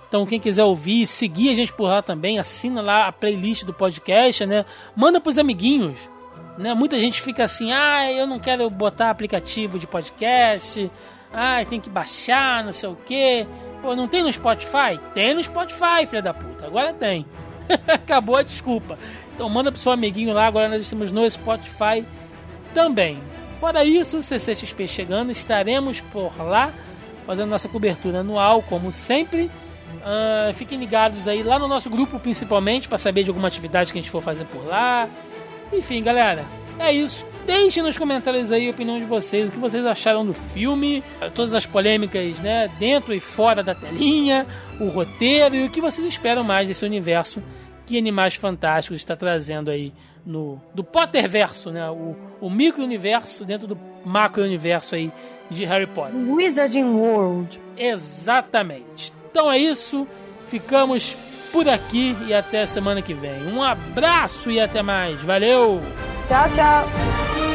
Então, 0.09 0.24
quem 0.24 0.40
quiser 0.40 0.65
ouvir, 0.65 1.06
seguir 1.06 1.51
a 1.51 1.55
gente 1.55 1.73
por 1.73 1.85
lá 1.85 2.01
também, 2.01 2.39
assina 2.39 2.81
lá 2.81 3.06
a 3.06 3.12
playlist 3.12 3.65
do 3.65 3.74
podcast, 3.74 4.47
né? 4.47 4.65
Manda 4.97 5.20
pros 5.20 5.39
amiguinhos, 5.39 5.98
né? 6.56 6.73
Muita 6.73 6.98
gente 6.98 7.20
fica 7.20 7.43
assim, 7.43 7.73
ah, 7.73 8.11
eu 8.11 8.27
não 8.27 8.39
quero 8.39 8.69
botar 8.70 9.11
aplicativo 9.11 9.78
de 9.78 9.86
podcast, 9.86 10.90
ah, 11.32 11.65
tem 11.65 11.81
que 11.81 11.90
baixar, 11.90 12.65
não 12.65 12.70
sei 12.70 12.89
o 12.89 12.97
quê. 13.05 13.44
Pô, 13.85 13.94
não 13.94 14.09
tem 14.09 14.23
no 14.23 14.32
Spotify? 14.32 14.98
Tem 15.12 15.35
no 15.35 15.44
Spotify, 15.44 16.06
filha 16.09 16.23
da 16.23 16.32
puta, 16.32 16.65
agora 16.66 16.94
tem. 16.94 17.27
Acabou 17.86 18.35
a 18.35 18.43
desculpa. 18.43 18.98
Então 19.35 19.47
manda 19.51 19.70
pro 19.70 19.78
seu 19.78 19.93
amiguinho 19.93 20.32
lá, 20.32 20.47
agora 20.47 20.70
nós 20.70 20.81
estamos 20.81 21.12
no 21.12 21.28
Spotify 21.28 22.02
também. 22.73 23.20
Fora 23.61 23.85
isso, 23.85 24.23
CCXP 24.23 24.89
chegando, 24.89 25.31
estaremos 25.31 26.01
por 26.01 26.32
lá, 26.43 26.73
fazendo 27.27 27.51
nossa 27.51 27.69
cobertura 27.69 28.20
anual, 28.20 28.62
como 28.62 28.90
sempre. 28.90 29.51
Ah, 30.02 30.51
fiquem 30.55 30.78
ligados 30.78 31.28
aí 31.28 31.43
lá 31.43 31.59
no 31.59 31.69
nosso 31.69 31.90
grupo, 31.90 32.19
principalmente, 32.19 32.89
para 32.89 32.97
saber 32.97 33.23
de 33.23 33.28
alguma 33.28 33.48
atividade 33.48 33.93
que 33.93 33.98
a 33.98 34.01
gente 34.01 34.11
for 34.11 34.23
fazer 34.23 34.47
por 34.47 34.65
lá. 34.65 35.11
Enfim, 35.70 36.02
galera, 36.02 36.47
é 36.78 36.90
isso. 36.90 37.27
Deixem 37.47 37.83
nos 37.83 37.99
comentários 37.99 38.51
aí 38.51 38.69
a 38.69 38.71
opinião 38.71 38.99
de 38.99 39.05
vocês, 39.05 39.49
o 39.49 39.53
que 39.53 39.59
vocês 39.59 39.85
acharam 39.85 40.25
do 40.25 40.33
filme, 40.33 41.05
todas 41.35 41.53
as 41.53 41.66
polêmicas, 41.66 42.41
né, 42.41 42.71
dentro 42.79 43.12
e 43.12 43.21
fora 43.21 43.62
da 43.62 43.75
telinha, 43.75 44.47
o 44.81 44.89
roteiro 44.89 45.55
e 45.55 45.66
o 45.66 45.71
que 45.71 45.81
vocês 45.81 46.07
esperam 46.07 46.43
mais 46.43 46.69
desse 46.69 46.85
universo 46.85 47.43
que 47.87 47.99
Animais 47.99 48.35
Fantásticos 48.35 48.99
está 48.99 49.15
trazendo 49.15 49.71
aí 49.71 49.93
no 50.25 50.59
do 50.75 50.83
Potterverso, 50.83 51.71
né, 51.71 51.91
o, 51.91 52.16
o 52.41 52.49
micro-universo 52.49 53.45
dentro 53.45 53.66
do 53.66 53.79
macro-universo 54.05 54.95
aí 54.95 55.12
de 55.51 55.66
Harry 55.66 55.87
Potter. 55.87 56.15
Wizarding 56.15 56.85
World. 56.85 57.61
Exatamente. 57.77 59.12
Então 59.31 59.53
é 59.53 59.59
isso. 59.59 60.07
Ficamos 60.47 61.16
por 61.55 61.69
aqui 61.69 62.17
e 62.27 62.35
até 62.35 62.67
semana 62.67 63.01
que 63.01 63.15
vem. 63.15 63.47
Um 63.47 63.63
abraço 63.63 64.51
e 64.51 64.59
até 64.59 64.83
mais. 64.83 65.23
Valeu! 65.23 65.81
Tchau, 66.27 66.51
tchau. 66.53 67.54